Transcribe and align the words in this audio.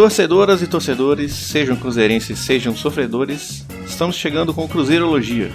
Torcedoras 0.00 0.62
e 0.62 0.66
torcedores, 0.66 1.30
sejam 1.30 1.76
cruzeirenses, 1.76 2.38
sejam 2.38 2.74
sofredores, 2.74 3.66
estamos 3.86 4.16
chegando 4.16 4.54
com 4.54 4.64
o 4.64 4.68
Cruzeirologia, 4.68 5.50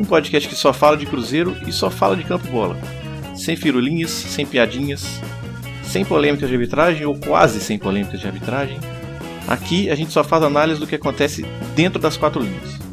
um 0.00 0.04
podcast 0.04 0.48
que 0.48 0.56
só 0.56 0.72
fala 0.72 0.96
de 0.96 1.06
Cruzeiro 1.06 1.56
e 1.64 1.70
só 1.70 1.88
fala 1.88 2.16
de 2.16 2.24
campo 2.24 2.44
bola. 2.48 2.76
Sem 3.36 3.54
firulinhas, 3.54 4.10
sem 4.10 4.44
piadinhas, 4.44 5.20
sem 5.84 6.04
polêmicas 6.04 6.48
de 6.48 6.56
arbitragem 6.56 7.06
ou 7.06 7.16
quase 7.16 7.60
sem 7.60 7.78
polêmicas 7.78 8.18
de 8.18 8.26
arbitragem. 8.26 8.80
Aqui 9.46 9.88
a 9.88 9.94
gente 9.94 10.12
só 10.12 10.24
faz 10.24 10.42
análise 10.42 10.80
do 10.80 10.88
que 10.88 10.96
acontece 10.96 11.46
dentro 11.76 12.00
das 12.00 12.16
quatro 12.16 12.42
linhas. 12.42 12.83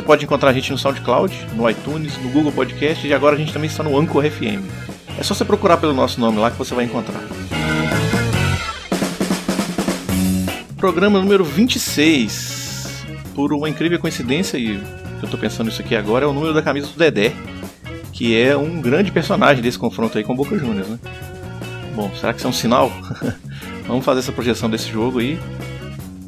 Você 0.00 0.06
pode 0.06 0.24
encontrar 0.24 0.48
a 0.48 0.52
gente 0.54 0.72
no 0.72 0.78
SoundCloud, 0.78 1.48
no 1.54 1.68
iTunes, 1.68 2.16
no 2.16 2.30
Google 2.30 2.50
Podcast 2.50 3.06
e 3.06 3.12
agora 3.12 3.36
a 3.36 3.38
gente 3.38 3.52
também 3.52 3.68
está 3.68 3.82
no 3.82 3.98
Anchor 3.98 4.24
FM. 4.24 4.64
É 5.18 5.22
só 5.22 5.34
você 5.34 5.44
procurar 5.44 5.76
pelo 5.76 5.92
nosso 5.92 6.18
nome 6.18 6.38
lá 6.38 6.50
que 6.50 6.56
você 6.56 6.74
vai 6.74 6.86
encontrar. 6.86 7.20
Programa 10.78 11.20
número 11.20 11.44
26. 11.44 13.04
Por 13.34 13.52
uma 13.52 13.68
incrível 13.68 13.98
coincidência, 13.98 14.56
e 14.56 14.76
eu 14.76 15.24
estou 15.24 15.38
pensando 15.38 15.68
isso 15.68 15.82
aqui 15.82 15.94
agora, 15.94 16.24
é 16.24 16.28
o 16.28 16.32
número 16.32 16.54
da 16.54 16.62
camisa 16.62 16.86
do 16.86 16.98
Dedé, 16.98 17.34
que 18.10 18.40
é 18.40 18.56
um 18.56 18.80
grande 18.80 19.12
personagem 19.12 19.62
desse 19.62 19.78
confronto 19.78 20.16
aí 20.16 20.24
com 20.24 20.32
o 20.32 20.36
Boca 20.36 20.56
Juniors, 20.56 20.88
né? 20.88 20.98
Bom, 21.94 22.10
será 22.18 22.32
que 22.32 22.38
isso 22.38 22.46
é 22.46 22.50
um 22.50 22.54
sinal? 22.54 22.90
Vamos 23.86 24.02
fazer 24.02 24.20
essa 24.20 24.32
projeção 24.32 24.70
desse 24.70 24.90
jogo 24.90 25.18
aí. 25.18 25.38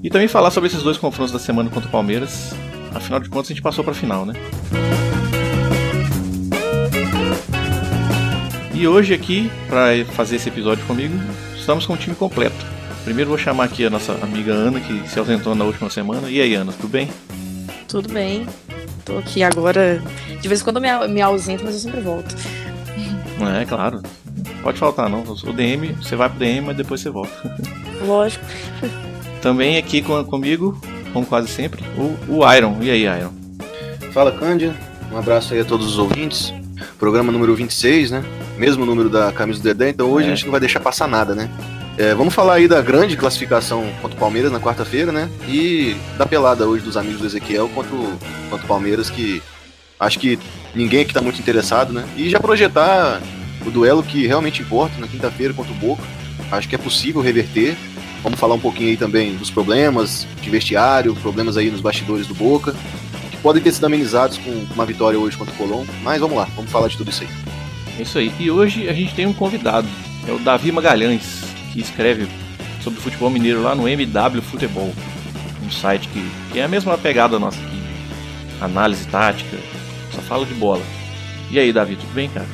E 0.02 0.10
também 0.10 0.28
falar 0.28 0.50
sobre 0.50 0.68
esses 0.68 0.82
dois 0.82 0.98
confrontos 0.98 1.32
da 1.32 1.38
semana 1.38 1.70
contra 1.70 1.88
o 1.88 1.90
Palmeiras 1.90 2.52
Afinal 2.94 3.20
de 3.20 3.28
contas, 3.28 3.50
a 3.50 3.54
gente 3.54 3.62
passou 3.62 3.82
para 3.82 3.92
a 3.92 3.96
final, 3.96 4.24
né? 4.26 4.34
E 8.74 8.88
hoje 8.88 9.14
aqui, 9.14 9.50
para 9.68 10.04
fazer 10.12 10.36
esse 10.36 10.48
episódio 10.48 10.84
comigo, 10.86 11.14
estamos 11.56 11.86
com 11.86 11.92
o 11.92 11.96
time 11.96 12.16
completo. 12.16 12.66
Primeiro 13.04 13.30
vou 13.30 13.38
chamar 13.38 13.64
aqui 13.64 13.84
a 13.84 13.90
nossa 13.90 14.12
amiga 14.22 14.52
Ana, 14.52 14.80
que 14.80 15.08
se 15.08 15.18
ausentou 15.18 15.54
na 15.54 15.64
última 15.64 15.90
semana. 15.90 16.28
E 16.30 16.40
aí, 16.40 16.54
Ana, 16.54 16.72
tudo 16.72 16.88
bem? 16.88 17.08
Tudo 17.88 18.12
bem. 18.12 18.46
Tô 19.04 19.18
aqui 19.18 19.42
agora. 19.42 20.02
De 20.40 20.48
vez 20.48 20.60
em 20.60 20.64
quando 20.64 20.84
eu 20.84 21.08
me, 21.08 21.20
ausento, 21.20 21.64
mas 21.64 21.74
eu 21.74 21.80
sempre 21.80 22.00
volto. 22.00 22.34
É, 23.60 23.64
claro. 23.64 24.02
Pode 24.62 24.78
faltar, 24.78 25.08
não. 25.08 25.22
O 25.22 25.52
DM, 25.52 25.92
você 25.94 26.14
vai 26.14 26.28
pro 26.28 26.38
DM, 26.38 26.60
mas 26.66 26.76
depois 26.76 27.00
você 27.00 27.10
volta. 27.10 27.32
Lógico. 28.04 28.44
Também 29.40 29.76
aqui 29.76 30.00
com, 30.00 30.24
comigo, 30.24 30.80
como 31.12 31.26
quase 31.26 31.48
sempre, 31.48 31.84
o, 31.96 32.36
o 32.40 32.52
Iron. 32.54 32.78
E 32.80 32.90
aí, 32.90 33.02
Iron? 33.02 33.32
Fala, 34.12 34.32
Cândia. 34.32 34.74
Um 35.12 35.18
abraço 35.18 35.52
aí 35.52 35.60
a 35.60 35.64
todos 35.64 35.86
os 35.86 35.98
ouvintes. 35.98 36.52
Programa 36.98 37.30
número 37.30 37.54
26, 37.54 38.10
né? 38.10 38.24
Mesmo 38.56 38.84
número 38.86 39.08
da 39.08 39.30
camisa 39.32 39.60
do 39.60 39.62
Dedé, 39.62 39.90
então 39.90 40.10
hoje 40.10 40.28
é. 40.28 40.32
a 40.32 40.34
gente 40.34 40.44
não 40.44 40.50
vai 40.50 40.60
deixar 40.60 40.80
passar 40.80 41.06
nada, 41.06 41.34
né? 41.34 41.50
É, 41.98 42.14
vamos 42.14 42.32
falar 42.32 42.54
aí 42.54 42.66
da 42.66 42.80
grande 42.80 43.16
classificação 43.16 43.86
contra 44.00 44.16
o 44.16 44.20
Palmeiras 44.20 44.50
na 44.50 44.58
quarta-feira, 44.58 45.12
né? 45.12 45.30
E 45.46 45.94
da 46.16 46.24
pelada 46.24 46.66
hoje 46.66 46.82
dos 46.82 46.96
amigos 46.96 47.20
do 47.20 47.26
Ezequiel 47.26 47.68
contra 47.68 47.94
o, 47.94 48.18
contra 48.48 48.64
o 48.64 48.68
Palmeiras, 48.68 49.10
que 49.10 49.42
acho 50.00 50.18
que 50.18 50.38
ninguém 50.74 51.02
aqui 51.02 51.12
tá 51.12 51.20
muito 51.20 51.38
interessado, 51.38 51.92
né? 51.92 52.04
E 52.16 52.30
já 52.30 52.40
projetar 52.40 53.20
o 53.66 53.70
duelo 53.70 54.02
que 54.02 54.26
realmente 54.26 54.62
importa 54.62 54.98
na 54.98 55.06
quinta-feira 55.06 55.52
contra 55.52 55.72
o 55.72 55.76
Boca. 55.76 56.02
Acho 56.50 56.68
que 56.68 56.74
é 56.74 56.78
possível 56.78 57.20
reverter. 57.20 57.76
Vamos 58.22 58.38
falar 58.38 58.54
um 58.54 58.60
pouquinho 58.60 58.90
aí 58.90 58.96
também 58.96 59.36
dos 59.36 59.50
problemas 59.50 60.26
de 60.40 60.48
vestiário, 60.48 61.14
problemas 61.16 61.56
aí 61.56 61.70
nos 61.70 61.80
bastidores 61.80 62.26
do 62.26 62.34
Boca, 62.34 62.74
que 63.30 63.36
podem 63.38 63.62
ter 63.62 63.72
sido 63.72 63.84
amenizados 63.84 64.38
com 64.38 64.50
uma 64.72 64.86
vitória 64.86 65.18
hoje 65.18 65.36
contra 65.36 65.52
o 65.52 65.56
Colón. 65.56 65.84
Mas 66.02 66.20
vamos 66.20 66.36
lá, 66.36 66.48
vamos 66.54 66.70
falar 66.70 66.88
de 66.88 66.96
tudo 66.96 67.10
isso 67.10 67.24
aí. 67.24 67.28
É 67.98 68.02
isso 68.02 68.18
aí. 68.18 68.32
E 68.38 68.50
hoje 68.50 68.88
a 68.88 68.92
gente 68.92 69.14
tem 69.14 69.26
um 69.26 69.32
convidado, 69.32 69.88
é 70.26 70.32
o 70.32 70.38
Davi 70.38 70.70
Magalhães, 70.70 71.40
que 71.72 71.80
escreve 71.80 72.28
sobre 72.82 73.00
futebol 73.00 73.28
mineiro 73.28 73.62
lá 73.62 73.74
no 73.74 73.88
MW 73.88 74.40
Futebol, 74.42 74.92
um 75.64 75.70
site 75.70 76.08
que, 76.08 76.24
que 76.52 76.60
é 76.60 76.64
a 76.64 76.68
mesma 76.68 76.96
pegada 76.96 77.38
nossa 77.38 77.58
aqui, 77.58 77.82
análise 78.60 79.06
tática, 79.06 79.56
só 80.14 80.20
fala 80.22 80.46
de 80.46 80.54
bola. 80.54 80.82
E 81.50 81.58
aí, 81.58 81.72
Davi, 81.72 81.96
tudo 81.96 82.14
bem, 82.14 82.28
cara? 82.28 82.46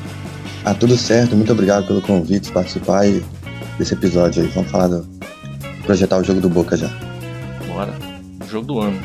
Ah, 0.65 0.73
tudo 0.73 0.97
certo. 0.97 1.35
Muito 1.35 1.51
obrigado 1.51 1.87
pelo 1.87 2.01
convite, 2.01 2.51
participar 2.51 3.03
desse 3.77 3.93
episódio 3.93 4.43
aí. 4.43 4.49
Vamos 4.49 4.69
falar 4.69 4.87
do, 4.87 5.07
projetar 5.89 6.19
o 6.19 6.23
jogo 6.23 6.39
do 6.39 6.47
Boca 6.47 6.77
já. 6.77 6.87
Bora. 7.65 7.91
O 8.45 8.47
jogo 8.47 8.67
do 8.67 8.79
ano. 8.79 8.99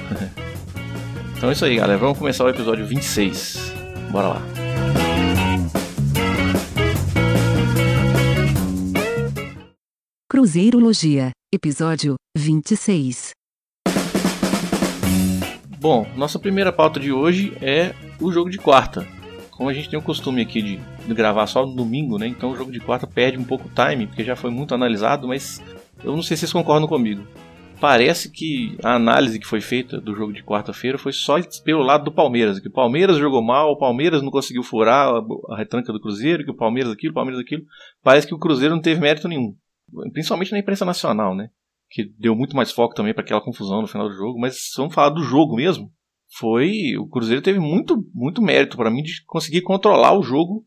então 1.35 1.49
é 1.49 1.53
isso 1.55 1.65
aí, 1.65 1.77
galera. 1.77 1.97
Vamos 1.97 2.19
começar 2.19 2.45
o 2.45 2.51
episódio 2.51 2.85
26. 2.87 3.73
Bora 4.11 4.29
lá. 4.29 4.43
Cruzeirologia, 10.31 11.31
episódio 11.55 12.17
26. 12.37 13.31
Bom, 15.81 16.07
nossa 16.15 16.39
primeira 16.39 16.71
pauta 16.71 17.01
de 17.01 17.11
hoje 17.11 17.57
é 17.63 17.95
o 18.21 18.31
jogo 18.31 18.51
de 18.51 18.59
quarta. 18.59 19.09
Como 19.53 19.71
a 19.71 19.73
gente 19.73 19.89
tem 19.89 19.99
o 19.99 20.03
costume 20.03 20.43
aqui 20.43 20.61
de, 20.61 20.77
de 20.77 21.15
gravar 21.15 21.47
só 21.47 21.65
no 21.65 21.75
domingo, 21.75 22.19
né? 22.19 22.27
Então 22.27 22.51
o 22.51 22.57
jogo 22.57 22.71
de 22.71 22.81
quarta 22.81 23.07
perde 23.07 23.39
um 23.39 23.45
pouco 23.45 23.69
o 23.69 23.71
time, 23.71 24.07
porque 24.07 24.23
já 24.23 24.37
foi 24.37 24.51
muito 24.51 24.75
analisado, 24.75 25.27
mas 25.27 25.63
eu 26.05 26.15
não 26.15 26.23
sei 26.23 26.37
se 26.37 26.43
vocês 26.43 26.53
concordam 26.53 26.87
comigo. 26.87 27.27
Parece 27.81 28.31
que 28.31 28.77
a 28.83 28.95
análise 28.95 29.39
que 29.39 29.47
foi 29.47 29.61
feita 29.61 30.01
do 30.01 30.15
jogo 30.15 30.33
de 30.33 30.43
quarta-feira 30.43 30.97
foi 30.97 31.13
só 31.13 31.37
pelo 31.65 31.83
lado 31.83 32.05
do 32.05 32.13
Palmeiras. 32.13 32.61
Que 32.61 32.69
o 32.69 32.73
Palmeiras 32.73 33.19
jogou 33.19 33.43
mal, 33.43 33.73
o 33.73 33.79
Palmeiras 33.79 34.23
não 34.23 34.31
conseguiu 34.31 34.63
furar 34.63 35.13
a 35.51 35.57
retranca 35.57 35.93
do 35.93 36.01
Cruzeiro, 36.01 36.45
que 36.45 36.51
o 36.51 36.57
Palmeiras 36.57 36.93
aquilo, 36.93 37.11
o 37.11 37.15
Palmeiras 37.15 37.43
aquilo. 37.43 37.65
Parece 38.03 38.27
que 38.27 38.35
o 38.35 38.39
Cruzeiro 38.39 38.75
não 38.75 38.83
teve 38.83 39.01
mérito 39.01 39.29
nenhum. 39.29 39.57
Principalmente 40.13 40.53
na 40.53 40.59
imprensa 40.59 40.85
nacional, 40.85 41.35
né? 41.35 41.51
Que 41.91 42.05
deu 42.19 42.35
muito 42.35 42.57
mais 42.57 42.71
foco 42.71 42.95
também 42.95 43.13
para 43.13 43.23
aquela 43.23 43.41
confusão 43.41 43.83
no 43.83 43.89
final 43.89 44.09
do 44.09 44.15
jogo. 44.15 44.39
Mas 44.39 44.57
vamos 44.77 44.95
falar 44.95 45.11
do 45.11 45.23
jogo 45.23 45.57
mesmo. 45.57 45.93
Foi. 46.39 46.97
O 46.99 47.07
Cruzeiro 47.09 47.43
teve 47.43 47.59
muito, 47.59 48.03
muito 48.15 48.41
mérito 48.41 48.77
para 48.77 48.91
mim 48.91 49.03
de 49.03 49.25
conseguir 49.27 49.63
controlar 49.63 50.17
o 50.17 50.23
jogo, 50.23 50.65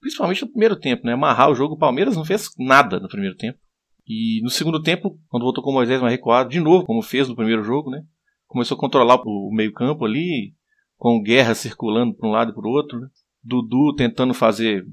principalmente 0.00 0.42
no 0.42 0.50
primeiro 0.50 0.76
tempo, 0.78 1.06
né? 1.06 1.14
Amarrar 1.14 1.50
o 1.50 1.54
jogo. 1.54 1.74
O 1.74 1.78
Palmeiras 1.78 2.16
não 2.16 2.24
fez 2.24 2.50
nada 2.58 3.00
no 3.00 3.08
primeiro 3.08 3.36
tempo. 3.36 3.58
E 4.08 4.40
no 4.42 4.48
segundo 4.48 4.80
tempo, 4.80 5.20
quando 5.28 5.42
voltou 5.42 5.62
com 5.62 5.70
o 5.70 5.74
Moisés 5.74 6.00
mais 6.00 6.12
recuado, 6.12 6.48
de 6.48 6.58
novo, 6.58 6.86
como 6.86 7.02
fez 7.02 7.28
no 7.28 7.36
primeiro 7.36 7.62
jogo, 7.62 7.90
né? 7.90 8.02
Começou 8.46 8.76
a 8.76 8.80
controlar 8.80 9.20
o 9.22 9.50
meio-campo 9.52 10.06
ali, 10.06 10.54
com 10.96 11.22
Guerra 11.22 11.54
circulando 11.54 12.14
para 12.14 12.26
um 12.26 12.32
lado 12.32 12.50
e 12.50 12.54
para 12.54 12.66
o 12.66 12.70
outro. 12.72 12.98
Né? 12.98 13.08
Dudu 13.42 13.94
tentando 13.94 14.32
fazer 14.32 14.86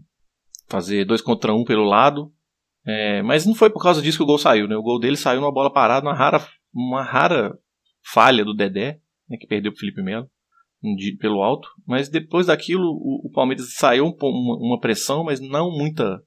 fazer 0.68 1.06
dois 1.06 1.22
contra 1.22 1.54
um 1.54 1.64
pelo 1.64 1.86
lado. 1.86 2.32
É, 2.86 3.22
mas 3.24 3.46
não 3.46 3.56
foi 3.56 3.70
por 3.70 3.82
causa 3.82 4.02
disso 4.02 4.18
que 4.18 4.24
o 4.24 4.28
gol 4.28 4.38
saiu, 4.38 4.68
né? 4.68 4.76
O 4.76 4.84
gol 4.84 5.00
dele 5.00 5.16
saiu 5.16 5.40
numa 5.40 5.52
bola 5.52 5.72
parada, 5.72 6.06
uma 6.06 6.14
rara, 6.14 6.46
uma 6.74 7.02
rara 7.02 7.58
falha 8.04 8.44
do 8.44 8.54
Dedé, 8.54 9.00
né, 9.28 9.38
que 9.38 9.48
perdeu 9.48 9.72
para 9.72 9.80
Felipe 9.80 10.04
Melo 10.04 10.30
pelo 11.20 11.42
alto. 11.42 11.68
Mas 11.88 12.10
depois 12.10 12.48
daquilo, 12.48 12.84
o, 12.84 13.28
o 13.28 13.32
Palmeiras 13.32 13.74
saiu 13.74 14.06
um, 14.06 14.16
uma 14.22 14.80
pressão, 14.80 15.24
mas 15.24 15.40
não 15.40 15.72
muita 15.72 16.22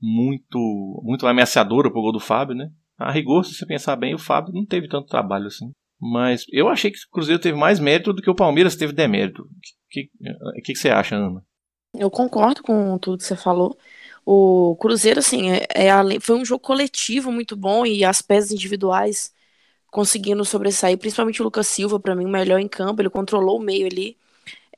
muito 0.00 1.02
muito 1.04 1.26
ameaçadora 1.26 1.90
pro 1.90 2.00
gol 2.00 2.12
do 2.12 2.20
Fábio, 2.20 2.54
né? 2.54 2.68
A 2.98 3.12
rigor, 3.12 3.44
se 3.44 3.54
você 3.54 3.66
pensar 3.66 3.96
bem, 3.96 4.14
o 4.14 4.18
Fábio 4.18 4.52
não 4.52 4.66
teve 4.66 4.88
tanto 4.88 5.06
trabalho 5.06 5.46
assim. 5.46 5.70
Mas 6.00 6.44
eu 6.52 6.68
achei 6.68 6.90
que 6.90 6.98
o 6.98 7.10
Cruzeiro 7.10 7.40
teve 7.40 7.58
mais 7.58 7.80
mérito 7.80 8.12
do 8.12 8.22
que 8.22 8.30
o 8.30 8.34
Palmeiras 8.34 8.76
teve 8.76 8.92
demérito. 8.92 9.42
O 9.42 9.48
que, 9.90 10.08
que, 10.62 10.72
que, 10.72 10.74
você 10.76 10.90
acha, 10.90 11.16
Ana? 11.16 11.42
Eu 11.94 12.10
concordo 12.10 12.62
com 12.62 12.98
tudo 12.98 13.18
que 13.18 13.24
você 13.24 13.36
falou. 13.36 13.76
O 14.24 14.76
Cruzeiro, 14.76 15.18
assim, 15.18 15.50
é, 15.50 15.66
é, 15.74 16.20
foi 16.20 16.36
um 16.36 16.44
jogo 16.44 16.62
coletivo 16.62 17.32
muito 17.32 17.56
bom 17.56 17.84
e 17.84 18.04
as 18.04 18.22
peças 18.22 18.52
individuais 18.52 19.32
conseguindo 19.90 20.44
sobressair, 20.44 20.98
principalmente 20.98 21.40
o 21.40 21.44
Lucas 21.44 21.66
Silva, 21.66 21.98
para 21.98 22.14
mim, 22.14 22.26
o 22.26 22.28
melhor 22.28 22.60
em 22.60 22.68
campo. 22.68 23.00
Ele 23.00 23.10
controlou 23.10 23.58
o 23.58 23.62
meio 23.62 23.86
ali. 23.86 24.16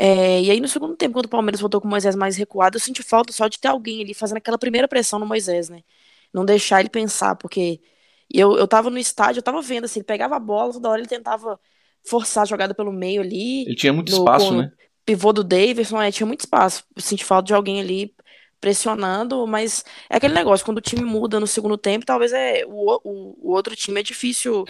É, 0.02 0.40
e 0.40 0.50
aí, 0.50 0.60
no 0.60 0.66
segundo 0.66 0.96
tempo, 0.96 1.12
quando 1.12 1.26
o 1.26 1.28
Palmeiras 1.28 1.60
voltou 1.60 1.78
com 1.78 1.86
o 1.86 1.90
Moisés 1.90 2.16
mais 2.16 2.34
recuado, 2.34 2.78
eu 2.78 2.80
senti 2.80 3.02
falta 3.02 3.34
só 3.34 3.48
de 3.48 3.58
ter 3.58 3.68
alguém 3.68 4.00
ali 4.00 4.14
fazendo 4.14 4.38
aquela 4.38 4.56
primeira 4.56 4.88
pressão 4.88 5.18
no 5.18 5.26
Moisés, 5.26 5.68
né? 5.68 5.82
Não 6.32 6.42
deixar 6.42 6.80
ele 6.80 6.88
pensar, 6.88 7.36
porque 7.36 7.82
eu, 8.32 8.56
eu 8.56 8.66
tava 8.66 8.88
no 8.88 8.96
estádio, 8.96 9.40
eu 9.40 9.42
tava 9.42 9.60
vendo, 9.60 9.84
assim, 9.84 10.00
ele 10.00 10.06
pegava 10.06 10.36
a 10.36 10.38
bola, 10.38 10.72
toda 10.72 10.88
hora 10.88 11.02
ele 11.02 11.06
tentava 11.06 11.60
forçar 12.02 12.44
a 12.44 12.46
jogada 12.46 12.72
pelo 12.72 12.90
meio 12.90 13.20
ali. 13.20 13.66
Ele 13.66 13.76
tinha 13.76 13.92
muito 13.92 14.10
no, 14.10 14.16
espaço, 14.16 14.56
né? 14.56 14.72
Pivô 15.04 15.34
do 15.34 15.44
Davidson, 15.44 16.00
é, 16.00 16.10
tinha 16.10 16.26
muito 16.26 16.40
espaço. 16.40 16.82
Eu 16.96 17.02
senti 17.02 17.22
falta 17.22 17.48
de 17.48 17.52
alguém 17.52 17.78
ali 17.78 18.14
pressionando, 18.58 19.46
mas 19.46 19.84
é 20.08 20.16
aquele 20.16 20.32
negócio, 20.32 20.64
quando 20.64 20.78
o 20.78 20.82
time 20.82 21.04
muda 21.04 21.38
no 21.38 21.46
segundo 21.46 21.76
tempo, 21.76 22.06
talvez 22.06 22.32
é 22.32 22.64
o, 22.66 23.00
o, 23.04 23.50
o 23.50 23.52
outro 23.52 23.76
time 23.76 24.00
é 24.00 24.02
difícil 24.02 24.64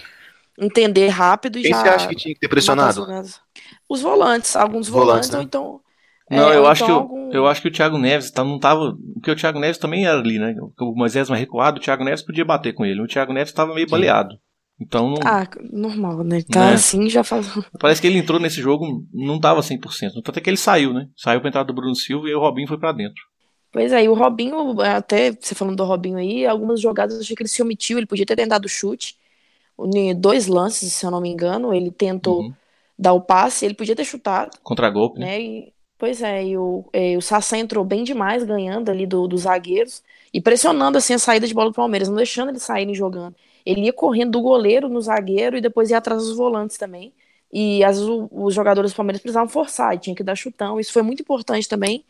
entender 0.59 1.07
rápido 1.07 1.57
e 1.59 1.63
Quem 1.63 1.71
já. 1.71 1.83
você 1.83 1.89
acha 1.89 2.09
que 2.09 2.17
tinha 2.17 2.35
que 2.35 2.41
ter 2.41 2.49
pressionado? 2.49 3.07
Os 3.89 4.03
volantes, 4.03 4.57
alguns 4.57 4.89
volantes, 4.89 5.29
volantes 5.29 5.31
né? 5.31 5.39
ou 5.39 5.45
então. 5.45 5.81
Não, 6.31 6.53
é, 6.53 6.57
eu, 6.57 6.67
acho 6.67 6.85
então 6.85 6.97
que 7.09 7.15
algum... 7.15 7.33
eu, 7.33 7.47
acho 7.49 7.61
que 7.61 7.69
o 7.69 7.73
Thiago 7.73 7.99
Neves 7.99 8.31
tá, 8.31 8.45
não 8.45 8.59
tava. 8.59 8.97
Porque 9.15 9.31
o 9.33 9.37
Thiago 9.37 9.59
Neves 9.59 9.79
também 9.79 10.07
era 10.07 10.19
ali, 10.19 10.39
né? 10.39 10.55
O 10.79 10.95
Moisés 10.95 11.29
mais 11.29 11.41
recuado, 11.41 11.79
o 11.79 11.83
Thiago 11.83 12.05
Neves 12.05 12.23
podia 12.23 12.45
bater 12.45 12.73
com 12.73 12.85
ele. 12.85 13.03
O 13.03 13.07
Thiago 13.07 13.33
Neves 13.33 13.51
estava 13.51 13.75
meio 13.75 13.89
Sim. 13.89 13.91
baleado. 13.91 14.39
Então 14.81 15.11
não. 15.11 15.19
Ah, 15.25 15.47
normal, 15.71 16.25
né? 16.25 16.41
Tá 16.43 16.67
né? 16.67 16.73
assim 16.75 17.11
já 17.11 17.23
faz. 17.23 17.47
Parece 17.79 18.01
que 18.01 18.07
ele 18.07 18.19
entrou 18.19 18.41
nesse 18.41 18.63
jogo, 18.63 19.05
não 19.13 19.39
tava 19.39 19.61
100%. 19.61 20.23
Tanto 20.25 20.39
é 20.39 20.41
que 20.41 20.49
ele 20.49 20.57
saiu, 20.57 20.95
né? 20.95 21.09
Saiu 21.17 21.41
pra 21.41 21.49
entrada 21.49 21.67
do 21.67 21.75
Bruno 21.75 21.95
Silva 21.95 22.29
e 22.29 22.35
o 22.35 22.41
Robinho 22.41 22.67
foi 22.67 22.79
para 22.79 22.93
dentro. 22.93 23.23
Pois 23.73 23.93
é, 23.93 24.05
e 24.05 24.09
o 24.09 24.15
Robinho, 24.15 24.81
até 24.81 25.33
você 25.33 25.55
falando 25.55 25.77
do 25.77 25.85
Robinho 25.85 26.17
aí, 26.17 26.47
algumas 26.47 26.81
jogadas 26.81 27.15
eu 27.15 27.21
achei 27.21 27.37
que 27.37 27.43
ele 27.43 27.49
se 27.49 27.63
omitiu, 27.63 27.99
ele 27.99 28.07
podia 28.07 28.27
ter 28.27 28.37
tentado 28.37 28.65
o 28.67 28.69
chute. 28.69 29.17
Em 29.95 30.15
dois 30.15 30.47
lances, 30.47 30.93
se 30.93 31.07
eu 31.07 31.11
não 31.11 31.21
me 31.21 31.29
engano, 31.29 31.73
ele 31.73 31.91
tentou 31.91 32.43
uhum. 32.43 32.53
Dar 33.01 33.15
o 33.15 33.21
passe, 33.23 33.65
ele 33.65 33.75
podia 33.75 33.97
ter 33.97 34.05
chutado. 34.05 34.51
Contra-golpe, 34.63 35.19
né? 35.19 35.27
né? 35.27 35.41
E, 35.41 35.73
pois 35.97 36.21
é, 36.21 36.45
e 36.45 36.59
o, 36.59 36.85
e 36.93 37.17
o 37.17 37.23
Sassá 37.23 37.57
entrou 37.57 37.83
bem 37.83 38.05
demais, 38.05 38.45
ganhando 38.45 38.91
ali 38.91 39.07
do, 39.07 39.27
dos 39.27 39.43
zagueiros 39.43 40.03
e 40.35 40.41
pressionando 40.41 40.99
assim 40.99 41.15
a 41.15 41.19
saída 41.19 41.47
de 41.47 41.55
bola 41.55 41.71
do 41.71 41.75
Palmeiras, 41.75 42.09
não 42.09 42.17
deixando 42.17 42.51
eles 42.51 42.63
saírem 42.63 42.95
jogando. 42.95 43.35
Ele 43.65 43.83
ia 43.87 43.93
correndo 43.93 44.33
do 44.33 44.43
goleiro 44.43 44.87
no 44.89 45.01
zagueiro 45.01 45.57
e 45.57 45.63
depois 45.63 45.91
ia 45.91 45.97
atrás 45.97 46.23
dos 46.23 46.37
volantes 46.37 46.77
também. 46.77 47.13
E 47.51 47.83
às 47.83 47.97
vezes 47.97 48.09
o, 48.09 48.29
os 48.31 48.55
jogadores 48.55 48.93
do 48.93 48.97
Palmeiras 48.97 49.23
precisavam 49.23 49.49
forçar, 49.49 49.95
e 49.95 49.99
tinha 49.99 50.15
que 50.15 50.23
dar 50.23 50.37
chutão. 50.37 50.79
Isso 50.79 50.93
foi 50.93 51.03
muito 51.03 51.23
importante 51.23 51.67
também 51.67 52.05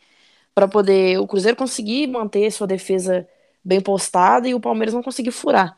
para 0.53 0.67
poder 0.67 1.19
o 1.19 1.27
Cruzeiro 1.27 1.55
conseguir 1.57 2.07
manter 2.07 2.51
sua 2.51 2.67
defesa 2.67 3.25
bem 3.63 3.79
postada 3.79 4.47
e 4.47 4.53
o 4.53 4.59
Palmeiras 4.59 4.93
não 4.93 5.01
conseguir 5.01 5.31
furar. 5.31 5.77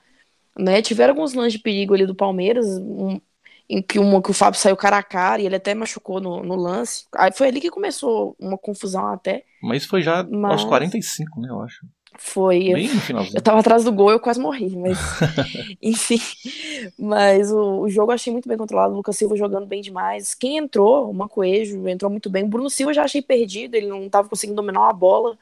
Né? 0.57 0.81
Tiveram 0.81 1.13
alguns 1.13 1.33
lances 1.33 1.53
de 1.53 1.59
perigo 1.59 1.93
ali 1.93 2.05
do 2.07 2.15
Palmeiras, 2.15 2.65
um, 2.79 3.19
em 3.69 3.81
que, 3.81 3.97
uma, 3.97 4.21
que 4.21 4.31
o 4.31 4.33
Fábio 4.33 4.59
saiu 4.59 4.75
cara 4.75 4.97
a 4.97 5.03
cara 5.03 5.41
e 5.41 5.45
ele 5.45 5.55
até 5.55 5.73
machucou 5.73 6.19
no, 6.19 6.43
no 6.43 6.55
lance. 6.55 7.05
Aí 7.15 7.31
foi 7.31 7.47
ali 7.47 7.61
que 7.61 7.69
começou 7.69 8.35
uma 8.39 8.57
confusão 8.57 9.07
até. 9.07 9.43
Mas 9.61 9.85
foi 9.85 10.01
já 10.01 10.23
Mas... 10.23 10.51
aos 10.51 10.65
45, 10.65 11.39
né, 11.39 11.49
eu 11.49 11.61
acho. 11.61 11.85
Foi. 12.17 12.59
Bem 12.59 12.87
eu, 12.87 12.95
no 12.95 13.01
finalzinho. 13.01 13.35
eu 13.37 13.41
tava 13.41 13.59
atrás 13.59 13.83
do 13.83 13.91
gol 13.91 14.11
eu 14.11 14.19
quase 14.19 14.39
morri, 14.39 14.75
mas. 14.75 14.97
enfim. 15.81 16.19
Mas 16.97 17.51
o, 17.51 17.81
o, 17.81 17.89
jogo 17.89 18.11
eu 18.11 18.15
achei 18.15 18.31
muito 18.31 18.47
bem 18.47 18.57
controlado. 18.57 18.93
O 18.93 18.97
Lucas 18.97 19.17
Silva 19.17 19.35
jogando 19.35 19.65
bem 19.65 19.81
demais. 19.81 20.33
Quem 20.33 20.57
entrou, 20.57 21.09
o 21.09 21.13
Mancoejo, 21.13 21.87
entrou 21.87 22.11
muito 22.11 22.29
bem. 22.29 22.43
O 22.43 22.47
Bruno 22.47 22.69
Silva 22.69 22.91
eu 22.91 22.95
já 22.95 23.03
achei 23.03 23.21
perdido, 23.21 23.75
ele 23.75 23.87
não 23.87 24.07
tava 24.09 24.29
conseguindo 24.29 24.55
dominar 24.55 24.89
a 24.89 24.93
bola. 24.93 25.37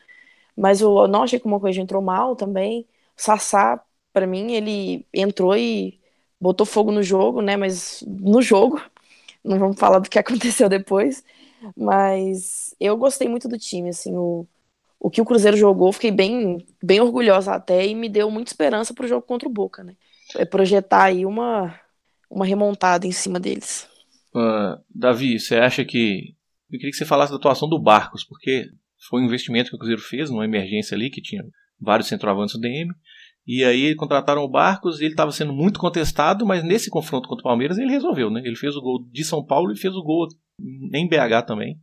Mas 0.55 0.81
eu 0.81 1.07
não 1.07 1.23
achei 1.23 1.39
que 1.39 1.45
o 1.45 1.49
Mancoejo 1.49 1.81
entrou 1.81 2.01
mal 2.01 2.35
também. 2.35 2.81
O 3.17 3.21
Sassá, 3.21 3.81
para 4.13 4.27
mim, 4.27 4.53
ele 4.53 5.05
entrou 5.13 5.55
e 5.57 5.99
botou 6.41 6.65
fogo 6.65 6.91
no 6.91 7.03
jogo, 7.03 7.41
né? 7.41 7.55
Mas 7.55 8.03
no 8.07 8.41
jogo. 8.41 8.81
Não 9.43 9.57
vamos 9.57 9.79
falar 9.79 9.99
do 9.99 10.09
que 10.09 10.17
aconteceu 10.19 10.67
depois. 10.67 11.23
Mas 11.77 12.75
eu 12.79 12.97
gostei 12.97 13.27
muito 13.27 13.47
do 13.47 13.57
time, 13.57 13.89
assim. 13.89 14.15
O 14.15 14.47
o 15.01 15.09
que 15.09 15.19
o 15.19 15.25
Cruzeiro 15.25 15.57
jogou, 15.57 15.91
fiquei 15.91 16.11
bem, 16.11 16.63
bem 16.81 17.01
orgulhosa 17.01 17.53
até 17.53 17.87
e 17.87 17.95
me 17.95 18.07
deu 18.07 18.29
muita 18.29 18.51
esperança 18.51 18.93
para 18.93 19.05
o 19.05 19.07
jogo 19.07 19.25
contra 19.25 19.49
o 19.49 19.51
Boca, 19.51 19.83
né? 19.83 19.95
É 20.35 20.45
projetar 20.45 21.05
aí 21.05 21.25
uma, 21.25 21.73
uma 22.29 22.45
remontada 22.45 23.07
em 23.07 23.11
cima 23.11 23.39
deles. 23.39 23.89
Uh, 24.33 24.79
Davi, 24.93 25.39
você 25.39 25.55
acha 25.55 25.83
que. 25.83 26.35
Eu 26.71 26.77
queria 26.77 26.91
que 26.91 26.97
você 26.97 27.05
falasse 27.05 27.31
da 27.31 27.37
atuação 27.37 27.67
do 27.67 27.81
Barcos, 27.81 28.23
porque 28.23 28.69
foi 29.09 29.21
um 29.21 29.25
investimento 29.25 29.71
que 29.71 29.75
o 29.75 29.79
Cruzeiro 29.79 30.01
fez 30.01 30.29
numa 30.29 30.45
emergência 30.45 30.95
ali, 30.95 31.09
que 31.09 31.19
tinha 31.19 31.43
vários 31.79 32.07
centroavantes 32.07 32.53
do 32.53 32.61
DM. 32.61 32.93
E 33.45 33.63
aí 33.63 33.95
contrataram 33.95 34.43
o 34.43 34.49
Barcos 34.49 34.99
e 34.99 35.05
ele 35.05 35.13
estava 35.13 35.31
sendo 35.31 35.51
muito 35.51 35.79
contestado, 35.79 36.45
mas 36.45 36.63
nesse 36.63 36.89
confronto 36.89 37.27
contra 37.27 37.41
o 37.41 37.49
Palmeiras 37.49 37.77
ele 37.77 37.91
resolveu, 37.91 38.29
né? 38.29 38.41
Ele 38.45 38.55
fez 38.55 38.75
o 38.75 38.81
gol 38.81 39.03
de 39.11 39.23
São 39.23 39.43
Paulo 39.43 39.71
e 39.71 39.77
fez 39.77 39.95
o 39.95 40.03
gol 40.03 40.27
em 40.93 41.07
BH 41.07 41.45
também. 41.47 41.79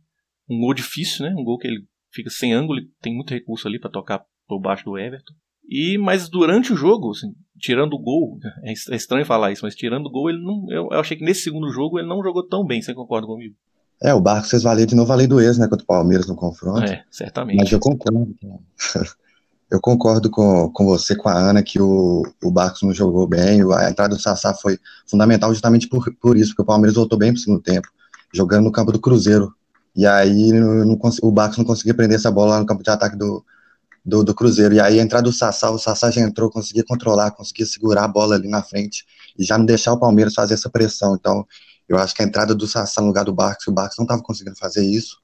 Um 0.49 0.59
gol 0.59 0.73
difícil, 0.73 1.25
né? 1.25 1.35
Um 1.37 1.43
gol 1.43 1.57
que 1.57 1.67
ele 1.67 1.83
fica 2.11 2.29
sem 2.29 2.53
ângulo, 2.53 2.79
tem 3.01 3.13
muito 3.13 3.33
recurso 3.33 3.67
ali 3.67 3.79
para 3.79 3.91
tocar 3.91 4.23
por 4.47 4.59
baixo 4.59 4.85
do 4.85 4.97
Everton. 4.97 5.33
E 5.67 5.97
mas 5.99 6.27
durante 6.27 6.73
o 6.73 6.75
jogo, 6.75 7.11
assim, 7.11 7.27
tirando 7.59 7.93
o 7.93 8.01
gol, 8.01 8.39
é, 8.63 8.71
é 8.71 8.95
estranho 8.95 9.25
falar 9.25 9.51
isso, 9.51 9.63
mas 9.63 9.75
tirando 9.75 10.07
o 10.07 10.11
gol, 10.11 10.29
ele 10.29 10.41
não, 10.41 10.65
eu, 10.71 10.89
eu, 10.91 10.99
achei 10.99 11.15
que 11.15 11.23
nesse 11.23 11.41
segundo 11.41 11.69
jogo 11.69 11.99
ele 11.99 12.07
não 12.07 12.23
jogou 12.23 12.47
tão 12.47 12.65
bem. 12.65 12.81
Você 12.81 12.93
concorda 12.93 13.27
comigo? 13.27 13.55
É, 14.01 14.13
o 14.13 14.21
Barco 14.21 14.47
fez 14.47 14.63
valer 14.63 14.87
de 14.87 14.95
novo 14.95 15.11
a 15.11 15.15
lei 15.15 15.27
do 15.27 15.41
ex, 15.41 15.57
né, 15.57 15.67
contra 15.67 15.83
o 15.83 15.87
Palmeiras 15.87 16.25
no 16.25 16.35
confronto. 16.35 16.83
É, 16.83 17.03
certamente. 17.11 17.57
Mas 17.57 17.71
eu 17.71 17.79
concordo. 17.79 18.33
eu 19.71 19.79
concordo 19.79 20.29
com, 20.29 20.69
com 20.71 20.85
você, 20.85 21.15
com 21.15 21.29
a 21.29 21.33
Ana, 21.33 21.61
que 21.61 21.79
o, 21.79 22.23
o 22.43 22.51
Barcos 22.51 22.81
não 22.81 22.93
jogou 22.93 23.27
bem. 23.27 23.61
A 23.73 23.89
entrada 23.89 24.15
do 24.15 24.21
Sassá 24.21 24.53
foi 24.53 24.79
fundamental 25.05 25.51
justamente 25.51 25.87
por, 25.87 26.11
por 26.15 26.37
isso, 26.37 26.51
porque 26.51 26.63
o 26.63 26.65
Palmeiras 26.65 26.95
voltou 26.95 27.17
bem 27.17 27.31
pro 27.31 27.41
segundo 27.41 27.61
tempo, 27.61 27.87
jogando 28.33 28.65
no 28.65 28.71
campo 28.71 28.91
do 28.91 28.99
Cruzeiro, 28.99 29.53
e 29.95 30.05
aí 30.07 30.51
não, 30.53 30.97
o 31.21 31.31
Barcos 31.31 31.57
não 31.57 31.65
conseguia 31.65 31.93
prender 31.93 32.17
essa 32.17 32.31
bola 32.31 32.51
lá 32.51 32.59
no 32.59 32.65
campo 32.65 32.83
de 32.83 32.89
ataque 32.89 33.15
do, 33.15 33.43
do, 34.03 34.23
do, 34.23 34.33
Cruzeiro. 34.33 34.73
E 34.73 34.79
aí 34.79 34.99
a 34.99 35.03
entrada 35.03 35.23
do 35.23 35.33
Sassá, 35.33 35.69
o 35.69 35.77
Sassá 35.77 36.09
já 36.09 36.21
entrou, 36.21 36.49
conseguia 36.49 36.83
controlar, 36.83 37.31
conseguia 37.31 37.65
segurar 37.65 38.05
a 38.05 38.07
bola 38.07 38.35
ali 38.35 38.47
na 38.47 38.63
frente 38.63 39.05
e 39.37 39.43
já 39.43 39.57
não 39.57 39.65
deixar 39.65 39.93
o 39.93 39.99
Palmeiras 39.99 40.33
fazer 40.33 40.55
essa 40.55 40.69
pressão. 40.69 41.15
Então, 41.15 41.45
eu 41.87 41.97
acho 41.97 42.15
que 42.15 42.21
a 42.21 42.25
entrada 42.25 42.55
do 42.55 42.67
Sassá 42.67 43.01
no 43.01 43.07
lugar 43.07 43.25
do 43.25 43.33
Barcos, 43.33 43.67
o 43.67 43.71
Barcos 43.71 43.97
não 43.97 44.05
estava 44.05 44.21
conseguindo 44.21 44.57
fazer 44.57 44.83
isso, 44.83 45.17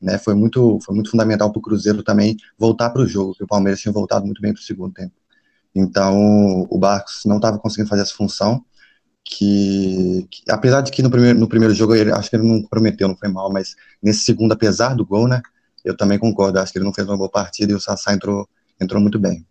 né? 0.00 0.18
Foi 0.18 0.34
muito, 0.34 0.78
foi 0.84 0.94
muito 0.94 1.10
fundamental 1.10 1.50
para 1.50 1.58
o 1.58 1.62
Cruzeiro 1.62 2.02
também 2.02 2.36
voltar 2.58 2.90
para 2.90 3.02
o 3.02 3.06
jogo, 3.06 3.34
que 3.34 3.44
o 3.44 3.46
Palmeiras 3.46 3.80
tinha 3.80 3.92
voltado 3.92 4.24
muito 4.24 4.40
bem 4.40 4.52
para 4.52 4.60
o 4.60 4.64
segundo 4.64 4.92
tempo. 4.92 5.12
Então, 5.74 6.66
o 6.68 6.78
Barcos 6.78 7.22
não 7.26 7.36
estava 7.36 7.58
conseguindo 7.58 7.88
fazer 7.88 8.02
essa 8.02 8.14
função 8.14 8.64
que, 9.24 10.26
que, 10.30 10.42
apesar 10.50 10.80
de 10.80 10.90
que 10.90 11.02
no 11.02 11.10
primeiro, 11.10 11.38
no 11.38 11.48
primeiro 11.48 11.74
jogo 11.74 11.94
ele, 11.94 12.10
acho 12.10 12.28
que 12.30 12.36
ele 12.36 12.46
não 12.46 12.62
prometeu, 12.62 13.06
não 13.06 13.16
foi 13.16 13.28
mal, 13.28 13.52
mas 13.52 13.76
nesse 14.02 14.20
segundo, 14.20 14.52
apesar 14.52 14.94
do 14.94 15.06
gol, 15.06 15.28
né, 15.28 15.40
eu 15.84 15.96
também 15.96 16.18
concordo, 16.18 16.58
acho 16.58 16.72
que 16.72 16.78
ele 16.78 16.84
não 16.84 16.94
fez 16.94 17.06
uma 17.06 17.16
boa 17.16 17.30
partida 17.30 17.72
e 17.72 17.74
o 17.74 17.80
Sassá 17.80 18.12
entrou, 18.12 18.48
entrou 18.80 19.00
muito 19.00 19.18
bem. 19.18 19.46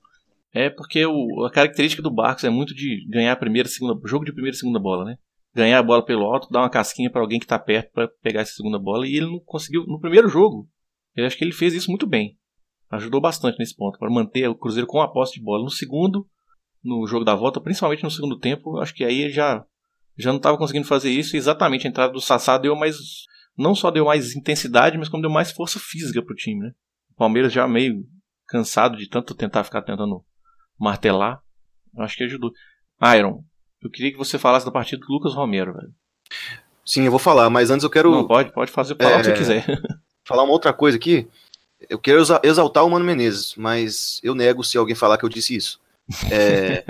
É 0.54 0.70
porque 0.70 1.06
o, 1.06 1.46
a 1.46 1.52
característica 1.52 2.02
do 2.02 2.12
Barcos 2.12 2.44
é 2.44 2.50
muito 2.50 2.74
de 2.74 3.06
ganhar 3.08 3.32
a 3.32 3.38
primeira, 3.38 3.70
segunda, 3.70 4.00
jogo 4.06 4.26
de 4.26 4.34
primeira 4.34 4.56
e 4.56 4.60
segunda 4.60 4.80
bola, 4.80 5.06
né? 5.06 5.18
Ganhar 5.54 5.80
a 5.80 5.84
bola 5.84 6.06
pelo 6.06 6.26
alto, 6.26 6.50
dar 6.50 6.60
uma 6.62 6.70
casquinha 6.70 7.10
para 7.12 7.22
alguém 7.22 7.40
que 7.40 7.48
tá 7.48 7.58
perto 7.58 7.92
para 7.92 8.08
pegar 8.22 8.42
essa 8.42 8.54
segunda 8.54 8.78
bola 8.78 9.08
e 9.08 9.16
ele 9.16 9.26
não 9.26 9.40
conseguiu 9.40 9.86
no 9.88 10.00
primeiro 10.00 10.30
jogo. 10.30 10.70
Eu 11.16 11.26
acho 11.26 11.38
que 11.38 11.44
ele 11.44 11.52
fez 11.52 11.74
isso 11.74 11.90
muito 11.90 12.06
bem. 12.06 12.38
Ajudou 12.92 13.20
bastante 13.20 13.58
nesse 13.60 13.76
ponto 13.76 13.98
para 13.98 14.10
manter 14.10 14.48
o 14.48 14.56
Cruzeiro 14.56 14.88
com 14.88 15.02
a 15.02 15.12
posse 15.12 15.34
de 15.34 15.44
bola. 15.44 15.64
No 15.64 15.70
segundo, 15.70 16.28
no 16.84 17.06
jogo 17.08 17.26
da 17.26 17.36
volta, 17.36 17.60
principalmente 17.60 18.04
no 18.04 18.12
segundo 18.12 18.38
tempo, 18.38 18.78
acho 18.80 18.94
que 18.94 19.04
aí 19.04 19.30
já 19.32 19.64
já 20.18 20.32
não 20.32 20.38
estava 20.38 20.58
conseguindo 20.58 20.88
fazer 20.88 21.10
isso. 21.10 21.36
Exatamente 21.36 21.88
a 21.88 21.90
entrada 21.90 22.14
do 22.14 22.22
Sassá 22.22 22.58
deu 22.58 22.76
mais 22.76 22.98
não 23.58 23.76
só 23.76 23.92
deu 23.92 24.06
mais 24.06 24.36
intensidade, 24.36 24.98
mas 24.98 25.10
como 25.10 25.22
deu 25.22 25.30
mais 25.30 25.52
força 25.52 25.80
física 25.80 26.24
pro 26.24 26.36
time, 26.36 26.62
né? 26.62 26.72
O 27.12 27.16
Palmeiras 27.16 27.52
já 27.52 27.68
meio 27.68 28.06
cansado 28.48 28.98
de 28.98 29.08
tanto 29.10 29.36
tentar 29.36 29.64
ficar 29.64 29.82
tentando 29.82 30.24
martelar, 30.80 31.42
acho 31.98 32.16
que 32.16 32.24
ajudou. 32.24 32.52
Iron, 33.18 33.44
eu 33.82 33.90
queria 33.90 34.12
que 34.12 34.18
você 34.18 34.38
falasse 34.38 34.66
da 34.66 34.72
partida 34.72 35.06
do 35.06 35.12
Lucas 35.12 35.34
Romero, 35.34 35.74
velho. 35.74 35.94
Sim, 36.86 37.04
eu 37.04 37.12
vou 37.12 37.20
falar, 37.20 37.50
mas 37.50 37.70
antes 37.70 37.84
eu 37.84 37.90
quero. 37.90 38.12
Não, 38.12 38.28
pode, 38.28 38.52
pode 38.52 38.72
fazer, 38.72 38.96
falar 38.96 39.12
é, 39.12 39.16
o 39.16 39.20
que 39.20 39.26
você 39.26 39.34
quiser. 39.34 39.66
Falar 40.26 40.44
uma 40.44 40.54
outra 40.54 40.72
coisa 40.72 40.96
aqui. 40.96 41.28
Eu 41.90 41.98
quero 41.98 42.22
exaltar 42.44 42.86
o 42.86 42.90
Mano 42.90 43.04
Menezes, 43.04 43.56
mas 43.56 44.20
eu 44.22 44.36
nego 44.36 44.64
se 44.64 44.78
alguém 44.78 44.94
falar 44.94 45.18
que 45.18 45.26
eu 45.26 45.30
disse 45.30 45.56
isso. 45.56 45.80
É, 46.30 46.84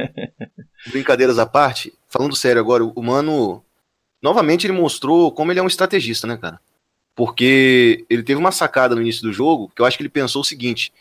brincadeiras 0.92 1.40
à 1.40 1.46
parte, 1.46 1.94
falando 2.10 2.36
sério 2.36 2.60
agora, 2.60 2.84
o 2.84 3.02
Mano, 3.02 3.64
novamente 4.22 4.68
ele 4.68 4.74
mostrou 4.74 5.32
como 5.32 5.54
ele 5.54 5.60
é 5.60 5.64
um 5.64 5.68
estrategista, 5.68 6.28
né, 6.28 6.36
cara? 6.36 6.60
Porque 7.16 8.06
ele 8.10 8.24
teve 8.24 8.40
uma 8.40 8.52
sacada 8.52 8.94
no 8.94 9.02
início 9.02 9.22
do 9.22 9.32
jogo, 9.32 9.72
que 9.74 9.82
eu 9.82 9.86
acho 9.86 9.96
que 9.96 10.04
ele 10.04 10.10
pensou 10.10 10.42
o 10.42 10.46
seguinte, 10.46 10.92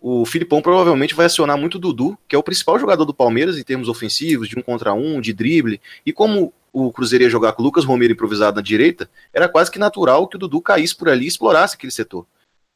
o 0.00 0.24
Filipão 0.24 0.62
provavelmente 0.62 1.14
vai 1.14 1.26
acionar 1.26 1.58
muito 1.58 1.74
o 1.74 1.78
Dudu, 1.78 2.16
que 2.28 2.36
é 2.36 2.38
o 2.38 2.42
principal 2.42 2.78
jogador 2.78 3.04
do 3.04 3.14
Palmeiras 3.14 3.58
em 3.58 3.62
termos 3.64 3.88
ofensivos, 3.88 4.48
de 4.48 4.58
um 4.58 4.62
contra 4.62 4.92
um, 4.94 5.20
de 5.20 5.32
drible, 5.32 5.80
e 6.06 6.12
como 6.12 6.52
o 6.72 6.92
Cruzeiro 6.92 7.24
ia 7.24 7.30
jogar 7.30 7.52
com 7.52 7.62
o 7.62 7.64
Lucas 7.64 7.84
Romero 7.84 8.12
improvisado 8.12 8.56
na 8.56 8.62
direita, 8.62 9.10
era 9.32 9.48
quase 9.48 9.70
que 9.70 9.78
natural 9.78 10.28
que 10.28 10.36
o 10.36 10.38
Dudu 10.38 10.60
caísse 10.60 10.94
por 10.94 11.08
ali 11.08 11.24
e 11.24 11.28
explorasse 11.28 11.74
aquele 11.74 11.90
setor. 11.90 12.26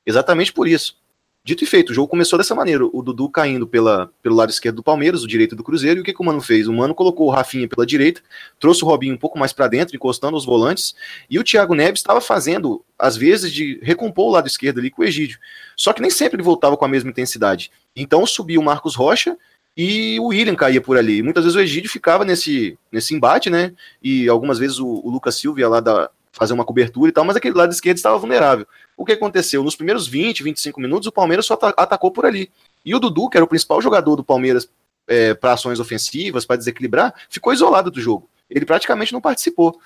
Exatamente 0.05 0.53
por 0.53 0.67
isso. 0.67 0.97
Dito 1.45 1.65
e 1.65 1.67
feito, 1.67 1.91
o 1.91 1.95
jogo 1.95 2.07
começou 2.07 2.39
dessa 2.39 2.55
maneira, 2.55 2.87
o 2.87 3.03
Dudu 3.03 3.29
caindo 3.29 3.67
pela, 3.67 4.09
pelo 4.23 4.37
lado 4.37 4.51
esquerdo 4.51 4.77
do 4.77 4.83
Palmeiras, 4.83 5.25
o 5.25 5.27
direito 5.27 5.57
do 5.57 5.65
Cruzeiro, 5.65 5.99
e 5.99 6.01
o 6.01 6.05
que, 6.05 6.13
que 6.13 6.23
o 6.23 6.25
Mano 6.25 6.41
fez? 6.41 6.69
O 6.69 6.73
Mano 6.73 6.95
colocou 6.95 7.27
o 7.27 7.31
Rafinha 7.31 7.67
pela 7.67 7.85
direita, 7.85 8.23
trouxe 8.61 8.85
o 8.85 8.87
Robinho 8.87 9.15
um 9.15 9.19
pouco 9.19 9.37
mais 9.37 9.53
para 9.53 9.67
dentro, 9.67 9.97
encostando 9.97 10.37
os 10.37 10.45
volantes, 10.45 10.95
e 11.29 11.41
o 11.41 11.43
Thiago 11.43 11.75
Neves 11.75 11.99
estava 11.99 12.21
fazendo, 12.21 12.85
às 12.97 13.17
vezes, 13.17 13.53
de 13.53 13.81
recompor 13.83 14.29
o 14.29 14.31
lado 14.31 14.47
esquerdo 14.47 14.79
ali 14.79 14.89
com 14.89 15.03
o 15.03 15.05
Egídio. 15.05 15.41
Só 15.77 15.93
que 15.93 16.01
nem 16.01 16.13
sempre 16.13 16.37
ele 16.37 16.45
voltava 16.45 16.77
com 16.77 16.85
a 16.85 16.89
mesma 16.89 17.11
intensidade. 17.11 17.73
Então 17.97 18.25
subiu 18.25 18.61
o 18.61 18.65
Marcos 18.65 18.95
Rocha 18.95 19.37
e 19.77 20.21
o 20.21 20.27
William 20.27 20.55
caía 20.55 20.81
por 20.81 20.97
ali. 20.97 21.25
Muitas 21.25 21.43
vezes 21.43 21.57
o 21.57 21.61
Egídio 21.61 21.91
ficava 21.91 22.25
nesse, 22.25 22.79
nesse 22.91 23.17
embate, 23.17 23.51
né? 23.51 23.73
E 24.01 24.29
algumas 24.29 24.61
vezes 24.61 24.79
o, 24.79 24.87
o 24.87 25.11
Lucas 25.11 25.35
Silva 25.35 25.59
ia 25.59 25.69
lá 25.69 25.81
da, 25.81 26.09
fazer 26.33 26.55
uma 26.55 26.65
cobertura 26.65 27.11
e 27.11 27.13
tal, 27.13 27.25
mas 27.25 27.37
aquele 27.37 27.57
lado 27.57 27.71
esquerdo 27.71 27.99
estava 27.99 28.17
vulnerável. 28.19 28.67
O 28.97 29.05
que 29.05 29.13
aconteceu? 29.13 29.63
Nos 29.63 29.77
primeiros 29.77 30.09
20, 30.09 30.43
25 30.43 30.81
minutos, 30.81 31.07
o 31.07 31.13
Palmeiras 31.13 31.45
só 31.47 31.59
atacou 31.77 32.11
por 32.11 32.25
ali. 32.25 32.51
E 32.85 32.95
o 32.95 32.99
Dudu, 32.99 33.29
que 33.29 33.37
era 33.37 33.45
o 33.45 33.49
principal 33.49 33.81
jogador 33.83 34.17
do 34.17 34.25
Palmeiras 34.25 34.69
é, 35.07 35.35
para 35.35 35.53
ações 35.53 35.79
ofensivas, 35.79 36.47
para 36.47 36.57
desequilibrar, 36.57 37.15
ficou 37.29 37.53
isolado 37.53 37.91
do 37.91 38.01
jogo. 38.01 38.29
Ele 38.49 38.65
praticamente 38.65 39.13
não 39.13 39.21
participou. 39.21 39.79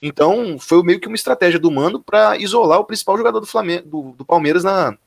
Então, 0.00 0.58
foi 0.58 0.82
meio 0.82 0.98
que 0.98 1.06
uma 1.06 1.14
estratégia 1.14 1.60
do 1.60 1.70
Mano 1.70 2.02
para 2.02 2.36
isolar 2.36 2.80
o 2.80 2.84
principal 2.84 3.16
jogador 3.16 3.38
do, 3.38 3.46
Flamengo, 3.46 3.88
do, 3.88 4.12
do 4.18 4.24
Palmeiras 4.24 4.64
na, 4.64 4.98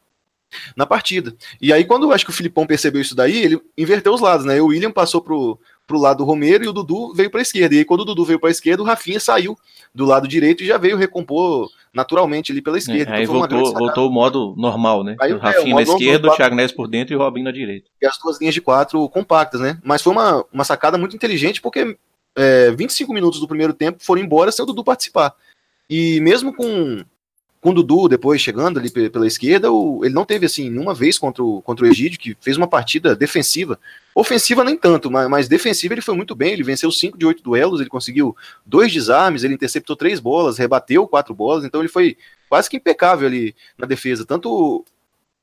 na 0.75 0.85
partida. 0.85 1.35
E 1.61 1.73
aí, 1.73 1.83
quando 1.83 2.11
acho 2.13 2.23
que 2.23 2.31
o 2.31 2.33
Filipão 2.33 2.65
percebeu 2.65 3.01
isso 3.01 3.13
daí, 3.13 3.43
ele 3.43 3.61
inverteu 3.77 4.13
os 4.13 4.21
lados, 4.21 4.45
né? 4.45 4.61
O 4.61 4.67
William 4.67 4.91
passou 4.91 5.21
pro, 5.21 5.59
pro 5.85 5.99
lado 5.99 6.17
do 6.19 6.23
Romero 6.23 6.63
e 6.63 6.67
o 6.67 6.73
Dudu 6.73 7.13
veio 7.13 7.29
para 7.29 7.39
a 7.39 7.43
esquerda. 7.43 7.75
E 7.75 7.79
aí, 7.79 7.85
quando 7.85 8.01
o 8.01 8.05
Dudu 8.05 8.25
veio 8.25 8.39
para 8.39 8.49
a 8.49 8.51
esquerda, 8.51 8.81
o 8.81 8.85
Rafinha 8.85 9.19
saiu 9.19 9.57
do 9.93 10.05
lado 10.05 10.27
direito 10.27 10.63
e 10.63 10.67
já 10.67 10.77
veio 10.77 10.97
recompor 10.97 11.69
naturalmente 11.93 12.51
ali 12.51 12.61
pela 12.61 12.77
esquerda. 12.77 13.13
É, 13.13 13.17
aí 13.17 13.23
então 13.23 13.39
voltou, 13.39 13.73
voltou 13.73 14.09
o 14.09 14.11
modo 14.11 14.53
normal, 14.57 15.03
né? 15.03 15.15
Aí, 15.19 15.31
o 15.31 15.37
Rafinha 15.37 15.71
é, 15.71 15.73
o 15.73 15.75
na 15.75 15.81
esquerda, 15.81 16.27
o 16.27 16.35
Thiago 16.35 16.55
Neves 16.55 16.75
por 16.75 16.87
dentro 16.87 17.13
e 17.13 17.15
o 17.15 17.19
Robinho 17.19 17.45
na 17.45 17.51
direita. 17.51 17.89
E 18.01 18.05
as 18.05 18.17
duas 18.17 18.39
linhas 18.39 18.53
de 18.53 18.61
quatro 18.61 19.07
compactas, 19.09 19.61
né? 19.61 19.79
Mas 19.83 20.01
foi 20.01 20.11
uma, 20.11 20.43
uma 20.51 20.63
sacada 20.63 20.97
muito 20.97 21.15
inteligente, 21.15 21.61
porque 21.61 21.97
é, 22.35 22.71
25 22.71 23.13
minutos 23.13 23.39
do 23.39 23.47
primeiro 23.47 23.73
tempo 23.73 24.03
foram 24.03 24.21
embora 24.21 24.51
sem 24.51 24.63
o 24.63 24.65
Dudu 24.65 24.83
participar. 24.83 25.33
E 25.89 26.19
mesmo 26.19 26.53
com, 26.53 27.03
com 27.65 27.71
o 27.71 27.73
Dudu 27.73 28.07
depois 28.07 28.39
chegando 28.39 28.77
ali 28.77 28.91
pela 28.91 29.25
esquerda, 29.25 29.71
o, 29.71 30.05
ele 30.05 30.13
não 30.13 30.23
teve 30.23 30.45
assim 30.45 30.69
nenhuma 30.69 30.93
vez 30.93 31.17
contra 31.17 31.43
o, 31.43 31.63
contra 31.63 31.83
o 31.83 31.89
Egídio, 31.89 32.19
que 32.19 32.37
fez 32.39 32.57
uma 32.57 32.67
partida 32.67 33.15
defensiva. 33.15 33.79
Ofensiva 34.13 34.63
nem 34.63 34.77
tanto, 34.77 35.09
mas, 35.09 35.27
mas 35.27 35.47
defensiva 35.47 35.95
ele 35.95 36.01
foi 36.01 36.15
muito 36.15 36.35
bem. 36.35 36.53
Ele 36.53 36.61
venceu 36.61 36.91
5 36.91 37.17
de 37.17 37.25
8 37.25 37.41
duelos, 37.41 37.81
ele 37.81 37.89
conseguiu 37.89 38.37
dois 38.63 38.93
desarmes, 38.93 39.43
ele 39.43 39.55
interceptou 39.55 39.95
três 39.95 40.19
bolas, 40.19 40.59
rebateu 40.59 41.07
quatro 41.07 41.33
bolas, 41.33 41.65
então 41.65 41.81
ele 41.81 41.89
foi 41.89 42.15
quase 42.47 42.69
que 42.69 42.77
impecável 42.77 43.27
ali 43.27 43.55
na 43.75 43.87
defesa. 43.87 44.27
Tanto 44.27 44.85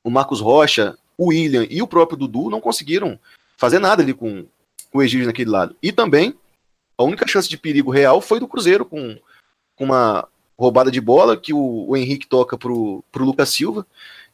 o 0.01 0.09
Marcos 0.09 0.39
Rocha, 0.39 0.97
o 1.17 1.27
William 1.27 1.67
e 1.69 1.81
o 1.81 1.87
próprio 1.87 2.17
Dudu 2.17 2.49
não 2.49 2.61
conseguiram 2.61 3.19
fazer 3.57 3.79
nada 3.79 4.01
ali 4.01 4.13
com, 4.13 4.45
com 4.89 4.99
o 4.99 5.03
Egídio 5.03 5.27
naquele 5.27 5.49
lado. 5.49 5.75
E 5.83 5.91
também 5.91 6.33
a 6.97 7.03
única 7.03 7.27
chance 7.27 7.49
de 7.49 7.57
perigo 7.57 7.91
real 7.91 8.21
foi 8.21 8.39
do 8.39 8.47
Cruzeiro 8.47 8.85
com, 8.85 9.19
com 9.75 9.83
uma 9.83 10.25
roubada 10.57 10.91
de 10.91 11.01
bola 11.01 11.37
que 11.37 11.53
o, 11.53 11.87
o 11.87 11.97
Henrique 11.97 12.27
toca 12.27 12.57
pro, 12.57 13.03
pro 13.11 13.25
Lucas 13.25 13.49
Silva 13.49 13.85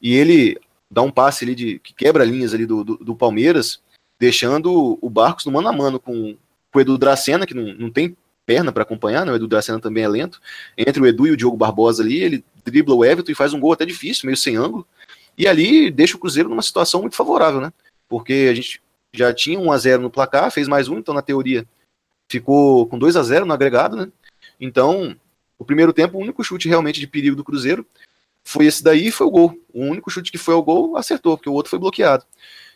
e 0.02 0.14
ele 0.14 0.60
dá 0.90 1.02
um 1.02 1.12
passe 1.12 1.46
ali 1.46 1.56
de 1.56 1.80
que 1.80 1.94
quebra 1.94 2.26
linhas 2.26 2.54
ali 2.54 2.66
do, 2.66 2.84
do, 2.84 2.98
do 2.98 3.16
Palmeiras, 3.16 3.82
deixando 4.20 4.98
o 5.02 5.10
Barcos 5.10 5.46
no 5.46 5.52
mano 5.52 5.68
a 5.68 5.74
mano 5.74 6.00
com, 6.00 6.36
com 6.72 6.78
o 6.78 6.82
Edu 6.82 6.98
Dracena, 6.98 7.46
que 7.46 7.54
não, 7.54 7.74
não 7.74 7.92
tem 7.92 8.16
perna 8.46 8.72
para 8.72 8.84
acompanhar, 8.84 9.26
né? 9.26 9.32
O 9.32 9.36
Edu 9.36 9.48
Dracena 9.48 9.80
também 9.80 10.04
é 10.04 10.08
lento. 10.08 10.42
Entre 10.76 11.02
o 11.02 11.06
Edu 11.06 11.28
e 11.28 11.32
o 11.32 11.38
Diogo 11.38 11.56
Barbosa 11.56 12.02
ali, 12.02 12.20
ele 12.20 12.44
dribla 12.66 12.96
o 12.96 13.06
Everton 13.06 13.32
e 13.32 13.36
faz 13.36 13.54
um 13.54 13.60
gol 13.60 13.74
até 13.74 13.86
difícil, 13.86 14.26
meio 14.26 14.38
sem 14.38 14.56
ângulo. 14.56 14.88
E 15.38 15.48
ali 15.48 15.92
deixa 15.92 16.18
o 16.18 16.20
Cruzeiro 16.20 16.50
numa 16.50 16.62
situação 16.62 17.02
muito 17.02 17.16
favorável, 17.16 17.62
né? 17.62 17.72
Porque 18.08 18.48
a 18.50 18.54
gente 18.54 18.82
já 19.14 19.34
tinha 19.34 19.60
1 19.60 19.72
a 19.72 19.78
0 19.78 20.02
no 20.02 20.10
placar, 20.10 20.52
fez 20.52 20.68
mais 20.68 20.88
um, 20.88 20.98
então 20.98 21.14
na 21.14 21.22
teoria 21.22 21.66
ficou 22.32 22.86
com 22.88 22.98
2 22.98 23.16
a 23.16 23.24
0 23.24 23.46
no 23.46 23.54
agregado, 23.54 23.96
né? 23.96 24.12
Então, 24.60 25.16
o 25.60 25.66
primeiro 25.66 25.92
tempo, 25.92 26.18
o 26.18 26.22
único 26.22 26.44
chute 26.44 26.70
realmente 26.70 27.00
de 27.00 27.06
perigo 27.06 27.36
do 27.36 27.44
Cruzeiro 27.44 27.86
foi 28.44 28.66
esse 28.66 28.82
daí 28.82 29.08
e 29.08 29.12
foi 29.12 29.28
o 29.28 29.30
gol. 29.30 29.54
O 29.74 29.84
único 29.84 30.10
chute 30.10 30.32
que 30.32 30.38
foi 30.38 30.54
ao 30.54 30.64
gol 30.64 30.96
acertou, 30.96 31.38
porque 31.38 31.50
o 31.50 31.54
outro 31.54 31.70
foi 31.70 31.78
bloqueado. 31.78 32.24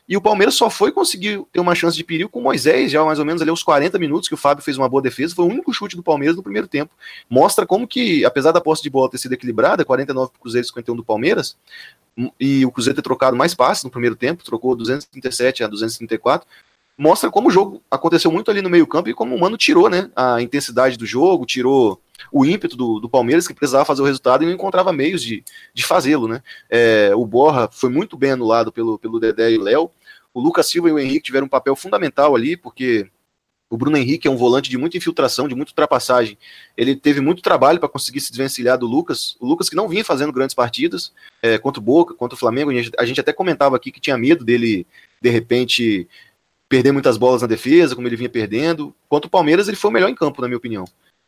E 0.07 0.17
o 0.17 0.21
Palmeiras 0.21 0.55
só 0.55 0.69
foi 0.69 0.91
conseguir 0.91 1.41
ter 1.53 1.61
uma 1.61 1.73
chance 1.73 1.95
de 1.95 2.03
perigo 2.03 2.29
com 2.29 2.39
o 2.39 2.43
Moisés, 2.43 2.91
já 2.91 3.03
mais 3.05 3.19
ou 3.19 3.25
menos 3.25 3.41
ali 3.41 3.49
aos 3.49 3.63
40 3.63 3.97
minutos, 3.97 4.27
que 4.27 4.33
o 4.33 4.37
Fábio 4.37 4.61
fez 4.61 4.77
uma 4.77 4.89
boa 4.89 5.01
defesa. 5.01 5.33
Foi 5.33 5.45
o 5.45 5.47
único 5.47 5.73
chute 5.73 5.95
do 5.95 6.03
Palmeiras 6.03 6.35
no 6.35 6.43
primeiro 6.43 6.67
tempo. 6.67 6.91
Mostra 7.29 7.65
como 7.65 7.87
que, 7.87 8.25
apesar 8.25 8.51
da 8.51 8.59
posse 8.59 8.83
de 8.83 8.89
bola 8.89 9.09
ter 9.09 9.17
sido 9.17 9.31
equilibrada, 9.31 9.85
49 9.85 10.31
para 10.31 10.37
o 10.37 10.41
Cruzeiro 10.41 10.65
e 10.65 10.67
51 10.67 10.95
do 10.97 11.05
Palmeiras, 11.05 11.55
e 12.37 12.65
o 12.65 12.71
Cruzeiro 12.71 12.97
ter 12.97 13.01
trocado 13.01 13.37
mais 13.37 13.53
passes 13.53 13.85
no 13.85 13.89
primeiro 13.89 14.15
tempo, 14.17 14.43
trocou 14.43 14.75
237 14.75 15.63
a 15.63 15.67
234, 15.67 16.45
mostra 16.97 17.29
como 17.29 17.47
o 17.49 17.51
jogo 17.51 17.81
aconteceu 17.89 18.31
muito 18.31 18.51
ali 18.51 18.61
no 18.61 18.69
meio-campo 18.69 19.09
e 19.09 19.13
como 19.13 19.35
o 19.35 19.39
Mano 19.39 19.57
tirou 19.57 19.89
né, 19.89 20.09
a 20.15 20.41
intensidade 20.41 20.97
do 20.97 21.05
jogo, 21.05 21.45
tirou 21.45 21.99
o 22.31 22.45
ímpeto 22.45 22.77
do, 22.77 22.99
do 22.99 23.09
Palmeiras, 23.09 23.47
que 23.47 23.53
precisava 23.53 23.85
fazer 23.85 24.01
o 24.01 24.05
resultado 24.05 24.43
e 24.43 24.45
não 24.45 24.53
encontrava 24.53 24.93
meios 24.93 25.21
de, 25.21 25.43
de 25.73 25.83
fazê-lo. 25.83 26.27
Né? 26.27 26.41
É, 26.69 27.11
o 27.15 27.25
Borra 27.25 27.69
foi 27.71 27.89
muito 27.89 28.17
bem 28.17 28.31
anulado 28.31 28.71
pelo, 28.71 28.97
pelo 28.97 29.19
Dedé 29.19 29.51
e 29.51 29.57
Léo. 29.57 29.89
O 30.33 30.39
Lucas 30.39 30.67
Silva 30.67 30.89
e 30.89 30.91
o 30.91 30.99
Henrique 30.99 31.25
tiveram 31.25 31.45
um 31.45 31.49
papel 31.49 31.75
fundamental 31.75 32.35
ali, 32.35 32.57
porque 32.57 33.07
o 33.73 33.77
Bruno 33.77 33.97
Henrique 33.97 34.27
é 34.27 34.31
um 34.31 34.37
volante 34.37 34.69
de 34.69 34.77
muita 34.77 34.97
infiltração, 34.97 35.47
de 35.47 35.55
muita 35.55 35.71
ultrapassagem. 35.71 36.37
Ele 36.77 36.95
teve 36.95 37.19
muito 37.21 37.41
trabalho 37.41 37.79
para 37.79 37.89
conseguir 37.89 38.21
se 38.21 38.31
desvencilhar 38.31 38.77
do 38.77 38.85
Lucas. 38.85 39.35
O 39.39 39.47
Lucas 39.47 39.67
que 39.67 39.75
não 39.75 39.89
vinha 39.89 40.05
fazendo 40.05 40.31
grandes 40.31 40.55
partidas 40.55 41.11
é, 41.41 41.57
contra 41.57 41.79
o 41.79 41.83
Boca, 41.83 42.13
contra 42.13 42.35
o 42.35 42.39
Flamengo. 42.39 42.69
A 42.69 42.73
gente, 42.75 42.91
a 42.99 43.05
gente 43.05 43.19
até 43.19 43.33
comentava 43.33 43.75
aqui 43.75 43.91
que 43.91 43.99
tinha 43.99 44.17
medo 44.17 44.45
dele, 44.45 44.85
de 45.19 45.29
repente, 45.29 46.07
perder 46.73 46.91
muitas 46.91 47.17
bolas 47.17 47.43
na 47.43 47.47
defesa, 47.47 47.95
como 47.95 48.07
ele 48.07 48.15
vinha 48.15 48.29
perdendo. 48.29 48.95
Contra 49.07 49.27
o 49.27 49.31
Palmeiras, 49.31 49.67
ele 49.67 49.77
foi 49.77 49.91
o 49.91 49.93
melhor 49.93 50.09
em 50.09 50.15
campo, 50.15 50.41
na 50.41 50.47
minha 50.47 50.57
opinião. 50.57 50.85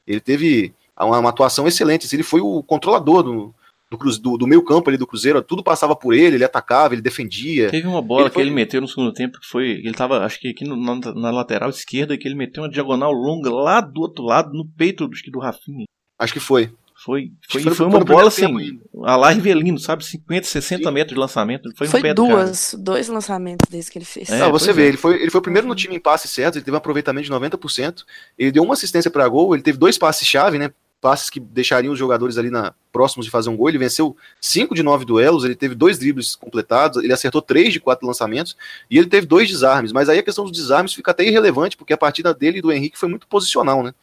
Ele 0.07 0.19
teve 0.19 0.73
uma, 0.99 1.19
uma 1.19 1.29
atuação 1.29 1.67
excelente. 1.67 2.11
Ele 2.11 2.23
foi 2.23 2.41
o 2.41 2.63
controlador 2.63 3.21
do, 3.21 3.53
do, 3.91 4.19
do, 4.19 4.37
do 4.39 4.47
meio 4.47 4.63
campo 4.63 4.89
ali 4.89 4.97
do 4.97 5.05
Cruzeiro, 5.05 5.43
tudo 5.43 5.63
passava 5.63 5.95
por 5.95 6.15
ele, 6.15 6.37
ele 6.37 6.43
atacava, 6.43 6.95
ele 6.95 7.01
defendia. 7.01 7.69
Teve 7.69 7.87
uma 7.87 8.01
bola 8.01 8.23
ele 8.23 8.29
que 8.29 8.33
foi... 8.33 8.41
ele 8.41 8.49
meteu 8.49 8.81
no 8.81 8.87
segundo 8.87 9.13
tempo 9.13 9.39
que 9.39 9.45
foi. 9.45 9.69
Ele 9.69 9.93
tava, 9.93 10.25
acho 10.25 10.39
que 10.39 10.47
aqui 10.47 10.65
no, 10.65 10.75
na, 10.75 11.13
na, 11.13 11.29
lateral 11.29 11.69
esquerda, 11.69 12.17
que 12.17 12.27
ele 12.27 12.33
meteu 12.33 12.63
uma 12.63 12.69
diagonal 12.69 13.11
longa 13.11 13.51
lá 13.51 13.81
do 13.81 14.01
outro 14.01 14.25
lado, 14.25 14.51
no 14.51 14.65
peito 14.65 15.07
do, 15.07 15.15
do 15.31 15.39
Rafinha. 15.39 15.85
Acho 16.17 16.33
que 16.33 16.39
foi. 16.39 16.71
Foi, 17.05 17.31
foi, 17.47 17.61
foi, 17.61 17.75
foi 17.75 17.85
uma 17.85 18.03
bola 18.03 18.29
assim, 18.29 18.79
a 19.03 19.15
lá 19.15 19.29
Rivelino, 19.29 19.77
sabe? 19.77 20.03
50, 20.03 20.47
60 20.47 20.83
Sim. 20.83 20.91
metros 20.91 21.13
de 21.13 21.19
lançamento. 21.19 21.71
Foi, 21.75 21.85
foi 21.85 22.13
duas, 22.15 22.75
dois 22.79 23.07
lançamentos 23.07 23.69
desde 23.69 23.91
que 23.91 23.99
ele 23.99 24.05
fez. 24.05 24.27
É, 24.31 24.39
Não, 24.39 24.51
você 24.51 24.73
vê, 24.73 24.85
é. 24.85 24.87
ele, 24.87 24.97
foi, 24.97 25.21
ele 25.21 25.29
foi 25.29 25.37
o 25.37 25.41
primeiro 25.43 25.67
no 25.67 25.75
time 25.75 25.95
em 25.95 25.99
passes 25.99 26.31
certos, 26.31 26.57
ele 26.57 26.65
teve 26.65 26.73
um 26.73 26.79
aproveitamento 26.79 27.27
de 27.27 27.31
90%. 27.31 28.03
Ele 28.39 28.51
deu 28.51 28.63
uma 28.63 28.73
assistência 28.73 29.11
para 29.11 29.27
gol, 29.27 29.53
ele 29.53 29.61
teve 29.61 29.77
dois 29.77 29.99
passes-chave, 29.99 30.57
né? 30.57 30.71
Passes 30.99 31.29
que 31.29 31.39
deixariam 31.39 31.93
os 31.93 31.99
jogadores 31.99 32.39
ali 32.39 32.49
na, 32.49 32.73
próximos 32.91 33.27
de 33.27 33.31
fazer 33.31 33.51
um 33.51 33.55
gol. 33.55 33.69
Ele 33.69 33.77
venceu 33.77 34.17
5 34.41 34.73
de 34.73 34.81
9 34.81 35.05
duelos, 35.05 35.45
ele 35.45 35.55
teve 35.55 35.75
dois 35.75 35.99
dribles 35.99 36.35
completados, 36.35 37.03
ele 37.03 37.13
acertou 37.13 37.39
3 37.39 37.71
de 37.71 37.79
4 37.79 38.07
lançamentos 38.07 38.57
e 38.89 38.97
ele 38.97 39.05
teve 39.05 39.27
dois 39.27 39.47
desarmes. 39.47 39.91
Mas 39.91 40.09
aí 40.09 40.17
a 40.17 40.23
questão 40.23 40.43
dos 40.43 40.53
desarmes 40.53 40.95
fica 40.95 41.11
até 41.11 41.23
irrelevante, 41.23 41.77
porque 41.77 41.93
a 41.93 41.97
partida 41.97 42.33
dele 42.33 42.57
e 42.57 42.61
do 42.63 42.71
Henrique 42.71 42.97
foi 42.97 43.09
muito 43.09 43.27
posicional, 43.27 43.83
né? 43.83 43.93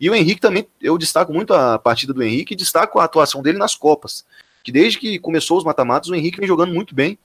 E 0.00 0.10
o 0.10 0.14
Henrique 0.14 0.40
também, 0.40 0.66
eu 0.80 0.98
destaco 0.98 1.32
muito 1.32 1.54
a 1.54 1.78
partida 1.78 2.12
do 2.12 2.22
Henrique 2.22 2.54
e 2.54 2.56
destaco 2.56 2.98
a 2.98 3.04
atuação 3.04 3.42
dele 3.42 3.58
nas 3.58 3.74
Copas. 3.74 4.24
Que 4.62 4.70
desde 4.70 4.98
que 4.98 5.18
começou 5.18 5.58
os 5.58 5.64
mata-matas, 5.64 6.10
o 6.10 6.14
Henrique 6.14 6.38
vem 6.38 6.48
jogando 6.48 6.74
muito 6.74 6.94
bem. 6.94 7.18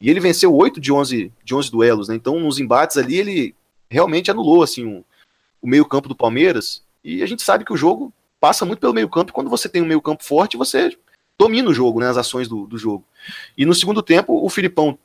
E 0.00 0.10
ele 0.10 0.20
venceu 0.20 0.54
8 0.54 0.80
de 0.80 0.92
11, 0.92 1.32
de 1.42 1.54
11 1.54 1.70
duelos, 1.70 2.08
né? 2.08 2.14
Então, 2.14 2.38
nos 2.38 2.58
embates 2.58 2.96
ali, 2.96 3.16
ele 3.16 3.54
realmente 3.88 4.30
anulou 4.30 4.62
assim, 4.62 4.84
o, 4.84 5.04
o 5.62 5.66
meio-campo 5.66 6.08
do 6.08 6.16
Palmeiras. 6.16 6.82
E 7.02 7.22
a 7.22 7.26
gente 7.26 7.42
sabe 7.42 7.64
que 7.64 7.72
o 7.72 7.76
jogo 7.76 8.12
passa 8.40 8.64
muito 8.64 8.80
pelo 8.80 8.92
meio-campo. 8.92 9.32
Quando 9.32 9.48
você 9.48 9.68
tem 9.68 9.80
um 9.80 9.86
meio-campo 9.86 10.24
forte, 10.24 10.56
você 10.56 10.96
domina 11.38 11.70
o 11.70 11.74
jogo, 11.74 12.00
né? 12.00 12.08
As 12.08 12.16
ações 12.16 12.48
do, 12.48 12.66
do 12.66 12.76
jogo. 12.76 13.04
E 13.56 13.64
no 13.64 13.74
segundo 13.74 14.02
tempo, 14.02 14.44
o 14.44 14.48
Filipão 14.48 14.98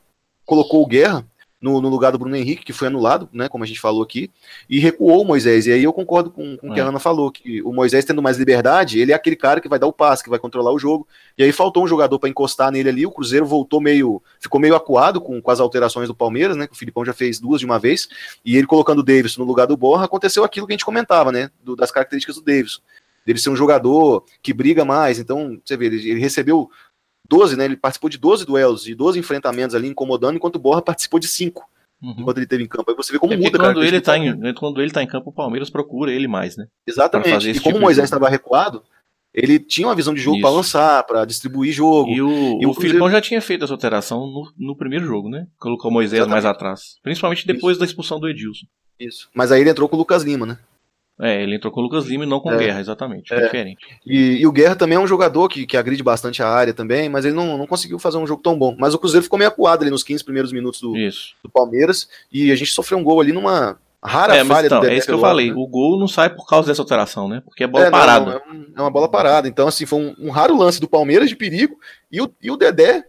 colocou 0.46 0.82
o 0.82 0.88
Guerra 0.88 1.26
no, 1.62 1.80
no, 1.80 1.90
lugar 1.90 2.12
do 2.12 2.18
Bruno 2.18 2.36
Henrique, 2.36 2.66
que 2.66 2.74
foi 2.74 2.88
anulado, 2.88 3.30
né, 3.32 3.48
como 3.48 3.64
a 3.64 3.68
gente 3.68 3.80
falou 3.80 4.02
aqui, 4.02 4.32
e 4.68 4.80
recuou 4.80 5.22
o 5.22 5.26
Moisés. 5.26 5.68
E 5.68 5.72
aí 5.72 5.84
eu 5.84 5.94
concordo 5.94 6.32
com, 6.32 6.58
com 6.58 6.70
o 6.70 6.74
que 6.74 6.80
a 6.80 6.84
é. 6.84 6.88
Ana 6.88 7.00
falou, 7.00 7.32
que 7.32 7.62
o 7.62 7.72
Moisés 7.72 8.04
tendo 8.04 8.22
mais 8.22 8.38
liberdade, 8.38 9.00
ele 9.00 9.12
é 9.12 9.16
aquele 9.16 9.36
cara 9.36 9.62
que 9.62 9.70
vai 9.70 9.78
dar 9.78 9.86
o 9.86 9.94
passe, 9.94 10.24
que 10.24 10.30
vai 10.30 10.40
controlar 10.40 10.72
o 10.72 10.80
jogo. 10.80 11.08
E 11.38 11.44
aí 11.44 11.52
faltou 11.52 11.84
um 11.84 11.88
jogador 11.88 12.18
para 12.18 12.30
encostar 12.30 12.72
nele 12.72 12.90
ali, 12.90 13.06
o 13.06 13.12
Cruzeiro 13.12 13.46
voltou 13.46 13.80
meio, 13.80 14.22
ficou 14.40 14.60
meio 14.60 14.76
acuado 14.76 15.22
com, 15.22 15.40
com 15.40 15.52
as 15.52 15.60
alterações 15.60 16.08
do 16.08 16.16
Palmeiras, 16.16 16.58
né, 16.58 16.66
que 16.66 16.74
o 16.74 16.78
Filipão 16.78 17.06
já 17.06 17.14
fez 17.14 17.40
duas 17.40 17.60
de 17.60 17.66
uma 17.66 17.78
vez, 17.78 18.10
e 18.44 18.58
ele 18.58 18.66
colocando 18.66 19.00
o 19.00 19.04
Davis 19.04 19.38
no 19.38 19.46
lugar 19.46 19.68
do 19.68 19.78
Borra, 19.78 20.06
aconteceu 20.06 20.44
aquilo 20.44 20.66
que 20.66 20.74
a 20.74 20.76
gente 20.76 20.86
comentava, 20.86 21.32
né, 21.32 21.52
do, 21.64 21.76
das 21.76 21.92
características 21.92 22.38
do 22.38 22.42
Davis. 22.42 22.80
Dele 23.24 23.38
ser 23.38 23.52
um 23.52 23.56
jogador 23.56 24.26
que 24.42 24.52
briga 24.52 24.84
mais, 24.84 25.20
então, 25.20 25.60
você 25.64 25.78
vê, 25.78 25.86
ele, 25.86 26.10
ele 26.10 26.20
recebeu 26.20 26.72
12, 27.32 27.56
né? 27.56 27.64
Ele 27.64 27.78
participou 27.78 28.10
de 28.10 28.18
12 28.18 28.46
duelos, 28.46 28.84
de 28.84 28.94
12 28.94 29.18
enfrentamentos 29.18 29.74
ali, 29.74 29.88
incomodando, 29.88 30.36
enquanto 30.36 30.58
o 30.58 30.60
Borra 30.60 30.82
participou 30.82 31.18
de 31.18 31.30
5. 31.30 31.64
Uhum. 32.04 32.16
Enquanto 32.20 32.38
ele 32.38 32.48
teve 32.48 32.64
em 32.64 32.68
campo. 32.68 32.92
Aí 32.92 32.98
você 32.98 33.14
vê 33.14 33.20
como 33.20 33.34
é 33.34 33.38
muda, 33.38 33.58
quando 33.58 33.84
ele, 33.84 34.02
tá 34.02 34.18
em, 34.18 34.54
quando 34.54 34.82
ele 34.82 34.92
tá 34.92 35.02
em 35.02 35.08
campo, 35.08 35.30
o 35.30 35.34
Palmeiras 35.34 35.70
procura 35.70 36.12
ele 36.12 36.28
mais, 36.28 36.58
né? 36.58 36.68
Exatamente. 36.86 37.50
E 37.50 37.54
como 37.54 37.64
tipo 37.64 37.78
o 37.78 37.82
Moisés 37.82 38.04
estava 38.04 38.28
recuado, 38.28 38.84
ele 39.34 39.60
tinha 39.60 39.88
uma 39.88 39.96
visão 39.96 40.14
de 40.14 40.20
jogo 40.20 40.42
para 40.42 40.50
lançar, 40.50 41.04
para 41.06 41.24
distribuir 41.24 41.72
jogo. 41.72 42.10
E 42.10 42.22
o, 42.22 42.60
e 42.62 42.66
o, 42.66 42.72
o 42.72 42.74
Filipão 42.74 43.10
já 43.10 43.22
tinha 43.22 43.40
feito 43.40 43.64
essa 43.64 43.74
alteração 43.74 44.28
no, 44.28 44.52
no 44.58 44.76
primeiro 44.76 45.06
jogo, 45.06 45.30
né? 45.30 45.48
Colocou 45.58 45.90
o 45.90 45.94
Moisés 45.94 46.20
Exatamente. 46.20 46.34
mais 46.34 46.46
atrás. 46.46 46.82
Principalmente 47.02 47.48
depois 47.48 47.74
Isso. 47.74 47.80
da 47.80 47.86
expulsão 47.86 48.20
do 48.20 48.28
Edilson. 48.28 48.66
Isso. 49.00 49.30
Mas 49.34 49.52
aí 49.52 49.62
ele 49.62 49.70
entrou 49.70 49.88
com 49.88 49.96
o 49.96 50.00
Lucas 50.00 50.24
Lima, 50.24 50.46
né? 50.46 50.58
É, 51.20 51.44
ele 51.44 51.56
entrou 51.56 51.72
com 51.72 51.80
o 51.80 51.84
Lucas 51.84 52.06
Lima 52.06 52.24
e 52.24 52.28
não 52.28 52.40
com 52.40 52.50
o 52.50 52.54
é, 52.54 52.58
Guerra, 52.58 52.80
exatamente. 52.80 53.32
É. 53.32 53.42
diferente. 53.42 53.86
E, 54.06 54.42
e, 54.42 54.48
o 54.48 54.52
Guerra 54.52 54.76
também 54.76 54.96
é 54.96 55.00
um 55.00 55.06
jogador 55.06 55.48
que, 55.50 55.68
que 55.68 55.78
agride 55.78 56.02
bastante 56.02 56.42
a 56.42 56.48
área 56.48 56.74
também, 56.74 57.10
mas 57.10 57.26
ele 57.26 57.36
não, 57.36 57.58
não 57.58 57.68
conseguiu 57.68 58.00
fazer 58.00 58.18
um 58.18 58.26
jogo 58.26 58.42
tão 58.42 58.58
bom. 58.58 58.76
Mas 58.80 58.94
o 58.94 59.00
Cruzeiro 59.00 59.24
ficou 59.24 59.38
meio 59.38 59.50
acuado 59.50 59.84
ali 59.84 59.92
nos 59.92 60.04
15 60.04 60.24
primeiros 60.24 60.52
minutos 60.52 60.82
do, 60.82 60.94
do 61.44 61.50
Palmeiras. 61.50 62.10
E 62.32 62.52
a 62.52 62.56
gente 62.56 62.72
sofreu 62.72 62.98
um 62.98 63.04
gol 63.04 63.22
ali 63.22 63.32
numa 63.32 63.78
rara 64.04 64.36
é, 64.36 64.44
falha 64.44 64.66
então, 64.66 64.80
do 64.80 64.82
Dedé 64.82 64.96
É 64.96 64.98
isso 64.98 65.08
que 65.08 65.14
eu 65.14 65.20
falei. 65.20 65.50
Né? 65.50 65.56
O 65.56 65.68
gol 65.68 66.00
não 66.00 66.08
sai 66.08 66.30
por 66.30 66.48
causa 66.48 66.68
dessa 66.68 66.82
alteração, 66.82 67.28
né? 67.28 67.42
Porque 67.46 67.64
é 67.64 67.68
bola 67.68 67.86
é, 67.86 67.92
parada. 67.92 68.26
Não, 68.26 68.32
é, 68.32 68.36
um, 68.38 68.66
é, 68.76 68.82
uma 68.82 68.92
bola 68.92 69.10
parada. 69.10 69.48
Então, 69.48 69.68
assim, 69.68 69.86
foi 69.86 70.00
um, 70.00 70.16
um, 70.28 70.30
raro 70.32 70.58
lance 70.58 70.82
do 70.82 70.90
Palmeiras 70.90 71.30
de 71.30 71.36
perigo 71.36 71.76
e 72.12 72.20
o, 72.22 72.34
e 72.42 72.50
o 72.50 72.58
Dedé 72.58 73.04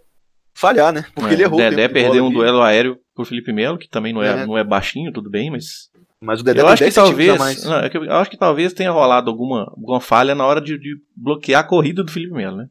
falhar, 0.52 0.92
né? 0.92 1.06
Porque 1.14 1.30
é, 1.30 1.32
ele 1.32 1.42
errou. 1.44 1.58
O 1.58 1.62
Dedé 1.62 1.88
perdeu 1.88 2.26
um 2.26 2.32
duelo 2.32 2.60
aéreo 2.60 2.98
pro 3.14 3.24
Felipe 3.24 3.52
Melo, 3.52 3.78
que 3.78 3.88
também 3.88 4.12
não 4.12 4.22
é, 4.22 4.42
é, 4.42 4.46
não 4.46 4.58
é 4.58 4.64
baixinho, 4.64 5.12
tudo 5.12 5.30
bem, 5.30 5.50
mas 5.50 5.90
mas 6.22 6.40
o 6.40 6.44
Dedé 6.44 6.60
eu 6.60 6.68
acho 6.68 6.84
que 6.84 6.92
talvez, 6.92 7.64
não, 7.64 7.76
é 7.80 7.90
eu 7.92 8.14
acho 8.14 8.30
que 8.30 8.36
talvez 8.36 8.72
tenha 8.72 8.92
rolado 8.92 9.28
alguma, 9.28 9.62
alguma 9.64 10.00
falha 10.00 10.34
na 10.34 10.46
hora 10.46 10.60
de, 10.60 10.78
de 10.78 10.96
bloquear 11.16 11.60
a 11.60 11.66
corrida 11.66 12.04
do 12.04 12.10
Felipe 12.10 12.32
Melo, 12.32 12.56
né? 12.56 12.68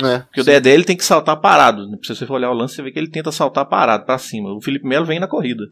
É, 0.00 0.20
Porque 0.20 0.42
sim. 0.42 0.48
o 0.48 0.52
Dedé 0.52 0.72
ele 0.72 0.84
tem 0.84 0.96
que 0.96 1.04
saltar 1.04 1.40
parado. 1.40 1.88
Né? 1.88 1.98
Se 2.02 2.14
você 2.14 2.24
for 2.24 2.34
olhar 2.34 2.50
o 2.50 2.54
lance, 2.54 2.74
você 2.74 2.82
vê 2.82 2.92
que 2.92 2.98
ele 2.98 3.10
tenta 3.10 3.30
saltar 3.32 3.66
parado 3.66 4.06
para 4.06 4.16
cima. 4.18 4.54
O 4.54 4.60
Felipe 4.62 4.86
Melo 4.86 5.04
vem 5.04 5.20
na 5.20 5.26
corrida. 5.26 5.64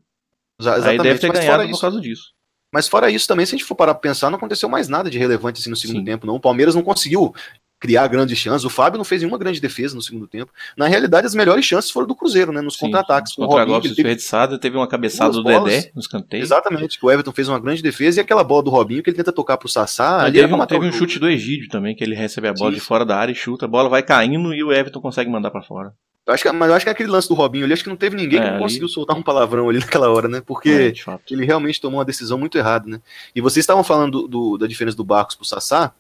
Aí 0.85 0.99
deve 0.99 1.19
ter 1.19 1.33
ganhado 1.33 1.63
por 1.63 1.71
isso, 1.71 1.81
causa 1.81 2.01
disso. 2.01 2.25
Mas 2.73 2.87
fora 2.87 3.11
isso 3.11 3.27
também, 3.27 3.47
se 3.47 3.55
a 3.55 3.59
gente 3.59 3.67
for 3.67 3.75
parar 3.75 3.95
pra 3.95 4.03
pensar, 4.03 4.29
não 4.29 4.37
aconteceu 4.37 4.69
mais 4.69 4.89
nada 4.89 5.09
de 5.09 5.19
relevante 5.19 5.61
assim 5.61 5.71
no 5.71 5.77
segundo 5.77 6.01
Sim. 6.01 6.05
tempo, 6.05 6.27
não. 6.27 6.35
O 6.35 6.41
Palmeiras 6.41 6.75
não 6.75 6.83
conseguiu 6.83 7.35
criar 7.81 8.07
grandes 8.09 8.39
chances. 8.39 8.65
O 8.65 8.69
Fábio 8.71 8.99
não 8.99 9.05
fez 9.05 9.23
nenhuma 9.23 9.39
grande 9.39 9.59
defesa 9.61 9.95
no 9.97 10.03
segundo 10.03 10.27
tempo. 10.29 10.53
Na 10.77 10.87
realidade, 10.87 11.27
as 11.27 11.35
melhores 11.35 11.65
chances 11.65 11.91
foram 11.91 12.07
do 12.07 12.15
Cruzeiro, 12.15 12.53
né? 12.53 12.61
Nos 12.61 12.77
contra-ataques. 12.77 13.33
Com 13.35 13.43
o 13.43 13.47
Robinho, 13.47 13.77
ele 13.79 13.81
teve- 13.83 13.95
desperdiçado, 13.95 14.59
teve 14.59 14.77
uma 14.77 14.87
cabeçada 14.87 15.33
do 15.33 15.43
bolas. 15.43 15.73
Dedé 15.75 15.91
no 15.95 16.01
escanteio. 16.01 16.43
Exatamente, 16.43 16.99
que 16.99 17.07
o 17.07 17.11
Everton 17.11 17.33
fez 17.33 17.49
uma 17.49 17.59
grande 17.59 17.83
defesa 17.83 18.21
e 18.21 18.23
aquela 18.23 18.45
bola 18.45 18.63
do 18.63 18.71
Robinho 18.71 19.03
que 19.03 19.09
ele 19.09 19.17
tenta 19.17 19.33
tocar 19.33 19.57
pro 19.57 19.69
Sassá. 19.69 20.23
Ali 20.23 20.39
era 20.39 20.47
teve, 20.49 20.61
um, 20.63 20.67
teve 20.67 20.87
um 20.87 20.93
chute 20.93 21.19
do 21.19 21.29
Egídio 21.29 21.69
também, 21.71 21.97
que 21.97 22.05
ele 22.05 22.15
recebe 22.15 22.49
a 22.49 22.53
bola 22.53 22.71
Sim, 22.71 22.75
de 22.77 22.81
fora 22.81 23.05
da 23.05 23.17
área 23.17 23.33
e 23.33 23.35
chuta, 23.35 23.65
a 23.65 23.69
bola 23.69 23.89
vai 23.89 24.03
caindo 24.03 24.53
e 24.55 24.63
o 24.63 24.71
Everton 24.73 25.01
consegue 25.01 25.31
mandar 25.31 25.51
pra 25.51 25.63
fora. 25.63 25.95
Eu 26.27 26.35
acho 26.35 26.43
que, 26.45 26.53
mas 26.53 26.69
eu 26.69 26.75
acho 26.77 26.85
que 26.85 26.91
aquele 26.91 27.09
lance 27.11 27.27
do 27.29 27.35
Robinho 27.35 27.65
ali, 27.65 27.73
acho 27.73 27.83
que 27.83 27.89
não 27.89 27.97
teve 27.97 28.15
ninguém 28.15 28.39
É, 28.39 28.43
que 28.43 28.47
não 28.49 28.55
ali- 28.57 28.63
conseguiu 28.63 28.89
soltar 28.89 29.17
um 29.17 29.23
palavrão 29.23 29.69
ali 29.71 29.79
naquela 30.05 30.11
hora, 30.11 30.29
né? 30.29 30.43
Porque 30.47 30.93
É, 30.95 31.33
ele 31.33 31.45
realmente 31.47 31.81
tomou 31.81 31.99
uma 31.99 32.05
decisão 32.05 32.37
muito 32.39 32.59
errada, 32.59 32.87
né? 32.89 33.01
E 33.35 33.41
vocês 33.41 33.63
estavam 33.65 33.83
falando 33.83 34.23
do- 34.23 34.29
do- 34.29 34.59
da 34.59 34.67
diferença 34.67 34.97
do 34.97 35.03
Barcos 35.03 35.35
pro 35.35 35.47
Sassá. 35.47 35.93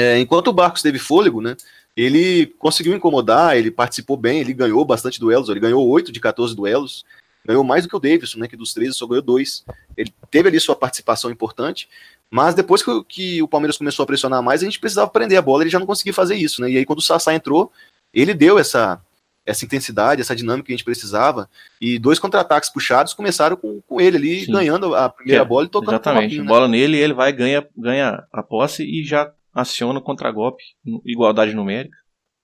É, 0.00 0.18
enquanto 0.18 0.48
o 0.48 0.52
Barcos 0.52 0.82
teve 0.82 0.98
fôlego, 0.98 1.40
né? 1.40 1.56
Ele 1.96 2.46
conseguiu 2.58 2.94
incomodar, 2.94 3.56
ele 3.56 3.70
participou 3.70 4.16
bem, 4.16 4.40
ele 4.40 4.52
ganhou 4.54 4.84
bastante 4.84 5.18
duelos, 5.20 5.48
ele 5.48 5.60
ganhou 5.60 5.86
8 5.88 6.12
de 6.12 6.20
14 6.20 6.54
duelos, 6.54 7.04
ganhou 7.44 7.64
mais 7.64 7.82
do 7.82 7.88
que 7.88 7.96
o 7.96 8.00
Davidson, 8.00 8.38
né? 8.38 8.48
Que 8.48 8.56
dos 8.56 8.72
três 8.72 8.96
só 8.96 9.06
ganhou 9.06 9.22
dois. 9.22 9.64
Ele 9.96 10.12
teve 10.30 10.48
ali 10.48 10.60
sua 10.60 10.76
participação 10.76 11.30
importante, 11.30 11.88
mas 12.30 12.54
depois 12.54 12.82
que, 12.82 12.90
o- 12.90 13.04
que 13.04 13.42
o 13.42 13.48
Palmeiras 13.48 13.76
começou 13.76 14.04
a 14.04 14.06
pressionar 14.06 14.42
mais, 14.42 14.62
a 14.62 14.64
gente 14.64 14.78
precisava 14.78 15.10
prender 15.10 15.36
a 15.38 15.42
bola, 15.42 15.62
ele 15.64 15.70
já 15.70 15.78
não 15.80 15.86
conseguia 15.86 16.14
fazer 16.14 16.36
isso, 16.36 16.62
né? 16.62 16.70
E 16.70 16.76
aí 16.78 16.84
quando 16.86 17.00
o 17.00 17.02
Sassá 17.02 17.34
entrou, 17.34 17.72
ele 18.14 18.32
deu 18.34 18.56
essa, 18.58 19.00
essa 19.44 19.64
intensidade, 19.64 20.20
essa 20.22 20.36
dinâmica 20.36 20.66
que 20.68 20.72
a 20.72 20.76
gente 20.76 20.84
precisava, 20.84 21.50
e 21.80 21.98
dois 21.98 22.20
contra-ataques 22.20 22.70
puxados 22.70 23.12
começaram 23.14 23.56
com, 23.56 23.80
com 23.86 24.00
ele 24.00 24.16
ali, 24.16 24.44
Sim. 24.44 24.52
ganhando 24.52 24.94
a 24.94 25.08
primeira 25.08 25.42
É, 25.42 25.44
bola 25.44 25.66
e 25.66 25.68
tocando 25.68 25.94
Exatamente. 25.94 26.22
Robinho, 26.36 26.42
né? 26.44 26.48
Bola 26.48 26.68
nele, 26.68 26.96
ele 26.98 27.12
vai, 27.14 27.32
ganha, 27.32 27.66
ganha 27.76 28.22
a 28.32 28.42
posse 28.44 28.84
e 28.84 29.02
já 29.04 29.30
aciona 29.54 29.98
o 29.98 30.02
contra-golpe, 30.02 30.62
igualdade 31.04 31.54
numérica. 31.54 31.96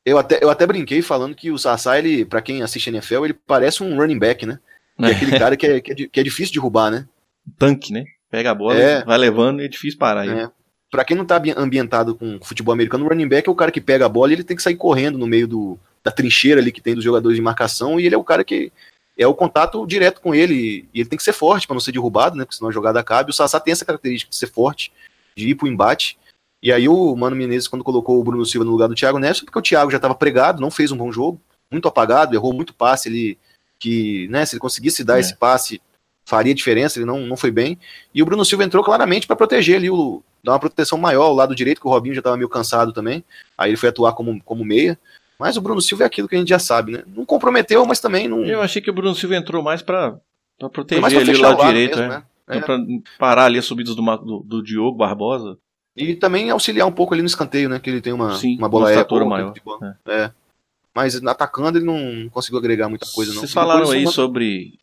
Eu 0.04 0.18
até, 0.18 0.38
eu 0.42 0.50
até 0.50 0.66
brinquei 0.66 1.02
falando 1.02 1.34
que 1.34 1.50
o 1.50 1.58
Sassá, 1.58 1.98
ele, 1.98 2.24
pra 2.24 2.40
quem 2.40 2.62
assiste 2.62 2.88
NFL, 2.90 3.24
ele 3.24 3.34
parece 3.34 3.82
um 3.82 3.96
running 3.96 4.18
back, 4.18 4.46
né? 4.46 4.58
É 5.00 5.06
aquele 5.10 5.38
cara 5.38 5.56
que 5.56 5.66
é, 5.66 5.80
que 5.80 5.92
é, 5.92 5.94
que 6.08 6.20
é 6.20 6.22
difícil 6.22 6.52
de 6.52 6.58
roubar, 6.60 6.90
né? 6.90 7.06
Tanque, 7.58 7.92
né? 7.92 8.04
Pega 8.30 8.50
a 8.50 8.54
bola, 8.54 8.78
É. 8.78 9.04
vai 9.04 9.18
levando 9.18 9.60
e 9.60 9.64
é 9.64 9.68
difícil 9.68 9.98
parar. 9.98 10.26
É. 10.26 10.48
Pra 10.90 11.04
quem 11.04 11.16
não 11.16 11.24
tá 11.26 11.36
ambi- 11.36 11.54
ambientado 11.56 12.14
com 12.14 12.38
futebol 12.42 12.72
americano, 12.72 13.04
o 13.04 13.08
running 13.08 13.28
back 13.28 13.48
é 13.48 13.52
o 13.52 13.54
cara 13.56 13.70
que 13.72 13.80
pega 13.80 14.06
a 14.06 14.08
bola 14.08 14.30
e 14.32 14.34
ele 14.36 14.44
tem 14.44 14.56
que 14.56 14.62
sair 14.62 14.76
correndo 14.76 15.18
no 15.18 15.26
meio 15.26 15.46
do, 15.48 15.78
da 16.04 16.10
trincheira 16.12 16.60
ali 16.60 16.70
que 16.70 16.80
tem 16.80 16.94
dos 16.94 17.02
jogadores 17.04 17.36
de 17.36 17.42
marcação, 17.42 17.98
e 17.98 18.06
ele 18.06 18.14
é 18.14 18.18
o 18.18 18.24
cara 18.24 18.44
que 18.44 18.72
é 19.18 19.26
o 19.26 19.34
contato 19.34 19.84
direto 19.86 20.20
com 20.20 20.34
ele, 20.34 20.86
e 20.94 21.00
ele 21.00 21.08
tem 21.08 21.16
que 21.16 21.22
ser 21.24 21.32
forte 21.32 21.66
pra 21.66 21.74
não 21.74 21.80
ser 21.80 21.90
derrubado, 21.92 22.36
né? 22.36 22.44
Porque 22.44 22.56
senão 22.56 22.68
a 22.70 22.72
jogada 22.72 23.00
acaba. 23.00 23.28
E 23.28 23.32
o 23.32 23.34
Sassá 23.34 23.58
tem 23.58 23.72
essa 23.72 23.84
característica 23.84 24.30
de 24.30 24.36
ser 24.36 24.46
forte, 24.48 24.92
de 25.36 25.48
ir 25.48 25.54
pro 25.56 25.66
embate. 25.66 26.16
E 26.66 26.72
aí 26.72 26.88
o 26.88 27.14
Mano 27.14 27.36
Menezes, 27.36 27.68
quando 27.68 27.84
colocou 27.84 28.18
o 28.20 28.24
Bruno 28.24 28.44
Silva 28.44 28.64
no 28.64 28.72
lugar 28.72 28.88
do 28.88 28.94
Thiago 28.96 29.20
Neves, 29.20 29.40
porque 29.40 29.56
o 29.56 29.62
Thiago 29.62 29.88
já 29.88 29.98
estava 29.98 30.16
pregado, 30.16 30.60
não 30.60 30.68
fez 30.68 30.90
um 30.90 30.96
bom 30.96 31.12
jogo, 31.12 31.40
muito 31.70 31.86
apagado, 31.86 32.34
errou 32.34 32.52
muito 32.52 32.74
passe 32.74 33.08
ali, 33.08 33.38
que, 33.78 34.26
né, 34.30 34.44
se 34.44 34.56
ele 34.56 34.60
conseguisse 34.60 35.04
dar 35.04 35.18
É. 35.18 35.20
esse 35.20 35.36
passe, 35.36 35.80
faria 36.24 36.52
diferença, 36.52 36.98
ele 36.98 37.06
não, 37.06 37.20
não 37.20 37.36
foi 37.36 37.52
bem. 37.52 37.78
E 38.12 38.20
o 38.20 38.26
Bruno 38.26 38.44
Silva 38.44 38.64
entrou 38.64 38.82
claramente 38.82 39.28
para 39.28 39.36
proteger 39.36 39.76
ali, 39.76 39.88
o, 39.88 40.20
dar 40.42 40.54
uma 40.54 40.58
proteção 40.58 40.98
maior 40.98 41.26
ao 41.26 41.34
lado 41.36 41.54
direito, 41.54 41.80
que 41.80 41.86
o 41.86 41.90
Robinho 41.90 42.16
já 42.16 42.18
estava 42.18 42.36
meio 42.36 42.48
cansado 42.48 42.92
também. 42.92 43.22
Aí 43.56 43.70
ele 43.70 43.76
foi 43.76 43.90
atuar 43.90 44.14
como, 44.14 44.42
como 44.42 44.64
meia. 44.64 44.98
Mas 45.38 45.56
o 45.56 45.60
Bruno 45.60 45.80
Silva 45.80 46.02
é 46.02 46.06
aquilo 46.08 46.26
que 46.26 46.34
a 46.34 46.38
gente 46.40 46.48
já 46.48 46.58
sabe, 46.58 46.90
né? 46.90 47.04
Não 47.06 47.24
comprometeu, 47.24 47.86
mas 47.86 48.00
também 48.00 48.26
não. 48.26 48.44
Eu 48.44 48.60
achei 48.60 48.82
que 48.82 48.90
o 48.90 48.92
Bruno 48.92 49.14
Silva 49.14 49.36
entrou 49.36 49.62
mais 49.62 49.82
foi 50.58 50.68
proteger 50.68 51.00
mais 51.00 51.14
pra 51.14 51.22
ali 51.22 51.30
o 51.30 51.40
lado 51.40 51.54
o 51.54 51.58
lado 51.58 51.68
direito, 51.68 51.96
mesmo, 51.96 52.12
né? 52.12 52.18
né? 52.18 52.56
Então, 52.56 52.74
É. 52.74 52.78
pra 52.78 52.78
parar 53.20 53.44
ali 53.44 53.56
as 53.56 53.64
subidas 53.66 53.94
do, 53.94 54.02
do, 54.02 54.40
do 54.40 54.62
Diogo 54.64 54.98
Barbosa. 54.98 55.56
E 55.96 56.14
também 56.14 56.50
auxiliar 56.50 56.86
um 56.86 56.92
pouco 56.92 57.14
ali 57.14 57.22
no 57.22 57.26
escanteio, 57.26 57.68
né? 57.68 57.78
Que 57.78 57.88
ele 57.88 58.00
tem 58.00 58.12
uma, 58.12 58.34
Sim, 58.36 58.58
uma 58.58 58.68
bola 58.68 58.92
uma 58.92 59.04
boa, 59.04 59.24
maior. 59.24 59.52
de 59.52 59.60
bola. 59.60 59.98
É. 60.06 60.30
Mas 60.94 61.22
atacando 61.26 61.78
ele 61.78 61.84
não 61.84 62.28
conseguiu 62.30 62.58
agregar 62.58 62.88
muita 62.88 63.06
coisa, 63.14 63.32
não. 63.32 63.40
Vocês 63.40 63.52
falaram 63.52 63.90
aí 63.90 64.02
o 64.02 64.04
Man- 64.04 64.10
sobre. 64.12 64.78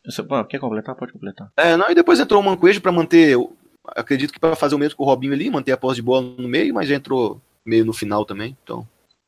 Quer 0.48 0.58
completar? 0.58 0.94
Pode 0.94 1.12
completar. 1.12 1.50
É, 1.56 1.76
não, 1.76 1.90
e 1.90 1.94
depois 1.94 2.20
entrou 2.20 2.40
o 2.40 2.44
Mancoejo 2.44 2.80
pra 2.80 2.92
manter. 2.92 3.36
Acredito 3.88 4.32
que 4.32 4.40
para 4.40 4.56
fazer 4.56 4.74
o 4.74 4.78
mesmo 4.78 4.96
com 4.96 5.02
o 5.02 5.06
Robinho 5.06 5.32
ali, 5.32 5.50
manter 5.50 5.72
a 5.72 5.76
posse 5.76 5.96
de 5.96 6.02
bola 6.02 6.22
no 6.38 6.48
meio, 6.48 6.72
mas 6.72 6.88
já 6.88 6.94
entrou 6.94 7.40
meio 7.66 7.84
no 7.84 7.92
final 7.92 8.24
também. 8.24 8.56
Então. 8.62 8.86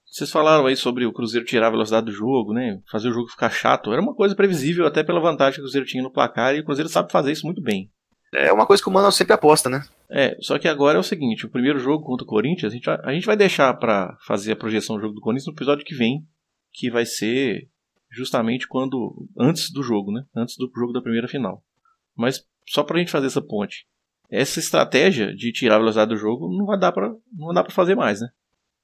Vocês 0.09 0.31
falaram 0.31 0.65
aí 0.67 0.77
sobre 0.77 1.05
o 1.05 1.13
Cruzeiro 1.13 1.45
tirar 1.45 1.67
a 1.67 1.71
velocidade 1.71 2.07
do 2.07 2.13
jogo, 2.13 2.55
né? 2.55 2.79
Fazer 2.91 3.09
o 3.09 3.13
jogo 3.13 3.29
ficar 3.29 3.51
chato. 3.51 3.93
Era 3.93 4.01
uma 4.01 4.15
coisa 4.15 4.35
previsível, 4.35 4.87
até 4.87 5.03
pela 5.03 5.21
vantagem 5.21 5.55
que 5.55 5.61
o 5.61 5.65
Cruzeiro 5.65 5.87
tinha 5.87 6.03
no 6.03 6.11
placar, 6.11 6.55
e 6.55 6.61
o 6.61 6.65
Cruzeiro 6.65 6.89
sabe 6.89 7.13
fazer 7.13 7.33
isso 7.33 7.45
muito 7.45 7.61
bem. 7.61 7.91
É 8.33 8.53
uma 8.53 8.65
coisa 8.65 8.83
que 8.83 8.89
o 8.89 8.93
Mano 8.93 9.11
sempre 9.13 9.35
aposta, 9.35 9.69
né? 9.69 9.85
É, 10.11 10.37
só 10.40 10.59
que 10.59 10.69
agora 10.69 10.97
é 10.97 11.01
o 11.01 11.05
seguinte: 11.05 11.47
o 11.47 11.51
primeiro 11.51 11.79
jogo 11.79 12.05
contra 12.05 12.25
o 12.25 12.29
Corinthians, 12.29 12.73
a 12.73 12.75
gente 12.75 12.85
vai, 12.85 12.99
a 13.03 13.12
gente 13.12 13.27
vai 13.27 13.37
deixar 13.37 13.75
pra 13.75 14.16
fazer 14.27 14.53
a 14.53 14.57
projeção 14.57 14.97
do 14.97 15.03
jogo 15.03 15.14
do 15.14 15.21
Corinthians 15.21 15.47
no 15.47 15.53
episódio 15.53 15.85
que 15.85 15.95
vem, 15.95 16.27
que 16.73 16.90
vai 16.90 17.05
ser 17.05 17.69
justamente 18.11 18.66
quando. 18.69 19.29
antes 19.38 19.71
do 19.71 19.83
jogo, 19.83 20.12
né? 20.12 20.25
Antes 20.35 20.57
do 20.57 20.71
jogo 20.75 20.92
da 20.92 21.03
primeira 21.03 21.29
final. 21.29 21.62
Mas 22.14 22.47
só 22.66 22.83
pra 22.83 22.99
gente 22.99 23.11
fazer 23.11 23.27
essa 23.27 23.42
ponte. 23.42 23.87
Essa 24.31 24.59
estratégia 24.59 25.35
de 25.35 25.53
tirar 25.53 25.77
a 25.77 25.79
velocidade 25.79 26.11
do 26.11 26.16
jogo 26.16 26.49
não 26.57 26.66
vai 26.66 26.79
dar 26.79 26.90
pra, 26.90 27.12
não 27.33 27.55
dar 27.55 27.62
pra 27.62 27.73
fazer 27.73 27.95
mais, 27.95 28.21
né? 28.21 28.29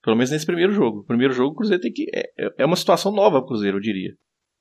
Pelo 0.03 0.17
menos 0.17 0.31
nesse 0.31 0.47
primeiro 0.47 0.73
jogo. 0.73 1.05
Primeiro 1.05 1.33
jogo 1.33 1.53
o 1.53 1.57
Cruzeiro 1.57 1.83
tem 1.83 1.93
que. 1.93 2.07
É, 2.15 2.55
é 2.59 2.67
uma 2.67 2.77
situação 2.77 3.13
nova 3.13 3.41
pro 3.41 3.49
Cruzeiro, 3.49 3.79
eu 3.79 3.81
diria. 3.81 4.17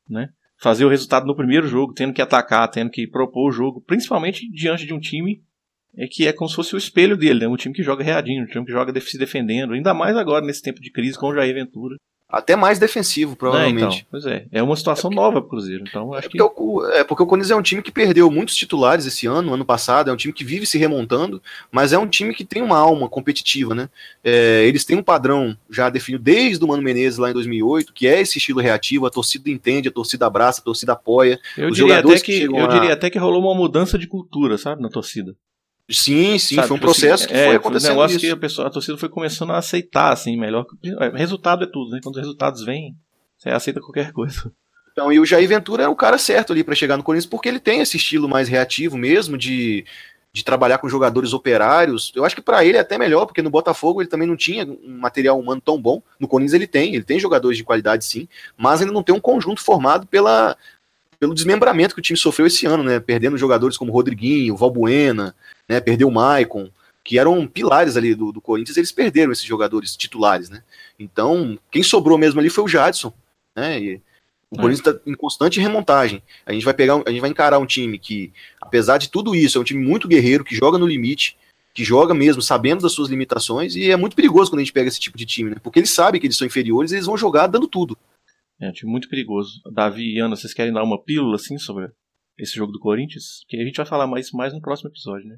Né? 0.10 0.30
Fazer 0.58 0.86
o 0.86 0.90
resultado 0.90 1.26
no 1.26 1.36
primeiro 1.36 1.68
jogo, 1.68 1.94
tendo 1.94 2.14
que 2.14 2.22
atacar, 2.22 2.70
tendo 2.70 2.92
que 2.92 3.08
propor 3.08 3.50
o 3.50 3.52
jogo, 3.52 3.82
principalmente 3.82 4.50
diante 4.52 4.86
de 4.86 4.94
um 4.94 5.00
time 5.00 5.44
é 5.98 6.08
que 6.08 6.28
é 6.28 6.34
como 6.34 6.50
se 6.50 6.56
fosse 6.56 6.76
o 6.76 6.78
espelho 6.78 7.18
dele, 7.18 7.42
né? 7.42 7.48
Um 7.48 7.56
time 7.56 7.74
que 7.74 7.84
joga 7.84 8.04
readinho, 8.04 8.44
um 8.44 8.48
time 8.48 8.66
que 8.66 8.72
joga 8.72 9.00
se 9.02 9.18
defendendo, 9.18 9.74
ainda 9.74 9.94
mais 9.94 10.16
agora 10.16 10.46
nesse 10.46 10.62
tempo 10.62 10.82
de 10.82 10.92
crise 10.92 11.18
com 11.18 11.28
o 11.28 11.36
Jair 11.36 11.54
Ventura. 11.54 11.98
Até 12.32 12.56
mais 12.56 12.80
defensivo, 12.80 13.36
provavelmente. 13.36 13.98
Então, 13.98 14.08
pois 14.10 14.26
é, 14.26 14.46
é 14.54 14.64
uma 14.64 14.78
situação 14.78 15.10
nova 15.12 15.42
pro 15.42 15.50
Cruzeiro. 15.50 15.84
Então, 15.86 16.14
acho 16.14 16.28
É 16.28 16.30
que 16.30 16.38
porque, 16.38 16.62
o, 16.64 16.86
é 16.92 17.04
porque 17.04 17.24
o 17.24 17.26
Corinthians 17.26 17.52
é 17.52 17.56
um 17.58 17.62
time 17.62 17.82
que 17.82 17.92
perdeu 17.92 18.32
muitos 18.32 18.56
titulares 18.56 19.06
esse 19.06 19.28
ano, 19.28 19.54
ano 19.54 19.66
passado, 19.66 20.10
é 20.10 20.14
um 20.14 20.16
time 20.16 20.32
que 20.32 20.46
vive 20.46 20.66
se 20.66 20.78
remontando, 20.78 21.44
mas 21.70 21.92
é 21.92 21.98
um 21.98 22.08
time 22.08 22.34
que 22.34 22.46
tem 22.46 22.62
uma 22.62 22.78
alma 22.78 23.10
competitiva, 23.10 23.76
né? 23.76 23.90
É, 24.24 24.64
eles 24.66 24.86
têm 24.86 24.98
um 24.98 25.04
padrão 25.04 25.58
já 25.70 25.90
definido 25.90 26.24
desde 26.24 26.64
o 26.64 26.68
Mano 26.70 26.82
Menezes 26.82 27.20
lá 27.20 27.30
em 27.30 27.34
2008, 27.34 27.92
que 27.92 28.08
é 28.08 28.22
esse 28.22 28.38
estilo 28.38 28.62
reativo, 28.62 29.06
a 29.06 29.10
torcida 29.10 29.50
entende, 29.50 29.90
a 29.90 29.92
torcida 29.92 30.26
abraça, 30.26 30.62
a 30.62 30.64
torcida 30.64 30.94
apoia. 30.94 31.38
eu 31.58 31.68
os 31.68 31.76
diria 31.76 32.00
até 32.00 32.16
que 32.16 32.22
que, 32.22 32.44
eu 32.44 32.68
diria 32.68 32.94
até 32.94 33.10
que 33.10 33.20
rolou 33.20 33.42
uma 33.42 33.56
mudança 33.56 33.98
de 33.98 34.08
cultura, 34.08 34.58
sabe, 34.58 34.82
na 34.82 34.90
torcida. 34.90 35.36
Sim, 35.92 36.38
sim, 36.38 36.56
Sabe, 36.56 36.68
foi 36.68 36.76
um 36.76 36.80
tipo 36.80 36.92
assim, 36.92 37.00
processo 37.02 37.28
que 37.28 37.34
é, 37.34 37.46
foi 37.46 37.54
Um 37.54 37.58
acontecendo 37.58 37.90
negócio 37.90 38.18
isso. 38.18 38.26
que 38.26 38.32
a, 38.32 38.38
pessoa, 38.38 38.68
a 38.68 38.72
torcida 38.72 38.98
foi 38.98 39.10
começando 39.10 39.52
a 39.52 39.58
aceitar, 39.58 40.12
assim, 40.12 40.38
melhor. 40.38 40.66
é, 40.84 41.10
Resultado 41.18 41.64
é 41.64 41.68
tudo, 41.68 41.92
né? 41.92 42.00
Quando 42.04 42.16
os 42.16 42.22
resultados 42.22 42.64
vêm, 42.64 42.96
você 43.38 43.50
aceita 43.50 43.80
qualquer 43.80 44.12
coisa. 44.14 44.52
Então, 44.92 45.12
e 45.12 45.20
o 45.20 45.26
Jair 45.26 45.48
Ventura 45.48 45.84
é 45.84 45.88
o 45.88 45.96
cara 45.96 46.18
certo 46.18 46.52
ali 46.52 46.64
para 46.64 46.76
chegar 46.76 46.98
no 46.98 47.04
Corinthians, 47.04 47.30
porque 47.30 47.48
ele 47.48 47.60
tem 47.60 47.80
esse 47.80 47.98
estilo 47.98 48.28
mais 48.28 48.50
reativo 48.50 48.98
mesmo, 48.98 49.38
de, 49.38 49.86
de 50.34 50.44
trabalhar 50.44 50.80
com 50.80 50.90
jogadores 50.90 51.32
operários. 51.34 52.12
Eu 52.16 52.26
acho 52.26 52.36
que 52.36 52.42
para 52.42 52.64
ele 52.66 52.78
é 52.78 52.82
até 52.82 52.98
melhor, 52.98 53.26
porque 53.26 53.42
no 53.42 53.50
Botafogo 53.50 54.02
ele 54.02 54.10
também 54.10 54.28
não 54.28 54.36
tinha 54.36 54.66
um 54.66 54.98
material 55.00 55.40
humano 55.40 55.62
tão 55.62 55.82
bom. 55.82 56.02
No 56.20 56.28
Corinthians 56.28 56.54
ele 56.54 56.68
tem, 56.68 56.94
ele 56.96 57.04
tem 57.06 57.20
jogadores 57.20 57.58
de 57.58 57.64
qualidade 57.64 58.04
sim, 58.04 58.28
mas 58.58 58.82
ele 58.82 58.92
não 58.92 59.02
tem 59.02 59.16
um 59.16 59.20
conjunto 59.20 59.62
formado 59.62 60.06
pela, 60.08 60.58
pelo 61.22 61.36
desmembramento 61.36 61.94
que 61.94 62.00
o 62.00 62.04
time 62.04 62.18
sofreu 62.18 62.48
esse 62.48 62.66
ano, 62.66 62.82
né? 62.82 63.00
Perdendo 63.00 63.38
jogadores 63.38 63.78
como 63.78 63.92
Rodriguinho, 63.92 64.58
Valbuena, 64.58 65.36
né? 65.70 65.80
Perdeu 65.80 66.08
o 66.08 66.12
Maicon, 66.12 66.68
que 67.04 67.20
eram 67.20 67.46
pilares 67.46 67.96
ali 67.96 68.16
do, 68.16 68.32
do 68.32 68.42
Corinthians, 68.42 68.76
eles 68.76 68.92
perderam 68.92 69.32
esses 69.32 69.46
jogadores 69.46 69.96
titulares, 69.96 70.50
né? 70.50 70.64
Então, 71.00 71.60
quem 71.70 71.84
sobrou 71.84 72.18
mesmo 72.18 72.40
ali 72.40 72.50
foi 72.50 72.64
o 72.64 72.68
Jadson, 72.68 73.14
né? 73.56 73.80
E 73.80 74.02
o 74.50 74.56
É. 74.56 74.62
Corinthians 74.62 74.80
está 74.80 75.00
em 75.06 75.14
constante 75.14 75.60
remontagem. 75.60 76.24
A 76.44 76.54
gente 76.54 76.66
vai 76.66 76.74
pegar, 76.74 77.00
a 77.06 77.12
gente 77.12 77.22
vai 77.22 77.30
encarar 77.30 77.60
um 77.60 77.68
time 77.68 78.00
que, 78.00 78.34
apesar 78.60 78.98
de 78.98 79.12
tudo 79.12 79.36
isso, 79.36 79.60
é 79.60 79.62
um 79.62 79.64
time 79.64 79.86
muito 79.86 80.08
guerreiro, 80.08 80.44
que 80.44 80.56
joga 80.56 80.80
no 80.80 80.88
limite, 80.88 81.38
que 81.72 81.84
joga 81.84 82.16
mesmo 82.16 82.42
sabendo 82.42 82.82
das 82.82 82.94
suas 82.94 83.10
limitações, 83.10 83.76
e 83.76 83.92
é 83.92 83.96
muito 83.96 84.16
perigoso 84.16 84.50
quando 84.50 84.62
a 84.62 84.64
gente 84.64 84.74
pega 84.74 84.88
esse 84.88 85.00
tipo 85.00 85.20
de 85.20 85.28
time, 85.28 85.52
né? 85.52 85.58
Porque 85.62 85.78
eles 85.78 85.92
sabem 85.92 86.20
que 86.20 86.26
eles 86.26 86.36
são 86.36 86.48
inferiores 86.48 86.92
e 86.92 86.96
eles 86.96 87.06
vão 87.06 87.16
jogar 87.16 87.46
dando 87.46 87.68
tudo. 87.68 87.96
É 88.62 88.72
muito 88.84 89.10
perigoso. 89.10 89.62
Davi 89.74 90.16
e 90.16 90.20
Ana, 90.20 90.36
vocês 90.36 90.54
querem 90.54 90.72
dar 90.72 90.84
uma 90.84 91.02
pílula, 91.02 91.36
assim, 91.36 91.58
sobre 91.58 91.90
esse 92.38 92.54
jogo 92.54 92.72
do 92.72 92.80
Corinthians? 92.80 93.44
Que 93.48 93.58
a 93.58 93.66
gente 93.66 93.78
vai 93.78 93.86
falar 93.86 94.06
mais, 94.08 94.32
mais 94.32 94.54
no 94.54 94.62
próximo 94.62 94.90
episódio, 94.90 95.28
né? 95.28 95.38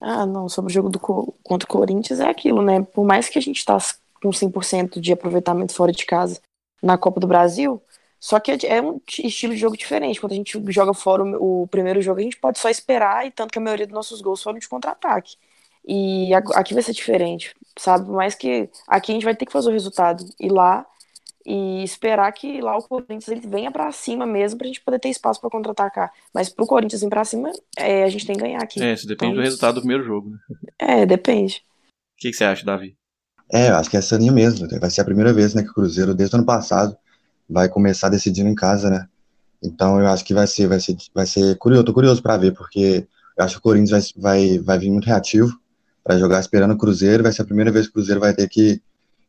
Ah, 0.00 0.26
não, 0.26 0.48
sobre 0.48 0.70
o 0.70 0.74
jogo 0.74 0.88
do, 0.88 0.98
Co- 0.98 1.36
contra 1.42 1.64
o 1.66 1.70
Corinthians 1.72 2.20
é 2.20 2.28
aquilo, 2.28 2.62
né? 2.62 2.82
Por 2.82 3.04
mais 3.04 3.28
que 3.28 3.38
a 3.38 3.42
gente 3.42 3.64
tá 3.64 3.78
com 4.22 4.30
100% 4.30 5.00
de 5.00 5.12
aproveitamento 5.12 5.74
fora 5.74 5.92
de 5.92 6.04
casa 6.04 6.40
na 6.82 6.96
Copa 6.96 7.20
do 7.20 7.26
Brasil, 7.26 7.82
só 8.18 8.38
que 8.38 8.52
é 8.66 8.80
um 8.80 9.00
estilo 9.24 9.52
de 9.52 9.60
jogo 9.60 9.76
diferente. 9.76 10.20
Quando 10.20 10.32
a 10.32 10.36
gente 10.36 10.60
joga 10.72 10.94
fora 10.94 11.24
o, 11.24 11.62
o 11.62 11.66
primeiro 11.68 12.00
jogo, 12.00 12.20
a 12.20 12.22
gente 12.22 12.36
pode 12.36 12.58
só 12.58 12.68
esperar, 12.68 13.26
e 13.26 13.30
tanto 13.30 13.52
que 13.52 13.58
a 13.58 13.62
maioria 13.62 13.86
dos 13.86 13.94
nossos 13.94 14.20
gols 14.20 14.42
foram 14.42 14.58
de 14.58 14.68
contra-ataque. 14.68 15.36
E 15.86 16.32
aqui 16.34 16.74
vai 16.74 16.82
ser 16.82 16.92
diferente, 16.92 17.54
sabe? 17.76 18.06
Por 18.06 18.14
mais 18.14 18.34
que 18.36 18.70
aqui 18.86 19.10
a 19.10 19.14
gente 19.14 19.24
vai 19.24 19.34
ter 19.34 19.46
que 19.46 19.52
fazer 19.52 19.68
o 19.68 19.72
resultado. 19.72 20.24
E 20.38 20.48
lá 20.48 20.86
e 21.44 21.82
esperar 21.82 22.30
que 22.32 22.60
lá 22.60 22.76
o 22.76 22.82
Corinthians 22.82 23.28
ele 23.28 23.46
venha 23.46 23.70
para 23.70 23.90
cima 23.92 24.26
mesmo 24.26 24.58
pra 24.58 24.66
gente 24.66 24.80
poder 24.80 24.98
ter 24.98 25.08
espaço 25.08 25.40
para 25.40 25.50
contra-atacar. 25.50 26.12
Mas 26.32 26.48
pro 26.48 26.66
Corinthians 26.66 27.02
vir 27.02 27.10
pra 27.10 27.24
cima, 27.24 27.50
é, 27.76 28.04
a 28.04 28.08
gente 28.08 28.26
tem 28.26 28.36
que 28.36 28.42
ganhar 28.42 28.62
aqui. 28.62 28.82
É, 28.82 28.92
isso 28.92 29.06
depende 29.06 29.32
Então, 29.32 29.42
do 29.42 29.44
resultado 29.44 29.74
do 29.76 29.80
primeiro 29.80 30.04
jogo. 30.04 30.30
Né? 30.30 30.38
O 30.50 30.56
É, 30.78 31.06
depende. 31.06 31.62
que, 32.18 32.30
que 32.30 32.36
você 32.36 32.44
acha, 32.44 32.64
Davi? 32.64 32.96
É, 33.52 33.70
eu 33.70 33.76
acho 33.76 33.90
que 33.90 33.96
é 33.96 33.98
essa 33.98 34.16
linha 34.16 34.32
mesmo. 34.32 34.66
Vai 34.80 34.90
ser 34.90 35.00
a 35.00 35.04
primeira 35.04 35.32
vez, 35.32 35.54
né, 35.54 35.62
que 35.62 35.70
o 35.70 35.74
Cruzeiro, 35.74 36.14
desde 36.14 36.34
o 36.34 36.38
ano 36.38 36.46
passado, 36.46 36.96
vai 37.48 37.68
começar 37.68 38.08
decidindo 38.08 38.48
em 38.48 38.54
casa, 38.54 38.88
né? 38.88 39.06
Então 39.62 40.00
eu 40.00 40.06
acho 40.08 40.24
que 40.24 40.32
vai 40.34 40.46
ser, 40.46 40.66
vai 40.66 40.80
ser, 40.80 40.96
vai 41.14 41.26
ser 41.26 41.56
curioso, 41.58 41.84
tô 41.84 41.92
curioso 41.92 42.22
para 42.22 42.36
ver, 42.36 42.52
porque 42.54 43.06
eu 43.36 43.44
acho 43.44 43.54
que 43.54 43.58
o 43.60 43.62
Corinthians 43.62 44.12
vai, 44.16 44.48
vai, 44.48 44.58
vai 44.58 44.78
vir 44.78 44.90
muito 44.90 45.06
reativo 45.06 45.52
para 46.02 46.18
jogar 46.18 46.40
esperando 46.40 46.72
o 46.74 46.78
Cruzeiro. 46.78 47.22
Vai 47.22 47.32
ser 47.32 47.42
a 47.42 47.44
primeira 47.44 47.70
vez 47.70 47.86
que 47.86 47.90
o 47.90 47.94
Cruzeiro 47.94 48.20
vai 48.20 48.32
ter 48.34 48.48
que, 48.48 48.80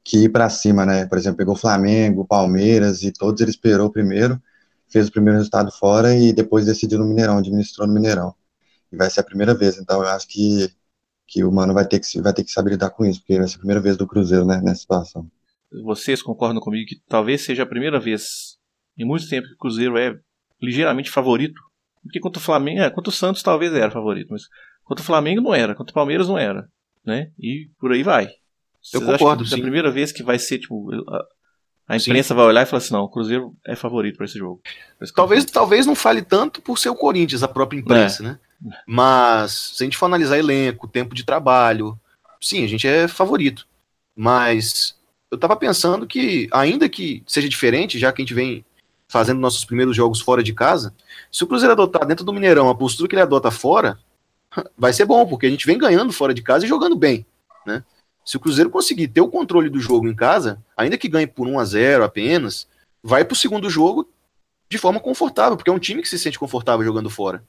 que 0.04 0.26
ir 0.26 0.30
para 0.30 0.50
cima, 0.50 0.86
né? 0.86 1.06
Por 1.06 1.18
exemplo, 1.18 1.38
pegou 1.38 1.56
Flamengo, 1.56 2.26
Palmeiras 2.26 3.04
e 3.04 3.12
todos 3.12 3.39
ele 3.42 3.52
esperou 3.52 3.89
primeiro, 3.89 4.42
fez 4.89 5.08
o 5.08 5.12
primeiro 5.12 5.38
resultado 5.38 5.72
fora 5.72 6.16
e 6.16 6.34
depois 6.34 6.66
decidiu 6.66 7.00
no 7.00 7.06
Mineirão, 7.06 7.38
administrou 7.38 7.88
no 7.88 7.94
Mineirão. 7.94 8.36
E 8.92 8.98
vai 8.98 9.10
ser 9.10 9.22
a 9.22 9.24
primeira 9.24 9.54
vez, 9.54 9.78
então 9.78 10.02
eu 10.02 10.08
acho 10.10 10.28
que, 10.28 10.70
que 11.26 11.44
o 11.44 11.52
Mano 11.52 11.74
vai 11.74 11.88
ter 11.88 12.00
que, 12.00 12.22
vai 12.22 12.34
ter 12.34 12.44
que 12.44 12.52
saber 12.52 12.72
lidar 12.72 12.89
com 12.89 13.06
isso, 13.06 13.20
porque 13.22 13.39
vai 13.39 13.48
ser 13.48 13.56
a 13.56 13.60
primeira 13.60 13.82
vez 13.82 13.98
do 13.98 14.06
Cruzeiro, 14.06 14.46
né, 14.46 14.62
nessa 14.62 14.82
situação. 14.82 15.30
Vocês 15.84 16.22
concordam 16.22 16.62
comigo 16.62 16.88
que 16.88 17.02
talvez 17.08 17.42
seja 17.42 17.63
a 17.63 17.66
primeira 17.66 18.00
vez 18.00 18.58
em 18.98 19.06
muito 19.06 19.28
tempo 19.28 19.48
que 19.48 19.54
o 19.56 19.58
Cruzeiro 19.58 19.98
é 19.98 20.20
ligeiramente 20.62 21.10
favorito? 21.10 21.60
Porque 22.04 22.20
contra 22.20 22.39
o 22.39 22.44
Flamengo, 22.44 22.82
é, 22.82 22.89
contra 22.89 23.10
o 23.10 23.13
Santos 23.13 23.42
talvez 23.42 23.74
era 23.74 23.89
favorito, 23.89 24.28
mas 24.30 24.44
contra 24.84 25.02
o 25.02 25.06
Flamengo 25.06 25.42
não 25.42 25.56
era, 25.56 25.74
contra 25.74 25.92
o 25.92 25.96
Palmeiras 25.96 26.28
não 26.28 26.38
era, 26.38 26.68
né? 27.04 27.32
E 27.39 27.70
por 27.80 27.92
aí 27.94 28.04
vai. 28.04 28.30
Vocês 28.84 29.02
acham 29.02 29.17
concordo, 29.17 29.43
que 29.43 29.52
é 29.52 29.54
a 29.54 29.58
sim. 29.58 29.62
primeira 29.62 29.89
vez 29.89 30.12
que 30.12 30.22
vai 30.22 30.38
ser 30.38 30.60
tipo 30.60 30.91
a, 31.88 31.98
imprensa 31.98 32.34
vai 32.34 32.46
olhar 32.46 32.63
e 32.63 32.65
falar 32.65 32.78
assim, 32.78 32.93
não, 32.93 33.04
o 33.04 33.10
Cruzeiro 33.10 33.56
é 33.65 33.76
favorito 33.76 34.17
para 34.17 34.26
esse 34.26 34.38
jogo. 34.38 34.62
Talvez, 35.15 35.46
talvez 35.46 35.86
não 35.86 35.96
fale 35.96 36.22
tanto 36.22 36.62
por 36.62 36.78
ser 36.78 36.89
o 36.89 36.96
Corinthians, 36.96 37.43
a 37.43 37.48
própria 37.48 37.80
imprensa, 37.80 38.24
né? 38.24 38.39
Mas 38.88 39.74
se 39.76 39.84
a 39.84 39.86
gente 39.86 39.98
for 39.98 40.06
analisar 40.06 40.38
elenco, 40.38 40.88
tempo 40.88 41.13
de 41.13 41.26
trabalho, 41.26 42.00
sim, 42.41 42.63
a 42.63 42.67
gente 42.67 42.88
é 42.88 43.08
favorito. 43.08 43.67
Mas 44.15 44.96
eu 45.30 45.38
tava 45.38 45.56
pensando 45.56 46.08
que, 46.08 46.48
ainda 46.52 46.88
que 46.88 47.24
seja 47.28 47.50
diferente, 47.50 48.00
já 48.00 48.12
que 48.13 48.22
a 48.22 48.24
gente 48.24 48.34
vem 48.34 48.63
fazendo 49.08 49.39
nossos 49.39 49.65
primeiros 49.65 49.96
jogos 49.96 50.22
fora 50.22 50.41
de 50.41 50.54
casa, 50.54 50.93
se 51.32 51.43
o 51.43 51.48
Cruzeiro 51.48 51.74
adotar 51.74 52.06
dentro 52.06 52.24
do 52.24 52.34
Mineirão 52.34 52.69
a 52.69 52.76
postura 52.76 53.10
que 53.10 53.15
ele 53.15 53.22
adota 53.22 53.52
fora, 53.52 54.00
vai 54.78 54.93
ser 54.93 55.06
bom, 55.06 55.26
porque 55.28 55.46
a 55.46 55.50
gente 55.50 55.65
vem 55.65 55.78
ganhando 55.78 56.13
fora 56.13 56.34
de 56.34 56.41
casa 56.41 56.65
e 56.65 56.69
jogando 56.69 56.96
bem, 56.96 57.26
né? 57.65 57.84
Se 58.26 58.38
o 58.38 58.40
Cruzeiro 58.40 58.70
conseguir 58.70 59.08
ter 59.10 59.22
o 59.22 59.28
controle 59.28 59.70
do 59.70 59.80
jogo 59.80 60.08
em 60.08 60.16
casa, 60.16 60.64
ainda 60.78 60.98
que 60.98 61.10
ganhe 61.10 61.28
por 61.28 61.48
1 61.48 61.60
a 61.60 61.66
0 61.66 62.04
apenas, 62.04 62.68
vai 63.02 63.26
pro 63.26 63.36
segundo 63.36 63.70
jogo 63.70 64.10
de 64.70 64.78
forma 64.78 65.00
confortável, 65.00 65.58
porque 65.58 65.70
é 65.70 65.74
um 65.74 65.80
time 65.80 66.02
que 66.02 66.10
se 66.10 66.18
sente 66.18 66.40
confortável 66.40 66.86
jogando 66.86 67.10
fora. 67.10 67.44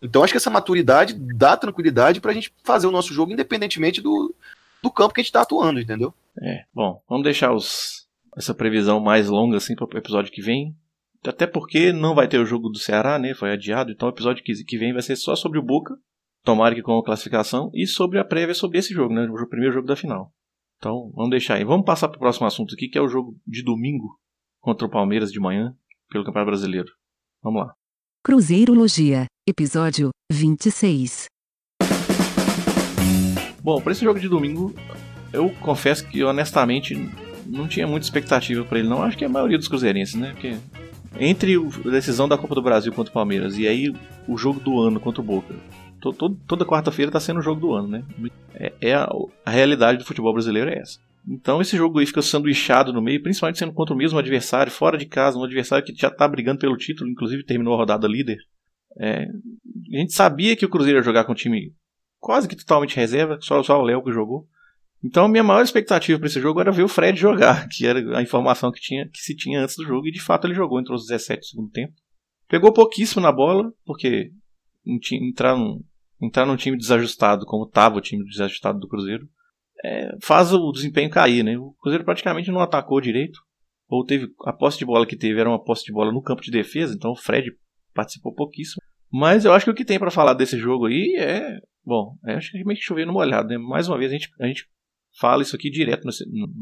Então 0.00 0.24
acho 0.24 0.32
que 0.32 0.36
essa 0.36 0.50
maturidade 0.50 1.14
dá 1.14 1.56
tranquilidade 1.56 2.20
pra 2.20 2.32
gente 2.32 2.52
fazer 2.64 2.86
o 2.86 2.92
nosso 2.92 3.12
jogo 3.12 3.32
independentemente 3.32 4.00
do, 4.00 4.34
do 4.82 4.90
campo 4.90 5.14
que 5.14 5.20
a 5.20 5.22
gente 5.22 5.32
tá 5.32 5.42
atuando, 5.42 5.80
entendeu? 5.80 6.12
É, 6.40 6.64
bom, 6.74 7.00
vamos 7.08 7.24
deixar 7.24 7.52
os, 7.52 8.06
essa 8.36 8.54
previsão 8.54 8.98
mais 9.00 9.28
longa 9.28 9.56
assim 9.56 9.74
para 9.74 9.86
o 9.86 9.98
episódio 9.98 10.32
que 10.32 10.42
vem. 10.42 10.74
Até 11.24 11.46
porque 11.46 11.92
não 11.92 12.16
vai 12.16 12.26
ter 12.26 12.38
o 12.38 12.46
jogo 12.46 12.68
do 12.68 12.78
Ceará, 12.78 13.16
né? 13.16 13.32
Foi 13.32 13.52
adiado, 13.52 13.92
então 13.92 14.08
o 14.08 14.12
episódio 14.12 14.42
que, 14.42 14.52
que 14.64 14.78
vem 14.78 14.92
vai 14.92 15.02
ser 15.02 15.14
só 15.14 15.36
sobre 15.36 15.58
o 15.58 15.62
Boca, 15.62 15.96
tomara 16.44 16.74
que 16.74 16.82
com 16.82 16.98
a 16.98 17.04
classificação, 17.04 17.70
e 17.74 17.86
sobre 17.86 18.18
a 18.18 18.24
prévia 18.24 18.54
sobre 18.54 18.78
esse 18.78 18.92
jogo, 18.92 19.14
né? 19.14 19.26
O 19.28 19.48
primeiro 19.48 19.74
jogo 19.74 19.86
da 19.86 19.96
final. 19.96 20.32
Então, 20.76 21.12
vamos 21.14 21.30
deixar 21.30 21.54
aí. 21.54 21.64
Vamos 21.64 21.86
passar 21.86 22.08
para 22.08 22.16
o 22.16 22.20
próximo 22.20 22.46
assunto 22.46 22.74
aqui, 22.74 22.88
que 22.88 22.98
é 22.98 23.00
o 23.00 23.08
jogo 23.08 23.36
de 23.46 23.62
domingo 23.62 24.18
contra 24.60 24.86
o 24.86 24.90
Palmeiras 24.90 25.30
de 25.30 25.40
manhã, 25.40 25.74
pelo 26.10 26.24
Campeonato 26.24 26.50
Brasileiro. 26.50 26.88
Vamos 27.42 27.62
lá. 27.62 27.74
Cruzeirologia, 28.24 29.26
episódio 29.48 30.10
26. 30.30 31.26
Bom, 33.62 33.80
para 33.80 33.92
esse 33.92 34.04
jogo 34.04 34.18
de 34.18 34.28
domingo, 34.28 34.74
eu 35.32 35.50
confesso 35.60 36.08
que 36.08 36.22
honestamente 36.24 36.94
não 37.46 37.68
tinha 37.68 37.86
muita 37.86 38.06
expectativa 38.06 38.64
para 38.64 38.78
ele, 38.80 38.88
não. 38.88 39.02
Acho 39.02 39.16
que 39.16 39.24
a 39.24 39.28
maioria 39.28 39.58
dos 39.58 39.68
cruzeirenses, 39.68 40.14
né? 40.14 40.32
Porque 40.32 40.56
entre 41.18 41.56
a 41.56 41.90
decisão 41.90 42.28
da 42.28 42.38
Copa 42.38 42.54
do 42.54 42.62
Brasil 42.62 42.92
contra 42.92 43.10
o 43.10 43.14
Palmeiras 43.14 43.56
e 43.58 43.68
aí 43.68 43.92
o 44.26 44.36
jogo 44.36 44.58
do 44.58 44.80
ano 44.80 44.98
contra 44.98 45.20
o 45.20 45.24
Boca, 45.24 45.54
to- 46.02 46.12
to- 46.12 46.36
toda 46.46 46.66
quarta-feira 46.66 47.10
tá 47.10 47.20
sendo 47.20 47.38
o 47.38 47.42
jogo 47.42 47.60
do 47.60 47.72
ano, 47.72 47.88
né? 47.88 48.04
É, 48.54 48.72
é 48.80 48.94
a, 48.94 49.08
a 49.46 49.50
realidade 49.50 49.98
do 49.98 50.04
futebol 50.04 50.32
brasileiro 50.32 50.68
é 50.68 50.78
essa. 50.78 50.98
Então 51.26 51.60
esse 51.60 51.76
jogo 51.76 52.00
aí 52.00 52.06
fica 52.06 52.20
sanduichado 52.20 52.92
no 52.92 53.00
meio, 53.00 53.22
principalmente 53.22 53.58
sendo 53.58 53.72
contra 53.72 53.94
o 53.94 53.96
mesmo 53.96 54.18
adversário, 54.18 54.72
fora 54.72 54.98
de 54.98 55.06
casa, 55.06 55.38
um 55.38 55.44
adversário 55.44 55.84
que 55.84 55.94
já 55.94 56.10
tá 56.10 56.26
brigando 56.26 56.58
pelo 56.58 56.76
título, 56.76 57.08
inclusive 57.08 57.44
terminou 57.44 57.74
a 57.74 57.76
rodada 57.76 58.08
líder. 58.08 58.38
É, 58.98 59.22
a 59.94 59.98
gente 59.98 60.12
sabia 60.12 60.56
que 60.56 60.66
o 60.66 60.68
Cruzeiro 60.68 60.98
ia 60.98 61.04
jogar 61.04 61.24
com 61.24 61.32
um 61.32 61.36
time 61.36 61.72
quase 62.18 62.48
que 62.48 62.56
totalmente 62.56 62.96
reserva, 62.96 63.38
só, 63.40 63.62
só 63.62 63.78
o 63.80 63.84
Léo 63.84 64.02
que 64.02 64.12
jogou. 64.12 64.46
Então 65.04 65.28
minha 65.28 65.42
maior 65.44 65.62
expectativa 65.62 66.18
para 66.18 66.26
esse 66.26 66.40
jogo 66.40 66.60
era 66.60 66.72
ver 66.72 66.82
o 66.82 66.88
Fred 66.88 67.18
jogar, 67.18 67.68
que 67.70 67.86
era 67.86 68.18
a 68.18 68.22
informação 68.22 68.72
que, 68.72 68.80
tinha, 68.80 69.08
que 69.08 69.20
se 69.20 69.36
tinha 69.36 69.62
antes 69.62 69.76
do 69.76 69.84
jogo, 69.84 70.08
e 70.08 70.12
de 70.12 70.20
fato 70.20 70.46
ele 70.46 70.54
jogou, 70.54 70.80
entrou 70.80 70.96
os 70.96 71.06
17 71.06 71.40
do 71.40 71.46
segundo 71.46 71.70
tempo. 71.70 71.94
Pegou 72.48 72.72
pouquíssimo 72.72 73.22
na 73.22 73.32
bola, 73.32 73.72
porque 73.86 74.30
entrar, 74.84 75.56
num, 75.56 75.80
entrar 76.22 76.46
num 76.46 76.56
time 76.56 76.76
desajustado, 76.76 77.44
como 77.44 77.64
estava 77.64 77.96
o 77.96 78.00
time 78.00 78.24
desajustado 78.24 78.78
do 78.78 78.88
Cruzeiro, 78.88 79.28
é, 79.84 80.16
faz 80.22 80.52
o 80.52 80.70
desempenho 80.70 81.10
cair. 81.10 81.42
Né? 81.42 81.58
O 81.58 81.74
Cruzeiro 81.80 82.04
praticamente 82.04 82.50
não 82.50 82.60
atacou 82.60 83.00
direito, 83.00 83.40
ou 83.88 84.04
teve 84.04 84.28
a 84.44 84.52
posse 84.52 84.78
de 84.78 84.86
bola 84.86 85.06
que 85.06 85.16
teve 85.16 85.38
era 85.38 85.48
uma 85.48 85.62
posse 85.62 85.84
de 85.84 85.92
bola 85.92 86.12
no 86.12 86.22
campo 86.22 86.40
de 86.40 86.50
defesa, 86.50 86.94
então 86.94 87.10
o 87.10 87.16
Fred 87.16 87.50
participou 87.92 88.34
pouquíssimo. 88.34 88.80
Mas 89.12 89.44
eu 89.44 89.52
acho 89.52 89.66
que 89.66 89.70
o 89.70 89.74
que 89.74 89.84
tem 89.84 89.98
para 89.98 90.10
falar 90.10 90.32
desse 90.32 90.58
jogo 90.58 90.86
aí 90.86 91.16
é. 91.18 91.58
Bom, 91.84 92.16
é, 92.24 92.34
acho 92.34 92.52
que 92.52 92.64
meio 92.64 92.78
que 92.78 92.84
chover 92.84 93.06
no 93.06 93.12
molhado, 93.12 93.48
né? 93.48 93.58
Mais 93.58 93.88
uma 93.88 93.98
vez 93.98 94.10
a 94.10 94.14
gente, 94.14 94.30
a 94.40 94.46
gente 94.46 94.66
fala 95.18 95.42
isso 95.42 95.54
aqui 95.54 95.68
direto 95.68 96.04
no, 96.06 96.12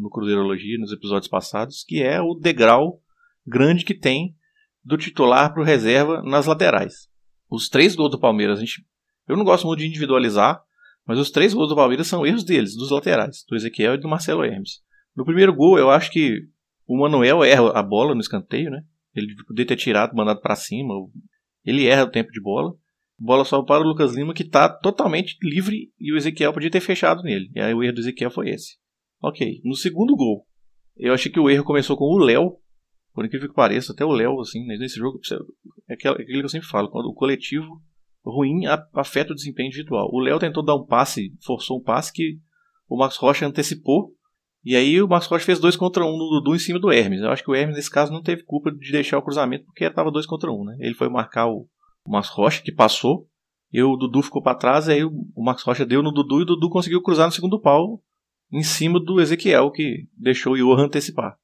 no 0.02 0.10
Cruzeirologia, 0.10 0.78
nos 0.78 0.92
episódios 0.92 1.28
passados, 1.28 1.84
que 1.86 2.02
é 2.02 2.20
o 2.20 2.34
degrau 2.34 3.00
grande 3.46 3.84
que 3.84 3.94
tem 3.94 4.34
do 4.82 4.96
titular 4.96 5.52
para 5.52 5.62
o 5.62 5.64
reserva 5.64 6.22
nas 6.22 6.46
laterais. 6.46 7.08
Os 7.48 7.68
três 7.68 7.94
gols 7.94 8.10
do 8.10 8.18
Palmeiras, 8.18 8.58
a 8.58 8.60
gente, 8.60 8.84
eu 9.30 9.36
não 9.36 9.44
gosto 9.44 9.66
muito 9.66 9.80
de 9.80 9.86
individualizar, 9.86 10.60
mas 11.06 11.18
os 11.18 11.30
três 11.30 11.54
gols 11.54 11.68
do 11.68 11.76
Palmeiras 11.76 12.06
são 12.06 12.26
erros 12.26 12.44
deles, 12.44 12.76
dos 12.76 12.90
laterais, 12.90 13.44
do 13.48 13.56
Ezequiel 13.56 13.94
e 13.94 14.00
do 14.00 14.08
Marcelo 14.08 14.44
Hermes. 14.44 14.80
No 15.16 15.24
primeiro 15.24 15.54
gol, 15.54 15.78
eu 15.78 15.90
acho 15.90 16.10
que 16.10 16.42
o 16.86 16.98
Manuel 16.98 17.42
erra 17.42 17.70
a 17.78 17.82
bola 17.82 18.14
no 18.14 18.20
escanteio, 18.20 18.70
né? 18.70 18.82
Ele 19.14 19.34
poderia 19.46 19.66
ter 19.66 19.76
tirado, 19.76 20.14
mandado 20.14 20.40
para 20.40 20.54
cima. 20.54 20.94
Ele 21.64 21.86
erra 21.86 22.04
o 22.04 22.10
tempo 22.10 22.30
de 22.30 22.40
bola. 22.40 22.72
Bola 23.18 23.44
sobe 23.44 23.66
para 23.66 23.82
o 23.82 23.86
Lucas 23.86 24.14
Lima, 24.14 24.32
que 24.32 24.42
está 24.42 24.68
totalmente 24.68 25.36
livre, 25.42 25.92
e 25.98 26.12
o 26.12 26.16
Ezequiel 26.16 26.52
podia 26.52 26.70
ter 26.70 26.80
fechado 26.80 27.22
nele. 27.22 27.50
E 27.54 27.60
aí 27.60 27.74
o 27.74 27.82
erro 27.82 27.94
do 27.94 28.00
Ezequiel 28.00 28.30
foi 28.30 28.50
esse. 28.50 28.76
Ok. 29.20 29.60
No 29.64 29.74
segundo 29.74 30.16
gol, 30.16 30.46
eu 30.96 31.12
achei 31.12 31.30
que 31.30 31.40
o 31.40 31.50
erro 31.50 31.64
começou 31.64 31.96
com 31.96 32.04
o 32.04 32.18
Léo. 32.18 32.56
Por 33.12 33.24
incrível 33.24 33.48
que 33.48 33.54
pareça, 33.54 33.92
até 33.92 34.04
o 34.04 34.12
Léo, 34.12 34.40
assim, 34.40 34.64
nesse 34.64 34.96
jogo, 34.96 35.18
é 35.88 35.94
aquilo 35.94 36.16
que 36.16 36.36
eu 36.36 36.48
sempre 36.48 36.68
falo, 36.68 36.88
quando 36.88 37.06
o 37.06 37.14
coletivo 37.14 37.82
ruim 38.24 38.66
afeta 38.94 39.32
o 39.32 39.34
desempenho 39.34 39.68
individual. 39.68 40.08
O 40.12 40.20
Léo 40.20 40.38
tentou 40.38 40.64
dar 40.64 40.76
um 40.76 40.84
passe, 40.84 41.34
forçou 41.44 41.78
um 41.78 41.82
passe 41.82 42.12
que 42.12 42.38
o 42.88 42.98
Max 42.98 43.16
Rocha 43.16 43.46
antecipou, 43.46 44.12
e 44.64 44.76
aí 44.76 45.00
o 45.00 45.08
Max 45.08 45.26
Rocha 45.26 45.44
fez 45.44 45.58
dois 45.58 45.76
contra 45.76 46.04
um 46.04 46.16
no 46.18 46.28
Dudu 46.28 46.54
em 46.54 46.58
cima 46.58 46.78
do 46.78 46.92
Hermes. 46.92 47.22
Eu 47.22 47.30
acho 47.30 47.42
que 47.42 47.50
o 47.50 47.54
Hermes, 47.54 47.76
nesse 47.76 47.90
caso, 47.90 48.12
não 48.12 48.22
teve 48.22 48.42
culpa 48.42 48.70
de 48.70 48.92
deixar 48.92 49.18
o 49.18 49.22
cruzamento, 49.22 49.64
porque 49.64 49.84
estava 49.84 50.10
dois 50.10 50.26
contra 50.26 50.52
um, 50.52 50.64
né? 50.64 50.76
Ele 50.80 50.94
foi 50.94 51.08
marcar 51.08 51.48
o, 51.48 51.66
Max 52.06 52.28
Rocha, 52.28 52.62
que 52.62 52.72
passou, 52.72 53.26
e 53.72 53.82
o 53.82 53.96
Dudu 53.96 54.22
ficou 54.22 54.42
para 54.42 54.58
trás, 54.58 54.88
aí 54.88 55.04
o, 55.04 55.12
o 55.34 55.44
Max 55.44 55.62
Rocha 55.62 55.86
deu 55.86 56.02
no 56.02 56.12
Dudu, 56.12 56.40
e 56.40 56.42
o 56.42 56.46
Dudu 56.46 56.68
conseguiu 56.68 57.02
cruzar 57.02 57.26
no 57.26 57.32
segundo 57.32 57.60
pau, 57.60 58.02
em 58.52 58.62
cima 58.62 58.98
do 58.98 59.20
Ezequiel, 59.20 59.70
que 59.70 60.08
deixou 60.16 60.54
o 60.54 60.56
Johan 60.56 60.86
antecipar. 60.86 61.36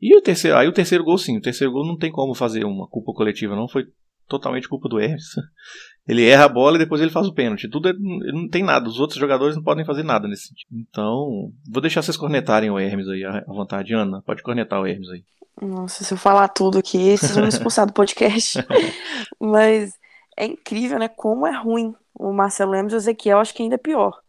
E 0.00 0.16
o 0.16 0.22
terceiro, 0.22 0.56
aí 0.56 0.66
o 0.68 0.72
terceiro 0.72 1.04
gol, 1.04 1.18
sim, 1.18 1.36
o 1.36 1.40
terceiro 1.40 1.72
gol 1.72 1.86
não 1.86 1.96
tem 1.96 2.10
como 2.10 2.34
fazer 2.34 2.64
uma 2.64 2.88
culpa 2.88 3.12
coletiva, 3.12 3.54
não, 3.54 3.68
foi 3.68 3.86
totalmente 4.26 4.68
culpa 4.68 4.88
do 4.88 4.98
Hermes. 4.98 5.34
Ele 6.06 6.24
erra 6.24 6.44
a 6.44 6.48
bola 6.48 6.76
e 6.76 6.78
depois 6.78 7.00
ele 7.00 7.10
faz 7.10 7.26
o 7.26 7.32
pênalti. 7.32 7.68
Tudo 7.68 7.88
é, 7.88 7.92
não 7.92 8.48
tem 8.48 8.62
nada. 8.62 8.88
Os 8.88 9.00
outros 9.00 9.18
jogadores 9.18 9.56
não 9.56 9.62
podem 9.62 9.84
fazer 9.84 10.04
nada 10.04 10.28
nesse 10.28 10.48
sentido. 10.48 10.68
Então, 10.72 11.50
vou 11.68 11.80
deixar 11.80 12.02
vocês 12.02 12.16
cornetarem 12.16 12.70
o 12.70 12.78
Hermes 12.78 13.08
aí 13.08 13.24
à 13.24 13.42
vontade. 13.48 13.92
Ana, 13.92 14.22
pode 14.22 14.42
cornetar 14.42 14.80
o 14.80 14.86
Hermes 14.86 15.10
aí. 15.10 15.24
Nossa, 15.60 16.04
se 16.04 16.12
eu 16.12 16.18
falar 16.18 16.48
tudo 16.48 16.78
aqui, 16.78 17.16
vocês 17.16 17.32
vão 17.32 17.42
me 17.42 17.48
expulsar 17.48 17.86
do 17.86 17.92
podcast. 17.92 18.58
Mas 19.40 19.94
é 20.36 20.46
incrível, 20.46 20.98
né? 20.98 21.08
Como 21.08 21.46
é 21.46 21.56
ruim 21.56 21.94
o 22.14 22.32
Marcelo 22.32 22.74
Hermes 22.74 22.92
e 22.92 22.96
o 22.96 22.98
Ezequiel, 22.98 23.38
acho 23.38 23.54
que 23.54 23.62
ainda 23.62 23.74
é 23.74 23.78
pior. 23.78 24.20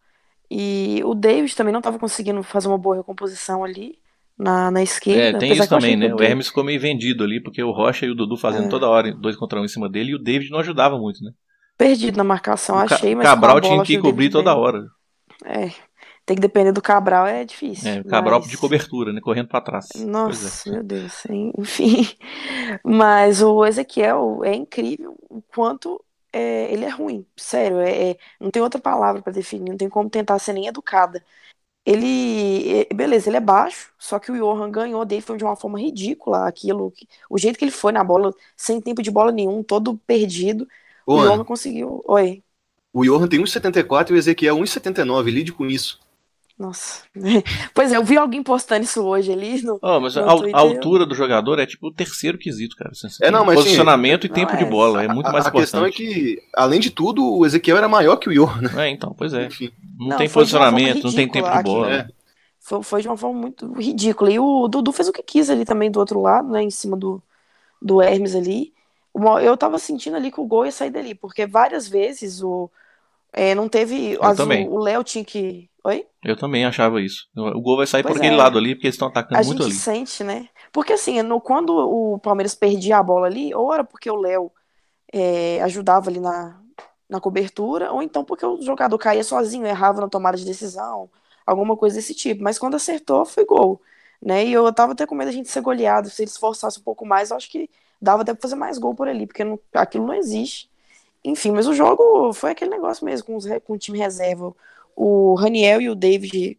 E 0.50 1.02
o 1.04 1.14
David 1.14 1.54
também 1.54 1.72
não 1.72 1.80
estava 1.80 1.98
conseguindo 1.98 2.42
fazer 2.42 2.68
uma 2.68 2.78
boa 2.78 2.96
recomposição 2.96 3.62
ali 3.62 3.98
na, 4.38 4.70
na 4.70 4.82
esquerda. 4.82 5.36
É, 5.36 5.40
tem 5.40 5.52
isso 5.52 5.68
também, 5.68 5.96
né? 5.96 6.12
O 6.14 6.22
Hermes 6.22 6.48
ficou 6.48 6.64
meio 6.64 6.80
vendido 6.80 7.22
ali, 7.22 7.42
porque 7.42 7.62
o 7.62 7.70
Rocha 7.70 8.06
e 8.06 8.10
o 8.10 8.14
Dudu 8.14 8.36
fazendo 8.36 8.66
é. 8.66 8.68
toda 8.68 8.88
hora 8.88 9.12
dois 9.12 9.36
contra 9.36 9.60
um 9.60 9.64
em 9.64 9.68
cima 9.68 9.88
dele, 9.88 10.12
e 10.12 10.14
o 10.14 10.18
David 10.18 10.50
não 10.50 10.60
ajudava 10.60 10.98
muito, 10.98 11.22
né? 11.22 11.32
Perdido 11.78 12.16
na 12.16 12.24
marcação, 12.24 12.74
o 12.74 12.80
achei, 12.80 13.14
mas. 13.14 13.24
Cabral 13.24 13.60
tinha 13.60 13.82
que 13.84 13.98
cobrir 13.98 14.30
toda 14.30 14.56
hora. 14.56 14.88
É. 15.44 15.70
tem 16.26 16.34
que 16.34 16.42
depender 16.42 16.72
do 16.72 16.82
Cabral 16.82 17.24
é 17.24 17.44
difícil. 17.44 17.88
É, 17.88 18.00
o 18.00 18.04
Cabral 18.04 18.40
mas... 18.40 18.50
de 18.50 18.58
cobertura, 18.58 19.12
né? 19.12 19.20
Correndo 19.20 19.46
para 19.46 19.60
trás. 19.60 19.86
Nossa, 19.94 20.68
é. 20.68 20.72
meu 20.72 20.82
Deus, 20.82 21.22
enfim. 21.56 22.08
Mas 22.84 23.40
o 23.40 23.64
Ezequiel 23.64 24.40
é 24.42 24.56
incrível 24.56 25.16
o 25.30 25.40
quanto 25.40 26.04
é, 26.32 26.72
ele 26.72 26.84
é 26.84 26.88
ruim. 26.88 27.24
Sério, 27.36 27.78
é, 27.78 28.10
é 28.10 28.16
não 28.40 28.50
tem 28.50 28.60
outra 28.60 28.80
palavra 28.80 29.22
para 29.22 29.32
definir, 29.32 29.70
não 29.70 29.78
tem 29.78 29.88
como 29.88 30.10
tentar 30.10 30.38
ser 30.40 30.54
nem 30.54 30.66
educada. 30.66 31.24
Ele, 31.86 32.86
beleza, 32.94 33.30
ele 33.30 33.38
é 33.38 33.40
baixo, 33.40 33.92
só 33.98 34.18
que 34.18 34.30
o 34.30 34.36
Johan 34.36 34.70
ganhou 34.70 35.04
dele 35.06 35.22
foi 35.22 35.38
de 35.38 35.44
uma 35.44 35.56
forma 35.56 35.80
ridícula 35.80 36.46
aquilo, 36.46 36.92
o 37.30 37.38
jeito 37.38 37.58
que 37.58 37.64
ele 37.64 37.72
foi 37.72 37.92
na 37.92 38.04
bola, 38.04 38.34
sem 38.56 38.80
tempo 38.80 39.00
de 39.02 39.10
bola 39.10 39.32
nenhum, 39.32 39.62
todo 39.62 39.96
perdido. 40.06 40.68
Ô, 41.08 41.20
o 41.20 41.22
Johan 41.22 41.44
conseguiu. 41.44 42.02
Oi. 42.06 42.42
O 42.92 43.02
Johan 43.02 43.26
tem 43.26 43.40
1,74 43.40 44.10
e 44.10 44.12
o 44.12 44.16
Ezequiel 44.16 44.58
1,79, 44.58 45.30
lide 45.30 45.52
com 45.52 45.64
isso. 45.64 45.98
Nossa. 46.58 47.04
Pois 47.72 47.92
é, 47.92 47.96
eu 47.96 48.04
vi 48.04 48.18
alguém 48.18 48.42
postando 48.42 48.84
isso 48.84 49.00
hoje 49.02 49.32
ali 49.32 49.62
no. 49.62 49.78
Oh, 49.80 50.00
mas 50.00 50.16
no 50.16 50.22
a, 50.22 50.58
a, 50.58 50.58
altura 50.58 51.06
do 51.06 51.14
jogador 51.14 51.60
é 51.60 51.64
tipo 51.64 51.86
o 51.86 51.92
terceiro 51.92 52.36
quesito, 52.36 52.76
cara. 52.76 52.90
é, 53.22 53.30
não, 53.30 53.44
mas 53.44 53.54
Posicionamento 53.54 54.22
sim, 54.22 54.32
e 54.32 54.34
tempo 54.34 54.56
de 54.56 54.64
é. 54.64 54.68
bola. 54.68 55.04
É 55.04 55.08
muito 55.08 55.30
mais 55.30 55.46
a, 55.46 55.48
importante. 55.48 55.56
A 55.56 55.60
questão 55.60 55.86
é 55.86 55.92
que, 55.92 56.42
além 56.54 56.80
de 56.80 56.90
tudo, 56.90 57.24
o 57.24 57.46
Ezequiel 57.46 57.76
era 57.76 57.88
maior 57.88 58.16
que 58.16 58.28
o 58.28 58.32
Johan, 58.34 58.60
né? 58.60 58.88
É, 58.88 58.90
então, 58.90 59.14
pois 59.16 59.32
é. 59.32 59.46
Enfim. 59.46 59.70
Não, 59.98 60.08
não 60.08 60.16
tem 60.16 60.28
posicionamento, 60.28 61.04
não 61.04 61.12
tem 61.12 61.28
tempo 61.28 61.48
de 61.48 61.62
bola. 61.62 61.90
É. 61.90 62.08
Foi, 62.58 62.82
foi, 62.82 63.00
de 63.00 63.08
uma 63.08 63.16
forma 63.16 63.40
muito 63.40 63.72
ridícula. 63.74 64.30
E 64.30 64.38
o 64.38 64.66
Dudu 64.66 64.92
fez 64.92 65.08
o 65.08 65.12
que 65.12 65.22
quis 65.22 65.48
ali 65.48 65.64
também 65.64 65.90
do 65.90 66.00
outro 66.00 66.20
lado, 66.20 66.50
né? 66.50 66.62
Em 66.62 66.70
cima 66.70 66.96
do, 66.96 67.22
do 67.80 68.02
Hermes 68.02 68.34
ali. 68.34 68.74
Eu 69.42 69.56
tava 69.56 69.78
sentindo 69.78 70.16
ali 70.16 70.30
que 70.30 70.40
o 70.40 70.46
gol 70.46 70.66
ia 70.66 70.72
sair 70.72 70.90
dali, 70.90 71.14
porque 71.14 71.46
várias 71.46 71.88
vezes 71.88 72.42
o. 72.42 72.70
É, 73.32 73.54
não 73.54 73.68
teve. 73.68 74.18
As, 74.20 74.38
o 74.38 74.78
Léo 74.78 75.04
tinha 75.04 75.24
que 75.24 75.68
Oi? 75.88 76.06
Eu 76.22 76.36
também 76.36 76.66
achava 76.66 77.00
isso. 77.00 77.26
O 77.34 77.60
gol 77.62 77.78
vai 77.78 77.86
sair 77.86 78.02
pois 78.02 78.14
por 78.14 78.18
aquele 78.20 78.34
é. 78.34 78.36
lado 78.36 78.58
ali, 78.58 78.74
porque 78.74 78.88
eles 78.88 78.94
estão 78.94 79.08
atacando 79.08 79.40
a 79.40 79.44
muito 79.44 79.62
ali. 79.62 79.70
A 79.70 79.74
gente 79.74 79.82
sente, 79.82 80.22
né? 80.22 80.48
Porque 80.70 80.92
assim, 80.92 81.22
no, 81.22 81.40
quando 81.40 81.70
o 81.70 82.18
Palmeiras 82.18 82.54
perdia 82.54 82.98
a 82.98 83.02
bola 83.02 83.26
ali, 83.26 83.54
ou 83.54 83.72
era 83.72 83.82
porque 83.82 84.10
o 84.10 84.16
Léo 84.16 84.52
é, 85.10 85.62
ajudava 85.62 86.10
ali 86.10 86.20
na, 86.20 86.60
na 87.08 87.20
cobertura, 87.20 87.90
ou 87.90 88.02
então 88.02 88.22
porque 88.22 88.44
o 88.44 88.60
jogador 88.60 88.98
caía 88.98 89.24
sozinho, 89.24 89.66
errava 89.66 90.02
na 90.02 90.08
tomada 90.08 90.36
de 90.36 90.44
decisão, 90.44 91.08
alguma 91.46 91.74
coisa 91.74 91.96
desse 91.96 92.14
tipo. 92.14 92.42
Mas 92.42 92.58
quando 92.58 92.74
acertou, 92.74 93.24
foi 93.24 93.46
gol. 93.46 93.80
Né? 94.20 94.44
E 94.44 94.52
eu 94.52 94.70
tava 94.72 94.92
até 94.92 95.06
com 95.06 95.14
medo 95.14 95.28
da 95.28 95.32
gente 95.32 95.48
ser 95.48 95.62
goleado. 95.62 96.10
Se 96.10 96.22
eles 96.22 96.36
forçassem 96.36 96.80
um 96.82 96.84
pouco 96.84 97.06
mais, 97.06 97.30
eu 97.30 97.36
acho 97.38 97.50
que 97.50 97.70
dava 98.00 98.22
até 98.22 98.32
pra 98.32 98.42
fazer 98.42 98.56
mais 98.56 98.78
gol 98.78 98.94
por 98.94 99.08
ali, 99.08 99.26
porque 99.26 99.44
não, 99.44 99.58
aquilo 99.74 100.06
não 100.06 100.14
existe. 100.14 100.70
Enfim, 101.24 101.50
mas 101.50 101.66
o 101.66 101.74
jogo 101.74 102.32
foi 102.32 102.52
aquele 102.52 102.70
negócio 102.70 103.04
mesmo, 103.04 103.26
com, 103.26 103.36
os, 103.36 103.46
com 103.64 103.74
o 103.74 103.78
time 103.78 103.98
reserva 103.98 104.54
o 104.98 105.34
Raniel 105.36 105.80
e 105.80 105.88
o 105.88 105.94
David 105.94 106.58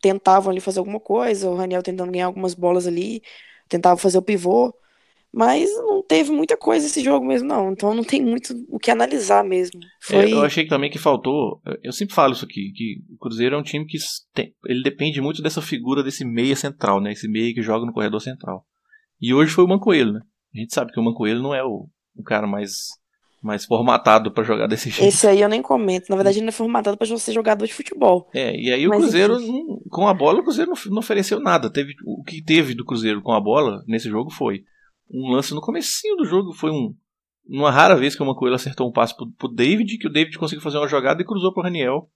tentavam 0.00 0.52
ali 0.52 0.60
fazer 0.60 0.78
alguma 0.78 1.00
coisa, 1.00 1.50
o 1.50 1.56
Raniel 1.56 1.82
tentando 1.82 2.12
ganhar 2.12 2.26
algumas 2.26 2.54
bolas 2.54 2.86
ali, 2.86 3.22
tentava 3.68 3.96
fazer 3.96 4.18
o 4.18 4.22
pivô, 4.22 4.72
mas 5.32 5.68
não 5.78 6.00
teve 6.00 6.30
muita 6.30 6.56
coisa 6.56 6.86
esse 6.86 7.02
jogo 7.02 7.26
mesmo, 7.26 7.48
não. 7.48 7.72
Então 7.72 7.92
não 7.92 8.04
tem 8.04 8.22
muito 8.22 8.54
o 8.68 8.78
que 8.78 8.90
analisar 8.90 9.42
mesmo. 9.42 9.80
Foi... 10.00 10.30
É, 10.30 10.32
eu 10.32 10.44
achei 10.44 10.62
que 10.62 10.70
também 10.70 10.90
que 10.90 10.98
faltou. 10.98 11.60
Eu 11.82 11.92
sempre 11.92 12.14
falo 12.14 12.34
isso 12.34 12.44
aqui, 12.44 12.70
que 12.72 13.02
o 13.12 13.18
Cruzeiro 13.18 13.56
é 13.56 13.58
um 13.58 13.62
time 13.62 13.84
que 13.84 13.98
tem, 14.32 14.54
ele 14.66 14.82
depende 14.82 15.20
muito 15.20 15.42
dessa 15.42 15.60
figura 15.60 16.04
desse 16.04 16.24
meia 16.24 16.54
central, 16.54 17.00
né? 17.00 17.12
Esse 17.12 17.26
meia 17.26 17.52
que 17.52 17.62
joga 17.62 17.84
no 17.84 17.92
corredor 17.92 18.20
central. 18.20 18.64
E 19.20 19.34
hoje 19.34 19.52
foi 19.52 19.64
o 19.64 19.68
Mancoelho, 19.68 20.12
né? 20.12 20.20
A 20.54 20.58
gente 20.58 20.74
sabe 20.74 20.92
que 20.92 21.00
o 21.00 21.02
Mancoelho 21.02 21.42
não 21.42 21.54
é 21.54 21.64
o, 21.64 21.88
o 22.16 22.22
cara 22.22 22.46
mais 22.46 23.00
mais 23.42 23.64
formatado 23.64 24.30
para 24.30 24.44
jogar 24.44 24.68
desse 24.68 24.88
jeito. 24.88 25.08
Esse 25.08 25.26
aí 25.26 25.40
eu 25.40 25.48
nem 25.48 25.60
comento. 25.60 26.06
Na 26.08 26.14
verdade, 26.14 26.38
ele 26.38 26.44
não 26.44 26.50
é 26.50 26.52
formatado 26.52 26.96
para 26.96 27.18
ser 27.18 27.32
jogador 27.32 27.66
de 27.66 27.74
futebol. 27.74 28.30
É, 28.32 28.56
e 28.56 28.72
aí 28.72 28.86
o 28.86 28.90
Cruzeiro, 28.90 29.36
com 29.90 30.06
a 30.06 30.14
bola, 30.14 30.38
o 30.38 30.44
Cruzeiro 30.44 30.70
não, 30.70 30.92
não, 30.92 30.98
ofereceu 31.00 31.40
nada. 31.40 31.68
Teve, 31.68 31.94
o 32.06 32.22
que 32.22 32.40
teve 32.40 32.72
do 32.72 32.84
Cruzeiro 32.84 33.20
com 33.20 33.32
a 33.32 33.40
bola 33.40 33.82
nesse 33.88 34.08
jogo 34.08 34.30
foi 34.30 34.62
um 35.10 35.32
lance 35.32 35.52
no 35.52 35.60
comecinho 35.60 36.16
do 36.16 36.24
jogo, 36.24 36.52
foi 36.52 36.70
um 36.70 36.94
uma 37.44 37.70
rara 37.70 37.96
vez 37.96 38.14
que 38.14 38.22
o 38.22 38.26
Mancoelho 38.26 38.54
acertou 38.54 38.88
um 38.88 38.92
passe 38.92 39.16
pro, 39.16 39.30
pro 39.32 39.48
David, 39.48 39.98
que 39.98 40.06
o 40.06 40.12
David 40.12 40.38
conseguiu 40.38 40.62
fazer 40.62 40.78
uma 40.78 40.86
jogada 40.86 41.20
e 41.20 41.24
cruzou 41.24 41.52
pro 41.52 41.62
Raniel, 41.62 42.08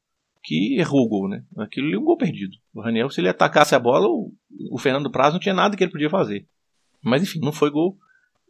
que 0.42 0.79
errou 0.79 1.05
o 1.05 1.09
gol, 1.09 1.29
né? 1.29 1.42
Aquilo 1.59 1.88
ali 1.88 1.96
é 1.96 1.99
um 1.99 2.05
gol 2.05 2.16
perdido. 2.16 2.57
O 2.72 2.81
Raniel, 2.81 3.11
se 3.11 3.20
ele 3.20 3.29
atacasse 3.29 3.75
a 3.75 3.79
bola, 3.79 4.07
o, 4.07 4.33
o 4.70 4.79
Fernando 4.79 5.11
Praz 5.11 5.33
não 5.33 5.40
tinha 5.40 5.55
nada 5.55 5.77
que 5.77 5.83
ele 5.83 5.90
podia 5.90 6.09
fazer. 6.09 6.46
Mas 7.03 7.22
enfim, 7.22 7.40
não 7.40 7.53
foi 7.53 7.70
gol. 7.70 7.99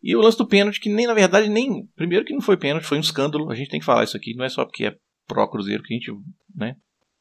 E 0.02 0.14
o 0.14 0.20
lance 0.20 0.38
do 0.38 0.46
pênalti, 0.46 0.80
que 0.80 0.88
nem 0.88 1.06
na 1.06 1.14
verdade 1.14 1.48
nem. 1.48 1.87
Primeiro 1.96 2.24
que 2.24 2.35
não 2.35 2.40
foi 2.40 2.56
pênalti, 2.56 2.85
foi 2.85 2.98
um 2.98 3.00
escândalo. 3.00 3.50
A 3.50 3.54
gente 3.54 3.70
tem 3.70 3.80
que 3.80 3.87
falar 3.87 4.04
isso 4.04 4.16
aqui. 4.16 4.35
Não 4.35 4.44
é 4.44 4.48
só 4.48 4.64
porque 4.64 4.87
é 4.87 4.96
pró-Cruzeiro 5.26 5.82
que 5.82 5.94
a 5.94 5.96
gente 5.96 6.12
né, 6.54 6.76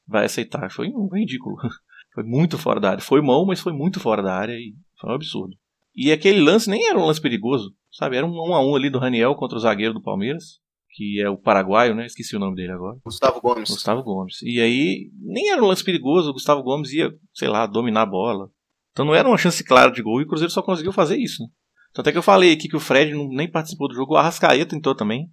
vai 0.08 0.26
aceitar. 0.26 0.72
Foi 0.72 0.90
um 0.90 1.10
ridículo. 1.12 1.58
Foi 2.14 2.24
muito 2.24 2.58
fora 2.58 2.80
da 2.80 2.92
área. 2.92 3.04
Foi 3.04 3.22
mão, 3.22 3.46
mas 3.46 3.60
foi 3.60 3.74
muito 3.74 4.00
fora 4.00 4.24
da 4.24 4.34
área 4.34 4.54
e 4.54 4.74
foi 4.98 5.10
um 5.10 5.16
absurdo. 5.16 5.54
E 5.94 6.14
aquele 6.14 6.40
lance 6.40 6.70
nem 6.70 6.88
era 6.88 6.98
um 6.98 7.06
lance 7.06 7.20
perigoso, 7.20 7.76
sabe? 7.92 8.16
Era 8.16 8.26
um 8.26 8.32
1 8.32 8.56
a 8.56 8.66
1 8.66 8.76
ali 8.76 8.90
do 8.90 9.00
Raniel 9.00 9.36
contra 9.36 9.58
o 9.58 9.60
zagueiro 9.60 9.94
do 9.94 10.02
Palmeiras, 10.02 10.62
que 10.92 11.22
é 11.22 11.30
o 11.30 11.38
paraguaio, 11.38 11.94
né? 11.94 12.06
Esqueci 12.06 12.34
o 12.34 12.40
nome 12.40 12.56
dele 12.56 12.72
agora. 12.72 12.98
Gustavo 13.04 13.42
Gomes. 13.42 13.70
Gustavo 13.70 14.02
Gomes. 14.02 14.42
E 14.44 14.62
aí 14.62 15.12
nem 15.22 15.52
era 15.52 15.62
um 15.62 15.68
lance 15.68 15.84
perigoso, 15.84 16.30
o 16.30 16.34
Gustavo 16.34 16.64
Gomes 16.64 16.94
ia, 16.94 17.14
sei 17.34 17.50
lá, 17.50 17.68
dominar 17.68 18.04
a 18.04 18.06
bola. 18.06 18.50
Então 18.92 19.06
não 19.06 19.14
era 19.14 19.28
uma 19.28 19.38
chance 19.38 19.62
clara 19.62 19.92
de 19.92 20.02
gol 20.02 20.22
e 20.22 20.24
o 20.24 20.28
Cruzeiro 20.28 20.52
só 20.52 20.62
conseguiu 20.62 20.94
fazer 20.94 21.18
isso, 21.18 21.44
né? 21.44 21.50
Tanto 21.96 22.10
é 22.10 22.12
que 22.12 22.18
eu 22.18 22.24
falei 22.24 22.52
aqui 22.52 22.68
que 22.68 22.76
o 22.76 22.80
Fred 22.80 23.14
não, 23.14 23.30
nem 23.30 23.50
participou 23.50 23.88
do 23.88 23.96
jogo, 23.96 24.14
o 24.14 24.18
Arrascaeta 24.18 24.76
entrou 24.76 24.94
também. 24.94 25.32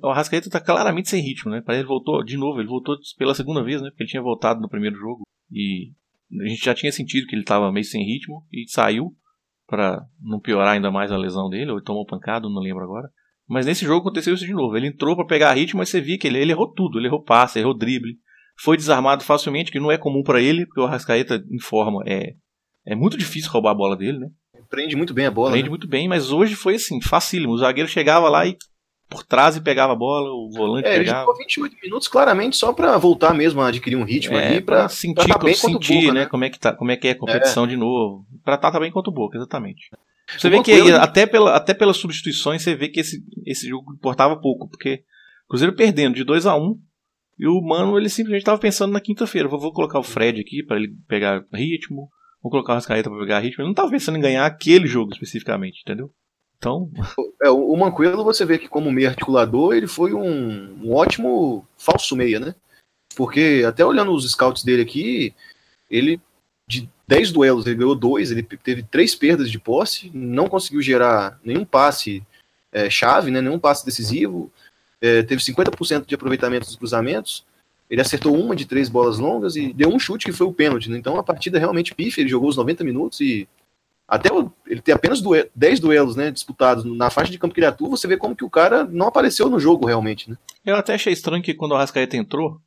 O 0.00 0.08
Arrascaeta 0.08 0.48
tá 0.48 0.60
claramente 0.60 1.08
sem 1.08 1.20
ritmo, 1.20 1.50
né? 1.50 1.60
Parece 1.60 1.82
que 1.82 1.86
ele 1.86 1.88
voltou 1.88 2.22
de 2.24 2.36
novo, 2.36 2.60
ele 2.60 2.68
voltou 2.68 2.96
pela 3.18 3.34
segunda 3.34 3.64
vez, 3.64 3.82
né? 3.82 3.90
Porque 3.90 4.04
ele 4.04 4.10
tinha 4.10 4.22
voltado 4.22 4.60
no 4.60 4.68
primeiro 4.68 4.96
jogo. 4.96 5.24
E 5.50 5.90
a 6.40 6.48
gente 6.48 6.64
já 6.64 6.72
tinha 6.72 6.92
sentido 6.92 7.26
que 7.26 7.34
ele 7.34 7.42
tava 7.42 7.72
meio 7.72 7.84
sem 7.84 8.04
ritmo 8.04 8.46
e 8.52 8.64
saiu 8.68 9.12
para 9.66 10.00
não 10.22 10.38
piorar 10.38 10.74
ainda 10.74 10.90
mais 10.90 11.10
a 11.10 11.16
lesão 11.16 11.48
dele, 11.48 11.72
ou 11.72 11.78
ele 11.78 11.84
tomou 11.84 12.06
pancada, 12.06 12.48
não 12.48 12.62
lembro 12.62 12.84
agora. 12.84 13.10
Mas 13.48 13.66
nesse 13.66 13.84
jogo 13.84 14.00
aconteceu 14.00 14.34
isso 14.34 14.46
de 14.46 14.52
novo. 14.52 14.76
Ele 14.76 14.86
entrou 14.86 15.16
para 15.16 15.26
pegar 15.26 15.52
ritmo, 15.54 15.78
mas 15.78 15.88
você 15.88 16.00
via 16.00 16.16
que 16.16 16.28
ele, 16.28 16.38
ele 16.38 16.52
errou 16.52 16.72
tudo. 16.72 16.98
Ele 16.98 17.08
errou 17.08 17.22
passe, 17.22 17.58
errou 17.58 17.76
drible. 17.76 18.18
Foi 18.60 18.76
desarmado 18.76 19.24
facilmente, 19.24 19.72
que 19.72 19.80
não 19.80 19.90
é 19.90 19.98
comum 19.98 20.22
para 20.22 20.40
ele, 20.40 20.64
porque 20.64 20.80
o 20.80 20.84
Arrascaeta 20.84 21.44
informa 21.50 22.02
é 22.06 22.34
é 22.88 22.94
muito 22.94 23.18
difícil 23.18 23.50
roubar 23.50 23.72
a 23.72 23.74
bola 23.74 23.94
dele, 23.94 24.18
né? 24.18 24.30
Prende 24.70 24.96
muito 24.96 25.14
bem 25.14 25.26
a 25.26 25.30
bola. 25.30 25.50
Prende 25.50 25.64
né? 25.64 25.70
muito 25.70 25.88
bem, 25.88 26.08
mas 26.08 26.30
hoje 26.30 26.54
foi 26.54 26.74
assim, 26.74 27.00
facílimo. 27.00 27.52
O 27.52 27.58
zagueiro 27.58 27.88
chegava 27.88 28.28
lá 28.28 28.46
e 28.46 28.56
por 29.08 29.24
trás 29.24 29.56
e 29.56 29.60
pegava 29.60 29.94
a 29.94 29.96
bola, 29.96 30.28
o 30.30 30.50
volante 30.50 30.86
é, 30.86 30.98
pegava. 30.98 31.18
Ele 31.18 31.20
jogou 31.20 31.36
28 31.36 31.76
minutos 31.82 32.08
claramente 32.08 32.56
só 32.56 32.72
para 32.72 32.96
voltar 32.98 33.32
mesmo 33.32 33.60
a 33.60 33.68
adquirir 33.68 33.96
um 33.96 34.04
ritmo 34.04 34.36
é, 34.36 34.46
ali, 34.46 34.60
para 34.60 34.88
sentir, 34.88 35.24
pra 35.24 35.38
tá 35.38 35.44
bem 35.44 35.54
sentir 35.54 36.02
Boca, 36.02 36.12
né? 36.12 36.20
né? 36.20 36.26
Como, 36.26 36.44
é 36.44 36.50
que 36.50 36.58
tá, 36.58 36.74
como 36.74 36.90
é 36.90 36.96
que 36.96 37.08
é 37.08 37.12
a 37.12 37.18
competição 37.18 37.64
é. 37.64 37.68
de 37.68 37.76
novo. 37.76 38.26
Para 38.44 38.56
estar 38.56 38.70
tá 38.70 38.78
bem 38.78 38.90
contra 38.90 39.10
o 39.10 39.14
Boca, 39.14 39.38
exatamente. 39.38 39.90
Você 40.36 40.50
vê 40.50 40.62
que 40.62 40.70
aí, 40.70 40.92
até, 40.92 41.24
pela, 41.24 41.56
até 41.56 41.72
pelas 41.72 41.96
substituições, 41.96 42.60
você 42.60 42.74
vê 42.74 42.88
que 42.88 43.00
esse, 43.00 43.24
esse 43.46 43.66
jogo 43.66 43.94
importava 43.94 44.36
pouco, 44.36 44.68
porque 44.68 45.02
o 45.46 45.48
Cruzeiro 45.48 45.74
perdendo 45.74 46.14
de 46.14 46.24
2 46.24 46.44
a 46.44 46.54
1 46.54 46.62
um, 46.62 46.78
e 47.38 47.46
o 47.46 47.62
Mano 47.62 47.96
ele 47.96 48.10
simplesmente 48.10 48.42
estava 48.42 48.58
pensando 48.58 48.92
na 48.92 49.00
quinta-feira. 49.00 49.48
Vou, 49.48 49.58
vou 49.58 49.72
colocar 49.72 49.98
o 49.98 50.02
Fred 50.02 50.38
aqui 50.38 50.62
para 50.62 50.76
ele 50.76 50.92
pegar 51.08 51.42
ritmo, 51.54 52.10
vou 52.42 52.50
colocar 52.50 52.72
o 52.72 52.74
Rascaeta 52.76 53.10
para 53.10 53.18
pegar 53.18 53.40
ritmo. 53.40 53.62
Ele 53.62 53.68
não 53.68 53.72
estava 53.72 53.90
pensando 53.90 54.18
em 54.18 54.20
ganhar 54.20 54.46
aquele 54.46 54.86
jogo 54.86 55.12
especificamente, 55.12 55.82
entendeu? 55.82 56.10
Então. 56.56 56.90
É, 57.40 57.48
o 57.50 57.76
Manquelo, 57.76 58.24
você 58.24 58.44
vê 58.44 58.58
que, 58.58 58.68
como 58.68 58.90
meio 58.90 59.08
articulador, 59.08 59.72
ele 59.72 59.86
foi 59.86 60.12
um, 60.12 60.84
um, 60.84 60.92
ótimo 60.92 61.64
falso 61.76 62.16
meia, 62.16 62.40
né? 62.40 62.52
Porque, 63.16 63.62
até 63.64 63.84
olhando 63.84 64.10
os 64.10 64.28
scouts 64.28 64.64
dele 64.64 64.82
aqui, 64.82 65.32
ele, 65.88 66.20
de 66.66 66.90
10 67.06 67.30
duelos, 67.30 67.64
ele 67.64 67.76
ganhou 67.76 67.94
dois, 67.94 68.32
ele 68.32 68.42
teve 68.42 68.82
três 68.82 69.14
perdas 69.14 69.48
de 69.48 69.56
posse, 69.56 70.10
não 70.12 70.48
conseguiu 70.48 70.82
gerar 70.82 71.38
nenhum 71.44 71.64
passe 71.64 72.26
é, 72.72 72.90
chave, 72.90 73.30
né? 73.30 73.40
Nenhum 73.40 73.60
passe 73.60 73.86
decisivo, 73.86 74.52
é, 75.00 75.22
teve 75.22 75.40
50% 75.40 76.06
de 76.06 76.14
aproveitamento 76.16 76.66
dos 76.66 76.74
cruzamentos, 76.74 77.46
ele 77.90 78.00
acertou 78.00 78.36
uma 78.38 78.54
de 78.54 78.66
três 78.66 78.88
bolas 78.88 79.18
longas 79.18 79.56
e 79.56 79.72
deu 79.72 79.88
um 79.88 79.98
chute 79.98 80.24
que 80.24 80.32
foi 80.32 80.46
o 80.46 80.52
pênalti. 80.52 80.90
Né? 80.90 80.98
Então 80.98 81.16
a 81.16 81.22
partida 81.22 81.58
realmente 81.58 81.94
pife, 81.94 82.20
ele 82.20 82.28
jogou 82.28 82.48
os 82.48 82.56
90 82.56 82.84
minutos 82.84 83.20
e 83.20 83.48
até 84.06 84.32
o, 84.32 84.50
ele 84.66 84.80
tem 84.80 84.94
apenas 84.94 85.20
duel, 85.20 85.46
10 85.54 85.80
duelos 85.80 86.16
né, 86.16 86.30
disputados 86.30 86.84
na 86.84 87.10
faixa 87.10 87.30
de 87.30 87.38
campo 87.38 87.54
que 87.54 87.60
ele 87.60 87.66
atua, 87.66 87.90
você 87.90 88.08
vê 88.08 88.16
como 88.16 88.34
que 88.34 88.44
o 88.44 88.50
cara 88.50 88.84
não 88.84 89.06
apareceu 89.06 89.50
no 89.50 89.60
jogo 89.60 89.86
realmente. 89.86 90.30
Né? 90.30 90.36
Eu 90.64 90.76
até 90.76 90.94
achei 90.94 91.12
estranho 91.12 91.42
que 91.42 91.54
quando 91.54 91.72
o 91.72 91.74
Arrascaeta 91.74 92.16
entrou, 92.16 92.60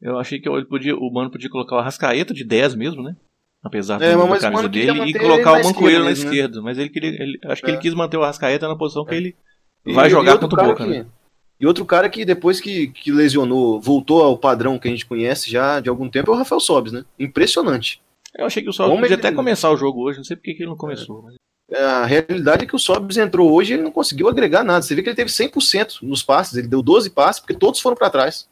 eu 0.00 0.18
achei 0.18 0.40
que 0.40 0.48
ele 0.48 0.64
podia, 0.64 0.96
o 0.96 1.12
Mano 1.12 1.30
podia 1.30 1.50
colocar 1.50 1.76
o 1.76 1.78
Arrascaeta 1.78 2.34
de 2.34 2.44
10 2.44 2.74
mesmo, 2.74 3.02
né? 3.02 3.16
Apesar 3.62 4.00
é, 4.00 4.16
da 4.16 4.38
camisa 4.38 4.68
dele, 4.68 5.10
e 5.10 5.18
colocar 5.18 5.52
o 5.54 5.64
Mancoelho 5.64 6.04
na 6.04 6.12
esquerda. 6.12 6.58
Né? 6.58 6.62
Mas 6.62 6.78
ele 6.78 6.88
queria. 6.88 7.10
Ele, 7.10 7.40
acho 7.44 7.60
que 7.60 7.68
é. 7.68 7.74
ele 7.74 7.80
quis 7.80 7.92
manter 7.92 8.16
o 8.16 8.22
Arrascaeta 8.22 8.68
na 8.68 8.76
posição 8.76 9.04
que 9.04 9.14
é. 9.14 9.16
ele 9.16 9.36
vai 9.84 10.08
jogar 10.08 10.38
contra 10.38 10.62
o 10.62 10.66
Boca, 10.66 10.84
que, 10.84 10.90
né? 10.90 11.06
E 11.60 11.66
outro 11.66 11.84
cara 11.84 12.08
que 12.08 12.24
depois 12.24 12.60
que, 12.60 12.88
que 12.88 13.10
lesionou, 13.10 13.80
voltou 13.80 14.22
ao 14.22 14.38
padrão 14.38 14.78
que 14.78 14.86
a 14.86 14.90
gente 14.90 15.06
conhece 15.06 15.50
já 15.50 15.80
de 15.80 15.88
algum 15.88 16.08
tempo 16.08 16.30
é 16.30 16.34
o 16.34 16.38
Rafael 16.38 16.60
Sobes, 16.60 16.92
né? 16.92 17.04
Impressionante. 17.18 18.00
Eu 18.36 18.46
achei 18.46 18.62
que 18.62 18.68
o 18.68 18.72
Sobes 18.72 18.92
podia 18.94 19.06
ele... 19.06 19.14
até 19.14 19.32
começar 19.32 19.70
o 19.70 19.76
jogo 19.76 20.02
hoje, 20.02 20.18
não 20.18 20.24
sei 20.24 20.36
porque 20.36 20.54
que 20.54 20.62
ele 20.62 20.70
não 20.70 20.76
começou. 20.76 21.22
Mas... 21.22 21.34
É, 21.70 21.84
a 21.84 22.04
realidade 22.06 22.64
é 22.64 22.66
que 22.66 22.76
o 22.76 22.78
Sobes 22.78 23.16
entrou 23.16 23.52
hoje 23.52 23.72
e 23.72 23.74
ele 23.74 23.82
não 23.82 23.90
conseguiu 23.90 24.28
agregar 24.28 24.62
nada. 24.62 24.80
Você 24.82 24.94
vê 24.94 25.02
que 25.02 25.08
ele 25.08 25.16
teve 25.16 25.30
100% 25.30 26.02
nos 26.02 26.22
passes, 26.22 26.56
ele 26.56 26.68
deu 26.68 26.80
12 26.80 27.10
passes, 27.10 27.40
porque 27.40 27.54
todos 27.54 27.80
foram 27.80 27.96
para 27.96 28.10
trás. 28.10 28.48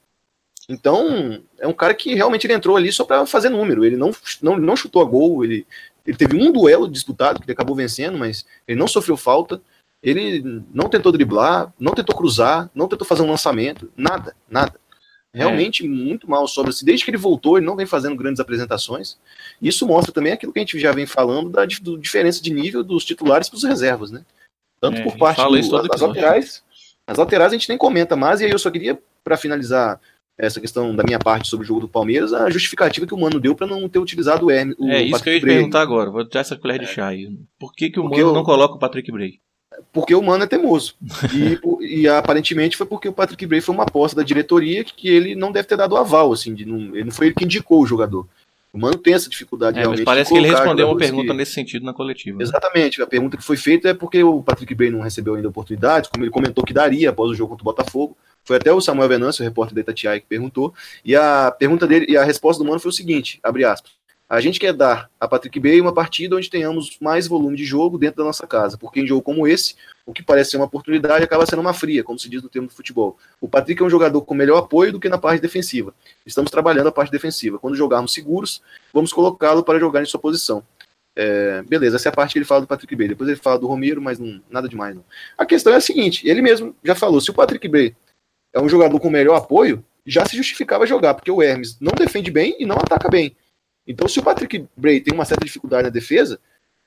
Então, 0.68 1.40
é 1.58 1.66
um 1.66 1.72
cara 1.72 1.94
que 1.94 2.14
realmente 2.14 2.46
ele 2.46 2.54
entrou 2.54 2.76
ali 2.76 2.92
só 2.92 3.04
para 3.04 3.24
fazer 3.24 3.48
número. 3.48 3.84
Ele 3.84 3.96
não, 3.96 4.10
não, 4.42 4.58
não 4.58 4.76
chutou 4.76 5.00
a 5.00 5.04
gol, 5.04 5.44
ele, 5.44 5.64
ele 6.04 6.16
teve 6.16 6.36
um 6.36 6.52
duelo 6.52 6.88
disputado, 6.88 7.38
que 7.38 7.46
ele 7.46 7.52
acabou 7.52 7.76
vencendo, 7.76 8.18
mas 8.18 8.44
ele 8.66 8.78
não 8.78 8.88
sofreu 8.88 9.16
falta. 9.16 9.62
Ele 10.02 10.62
não 10.72 10.88
tentou 10.88 11.10
driblar, 11.10 11.72
não 11.78 11.94
tentou 11.94 12.14
cruzar, 12.14 12.70
não 12.74 12.88
tentou 12.88 13.06
fazer 13.06 13.22
um 13.22 13.30
lançamento, 13.30 13.90
nada, 13.96 14.36
nada. 14.48 14.78
Realmente 15.36 15.84
é. 15.84 15.88
muito 15.88 16.30
mal 16.30 16.48
sobre 16.48 16.72
se 16.72 16.84
desde 16.84 17.04
que 17.04 17.10
ele 17.10 17.18
voltou, 17.18 17.58
ele 17.58 17.66
não 17.66 17.76
vem 17.76 17.84
fazendo 17.84 18.16
grandes 18.16 18.40
apresentações. 18.40 19.18
Isso 19.60 19.86
mostra 19.86 20.10
também 20.10 20.32
aquilo 20.32 20.52
que 20.52 20.58
a 20.58 20.62
gente 20.62 20.78
já 20.78 20.92
vem 20.92 21.04
falando 21.04 21.50
da 21.50 21.66
diferença 21.66 22.42
de 22.42 22.50
nível 22.50 22.82
dos 22.82 23.04
titulares 23.04 23.48
para 23.48 23.56
os 23.56 23.64
reservas, 23.64 24.10
né? 24.10 24.24
Tanto 24.80 24.98
é, 24.98 25.02
por 25.02 25.18
parte 25.18 25.42
do, 25.42 25.88
das 25.88 26.00
laterais, 26.00 26.62
as 27.06 27.18
laterais 27.18 27.52
a 27.52 27.56
gente 27.56 27.68
nem 27.68 27.76
comenta 27.76 28.16
mais, 28.16 28.40
e 28.40 28.46
aí 28.46 28.50
eu 28.50 28.58
só 28.58 28.70
queria, 28.70 28.98
para 29.22 29.36
finalizar 29.36 30.00
essa 30.38 30.60
questão 30.60 30.94
da 30.94 31.02
minha 31.02 31.18
parte 31.18 31.48
sobre 31.48 31.64
o 31.64 31.66
jogo 31.66 31.80
do 31.80 31.88
Palmeiras, 31.88 32.32
a 32.32 32.48
justificativa 32.50 33.06
que 33.06 33.14
o 33.14 33.18
Mano 33.18 33.40
deu 33.40 33.54
para 33.54 33.66
não 33.66 33.88
ter 33.88 33.98
utilizado 33.98 34.46
o 34.46 34.50
Hermes. 34.50 34.76
É 34.80 35.02
isso 35.02 35.12
Patrick 35.12 35.22
que 35.22 35.28
eu 35.28 35.32
ia 35.32 35.40
te 35.40 35.42
Bray. 35.42 35.56
perguntar 35.56 35.80
agora, 35.80 36.10
vou 36.10 36.28
dar 36.28 36.40
essa 36.40 36.56
colher 36.56 36.78
de 36.78 36.84
é. 36.84 36.88
chá 36.88 37.08
aí. 37.08 37.30
Por 37.58 37.74
que, 37.74 37.90
que 37.90 38.00
o 38.00 38.04
Mano 38.04 38.16
eu... 38.16 38.32
não 38.32 38.44
coloca 38.44 38.74
o 38.74 38.78
Patrick 38.78 39.10
Bray? 39.10 39.40
Porque 39.92 40.14
o 40.14 40.22
Mano 40.22 40.44
é 40.44 40.46
teimoso. 40.46 40.94
e, 41.34 41.58
e, 42.02 42.08
aparentemente 42.08 42.76
foi 42.76 42.86
porque 42.86 43.08
o 43.08 43.12
Patrick 43.12 43.46
Bray 43.46 43.60
foi 43.60 43.74
uma 43.74 43.84
aposta 43.84 44.16
da 44.16 44.22
diretoria 44.22 44.84
que, 44.84 44.94
que 44.94 45.08
ele 45.08 45.34
não 45.34 45.52
deve 45.52 45.68
ter 45.68 45.76
dado 45.76 45.96
aval, 45.96 46.32
assim, 46.32 46.54
de 46.54 46.64
não, 46.64 46.94
ele 46.94 47.04
não 47.04 47.12
foi 47.12 47.26
ele 47.26 47.34
que 47.34 47.44
indicou 47.44 47.80
o 47.80 47.86
jogador. 47.86 48.26
O 48.76 48.78
Mano 48.78 48.98
tem 48.98 49.14
essa 49.14 49.30
dificuldade 49.30 49.78
é, 49.78 49.80
realmente. 49.80 50.00
Mas 50.00 50.04
parece 50.04 50.30
que 50.30 50.38
ele 50.38 50.48
respondeu 50.48 50.88
uma 50.88 50.98
pergunta 50.98 51.28
que... 51.28 51.32
nesse 51.32 51.52
sentido 51.52 51.86
na 51.86 51.94
coletiva. 51.94 52.36
Né? 52.36 52.44
Exatamente. 52.44 53.00
A 53.00 53.06
pergunta 53.06 53.36
que 53.36 53.42
foi 53.42 53.56
feita 53.56 53.88
é 53.88 53.94
porque 53.94 54.22
o 54.22 54.42
Patrick 54.42 54.74
Bray 54.74 54.90
não 54.90 55.00
recebeu 55.00 55.34
ainda 55.34 55.48
oportunidades, 55.48 56.10
como 56.10 56.22
ele 56.22 56.30
comentou 56.30 56.62
que 56.62 56.74
daria 56.74 57.08
após 57.08 57.30
o 57.30 57.34
jogo 57.34 57.50
contra 57.50 57.62
o 57.62 57.64
Botafogo. 57.64 58.16
Foi 58.44 58.56
até 58.56 58.70
o 58.70 58.80
Samuel 58.80 59.08
Venâncio, 59.08 59.42
o 59.42 59.48
repórter 59.48 59.74
da 59.74 59.80
Itatiaia, 59.80 60.20
que 60.20 60.26
perguntou. 60.26 60.74
E 61.02 61.16
a 61.16 61.50
pergunta 61.58 61.86
dele, 61.86 62.06
e 62.06 62.18
a 62.18 62.24
resposta 62.24 62.62
do 62.62 62.68
Mano 62.68 62.78
foi 62.78 62.90
o 62.90 62.94
seguinte: 62.94 63.40
abre 63.42 63.64
aspas. 63.64 63.92
A 64.28 64.40
gente 64.40 64.58
quer 64.58 64.72
dar 64.72 65.08
a 65.20 65.28
Patrick 65.28 65.60
Bay 65.60 65.80
uma 65.80 65.94
partida 65.94 66.34
onde 66.34 66.50
tenhamos 66.50 66.98
mais 67.00 67.28
volume 67.28 67.56
de 67.56 67.64
jogo 67.64 67.96
dentro 67.96 68.16
da 68.18 68.24
nossa 68.24 68.44
casa, 68.44 68.76
porque 68.76 69.00
em 69.00 69.06
jogo 69.06 69.22
como 69.22 69.46
esse, 69.46 69.76
o 70.04 70.12
que 70.12 70.20
parece 70.20 70.50
ser 70.50 70.56
uma 70.56 70.66
oportunidade 70.66 71.22
acaba 71.22 71.46
sendo 71.46 71.60
uma 71.60 71.72
fria, 71.72 72.02
como 72.02 72.18
se 72.18 72.28
diz 72.28 72.42
no 72.42 72.48
termo 72.48 72.66
do 72.66 72.74
futebol. 72.74 73.16
O 73.40 73.48
Patrick 73.48 73.80
é 73.80 73.84
um 73.86 73.90
jogador 73.90 74.20
com 74.22 74.34
melhor 74.34 74.58
apoio 74.58 74.90
do 74.90 74.98
que 74.98 75.08
na 75.08 75.16
parte 75.16 75.40
defensiva. 75.40 75.94
Estamos 76.26 76.50
trabalhando 76.50 76.88
a 76.88 76.92
parte 76.92 77.12
defensiva. 77.12 77.56
Quando 77.56 77.76
jogarmos 77.76 78.12
seguros, 78.12 78.60
vamos 78.92 79.12
colocá-lo 79.12 79.62
para 79.62 79.78
jogar 79.78 80.02
em 80.02 80.06
sua 80.06 80.18
posição. 80.18 80.60
É, 81.14 81.62
beleza, 81.62 81.94
essa 81.94 82.08
é 82.08 82.10
a 82.10 82.14
parte 82.14 82.32
que 82.32 82.38
ele 82.40 82.44
fala 82.44 82.62
do 82.62 82.66
Patrick 82.66 82.96
Bay. 82.96 83.06
Depois 83.06 83.30
ele 83.30 83.38
fala 83.38 83.60
do 83.60 83.68
Romero, 83.68 84.02
mas 84.02 84.18
não, 84.18 84.40
nada 84.50 84.68
demais. 84.68 84.94
Não. 84.96 85.04
A 85.38 85.46
questão 85.46 85.72
é 85.72 85.76
a 85.76 85.80
seguinte: 85.80 86.28
ele 86.28 86.42
mesmo 86.42 86.74
já 86.84 86.96
falou, 86.96 87.20
se 87.20 87.30
o 87.30 87.34
Patrick 87.34 87.68
Bay 87.68 87.94
é 88.52 88.60
um 88.60 88.68
jogador 88.68 88.98
com 88.98 89.08
melhor 89.08 89.36
apoio, 89.36 89.84
já 90.04 90.26
se 90.26 90.36
justificava 90.36 90.84
jogar, 90.84 91.14
porque 91.14 91.30
o 91.30 91.40
Hermes 91.40 91.78
não 91.80 91.92
defende 91.96 92.30
bem 92.30 92.56
e 92.58 92.66
não 92.66 92.76
ataca 92.76 93.08
bem. 93.08 93.36
Então, 93.86 94.08
se 94.08 94.18
o 94.18 94.22
Patrick 94.22 94.66
Bray 94.76 95.00
tem 95.00 95.14
uma 95.14 95.24
certa 95.24 95.44
dificuldade 95.44 95.84
na 95.84 95.90
defesa, 95.90 96.40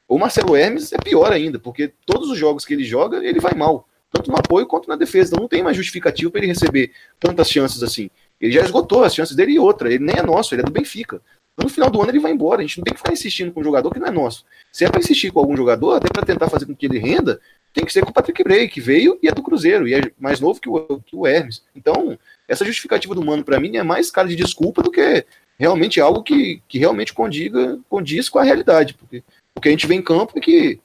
o 0.07 0.17
Marcelo 0.17 0.55
Hermes 0.55 0.91
é 0.91 0.97
pior 0.97 1.31
ainda, 1.31 1.59
porque 1.59 1.93
todos 2.05 2.29
os 2.29 2.37
jogos 2.37 2.65
que 2.65 2.73
ele 2.73 2.83
joga, 2.83 3.23
ele 3.23 3.39
vai 3.39 3.53
mal, 3.53 3.87
tanto 4.11 4.31
no 4.31 4.37
apoio 4.37 4.65
quanto 4.65 4.89
na 4.89 4.95
defesa. 4.95 5.29
Então, 5.29 5.41
não 5.41 5.47
tem 5.47 5.63
mais 5.63 5.77
justificativo 5.77 6.31
para 6.31 6.41
ele 6.41 6.47
receber 6.47 6.91
tantas 7.19 7.49
chances 7.49 7.83
assim. 7.83 8.09
Ele 8.41 8.51
já 8.51 8.61
esgotou 8.61 9.03
as 9.03 9.13
chances 9.13 9.35
dele 9.35 9.53
e 9.53 9.59
outra. 9.59 9.93
Ele 9.93 10.03
nem 10.03 10.17
é 10.17 10.23
nosso, 10.23 10.53
ele 10.53 10.61
é 10.61 10.65
do 10.65 10.71
Benfica. 10.71 11.21
Então, 11.53 11.67
no 11.67 11.69
final 11.69 11.89
do 11.89 12.01
ano 12.01 12.09
ele 12.09 12.19
vai 12.19 12.31
embora. 12.31 12.61
A 12.61 12.63
gente 12.63 12.77
não 12.77 12.85
tem 12.85 12.93
que 12.93 12.99
ficar 12.99 13.13
insistindo 13.13 13.51
com 13.51 13.59
um 13.59 13.63
jogador 13.63 13.91
que 13.91 13.99
não 13.99 14.07
é 14.07 14.11
nosso. 14.11 14.45
Se 14.71 14.85
é 14.85 14.89
para 14.89 14.99
insistir 14.99 15.31
com 15.31 15.39
algum 15.39 15.55
jogador, 15.55 15.95
até 15.95 16.07
para 16.07 16.25
tentar 16.25 16.49
fazer 16.49 16.65
com 16.65 16.75
que 16.75 16.85
ele 16.85 16.97
renda, 16.97 17.39
tem 17.73 17.85
que 17.85 17.93
ser 17.93 18.01
com 18.01 18.09
o 18.09 18.13
Patrick 18.13 18.43
Bray, 18.43 18.67
que 18.67 18.81
veio 18.81 19.19
e 19.21 19.27
é 19.27 19.31
do 19.31 19.43
Cruzeiro, 19.43 19.87
e 19.87 19.93
é 19.93 20.01
mais 20.17 20.39
novo 20.39 20.59
que 20.59 20.69
o, 20.69 20.99
que 21.05 21.15
o 21.15 21.27
Hermes. 21.27 21.63
Então, 21.75 22.17
essa 22.47 22.65
justificativa 22.65 23.13
do 23.13 23.23
Mano, 23.23 23.43
para 23.43 23.59
mim, 23.59 23.77
é 23.77 23.83
mais 23.83 24.09
cara 24.09 24.27
de 24.27 24.35
desculpa 24.35 24.81
do 24.81 24.89
que 24.89 25.25
realmente 25.59 25.99
algo 25.99 26.23
que, 26.23 26.63
que 26.67 26.79
realmente 26.79 27.13
condiga, 27.13 27.77
condiz 27.89 28.29
com 28.29 28.39
a 28.39 28.43
realidade. 28.43 28.93
Porque 28.93 29.21
o 29.55 29.59
que 29.59 29.67
a 29.67 29.71
gente 29.71 29.85
vê 29.85 29.93
em 29.93 30.01
campo 30.01 30.37
é 30.37 30.41
que 30.41 30.79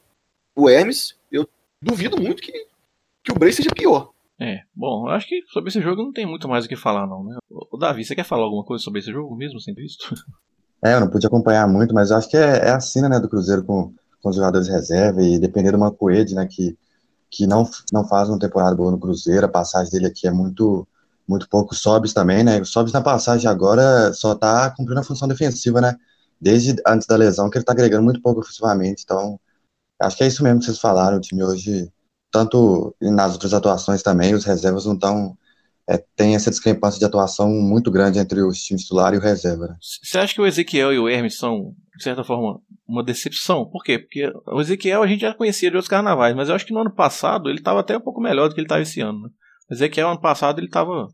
o 0.56 0.68
Hermes, 0.68 1.14
eu 1.30 1.48
duvido 1.80 2.20
muito 2.20 2.42
que, 2.42 2.52
que 3.22 3.32
o 3.32 3.38
Bray 3.38 3.52
seja 3.52 3.70
pior. 3.70 4.10
É, 4.38 4.62
bom, 4.74 5.08
eu 5.08 5.12
acho 5.12 5.28
que 5.28 5.42
sobre 5.48 5.70
esse 5.70 5.80
jogo 5.80 6.02
não 6.02 6.12
tem 6.12 6.26
muito 6.26 6.48
mais 6.48 6.64
o 6.64 6.68
que 6.68 6.74
falar, 6.74 7.06
não, 7.06 7.22
né? 7.22 7.36
O 7.48 7.76
Davi, 7.76 8.04
você 8.04 8.16
quer 8.16 8.24
falar 8.24 8.42
alguma 8.42 8.64
coisa 8.64 8.82
sobre 8.82 8.98
esse 8.98 9.12
jogo 9.12 9.34
mesmo, 9.36 9.60
sem 9.60 9.72
visto? 9.72 10.12
É, 10.86 10.92
eu 10.92 11.00
não 11.00 11.08
pude 11.08 11.26
acompanhar 11.26 11.66
muito, 11.66 11.94
mas 11.94 12.10
eu 12.10 12.18
acho 12.18 12.28
que 12.28 12.36
é, 12.36 12.58
é 12.58 12.70
a 12.70 12.78
cena, 12.78 13.08
né, 13.08 13.18
do 13.18 13.26
Cruzeiro 13.26 13.64
com, 13.64 13.94
com 14.20 14.28
os 14.28 14.36
jogadores 14.36 14.66
de 14.66 14.72
reserva 14.74 15.22
e 15.22 15.38
dependendo 15.38 15.78
do 15.78 15.80
Mancoed, 15.80 16.34
né, 16.34 16.46
que, 16.46 16.76
que 17.30 17.46
não, 17.46 17.66
não 17.90 18.06
faz 18.06 18.28
uma 18.28 18.38
temporada 18.38 18.76
boa 18.76 18.90
no 18.90 19.00
Cruzeiro, 19.00 19.46
a 19.46 19.48
passagem 19.48 19.90
dele 19.90 20.08
aqui 20.08 20.28
é 20.28 20.30
muito 20.30 20.86
muito 21.26 21.48
pouco. 21.48 21.74
Sobis 21.74 22.12
também, 22.12 22.44
né? 22.44 22.60
O 22.60 22.64
Sobis 22.64 22.92
na 22.92 23.00
passagem 23.00 23.48
agora 23.48 24.12
só 24.12 24.34
tá 24.34 24.70
cumprindo 24.70 25.00
a 25.00 25.04
função 25.04 25.26
defensiva, 25.26 25.80
né? 25.80 25.96
Desde 26.40 26.76
antes 26.86 27.06
da 27.06 27.16
lesão, 27.16 27.48
que 27.48 27.58
ele 27.58 27.64
tá 27.64 27.72
agregando 27.72 28.02
muito 28.02 28.20
pouco 28.20 28.40
ofensivamente. 28.40 29.02
Então, 29.04 29.40
acho 30.00 30.16
que 30.16 30.24
é 30.24 30.26
isso 30.26 30.42
mesmo 30.42 30.60
que 30.60 30.66
vocês 30.66 30.78
falaram. 30.78 31.16
O 31.16 31.20
time 31.20 31.42
hoje, 31.42 31.90
tanto 32.30 32.94
nas 33.00 33.32
outras 33.32 33.54
atuações 33.54 34.02
também, 34.02 34.34
os 34.34 34.44
reservas 34.44 34.84
não 34.84 34.94
estão. 34.94 35.36
É, 35.86 36.02
tem 36.16 36.34
essa 36.34 36.50
discrepância 36.50 36.98
de 36.98 37.04
atuação 37.04 37.50
muito 37.50 37.90
grande 37.90 38.18
entre 38.18 38.40
o 38.40 38.50
time 38.52 38.80
titular 38.80 39.12
e 39.12 39.18
o 39.18 39.20
reserva. 39.20 39.66
Né? 39.66 39.76
Você 39.80 40.18
acha 40.18 40.32
que 40.32 40.40
o 40.40 40.46
Ezequiel 40.46 40.94
e 40.94 40.98
o 40.98 41.06
Hermes 41.06 41.36
são, 41.36 41.74
de 41.94 42.02
certa 42.02 42.24
forma, 42.24 42.58
uma 42.88 43.04
decepção? 43.04 43.66
Por 43.66 43.84
quê? 43.84 43.98
Porque 43.98 44.32
o 44.46 44.62
Ezequiel 44.62 45.02
a 45.02 45.06
gente 45.06 45.20
já 45.20 45.34
conhecia 45.34 45.68
de 45.68 45.76
outros 45.76 45.90
carnavais, 45.90 46.34
mas 46.34 46.48
eu 46.48 46.54
acho 46.54 46.64
que 46.64 46.72
no 46.72 46.80
ano 46.80 46.94
passado 46.94 47.50
ele 47.50 47.58
estava 47.58 47.80
até 47.80 47.98
um 47.98 48.00
pouco 48.00 48.18
melhor 48.18 48.48
do 48.48 48.54
que 48.54 48.60
ele 48.60 48.64
estava 48.64 48.80
esse 48.80 49.02
ano. 49.02 49.24
Né? 49.24 49.28
Ezequiel, 49.70 50.10
ano 50.10 50.20
passado, 50.20 50.58
ele 50.58 50.66
estava, 50.66 51.08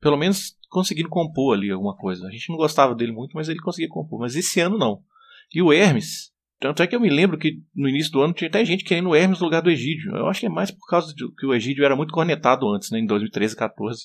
pelo 0.00 0.16
menos, 0.16 0.56
conseguindo 0.68 1.08
compor 1.08 1.56
ali 1.56 1.70
alguma 1.70 1.96
coisa. 1.96 2.26
A 2.26 2.30
gente 2.30 2.48
não 2.48 2.56
gostava 2.56 2.94
dele 2.94 3.12
muito, 3.12 3.32
mas 3.34 3.48
ele 3.48 3.60
conseguia 3.60 3.88
compor. 3.88 4.20
Mas 4.20 4.36
esse 4.36 4.60
ano, 4.60 4.78
não. 4.78 5.02
E 5.54 5.62
o 5.62 5.72
Hermes, 5.72 6.32
tanto 6.60 6.82
é 6.82 6.86
que 6.86 6.94
eu 6.94 7.00
me 7.00 7.08
lembro 7.08 7.38
que 7.38 7.60
no 7.74 7.88
início 7.88 8.12
do 8.12 8.20
ano 8.20 8.34
tinha 8.34 8.48
até 8.48 8.64
gente 8.64 8.84
querendo 8.84 9.10
o 9.10 9.16
Hermes 9.16 9.38
no 9.38 9.46
lugar 9.46 9.62
do 9.62 9.70
Egídio. 9.70 10.14
Eu 10.14 10.26
acho 10.26 10.40
que 10.40 10.46
é 10.46 10.50
mais 10.50 10.70
por 10.70 10.86
causa 10.86 11.14
de 11.14 11.24
que 11.34 11.46
o 11.46 11.54
Egídio 11.54 11.84
era 11.84 11.96
muito 11.96 12.12
cornetado 12.12 12.68
antes, 12.68 12.90
né, 12.90 12.98
em 12.98 13.06
2013 13.06 13.54
e 13.54 13.56
14. 13.56 14.04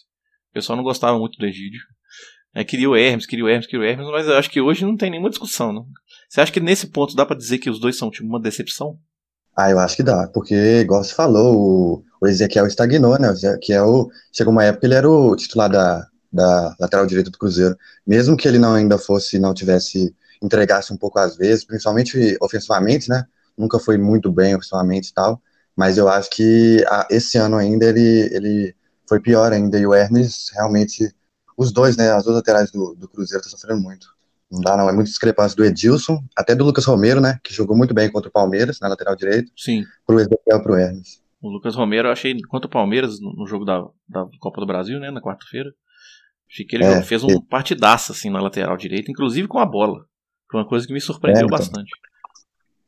O 0.51 0.53
pessoal 0.53 0.77
não 0.77 0.83
gostava 0.83 1.17
muito 1.17 1.37
do 1.37 1.45
Egídio. 1.45 1.81
É, 2.53 2.63
queria 2.63 2.87
o 2.87 2.95
Hermes, 2.95 3.25
queria 3.25 3.43
o 3.43 3.49
Hermes, 3.49 3.65
queria 3.65 3.83
o 3.83 3.89
Hermes, 3.89 4.07
mas 4.11 4.27
eu 4.27 4.37
acho 4.37 4.49
que 4.49 4.61
hoje 4.61 4.85
não 4.85 4.95
tem 4.95 5.09
nenhuma 5.09 5.29
discussão, 5.29 5.73
não. 5.73 5.87
Você 6.29 6.39
acha 6.39 6.51
que 6.51 6.59
nesse 6.59 6.91
ponto 6.91 7.15
dá 7.15 7.25
para 7.25 7.35
dizer 7.35 7.57
que 7.57 7.69
os 7.69 7.79
dois 7.79 7.97
são 7.97 8.11
tipo 8.11 8.27
uma 8.27 8.39
decepção? 8.39 8.99
Ah, 9.55 9.69
eu 9.69 9.79
acho 9.79 9.95
que 9.95 10.03
dá, 10.03 10.27
porque, 10.27 10.55
igual 10.81 11.03
você 11.03 11.13
falou, 11.13 12.03
o, 12.19 12.27
Ezequiel 12.27 12.65
estagnou, 12.65 13.19
né? 13.19 13.29
O 13.29 13.33
Ezequiel, 13.33 14.09
chegou 14.31 14.51
uma 14.51 14.63
época 14.63 14.87
ele 14.87 14.95
era 14.95 15.09
o 15.09 15.35
titular 15.35 15.69
da, 15.69 16.07
da 16.31 16.75
lateral 16.79 17.05
direita 17.05 17.29
do 17.29 17.37
Cruzeiro. 17.37 17.77
Mesmo 18.05 18.35
que 18.35 18.47
ele 18.47 18.57
não 18.57 18.73
ainda 18.73 18.97
fosse, 18.97 19.37
não 19.37 19.53
tivesse, 19.53 20.15
entregasse 20.41 20.91
um 20.91 20.97
pouco 20.97 21.19
às 21.19 21.35
vezes, 21.37 21.63
principalmente 21.63 22.35
ofensivamente, 22.41 23.09
né? 23.09 23.25
Nunca 23.57 23.79
foi 23.79 23.97
muito 23.97 24.31
bem 24.31 24.55
ofensivamente 24.55 25.09
e 25.11 25.13
tal, 25.13 25.39
mas 25.75 25.97
eu 25.97 26.09
acho 26.09 26.29
que 26.31 26.83
a, 26.87 27.07
esse 27.11 27.37
ano 27.37 27.57
ainda 27.57 27.85
ele, 27.85 28.29
ele 28.33 28.75
foi 29.07 29.19
pior 29.19 29.53
ainda, 29.53 29.77
e 29.79 29.85
o 29.85 29.93
Hermes 29.93 30.49
realmente, 30.53 31.13
os 31.55 31.71
dois, 31.71 31.95
né? 31.95 32.11
As 32.11 32.23
duas 32.23 32.37
laterais 32.37 32.71
do, 32.71 32.95
do 32.95 33.07
Cruzeiro 33.07 33.43
estão 33.43 33.51
sofrendo 33.59 33.81
muito. 33.81 34.07
Não 34.53 34.61
dá, 34.61 34.77
não. 34.77 34.87
É 34.87 34.93
muito 34.93 35.07
discrepância 35.07 35.57
do 35.57 35.65
Edilson, 35.65 36.23
até 36.37 36.53
do 36.53 36.63
Lucas 36.63 36.85
Romero, 36.85 37.19
né? 37.19 37.39
Que 37.43 37.51
jogou 37.51 37.75
muito 37.75 37.91
bem 37.91 38.11
contra 38.11 38.29
o 38.29 38.31
Palmeiras, 38.31 38.79
na 38.79 38.87
lateral 38.87 39.15
direita. 39.15 39.51
Sim. 39.57 39.83
Pro 40.05 40.19
Ezequiel 40.19 40.61
pro 40.61 40.75
Hermes. 40.75 41.23
O 41.41 41.49
Lucas 41.49 41.75
Romero, 41.75 42.07
eu 42.07 42.11
achei, 42.11 42.39
contra 42.43 42.67
o 42.67 42.69
Palmeiras, 42.69 43.19
no 43.19 43.47
jogo 43.47 43.65
da, 43.65 43.83
da 44.07 44.27
Copa 44.39 44.61
do 44.61 44.67
Brasil, 44.67 44.99
né? 44.99 45.09
Na 45.09 45.19
quarta-feira. 45.19 45.73
Achei 46.47 46.67
que 46.67 46.75
ele 46.75 46.83
é, 46.83 47.01
fez 47.01 47.23
um 47.23 47.41
partidaço, 47.41 48.11
assim, 48.11 48.29
na 48.29 48.39
lateral 48.39 48.77
direita, 48.77 49.09
inclusive 49.09 49.47
com 49.47 49.57
a 49.57 49.65
bola. 49.65 50.05
Foi 50.51 50.59
uma 50.59 50.67
coisa 50.67 50.85
que 50.85 50.93
me 50.93 51.01
surpreendeu 51.01 51.41
é, 51.41 51.45
então. 51.45 51.57
bastante. 51.57 51.89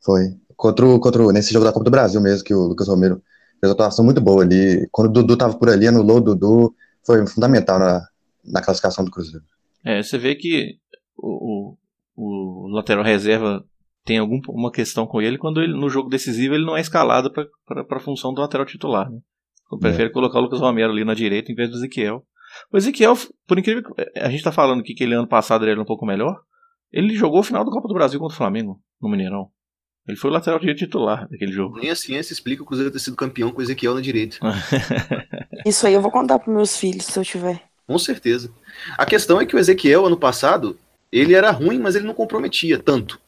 Foi. 0.04 0.22
Contra, 0.54 0.86
o, 0.86 1.00
contra 1.00 1.20
o, 1.20 1.32
nesse 1.32 1.52
jogo 1.52 1.64
da 1.64 1.72
Copa 1.72 1.84
do 1.84 1.90
Brasil 1.90 2.20
mesmo, 2.20 2.44
que 2.44 2.54
o 2.54 2.62
Lucas 2.62 2.86
Romero 2.86 3.20
fez 3.60 3.68
uma 3.68 3.72
atuação 3.72 4.04
muito 4.04 4.20
boa 4.20 4.44
ali. 4.44 4.86
Quando 4.92 5.08
o 5.08 5.12
Dudu 5.12 5.36
tava 5.36 5.58
por 5.58 5.68
ali, 5.68 5.88
anulou 5.88 6.18
o 6.18 6.20
Dudu, 6.20 6.74
foi 7.04 7.26
fundamental 7.26 7.80
na, 7.80 8.06
na 8.44 8.62
classificação 8.62 9.04
do 9.04 9.10
Cruzeiro. 9.10 9.44
É, 9.84 10.02
você 10.02 10.18
vê 10.18 10.34
que 10.34 10.78
o, 11.16 11.76
o, 12.16 12.66
o 12.66 12.68
lateral 12.68 13.04
reserva 13.04 13.64
tem 14.04 14.18
alguma 14.18 14.70
questão 14.70 15.06
com 15.06 15.20
ele 15.20 15.36
quando 15.36 15.60
ele, 15.60 15.72
no 15.72 15.88
jogo 15.88 16.08
decisivo 16.08 16.54
ele 16.54 16.64
não 16.64 16.76
é 16.76 16.80
escalado 16.80 17.30
para 17.30 17.84
a 17.90 18.00
função 18.00 18.32
do 18.32 18.40
lateral 18.40 18.64
titular. 18.64 19.10
Né? 19.10 19.18
Eu 19.70 19.78
prefiro 19.78 20.08
é. 20.08 20.12
colocar 20.12 20.38
o 20.38 20.42
Lucas 20.42 20.60
Romero 20.60 20.92
ali 20.92 21.04
na 21.04 21.14
direita 21.14 21.50
em 21.50 21.54
vez 21.54 21.70
do 21.70 21.76
Ezequiel. 21.76 22.24
O 22.72 22.76
Ezequiel, 22.76 23.14
por 23.46 23.58
incrível 23.58 23.82
que 23.82 24.18
a 24.18 24.28
gente 24.28 24.38
está 24.38 24.52
falando 24.52 24.80
aqui 24.80 24.94
que 24.94 25.02
ele 25.02 25.14
ano 25.14 25.26
passado 25.26 25.64
ele 25.64 25.72
era 25.72 25.82
um 25.82 25.84
pouco 25.84 26.06
melhor, 26.06 26.40
ele 26.92 27.14
jogou 27.16 27.40
o 27.40 27.42
final 27.42 27.64
do 27.64 27.70
Copa 27.70 27.88
do 27.88 27.94
Brasil 27.94 28.20
contra 28.20 28.34
o 28.34 28.38
Flamengo, 28.38 28.80
no 29.02 29.10
Mineirão. 29.10 29.50
Ele 30.06 30.16
foi 30.16 30.30
o 30.30 30.32
lateral 30.32 30.60
direito 30.60 30.78
titular 30.78 31.28
daquele 31.28 31.50
jogo. 31.50 31.80
Nem 31.80 31.90
a 31.90 31.96
ciência 31.96 32.32
explica 32.32 32.62
o 32.62 32.66
Cruzeiro 32.66 32.92
ter 32.92 33.00
sido 33.00 33.16
campeão 33.16 33.50
com 33.50 33.58
o 33.58 33.62
Ezequiel 33.62 33.94
na 33.94 34.00
direita. 34.00 34.38
Isso 35.66 35.84
aí 35.84 35.94
eu 35.94 36.00
vou 36.00 36.12
contar 36.12 36.38
para 36.38 36.52
meus 36.52 36.76
filhos 36.76 37.06
se 37.06 37.18
eu 37.18 37.24
tiver. 37.24 37.60
Com 37.86 37.98
certeza. 37.98 38.52
A 38.96 39.04
questão 39.04 39.40
é 39.40 39.46
que 39.46 39.56
o 39.56 39.58
Ezequiel, 39.58 40.06
ano 40.06 40.16
passado, 40.16 40.78
ele 41.12 41.34
era 41.34 41.50
ruim, 41.50 41.78
mas 41.78 41.94
ele 41.94 42.06
não 42.06 42.14
comprometia 42.14 42.78
tanto. 42.78 43.20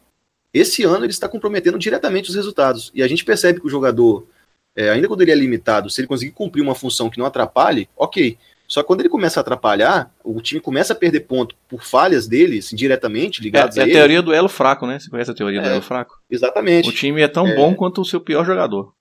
Esse 0.53 0.83
ano 0.85 1.05
ele 1.05 1.13
está 1.13 1.29
comprometendo 1.29 1.79
diretamente 1.79 2.31
os 2.31 2.37
resultados. 2.37 2.91
E 2.95 3.03
a 3.03 3.09
gente 3.09 3.25
percebe 3.25 3.61
que 3.61 3.67
o 3.67 3.71
jogador, 3.71 4.27
é, 4.75 4.91
ainda 4.91 5.07
quando 5.09 5.21
ele 5.23 5.31
é 5.31 5.35
limitado, 5.35 5.91
se 5.91 6.01
ele 6.01 6.09
conseguir 6.09 6.33
cumprir 6.33 6.63
uma 6.63 6.75
função 6.75 7.11
que 7.11 7.19
não 7.19 7.27
atrapalhe, 7.27 7.89
ok. 7.97 8.39
Só 8.67 8.83
que 8.83 8.87
quando 8.87 9.01
ele 9.01 9.09
começa 9.09 9.41
a 9.41 9.43
atrapalhar, 9.43 10.13
o 10.23 10.41
time 10.43 10.61
começa 10.61 10.93
a 10.93 10.97
perder 10.97 11.21
ponto 11.21 11.55
por 11.69 11.83
falhas 11.83 12.27
dele, 12.27 12.59
assim, 12.59 12.77
diretamente 12.77 13.41
ligados 13.43 13.79
é, 13.79 13.81
é 13.81 13.85
a 13.85 13.87
teoria 13.87 14.21
do 14.21 14.33
elo 14.33 14.49
fraco, 14.49 14.87
né? 14.87 14.99
Você 14.99 15.09
conhece 15.09 15.31
a 15.31 15.35
teoria 15.35 15.63
do 15.63 15.69
É. 15.69 15.73
elo 15.73 15.83
fraco? 15.83 16.21
Exatamente. 16.31 16.89
O 16.89 16.93
time 16.93 17.23
é 17.23 17.29
tão 17.29 17.47
É. 17.47 17.55
bom 17.55 17.75
quanto 17.75 18.03
o 18.03 18.05
seu 18.05 18.21
pior 18.21 18.45
jogador. 18.45 18.93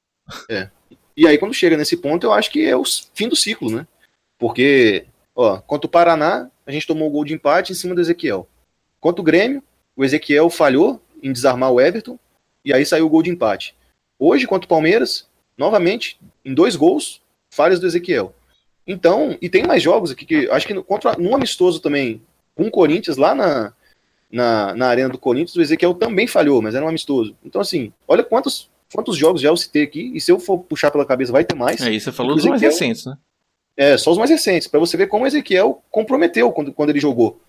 E 1.16 1.28
aí, 1.28 1.38
quando 1.38 1.54
chega 1.54 1.76
nesse 1.76 1.98
ponto, 1.98 2.26
eu 2.26 2.32
acho 2.32 2.52
que 2.52 2.64
é 2.66 2.76
o 2.76 2.84
fim 3.14 3.28
do 3.28 3.36
ciclo, 3.36 3.72
né? 3.72 3.88
Porque, 4.38 5.06
ó, 5.36 5.58
contra 5.58 5.88
o 5.88 5.90
Paraná, 5.90 6.50
a 6.66 6.72
gente 6.72 6.86
tomou 6.86 7.08
o 7.08 7.12
gol 7.12 7.26
de 7.26 7.34
empate 7.34 7.72
em 7.72 7.76
cima 7.76 7.96
do 7.96 8.02
Ezequiel. 8.02 8.48
Contra 9.00 9.22
o 9.22 9.24
Grêmio, 9.24 9.64
o 9.96 10.04
Ezequiel 10.04 10.50
falhou 10.50 11.02
em 11.22 11.32
desarmar 11.32 11.72
o 11.72 11.80
Everton, 11.82 12.18
e 12.64 12.74
aí 12.74 12.86
saiu 12.86 13.06
o 13.06 13.10
gol 13.10 13.24
de 13.24 13.30
empate. 13.30 13.76
Hoje, 14.20 14.46
contra 14.48 14.66
o 14.66 14.70
Palmeiras, 14.70 15.28
novamente, 15.58 16.20
em 16.44 16.54
dois 16.54 16.76
gols, 16.76 17.22
falhas 17.50 17.80
do 17.80 17.88
Ezequiel. 17.88 18.34
Então, 18.86 19.38
e 19.42 19.50
tem 19.50 19.64
mais 19.64 19.82
jogos 19.84 20.12
aqui 20.12 20.26
que 20.26 20.50
acho 20.50 20.66
que 20.68 20.74
no- 20.74 20.84
contra 20.84 21.14
num 21.18 21.36
amistoso 21.36 21.80
também, 21.80 22.22
com 22.56 22.64
o 22.68 22.72
Corinthians 22.72 23.18
lá 23.18 23.36
na, 23.36 23.74
na, 24.32 24.74
na 24.76 24.88
arena 24.88 25.10
do 25.10 25.18
Corinthians, 25.18 25.56
o 25.56 25.62
Ezequiel 25.62 25.94
também 25.94 26.26
falhou, 26.28 26.62
mas 26.62 26.74
era 26.76 26.86
um 26.86 26.90
amistoso. 26.90 27.36
Então, 27.44 27.62
assim, 27.62 27.92
olha 28.08 28.24
quantos, 28.24 28.70
quantos 28.94 29.18
jogos 29.18 29.42
já 29.42 29.50
eu 29.50 29.58
citei 29.58 29.84
aqui, 29.84 30.12
e 30.14 30.22
se 30.22 30.32
eu 30.32 30.40
for 30.40 30.60
puxar 30.60 30.90
pela 30.92 31.06
cabeça, 31.06 31.32
vai 31.32 31.44
ter 31.44 31.56
mais. 31.56 31.82
É, 31.82 31.92
e 31.92 32.00
você 32.00 32.12
falou 32.12 32.36
dos 32.36 32.44
mais 32.46 32.62
recentes, 32.62 33.06
né? 33.06 33.18
É, 33.76 33.96
só 33.98 34.12
os 34.12 34.18
mais 34.18 34.30
recentes, 34.30 34.68
para 34.68 34.80
você 34.80 34.98
ver 34.98 35.08
como 35.08 35.24
o 35.24 35.28
Ezequiel 35.28 35.84
comprometeu 35.92 36.52
quando, 36.52 36.74
quando 36.74 36.90
ele 36.90 37.00
jogou. 37.00 37.40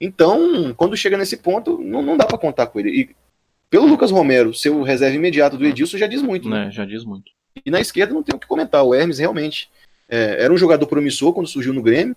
Então, 0.00 0.72
quando 0.76 0.96
chega 0.96 1.18
nesse 1.18 1.36
ponto, 1.36 1.78
não, 1.78 2.02
não 2.02 2.16
dá 2.16 2.24
para 2.24 2.38
contar 2.38 2.66
com 2.66 2.80
ele. 2.80 2.90
E 2.90 3.10
pelo 3.68 3.86
Lucas 3.86 4.10
Romero, 4.10 4.54
ser 4.54 4.70
o 4.70 4.82
reserva 4.82 5.16
imediato 5.16 5.56
do 5.56 5.66
Edilson, 5.66 5.98
já 5.98 6.06
diz 6.06 6.22
muito. 6.22 6.48
né? 6.48 6.66
Né, 6.66 6.70
Já 6.70 6.84
diz 6.84 7.04
muito. 7.04 7.30
E 7.64 7.70
na 7.70 7.80
esquerda 7.80 8.14
não 8.14 8.22
tem 8.22 8.34
o 8.34 8.38
que 8.38 8.46
comentar. 8.46 8.84
O 8.84 8.94
Hermes 8.94 9.18
realmente 9.18 9.68
é, 10.08 10.44
era 10.44 10.52
um 10.52 10.56
jogador 10.56 10.86
promissor 10.86 11.32
quando 11.32 11.46
surgiu 11.46 11.72
no 11.72 11.82
Grêmio, 11.82 12.16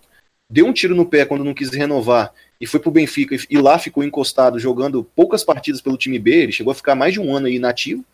deu 0.50 0.66
um 0.66 0.72
tiro 0.72 0.94
no 0.94 1.06
pé 1.06 1.24
quando 1.24 1.44
não 1.44 1.54
quis 1.54 1.70
renovar 1.70 2.32
e 2.60 2.66
foi 2.66 2.80
pro 2.80 2.90
Benfica 2.90 3.34
e, 3.34 3.38
e 3.50 3.58
lá 3.58 3.78
ficou 3.78 4.02
encostado 4.02 4.58
jogando 4.58 5.04
poucas 5.04 5.44
partidas 5.44 5.80
pelo 5.80 5.96
time 5.96 6.18
B. 6.18 6.30
Ele 6.30 6.52
chegou 6.52 6.70
a 6.70 6.74
ficar 6.74 6.94
mais 6.94 7.12
de 7.12 7.20
um 7.20 7.34
ano 7.34 7.46
aí 7.46 7.56
inativo. 7.56 8.04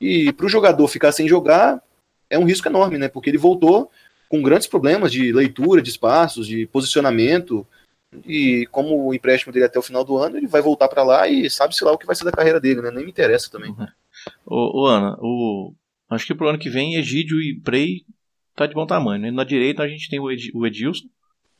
E 0.00 0.32
para 0.32 0.46
o 0.46 0.48
jogador 0.48 0.88
ficar 0.88 1.12
sem 1.12 1.28
jogar 1.28 1.80
é 2.28 2.38
um 2.38 2.44
risco 2.44 2.66
enorme, 2.68 2.98
né? 2.98 3.08
Porque 3.08 3.30
ele 3.30 3.38
voltou 3.38 3.90
com 4.28 4.42
grandes 4.42 4.66
problemas 4.66 5.12
de 5.12 5.32
leitura 5.32 5.80
de 5.80 5.90
espaços, 5.90 6.46
de 6.46 6.66
posicionamento. 6.66 7.66
E 8.26 8.66
como 8.70 9.06
o 9.06 9.14
empréstimo 9.14 9.52
dele 9.52 9.64
é 9.64 9.68
até 9.68 9.78
o 9.78 9.82
final 9.82 10.04
do 10.04 10.16
ano, 10.18 10.36
ele 10.36 10.46
vai 10.46 10.60
voltar 10.60 10.88
para 10.88 11.02
lá 11.02 11.28
e 11.28 11.48
sabe-se 11.48 11.82
lá 11.84 11.92
o 11.92 11.98
que 11.98 12.06
vai 12.06 12.14
ser 12.14 12.24
da 12.24 12.32
carreira 12.32 12.60
dele, 12.60 12.82
né? 12.82 12.90
Nem 12.90 13.04
me 13.04 13.10
interessa 13.10 13.50
também. 13.50 13.74
Ô, 14.46 14.82
ô, 14.82 14.86
Ana, 14.86 15.16
o... 15.20 15.72
acho 16.10 16.26
que 16.26 16.34
pro 16.34 16.48
ano 16.48 16.58
que 16.58 16.68
vem 16.70 16.96
Egídio 16.96 17.40
e 17.40 17.58
Prey 17.58 18.04
tá 18.54 18.66
de 18.66 18.74
bom 18.74 18.86
tamanho, 18.86 19.22
né? 19.22 19.30
Na 19.30 19.44
direita 19.44 19.82
a 19.82 19.88
gente 19.88 20.08
tem 20.10 20.20
o, 20.20 20.30
Ed... 20.30 20.50
o 20.54 20.66
Edilson, 20.66 21.06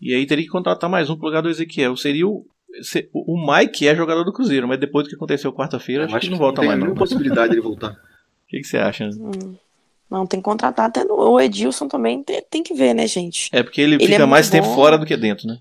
e 0.00 0.14
aí 0.14 0.26
teria 0.26 0.44
que 0.44 0.50
contratar 0.50 0.90
mais 0.90 1.08
um 1.08 1.16
pro 1.16 1.26
lugar 1.26 1.42
do 1.42 1.48
Ezequiel. 1.48 1.96
Seria 1.96 2.28
o. 2.28 2.46
se- 2.82 3.08
O 3.12 3.36
Mike 3.50 3.88
é 3.88 3.96
jogador 3.96 4.24
do 4.24 4.32
Cruzeiro, 4.32 4.68
mas 4.68 4.78
depois 4.78 5.06
do 5.06 5.08
que 5.10 5.16
aconteceu 5.16 5.52
quarta-feira, 5.52 6.04
acho, 6.04 6.20
que 6.20 6.30
não 6.30 6.38
volta 6.38 6.60
tem 6.60 6.68
mais, 6.68 6.78
não. 6.78 6.86
mínima 6.88 6.98
possibilidade 6.98 7.50
dele 7.50 7.62
voltar. 7.62 7.92
O 8.44 8.54
que, 8.54 8.60
que 8.60 8.66
você 8.66 8.76
acha? 8.76 9.08
Hum. 9.08 9.56
Não, 10.10 10.26
tem 10.26 10.38
que 10.38 10.44
contratar 10.44 10.84
até 10.84 11.02
no, 11.04 11.14
o 11.14 11.40
Edilson 11.40 11.88
também, 11.88 12.22
tem, 12.22 12.42
tem 12.50 12.62
que 12.62 12.74
ver, 12.74 12.92
né, 12.92 13.06
gente? 13.06 13.48
É 13.50 13.62
porque 13.62 13.80
ele, 13.80 13.94
Ele 13.94 14.08
fica 14.08 14.24
é 14.24 14.26
mais 14.26 14.50
tempo 14.50 14.66
bom. 14.68 14.74
fora 14.74 14.98
do 14.98 15.06
que 15.06 15.16
dentro, 15.16 15.48
né? 15.48 15.58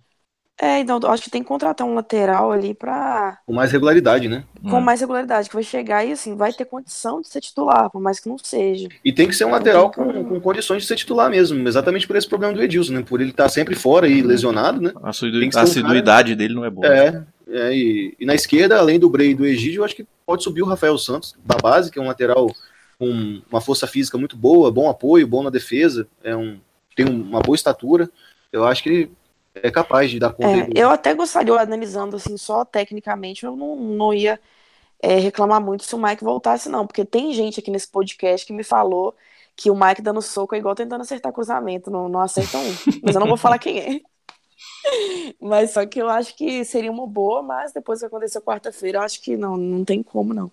É, 0.60 0.80
então, 0.80 1.00
eu 1.02 1.10
acho 1.10 1.24
que 1.24 1.30
tem 1.32 1.42
que 1.42 1.48
contratar 1.48 1.88
um 1.88 1.96
lateral 1.96 2.52
ali 2.52 2.74
pra. 2.76 3.40
Com 3.48 3.54
mais 3.54 3.72
regularidade, 3.72 4.28
né? 4.28 4.44
com 4.62 4.78
Hum. 4.78 4.82
mais 4.82 5.02
regularidade, 5.02 5.50
que 5.50 5.56
vai 5.56 5.64
chegar 5.64 6.06
e 6.06 6.12
assim, 6.12 6.36
vai 6.36 6.54
ter 6.54 6.66
condição 6.66 7.20
de 7.20 7.28
ser 7.28 7.42
titular, 7.42 7.90
por 7.90 8.00
mais 8.00 8.20
que 8.20 8.30
não 8.30 8.38
seja. 8.38 8.88
E 9.04 9.12
tem 9.12 9.28
que 9.28 9.36
ser 9.36 9.46
um 9.46 9.50
lateral 9.52 9.92
com, 9.92 10.24
com 10.24 10.40
condições 10.40 10.84
de 10.84 10.88
ser 10.88 10.96
titular 10.96 11.32
mesmo, 11.32 11.68
exatamente 11.68 12.06
por 12.06 12.16
esse 12.16 12.28
problema 12.30 12.54
do 12.54 12.62
Edilson, 12.62 12.94
né? 12.94 13.02
Por 13.04 13.20
ele 13.22 13.32
estar 13.32 13.50
sempre 13.50 13.74
fora 13.74 14.08
e 14.08 14.22
lesionado, 14.22 14.80
né? 14.80 14.92
A 15.02 15.10
assidu- 15.10 15.40
Tem 15.40 15.50
que 15.50 15.56
ser 15.56 15.60
a 15.60 15.64
um 15.64 15.66
assiduidade 15.66 16.36
dele 16.36 16.54
não 16.54 16.64
é 16.64 16.70
boa. 16.70 16.86
É, 16.88 17.24
é 17.50 17.76
e, 17.76 18.16
e 18.20 18.26
na 18.26 18.36
esquerda, 18.36 18.78
além 18.78 19.00
do 19.00 19.10
Brei 19.10 19.32
e 19.32 19.36
do 19.36 19.46
Egídio, 19.48 19.80
eu 19.80 19.86
acho 19.86 19.96
que 19.96 20.06
pode 20.28 20.44
subir 20.44 20.62
o 20.62 20.68
Rafael 20.68 20.96
Santos, 21.00 21.36
da 21.44 21.56
base, 21.58 21.90
que 21.90 21.98
é 21.98 22.02
um 22.02 22.08
lateral 22.08 22.54
com 23.00 23.42
uma 23.52 23.62
força 23.62 23.88
física 23.88 24.16
muito 24.16 24.38
boa, 24.38 24.72
bom 24.72 24.88
apoio, 24.88 25.26
bom 25.26 25.42
na 25.42 25.50
defesa, 25.50 26.08
é 26.24 26.36
um, 26.36 26.60
tem 26.96 27.10
um- 27.10 27.24
uma 27.24 27.40
boa 27.40 27.56
estatura. 27.56 28.08
Eu 28.54 28.64
acho 28.68 28.84
que 28.84 28.90
ele 28.90 29.12
é 29.56 29.72
capaz 29.72 30.10
de 30.10 30.20
dar 30.20 30.34
conta 30.34 30.50
É, 30.50 30.70
eu 30.76 30.90
até 30.90 31.14
gostaria, 31.14 31.54
analisando 31.60 32.16
assim, 32.16 32.38
só 32.38 32.64
tecnicamente, 32.64 33.46
eu 33.46 33.56
não, 33.56 33.76
não 33.76 34.14
ia 34.14 34.40
é, 35.02 35.16
reclamar 35.16 35.62
muito 35.62 35.84
se 35.84 35.96
o 35.96 36.02
Mike 36.02 36.24
voltasse, 36.24 36.70
não, 36.70 36.86
porque 36.86 37.04
tem 37.04 37.34
gente 37.34 37.60
aqui 37.60 37.72
nesse 37.72 37.88
podcast 37.88 38.46
que 38.46 38.54
me 38.54 38.64
falou 38.64 39.16
que 39.56 39.70
o 39.70 39.76
Mike 39.76 40.02
dando 40.02 40.22
soco 40.22 40.56
é 40.56 40.58
igual 40.58 40.76
tentando 40.76 41.02
acertar 41.02 41.34
cruzamento, 41.34 41.92
não, 41.92 42.08
não 42.08 42.20
acerta 42.22 42.58
um. 42.58 42.74
Mas 43.04 43.16
eu 43.16 43.20
não 43.20 43.28
vou 43.28 43.38
falar 43.38 43.60
quem 43.60 43.80
é. 43.80 44.02
Mas 45.40 45.72
só 45.72 45.86
que 45.86 46.02
eu 46.02 46.10
acho 46.10 46.36
que 46.36 46.64
seria 46.64 46.92
uma 46.92 47.08
boa, 47.08 47.42
mas 47.42 47.74
depois 47.74 48.00
que 48.00 48.06
aconteceu 48.06 48.42
quarta-feira, 48.42 49.00
eu 49.00 49.02
acho 49.02 49.22
que 49.22 49.36
não, 49.36 49.58
não 49.58 49.84
tem 49.84 50.04
como, 50.04 50.34
não. 50.34 50.52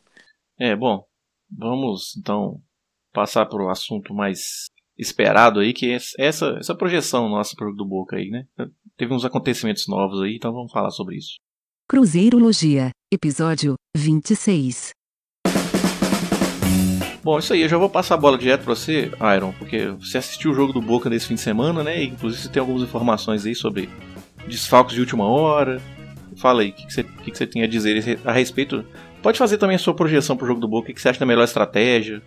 É, 0.59 0.75
bom, 0.75 1.05
vamos 1.51 2.17
então 2.17 2.61
passar 3.13 3.47
para 3.47 3.63
o 3.63 3.69
assunto 3.69 4.15
mais 4.15 4.67
esperado 4.99 5.61
aí, 5.61 5.73
que 5.73 5.93
é 5.93 5.99
essa, 6.19 6.57
essa 6.59 6.75
projeção 6.75 7.29
nossa 7.29 7.55
pro 7.57 7.73
do 7.73 7.85
Boca 7.85 8.17
aí, 8.17 8.31
né? 8.31 8.47
Teve 8.97 9.15
uns 9.15 9.25
acontecimentos 9.25 9.87
novos 9.87 10.21
aí, 10.21 10.35
então 10.37 10.53
vamos 10.53 10.73
falar 10.73 10.91
sobre 10.91 11.17
isso. 11.17 11.37
Cruzeirologia, 11.89 12.91
episódio 13.13 13.75
26. 13.97 14.91
Bom, 17.23 17.39
isso 17.39 17.53
aí, 17.53 17.63
eu 17.63 17.69
já 17.69 17.77
vou 17.77 17.91
passar 17.91 18.15
a 18.15 18.19
bola 18.19 18.39
direto 18.39 18.65
pra 18.65 18.75
você, 18.75 19.11
Iron, 19.37 19.53
porque 19.53 19.89
você 19.91 20.19
assistiu 20.19 20.51
o 20.51 20.55
jogo 20.55 20.73
do 20.73 20.81
Boca 20.81 21.11
nesse 21.11 21.27
fim 21.27 21.35
de 21.35 21.41
semana, 21.41 21.85
né? 21.85 22.03
E, 22.03 22.07
inclusive 22.09 22.43
você 22.43 22.49
tem 22.49 22.61
algumas 22.61 22.83
informações 22.83 23.45
aí 23.47 23.55
sobre 23.55 23.89
desfalques 24.47 24.95
de 24.95 25.01
última 25.01 25.27
hora. 25.27 25.81
Fala 26.37 26.63
aí, 26.63 26.71
o 26.71 26.73
que, 26.73 26.87
que, 26.87 26.93
você, 26.93 27.05
que, 27.05 27.31
que 27.31 27.37
você 27.39 27.47
tem 27.47 27.63
a 27.63 27.67
dizer 27.67 28.19
a 28.25 28.33
respeito? 28.33 28.85
Pode 29.23 29.39
fazer 29.39 29.59
também 29.59 29.77
a 29.77 29.79
sua 29.79 29.95
projeção 29.95 30.37
pro 30.37 30.47
jogo 30.47 30.61
do 30.61 30.69
Boca, 30.69 30.85
o 30.85 30.87
que, 30.87 30.95
que 30.95 31.01
você 31.03 31.09
acha 31.09 31.21
da 31.21 31.27
melhor 31.27 31.45
estratégia? 31.45 32.23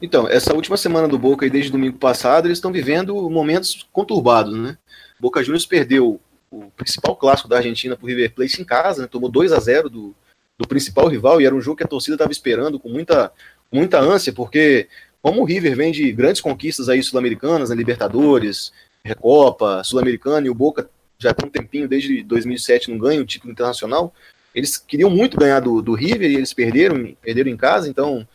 Então, 0.00 0.28
essa 0.28 0.54
última 0.54 0.76
semana 0.76 1.08
do 1.08 1.18
Boca 1.18 1.46
e 1.46 1.50
desde 1.50 1.70
domingo 1.70 1.98
passado, 1.98 2.46
eles 2.46 2.58
estão 2.58 2.72
vivendo 2.72 3.28
momentos 3.28 3.86
conturbados, 3.92 4.56
né? 4.56 4.76
Boca 5.18 5.42
Juniors 5.42 5.66
perdeu 5.66 6.20
o 6.50 6.70
principal 6.76 7.16
clássico 7.16 7.48
da 7.48 7.56
Argentina 7.56 7.96
pro 7.96 8.06
River 8.06 8.34
Plate 8.34 8.62
em 8.62 8.64
casa, 8.64 9.02
né? 9.02 9.08
tomou 9.08 9.30
2 9.30 9.52
a 9.52 9.58
0 9.58 9.90
do, 9.90 10.14
do 10.58 10.66
principal 10.66 11.08
rival 11.08 11.40
e 11.40 11.46
era 11.46 11.54
um 11.54 11.60
jogo 11.60 11.76
que 11.76 11.84
a 11.84 11.88
torcida 11.88 12.14
estava 12.14 12.32
esperando 12.32 12.78
com 12.78 12.88
muita, 12.88 13.32
muita 13.70 13.98
ânsia, 13.98 14.32
porque 14.32 14.88
como 15.20 15.42
o 15.42 15.44
River 15.44 15.76
vem 15.76 15.92
de 15.92 16.12
grandes 16.12 16.40
conquistas 16.40 16.88
aí 16.88 17.02
sul-americanas, 17.02 17.70
né? 17.70 17.76
Libertadores, 17.76 18.72
Recopa, 19.04 19.82
Sul-Americana 19.84 20.46
e 20.46 20.50
o 20.50 20.54
Boca 20.54 20.88
já 21.18 21.32
tem 21.32 21.48
um 21.48 21.50
tempinho, 21.50 21.88
desde 21.88 22.22
2007 22.22 22.90
não 22.90 22.98
ganha 22.98 23.20
o 23.20 23.26
título 23.26 23.52
internacional, 23.52 24.12
eles 24.54 24.76
queriam 24.76 25.10
muito 25.10 25.36
ganhar 25.36 25.60
do, 25.60 25.82
do 25.82 25.94
River 25.94 26.30
e 26.30 26.36
eles 26.36 26.52
perderam, 26.52 27.14
perderam 27.20 27.50
em 27.50 27.56
casa, 27.56 27.88
então 27.88 28.26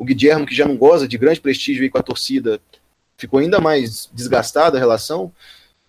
o 0.00 0.04
Guilherme, 0.04 0.46
que 0.46 0.54
já 0.54 0.66
não 0.66 0.78
goza 0.78 1.06
de 1.06 1.18
grande 1.18 1.42
prestígio 1.42 1.82
aí 1.82 1.90
com 1.90 1.98
a 1.98 2.02
torcida, 2.02 2.58
ficou 3.18 3.38
ainda 3.38 3.60
mais 3.60 4.08
desgastada 4.14 4.78
a 4.78 4.80
relação. 4.80 5.30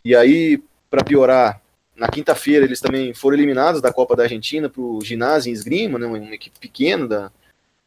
E 0.03 0.13
aí, 0.13 0.61
para 0.89 1.01
piorar, 1.01 1.61
na 1.95 2.09
quinta-feira 2.09 2.65
eles 2.65 2.81
também 2.81 3.13
foram 3.13 3.37
eliminados 3.37 3.81
da 3.81 3.93
Copa 3.93 4.13
da 4.13 4.23
Argentina 4.23 4.67
para 4.67 4.81
o 4.81 4.99
Ginásio 5.01 5.49
em 5.49 5.53
Esgrima, 5.53 5.97
né, 5.97 6.05
uma 6.05 6.35
equipe 6.35 6.59
pequena 6.59 7.07
da 7.07 7.31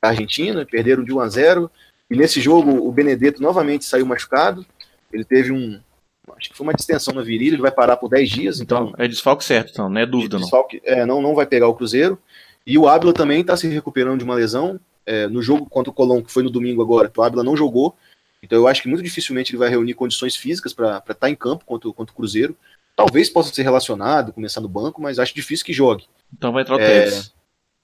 Argentina, 0.01 0.65
perderam 0.65 1.05
de 1.05 1.13
1 1.13 1.21
a 1.21 1.29
0. 1.29 1.71
E 2.11 2.17
nesse 2.17 2.41
jogo 2.41 2.71
o 2.71 2.91
Benedetto 2.91 3.43
novamente 3.43 3.85
saiu 3.85 4.07
machucado. 4.07 4.65
Ele 5.13 5.25
teve 5.27 5.53
um, 5.53 5.79
acho 6.39 6.49
que 6.49 6.57
foi 6.57 6.67
uma 6.67 6.73
distensão 6.73 7.13
na 7.13 7.21
virilha, 7.21 7.57
ele 7.57 7.63
vai 7.63 7.71
parar 7.71 7.99
por 7.99 8.09
10 8.09 8.31
dias, 8.31 8.61
então, 8.63 8.89
Então, 8.89 9.05
é 9.05 9.07
desfalque 9.07 9.45
certo, 9.45 9.73
então, 9.73 9.91
não 9.91 10.01
é 10.01 10.07
dúvida 10.07 10.37
não. 10.37 10.43
desfalque, 10.43 10.81
é, 10.85 11.05
não, 11.05 11.21
não 11.21 11.35
vai 11.35 11.45
pegar 11.45 11.69
o 11.69 11.75
Cruzeiro. 11.75 12.19
E 12.67 12.79
o 12.79 12.89
Ábila 12.89 13.13
também 13.13 13.43
está 13.43 13.59
se 13.59 13.69
recuperando 13.69 14.21
de 14.21 14.25
uma 14.25 14.35
lesão. 14.35 14.81
É, 15.07 15.27
no 15.29 15.43
jogo 15.43 15.67
contra 15.69 15.91
o 15.91 15.95
Colón, 15.95 16.23
que 16.23 16.33
foi 16.33 16.43
no 16.43 16.51
domingo 16.51 16.81
agora, 16.83 17.11
o 17.15 17.23
Ábila 17.23 17.43
não 17.43 17.57
jogou. 17.57 17.95
Então 18.43 18.59
eu 18.59 18.67
acho 18.69 18.83
que 18.83 18.89
muito 18.89 19.03
dificilmente 19.03 19.51
ele 19.53 19.59
vai 19.59 19.69
reunir 19.69 19.95
condições 19.95 20.37
físicas 20.37 20.73
para 20.73 21.03
estar 21.11 21.31
em 21.31 21.35
campo 21.35 21.65
contra, 21.65 21.89
o- 21.89 21.93
contra 21.95 22.13
o 22.13 22.17
Cruzeiro. 22.17 22.57
Talvez 22.97 23.29
possa 23.29 23.53
ser 23.53 23.63
relacionado, 23.63 24.33
começar 24.33 24.61
no 24.61 24.69
banco, 24.69 25.01
mas 25.03 25.19
acho 25.19 25.35
difícil 25.35 25.65
que 25.67 25.73
jogue. 25.73 26.05
Então 26.33 26.53
vai 26.53 26.63
entrar 26.63 26.77
o 26.77 26.81
É, 26.81 27.05
Tevez. 27.05 27.33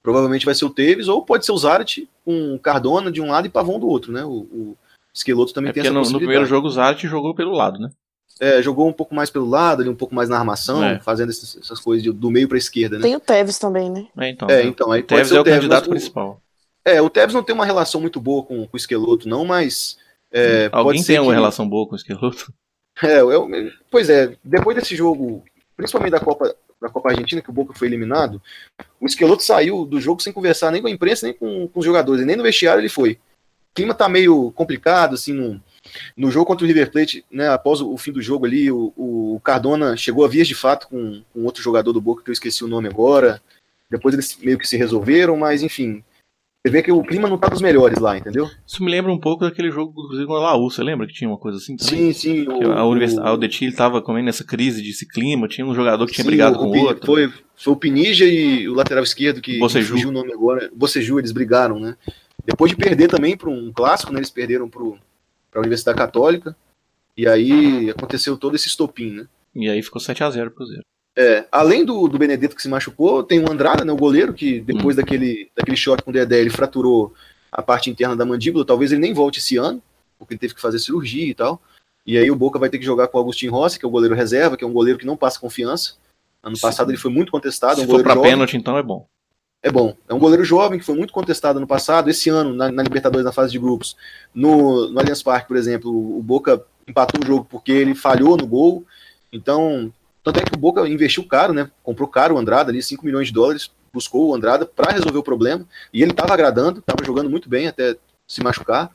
Provavelmente 0.03 0.47
vai 0.47 0.55
ser 0.55 0.65
o 0.65 0.71
Tevez, 0.71 1.09
ou 1.09 1.23
pode 1.25 1.45
ser 1.45 1.53
o 1.53 1.57
Zarat 1.59 2.07
com 2.25 2.59
Cardona 2.59 3.11
de 3.13 3.21
um 3.21 3.31
lado 3.31 3.47
e 3.47 3.51
Pavão 3.51 3.79
do 3.79 3.87
outro, 3.89 4.13
né? 4.13 4.25
O, 4.25 4.31
o 4.31 4.77
Esqueloto 5.13 5.53
também 5.53 5.71
É 5.71 5.73
tem 5.73 5.83
essa 5.83 5.93
no, 5.93 6.03
no 6.03 6.19
primeiro 6.19 6.47
jogo 6.47 6.69
o 6.69 6.71
Zart 6.71 7.03
jogou 7.05 7.35
pelo 7.35 7.53
lado, 7.53 7.79
né? 7.81 7.91
É, 8.39 8.63
jogou 8.63 8.89
um 8.89 8.93
pouco 8.93 9.15
mais 9.15 9.29
pelo 9.29 9.47
lado, 9.47 9.83
ali 9.83 9.91
um 9.91 9.95
pouco 9.95 10.15
mais 10.15 10.29
na 10.31 10.39
armação, 10.39 10.83
É. 10.83 10.99
fazendo 11.01 11.29
essas, 11.31 11.59
essas 11.59 11.79
coisas 11.81 12.03
de- 12.03 12.13
do 12.13 12.31
meio 12.31 12.49
para 12.49 12.57
a 12.57 12.59
esquerda, 12.59 12.97
né? 12.97 13.03
Tem 13.03 13.17
o 13.17 13.21
Tevez 13.21 13.59
também, 13.59 13.91
né? 13.91 14.07
É, 14.17 14.29
então. 14.31 14.49
É, 14.49 14.63
então, 14.65 14.91
aí 14.93 15.01
o 15.01 15.05
pode 15.05 15.09
Tevez 15.09 15.29
ser 15.29 15.35
é 15.35 15.39
o 15.39 15.41
o 15.41 15.45
Tevez, 15.45 15.59
candidato 15.61 15.91
mas 15.91 15.99
principal. 15.99 16.41
É, 16.97 17.03
o 17.03 17.11
Tevez 17.11 17.35
não 17.35 17.43
tem 17.43 17.55
uma 17.55 17.65
relação 17.67 18.01
muito 18.01 18.21
boa 18.21 18.43
com, 18.43 18.67
com 18.67 18.75
o 18.75 18.77
Esqueloto, 18.77 19.29
não, 19.29 19.45
mas. 19.45 19.99
é, 20.33 20.69
Alguém 20.73 20.85
pode 20.85 21.03
ser 21.03 21.13
tem 21.15 21.21
uma 21.21 21.31
que- 21.33 21.35
relação 21.37 21.69
boa 21.69 21.87
com 21.87 21.93
o 21.93 21.97
Esqueloto? 21.97 22.53
É, 23.03 23.21
eu- 23.21 23.49
pois 23.91 24.11
é, 24.11 24.37
depois 24.45 24.77
desse 24.77 24.95
jogo, 24.95 25.43
principalmente 25.77 26.13
da 26.13 26.21
Copa, 26.21 26.55
da 26.83 26.89
Copa 26.89 27.11
Argentina, 27.11 27.41
que 27.41 27.49
o 27.51 27.53
Boca 27.53 27.73
foi 27.75 27.89
eliminado, 27.89 28.43
o 29.01 29.07
Esqueloto 29.07 29.43
saiu 29.43 29.85
do 29.87 30.01
jogo 30.01 30.23
sem 30.23 30.33
conversar 30.33 30.71
nem 30.71 30.83
com 30.83 30.89
a 30.89 30.91
imprensa, 30.91 31.27
nem 31.27 31.35
com, 31.35 31.67
com 31.69 31.81
os 31.81 31.85
jogadores, 31.87 32.27
nem 32.27 32.37
no 32.37 32.43
vestiário 32.43 32.81
ele 32.81 32.89
foi. 32.89 33.13
O 33.13 33.75
clima 33.75 33.95
tá 33.95 34.09
meio 34.09 34.51
complicado, 34.53 35.15
assim, 35.15 35.33
não, 35.33 35.61
No 36.17 36.31
jogo 36.31 36.45
contra 36.47 36.65
o 36.65 36.67
River 36.69 36.91
Plate, 36.91 37.25
né, 37.31 37.49
após 37.49 37.81
o 37.81 37.97
fim 37.97 38.13
do 38.13 38.21
jogo 38.21 38.45
ali, 38.45 38.71
o, 38.71 38.93
o 38.97 39.41
Cardona 39.43 39.97
chegou 39.97 40.25
a 40.25 40.29
vias 40.29 40.49
de 40.49 40.55
fato 40.55 40.89
com, 40.89 41.23
com 41.33 41.45
outro 41.45 41.63
jogador 41.63 41.93
do 41.93 42.01
Boca, 42.01 42.23
que 42.23 42.29
eu 42.31 42.35
esqueci 42.35 42.63
o 42.65 42.69
nome 42.69 42.89
agora. 42.89 43.41
Depois 43.91 44.13
eles 44.15 44.37
meio 44.43 44.59
que 44.59 44.69
se 44.69 44.77
resolveram, 44.77 45.37
mas 45.37 45.63
enfim, 45.63 46.05
você 46.63 46.71
vê 46.71 46.83
que 46.83 46.93
o 46.93 47.03
clima 47.03 47.27
não 47.27 47.39
tá 47.39 47.49
dos 47.49 47.63
melhores 47.63 47.99
lá, 47.99 48.19
entendeu? 48.19 48.47
Isso 48.67 48.85
me 48.85 48.91
lembra 48.91 49.11
um 49.11 49.19
pouco 49.19 49.45
daquele 49.45 49.71
jogo, 49.71 49.93
inclusive, 49.93 50.27
com 50.27 50.35
a 50.35 50.41
Laú. 50.41 50.71
Você 50.71 50.83
lembra 50.83 51.07
que 51.07 51.15
tinha 51.15 51.29
uma 51.29 51.39
coisa 51.39 51.57
assim 51.57 51.75
também? 51.75 52.13
Sim, 52.13 52.45
sim. 52.45 52.49
O, 52.49 52.73
a, 52.73 52.85
Universidade, 52.85 53.27
a 53.27 53.31
Aldetil 53.31 53.75
tava 53.75 54.03
comendo 54.03 54.27
nessa 54.27 54.45
crise 54.45 54.83
de 54.83 54.91
esse 54.91 55.09
clima, 55.09 55.49
tinha 55.49 55.67
um 55.67 55.75
jogador 55.75 56.07
que 56.07 56.13
tinha 56.13 56.23
sim, 56.23 56.29
brigado 56.29 56.57
o, 56.57 56.59
com 56.59 56.67
o 56.67 56.79
outro. 56.83 57.07
Foi, 57.07 57.33
foi 57.57 57.73
o 57.73 57.77
Pinija 57.77 58.27
e 58.27 58.69
o 58.69 58.75
lateral 58.75 59.03
esquerdo, 59.03 59.41
que 59.41 59.59
Boceju. 59.59 59.95
fugiu 59.95 60.11
o 60.11 60.13
nome 60.13 60.35
agora. 60.35 60.71
Boceju, 60.75 61.19
eles 61.19 61.33
brigaram, 61.33 61.81
né? 61.81 61.97
Depois 62.45 62.71
de 62.71 62.77
perder 62.77 63.09
também 63.09 63.39
para 63.39 63.49
um 63.49 63.73
clássico, 63.73 64.13
né? 64.13 64.19
Eles 64.19 64.31
perderam 64.31 64.69
para 64.69 64.83
a 64.83 65.61
Universidade 65.61 65.97
Católica. 65.97 66.55
E 67.17 67.27
aí 67.27 67.89
aconteceu 67.89 68.37
todo 68.37 68.55
esse 68.55 68.69
estopim, 68.69 69.13
né? 69.13 69.27
E 69.55 69.69
aí 69.69 69.83
ficou 69.83 70.01
7 70.01 70.23
a 70.23 70.31
0 70.31 70.51
pro 70.51 70.67
Zero. 70.67 70.83
É, 71.21 71.45
além 71.53 71.85
do, 71.85 72.09
do 72.09 72.19
Benedetto 72.19 72.57
que 72.57 72.63
se 72.63 72.69
machucou, 72.69 73.23
tem 73.23 73.41
o 73.41 73.53
Andrada, 73.53 73.85
né, 73.85 73.93
o 73.93 73.97
goleiro, 73.97 74.33
que 74.33 74.59
depois 74.59 74.97
hum. 74.97 75.01
daquele, 75.01 75.51
daquele 75.55 75.77
choque 75.77 76.03
com 76.03 76.11
o 76.11 76.15
Dedé, 76.15 76.41
ele 76.41 76.49
fraturou 76.49 77.13
a 77.53 77.61
parte 77.61 77.91
interna 77.91 78.17
da 78.17 78.25
mandíbula. 78.25 78.65
Talvez 78.65 78.91
ele 78.91 79.03
nem 79.03 79.13
volte 79.13 79.39
esse 79.39 79.59
ano, 79.59 79.83
porque 80.19 80.33
ele 80.33 80.39
teve 80.39 80.55
que 80.55 80.63
fazer 80.63 80.79
cirurgia 80.79 81.27
e 81.27 81.35
tal. 81.35 81.61
E 82.07 82.17
aí 82.17 82.31
o 82.31 82.37
Boca 82.37 82.59
vai 82.59 82.71
ter 82.71 82.79
que 82.79 82.85
jogar 82.87 83.09
com 83.09 83.19
o 83.19 83.21
Agostinho 83.21 83.53
Rossi, 83.53 83.79
que 83.79 83.85
é 83.85 83.89
o 83.89 83.91
goleiro 83.91 84.15
reserva, 84.15 84.57
que 84.57 84.65
é 84.65 84.67
um 84.67 84.73
goleiro 84.73 84.99
que 84.99 85.05
não 85.05 85.15
passa 85.15 85.39
confiança. 85.39 85.97
Ano 86.43 86.57
Sim. 86.57 86.63
passado 86.63 86.91
ele 86.91 86.97
foi 86.97 87.11
muito 87.11 87.31
contestado. 87.31 87.75
Se 87.75 87.83
é 87.83 87.85
um 87.85 87.91
for 87.91 88.03
para 88.03 88.19
pênalti, 88.19 88.57
então 88.57 88.79
é 88.79 88.83
bom. 88.83 89.07
É 89.63 89.71
bom. 89.71 89.95
É 90.09 90.15
um 90.15 90.19
goleiro 90.19 90.43
jovem 90.43 90.79
que 90.79 90.87
foi 90.87 90.95
muito 90.95 91.13
contestado 91.13 91.59
ano 91.59 91.67
passado. 91.67 92.09
Esse 92.09 92.31
ano, 92.31 92.55
na, 92.55 92.73
na 92.73 92.83
Libertadores, 92.83 93.27
na 93.27 93.33
fase 93.33 93.53
de 93.53 93.59
grupos, 93.59 93.95
no, 94.35 94.89
no 94.89 94.99
Allianz 94.99 95.23
Parque, 95.23 95.49
por 95.49 95.59
exemplo, 95.59 95.91
o 95.91 96.23
Boca 96.23 96.65
empatou 96.89 97.21
o 97.23 97.27
jogo 97.27 97.47
porque 97.51 97.73
ele 97.73 97.95
falhou 97.95 98.39
no 98.39 98.47
gol. 98.47 98.87
Então, 99.31 99.93
tanto 100.33 100.41
é 100.41 100.45
que 100.45 100.55
o 100.55 100.59
Boca 100.59 100.89
investiu 100.89 101.25
caro, 101.25 101.53
né? 101.53 101.71
Comprou 101.83 102.09
caro 102.09 102.37
o 102.37 102.39
Andrada 102.39 102.71
ali, 102.71 102.81
5 102.83 103.05
milhões 103.05 103.27
de 103.29 103.35
dólares, 103.35 103.71
buscou 103.93 104.29
o 104.29 104.35
Andrada 104.35 104.65
para 104.65 104.93
resolver 104.93 105.19
o 105.19 105.23
problema. 105.23 105.67
E 105.93 106.03
ele 106.03 106.13
estava 106.13 106.33
agradando, 106.33 106.79
estava 106.79 107.05
jogando 107.05 107.29
muito 107.29 107.49
bem 107.49 107.67
até 107.67 107.97
se 108.27 108.43
machucar. 108.43 108.91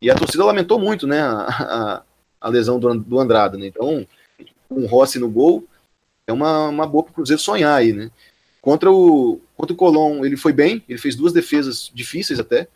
E 0.00 0.10
a 0.10 0.14
torcida 0.14 0.44
lamentou 0.44 0.78
muito, 0.78 1.06
né? 1.06 1.20
A, 1.20 1.42
a, 1.48 2.02
a 2.40 2.48
lesão 2.48 2.80
do, 2.80 2.94
do 2.94 3.20
Andrada, 3.20 3.58
né? 3.58 3.66
Então, 3.66 4.06
um 4.70 4.86
Rossi 4.86 5.18
no 5.18 5.28
gol 5.28 5.66
é 6.26 6.32
uma, 6.32 6.68
uma 6.68 6.86
boa 6.86 7.04
para 7.04 7.10
o 7.10 7.14
Cruzeiro 7.14 7.42
sonhar 7.42 7.76
aí, 7.76 7.92
né? 7.92 8.10
Contra 8.62 8.90
o, 8.90 9.40
contra 9.56 9.74
o 9.74 9.76
Colón, 9.76 10.24
ele 10.24 10.36
foi 10.36 10.52
bem, 10.52 10.82
ele 10.88 10.98
fez 10.98 11.14
duas 11.14 11.32
defesas 11.32 11.90
difíceis 11.94 12.40
até 12.40 12.66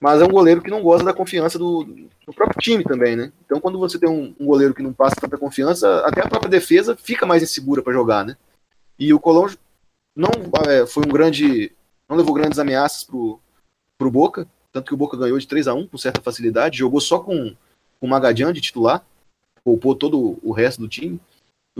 mas 0.00 0.22
é 0.22 0.24
um 0.24 0.30
goleiro 0.30 0.62
que 0.62 0.70
não 0.70 0.82
gosta 0.82 1.04
da 1.04 1.12
confiança 1.12 1.58
do, 1.58 1.84
do 1.84 2.32
próprio 2.32 2.60
time 2.60 2.84
também, 2.84 3.16
né? 3.16 3.32
Então, 3.44 3.60
quando 3.60 3.78
você 3.78 3.98
tem 3.98 4.08
um, 4.08 4.34
um, 4.38 4.46
goleiro 4.46 4.72
que 4.72 4.82
não 4.82 4.92
passa 4.92 5.16
tanta 5.20 5.36
confiança, 5.36 6.06
até 6.06 6.20
a 6.20 6.28
própria 6.28 6.50
defesa 6.50 6.96
fica 6.96 7.26
mais 7.26 7.42
insegura 7.42 7.82
para 7.82 7.92
jogar, 7.92 8.24
né? 8.24 8.36
E 8.98 9.12
o 9.12 9.18
Colón 9.18 9.50
não 10.14 10.30
é, 10.68 10.86
foi 10.86 11.04
um 11.04 11.12
grande, 11.12 11.72
não 12.08 12.16
levou 12.16 12.34
grandes 12.34 12.58
ameaças 12.58 13.02
pro, 13.04 13.40
pro 13.96 14.10
Boca, 14.10 14.46
tanto 14.72 14.86
que 14.86 14.94
o 14.94 14.96
Boca 14.96 15.16
ganhou 15.16 15.38
de 15.38 15.46
3 15.46 15.68
a 15.68 15.74
1 15.74 15.88
com 15.88 15.98
certa 15.98 16.20
facilidade, 16.20 16.78
jogou 16.78 17.00
só 17.00 17.18
com, 17.18 17.54
com 18.00 18.06
o 18.06 18.08
Magadian 18.08 18.52
de 18.52 18.60
titular, 18.60 19.04
poupou 19.64 19.94
todo 19.94 20.38
o 20.42 20.52
resto 20.52 20.80
do 20.80 20.88
time. 20.88 21.20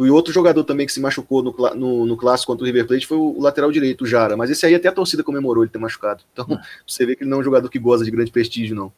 E 0.04 0.10
outro 0.10 0.32
jogador 0.32 0.62
também 0.62 0.86
que 0.86 0.92
se 0.92 1.00
machucou 1.00 1.42
no, 1.42 1.52
no, 1.74 2.06
no, 2.06 2.16
clássico 2.16 2.52
contra 2.52 2.62
o 2.62 2.66
River 2.66 2.86
Plate 2.86 3.06
foi 3.06 3.18
o 3.18 3.40
lateral 3.40 3.72
direito, 3.72 4.04
o 4.04 4.06
Jara. 4.06 4.36
Mas 4.36 4.48
esse 4.48 4.64
aí 4.64 4.74
até 4.74 4.86
a 4.86 4.92
torcida 4.92 5.24
comemorou 5.24 5.64
ele 5.64 5.72
ter 5.72 5.78
machucado. 5.78 6.22
Então 6.32 6.46
hum. 6.48 6.58
você 6.86 7.04
vê 7.04 7.16
que 7.16 7.24
ele 7.24 7.30
não 7.30 7.38
é 7.38 7.40
um 7.40 7.44
jogador 7.44 7.68
que 7.68 7.80
goza 7.80 8.04
de 8.04 8.10
grande 8.10 8.30
prestígio, 8.30 8.76
não. 8.76 8.92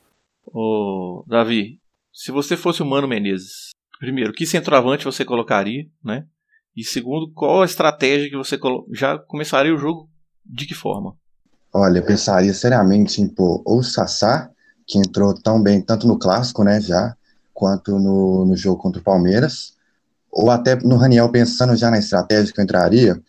Ô, 0.46 1.24
Davi, 1.26 1.80
se 2.12 2.30
você 2.30 2.54
fosse 2.54 2.82
o 2.82 2.86
Mano 2.86 3.08
Menezes, 3.08 3.70
primeiro, 3.98 4.32
que 4.32 4.46
centroavante 4.46 5.06
você 5.06 5.24
colocaria, 5.24 5.86
né? 6.04 6.26
E 6.76 6.84
segundo, 6.84 7.32
qual 7.32 7.62
a 7.62 7.66
estratégia 7.66 8.28
que 8.28 8.36
você 8.36 8.58
colo... 8.58 8.86
já 8.92 9.18
começaria 9.18 9.74
o 9.74 9.78
jogo 9.78 10.08
de 10.44 10.66
que 10.66 10.74
forma? 10.74 11.16
Olha, 11.72 11.98
eu 11.98 12.04
pensaria 12.04 12.52
seriamente 12.52 13.22
em 13.22 13.28
pôr 13.28 13.62
ou 13.64 13.78
o 13.78 13.82
Sassá, 13.82 14.50
que 14.86 14.98
entrou 14.98 15.32
tão 15.34 15.62
bem 15.62 15.80
tanto 15.80 16.06
no 16.06 16.18
clássico, 16.18 16.62
né, 16.62 16.80
já, 16.80 17.16
quanto 17.54 17.98
no, 17.98 18.44
no 18.44 18.56
jogo 18.56 18.82
contra 18.82 19.00
o 19.00 19.04
Palmeiras 19.04 19.79
ou 20.30 20.50
até 20.50 20.76
no 20.76 20.96
Raniel 20.96 21.30
pensando 21.30 21.76
já 21.76 21.90
na 21.90 21.98
estratégia 21.98 22.52
que 22.52 22.60
eu 22.60 22.64
entraria, 22.64 23.20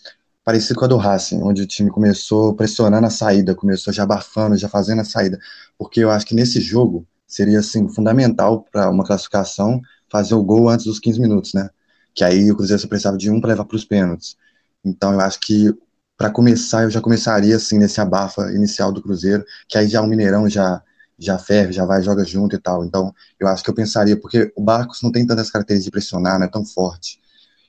parecido 0.43 0.80
com 0.80 0.86
a 0.86 0.88
do 0.88 0.97
Racing, 0.97 1.41
onde 1.43 1.62
o 1.62 1.68
time 1.68 1.89
começou 1.89 2.54
pressionando 2.56 3.06
a 3.08 3.10
saída, 3.10 3.56
começou 3.56 3.93
já 3.93 4.04
abafando, 4.04 4.58
já 4.58 4.68
fazendo 4.68 5.02
a 5.02 5.04
saída, 5.06 5.39
porque 5.78 5.99
eu 5.99 6.12
acho 6.12 6.26
que 6.26 6.36
nesse 6.36 6.60
jogo 6.60 7.06
seria 7.28 7.60
assim 7.60 7.88
fundamental 7.88 8.66
para 8.72 8.89
uma 8.89 9.06
classificação 9.06 9.82
fazer 10.10 10.36
o 10.36 10.43
gol 10.43 10.70
antes 10.70 10.86
dos 10.86 10.99
15 10.99 11.20
minutos, 11.22 11.54
né? 11.54 11.70
Que 12.14 12.24
aí 12.24 12.52
o 12.52 12.56
Cruzeiro 12.56 12.82
só 12.82 12.88
precisava 12.88 13.18
de 13.18 13.30
um 13.32 13.39
para 13.39 13.52
levar 13.52 13.66
para 13.66 13.76
os 13.76 13.86
pênaltis. 13.86 14.36
Então 14.84 15.14
eu 15.14 15.22
acho 15.22 15.39
que 15.39 15.74
para 16.18 16.30
começar 16.30 16.84
eu 16.84 16.89
já 16.89 16.99
começaria 16.99 17.56
assim 17.56 17.78
nesse 17.78 18.02
abafa 18.02 18.52
inicial 18.52 18.91
do 18.91 19.02
Cruzeiro, 19.02 19.45
que 19.68 19.78
aí 19.78 19.88
já 19.88 20.02
o 20.02 20.08
Mineirão 20.08 20.49
já 20.49 20.84
já 21.22 21.38
ferve, 21.38 21.72
já 21.72 21.86
vai, 21.86 22.02
joga 22.02 22.26
junto 22.26 22.56
e 22.56 22.60
tal. 22.60 22.84
Então, 22.84 23.14
eu 23.40 23.48
acho 23.48 23.64
que 23.64 23.70
eu 23.70 23.76
pensaria, 23.76 24.20
porque 24.20 24.52
o 24.56 24.64
Barcos 24.64 25.02
não 25.04 25.12
tem 25.12 25.26
tantas 25.26 25.52
características 25.52 25.86
de 25.86 25.92
pressionar, 25.92 26.40
não 26.40 26.48
é 26.48 26.50
tão 26.50 26.66
forte. 26.66 27.20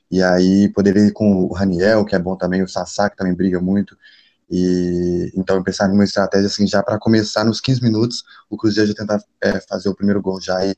E 0.09 0.21
aí 0.23 0.69
poderia 0.69 1.05
ir 1.05 1.11
com 1.11 1.45
o 1.45 1.53
Raniel, 1.53 2.03
que 2.03 2.15
é 2.15 2.19
bom 2.19 2.35
também, 2.35 2.63
o 2.63 2.67
Sassá, 2.67 3.09
que 3.09 3.15
também 3.15 3.35
briga 3.35 3.59
muito. 3.59 3.95
E 4.49 5.31
então 5.35 5.55
eu 5.55 5.63
pensar 5.63 5.87
numa 5.87 6.03
estratégia 6.03 6.47
assim, 6.47 6.67
já 6.67 6.81
para 6.81 6.99
começar 6.99 7.43
nos 7.43 7.61
15 7.61 7.81
minutos, 7.83 8.23
o 8.49 8.57
Cruzeiro 8.57 8.89
já 8.89 8.95
tentar 8.95 9.23
é, 9.41 9.59
fazer 9.61 9.89
o 9.89 9.95
primeiro 9.95 10.21
gol 10.21 10.41
já 10.41 10.65
e, 10.65 10.75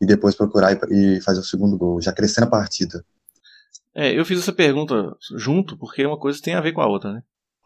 e 0.00 0.06
depois 0.06 0.34
procurar 0.34 0.72
e, 0.90 1.16
e, 1.16 1.20
fazer 1.20 1.40
o 1.40 1.44
segundo 1.44 1.78
gol, 1.78 2.00
já 2.00 2.12
crescendo 2.12 2.46
a 2.46 2.50
partida. 2.50 3.04
É, 3.94 4.16
eu 4.16 4.24
fiz 4.24 4.40
essa 4.40 4.52
pergunta 4.52 5.16
junto, 5.36 5.76
porque 5.78 6.04
uma 6.04 6.18
coisa 6.18 6.40
tem 6.42 6.54
a 6.54 6.60
ver 6.60 6.72
com 6.72 6.80
a 6.80 6.86
outra, 6.86 7.12
né? 7.12 7.22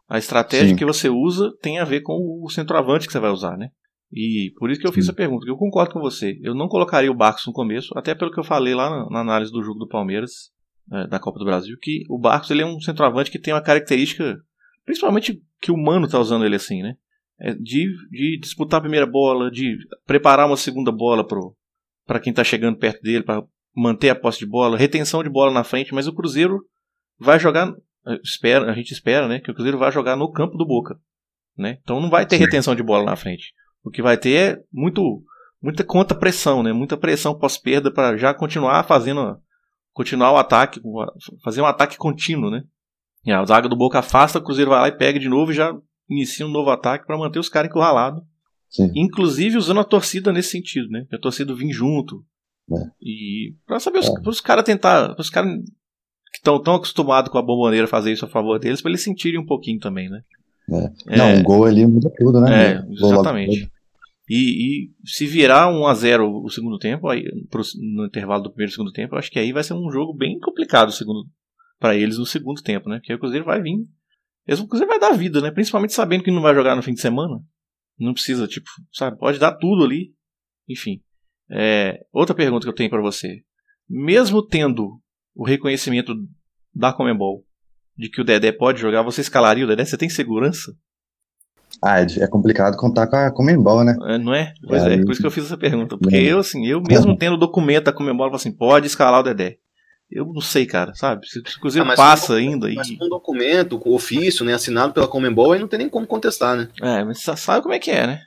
A 0.08 0.18
estratégia 0.18 0.68
Sim. 0.68 0.76
que 0.76 0.84
você 0.84 1.08
usa 1.08 1.50
tem 1.60 1.78
a 1.78 1.84
ver 1.84 2.00
com 2.00 2.42
o 2.42 2.48
centroavante 2.48 3.06
que 3.06 3.12
você 3.12 3.20
vai 3.20 3.30
usar, 3.30 3.56
né? 3.56 3.70
E 4.12 4.52
por 4.58 4.70
isso 4.70 4.80
que 4.80 4.86
eu 4.86 4.92
fiz 4.92 5.04
essa 5.04 5.12
pergunta, 5.12 5.46
eu 5.46 5.56
concordo 5.56 5.92
com 5.92 6.00
você. 6.00 6.38
Eu 6.42 6.54
não 6.54 6.68
colocaria 6.68 7.10
o 7.10 7.14
Barcos 7.14 7.46
no 7.46 7.52
começo, 7.52 7.96
até 7.96 8.14
pelo 8.14 8.32
que 8.32 8.40
eu 8.40 8.44
falei 8.44 8.74
lá 8.74 8.90
na, 8.90 9.10
na 9.10 9.20
análise 9.20 9.52
do 9.52 9.62
jogo 9.62 9.78
do 9.78 9.88
Palmeiras, 9.88 10.50
é, 10.92 11.06
da 11.06 11.20
Copa 11.20 11.38
do 11.38 11.44
Brasil, 11.44 11.76
que 11.80 12.04
o 12.08 12.18
Barcos 12.18 12.50
ele 12.50 12.62
é 12.62 12.66
um 12.66 12.80
centroavante 12.80 13.30
que 13.30 13.38
tem 13.38 13.54
uma 13.54 13.62
característica, 13.62 14.36
principalmente 14.84 15.40
que 15.60 15.70
o 15.70 15.76
Mano 15.76 16.08
tá 16.08 16.18
usando 16.18 16.44
ele 16.44 16.56
assim, 16.56 16.82
né? 16.82 16.96
É 17.38 17.54
de, 17.54 17.86
de 18.10 18.38
disputar 18.40 18.78
a 18.78 18.82
primeira 18.82 19.06
bola, 19.06 19.50
de 19.50 19.78
preparar 20.04 20.46
uma 20.46 20.56
segunda 20.56 20.90
bola 20.90 21.26
para 22.04 22.20
quem 22.20 22.32
tá 22.32 22.42
chegando 22.42 22.78
perto 22.78 23.00
dele, 23.00 23.22
para 23.22 23.44
manter 23.74 24.10
a 24.10 24.14
posse 24.14 24.40
de 24.40 24.46
bola, 24.46 24.76
retenção 24.76 25.22
de 25.22 25.30
bola 25.30 25.52
na 25.52 25.62
frente, 25.62 25.94
mas 25.94 26.08
o 26.08 26.12
Cruzeiro 26.12 26.60
vai 27.18 27.38
jogar, 27.38 27.72
é, 28.06 28.14
espera, 28.24 28.70
a 28.70 28.74
gente 28.74 28.92
espera, 28.92 29.28
né, 29.28 29.38
que 29.38 29.50
o 29.50 29.54
Cruzeiro 29.54 29.78
vai 29.78 29.92
jogar 29.92 30.16
no 30.16 30.30
campo 30.30 30.58
do 30.58 30.66
Boca, 30.66 30.98
né? 31.56 31.78
Então 31.82 32.00
não 32.00 32.10
vai 32.10 32.26
ter 32.26 32.36
Sim. 32.36 32.44
retenção 32.44 32.74
de 32.74 32.82
bola 32.82 33.04
na 33.04 33.16
frente. 33.16 33.54
O 33.82 33.90
que 33.90 34.02
vai 34.02 34.16
ter 34.16 34.34
é 34.34 34.62
muito, 34.72 35.22
muita 35.62 35.84
contra-pressão, 35.84 36.62
né? 36.62 36.72
Muita 36.72 36.96
pressão 36.96 37.38
pós-perda 37.38 37.92
para 37.92 38.16
já 38.16 38.34
continuar 38.34 38.84
fazendo. 38.84 39.38
Continuar 39.92 40.32
o 40.32 40.36
ataque, 40.36 40.80
fazer 41.42 41.60
um 41.60 41.66
ataque 41.66 41.96
contínuo, 41.96 42.50
né? 42.50 42.62
E 43.24 43.32
a 43.32 43.44
zaga 43.44 43.68
do 43.68 43.76
Boca 43.76 43.98
afasta, 43.98 44.38
o 44.38 44.42
Cruzeiro 44.42 44.70
vai 44.70 44.80
lá 44.80 44.88
e 44.88 44.96
pega 44.96 45.18
de 45.18 45.28
novo 45.28 45.50
e 45.50 45.54
já 45.54 45.74
inicia 46.08 46.46
um 46.46 46.50
novo 46.50 46.70
ataque 46.70 47.06
para 47.06 47.18
manter 47.18 47.38
os 47.38 47.48
caras 47.48 47.68
encurralados. 47.70 48.22
Inclusive 48.94 49.56
usando 49.56 49.80
a 49.80 49.84
torcida 49.84 50.32
nesse 50.32 50.50
sentido, 50.50 50.88
né? 50.90 51.06
A 51.12 51.18
torcida 51.18 51.54
vir 51.54 51.72
junto. 51.72 52.24
É. 52.70 52.90
E 53.02 53.56
para 53.66 53.80
saber 53.80 53.98
os, 53.98 54.08
é. 54.08 54.12
os 54.24 54.40
caras 54.40 54.64
tentar. 54.64 55.16
Os 55.18 55.28
caras 55.28 55.52
que 56.30 56.38
estão 56.38 56.62
tão 56.62 56.76
acostumados 56.76 57.30
com 57.30 57.38
a 57.38 57.42
bomboneira 57.42 57.88
fazer 57.88 58.12
isso 58.12 58.24
a 58.24 58.28
favor 58.28 58.58
deles, 58.60 58.80
para 58.80 58.92
eles 58.92 59.02
sentirem 59.02 59.40
um 59.40 59.46
pouquinho 59.46 59.80
também, 59.80 60.08
né? 60.08 60.22
É. 61.08 61.16
Não, 61.16 61.34
um 61.34 61.42
gol 61.42 61.64
ali 61.64 61.86
muda 61.86 62.10
tudo, 62.16 62.40
né? 62.40 62.72
É, 62.72 62.84
exatamente. 62.90 63.70
E, 64.28 64.36
e, 64.36 64.90
se 65.04 65.26
virar 65.26 65.68
1 65.68 65.86
a 65.86 65.94
0 65.94 66.44
o 66.44 66.48
segundo 66.48 66.78
tempo, 66.78 67.08
aí, 67.08 67.24
pro, 67.50 67.62
no 67.76 68.06
intervalo 68.06 68.44
do 68.44 68.50
primeiro 68.50 68.70
e 68.70 68.74
segundo 68.74 68.92
tempo, 68.92 69.14
eu 69.14 69.18
acho 69.18 69.30
que 69.30 69.40
aí 69.40 69.52
vai 69.52 69.64
ser 69.64 69.74
um 69.74 69.90
jogo 69.90 70.14
bem 70.14 70.38
complicado 70.38 70.92
segundo 70.92 71.28
para 71.80 71.96
eles 71.96 72.16
no 72.16 72.24
segundo 72.24 72.62
tempo, 72.62 72.88
né? 72.88 72.98
Porque 72.98 73.12
o 73.12 73.18
Cruzeiro 73.18 73.44
vai 73.44 73.60
vir. 73.60 73.76
O 74.48 74.68
Cruzeiro 74.68 74.88
vai 74.88 75.00
dar 75.00 75.16
vida, 75.16 75.40
né? 75.40 75.50
Principalmente 75.50 75.94
sabendo 75.94 76.22
que 76.22 76.30
não 76.30 76.42
vai 76.42 76.54
jogar 76.54 76.76
no 76.76 76.82
fim 76.82 76.92
de 76.92 77.00
semana. 77.00 77.42
Não 77.98 78.12
precisa, 78.12 78.46
tipo, 78.46 78.68
sabe? 78.92 79.18
Pode 79.18 79.38
dar 79.38 79.52
tudo 79.52 79.84
ali. 79.84 80.14
Enfim. 80.68 81.00
É, 81.50 82.00
outra 82.12 82.34
pergunta 82.34 82.64
que 82.64 82.70
eu 82.70 82.74
tenho 82.74 82.90
para 82.90 83.02
você. 83.02 83.42
Mesmo 83.88 84.46
tendo 84.46 85.00
o 85.34 85.44
reconhecimento 85.44 86.14
da 86.72 86.92
Comembol 86.92 87.44
de 88.00 88.08
que 88.08 88.20
o 88.20 88.24
Dedé 88.24 88.50
pode 88.50 88.80
jogar, 88.80 89.02
você 89.02 89.20
escalaria 89.20 89.64
o 89.64 89.68
Dedé? 89.68 89.84
Você 89.84 89.98
tem 89.98 90.08
segurança? 90.08 90.72
Ah, 91.82 92.00
é, 92.00 92.06
é 92.20 92.26
complicado 92.26 92.76
contar 92.76 93.06
com 93.06 93.16
a 93.16 93.30
Comembol, 93.30 93.84
né? 93.84 93.94
É, 94.08 94.18
não 94.18 94.34
é? 94.34 94.52
Pois 94.66 94.82
é, 94.82 94.94
é, 94.94 95.02
por 95.02 95.12
isso 95.12 95.20
que 95.20 95.26
eu 95.26 95.30
fiz 95.30 95.44
essa 95.44 95.56
pergunta. 95.56 95.96
Porque 95.98 96.16
eu, 96.16 96.38
assim, 96.38 96.66
eu 96.66 96.82
mesmo 96.82 97.16
tendo 97.16 97.36
documento 97.36 97.84
da 97.84 97.92
Comembol, 97.92 98.26
eu 98.26 98.30
falo 98.30 98.36
assim, 98.36 98.52
pode 98.52 98.86
escalar 98.86 99.20
o 99.20 99.22
Dedé. 99.22 99.58
Eu 100.10 100.26
não 100.26 100.40
sei, 100.40 100.66
cara, 100.66 100.92
sabe? 100.94 101.26
Se 101.26 101.38
o 101.38 101.60
Cruzeiro 101.60 101.88
ah, 101.88 101.94
passa 101.94 102.32
um, 102.32 102.36
ainda. 102.36 102.68
Mas 102.74 102.88
e... 102.88 102.98
um 103.00 103.08
documento, 103.08 103.78
com 103.78 103.94
ofício, 103.94 104.44
né, 104.44 104.54
assinado 104.54 104.92
pela 104.92 105.06
Comembol, 105.06 105.52
aí 105.52 105.60
não 105.60 105.68
tem 105.68 105.78
nem 105.78 105.88
como 105.88 106.06
contestar, 106.06 106.56
né? 106.56 106.68
É, 106.82 107.04
mas 107.04 107.20
você 107.20 107.36
sabe 107.36 107.62
como 107.62 107.74
é 107.74 107.78
que 107.78 107.90
é, 107.90 108.06
né? 108.06 108.20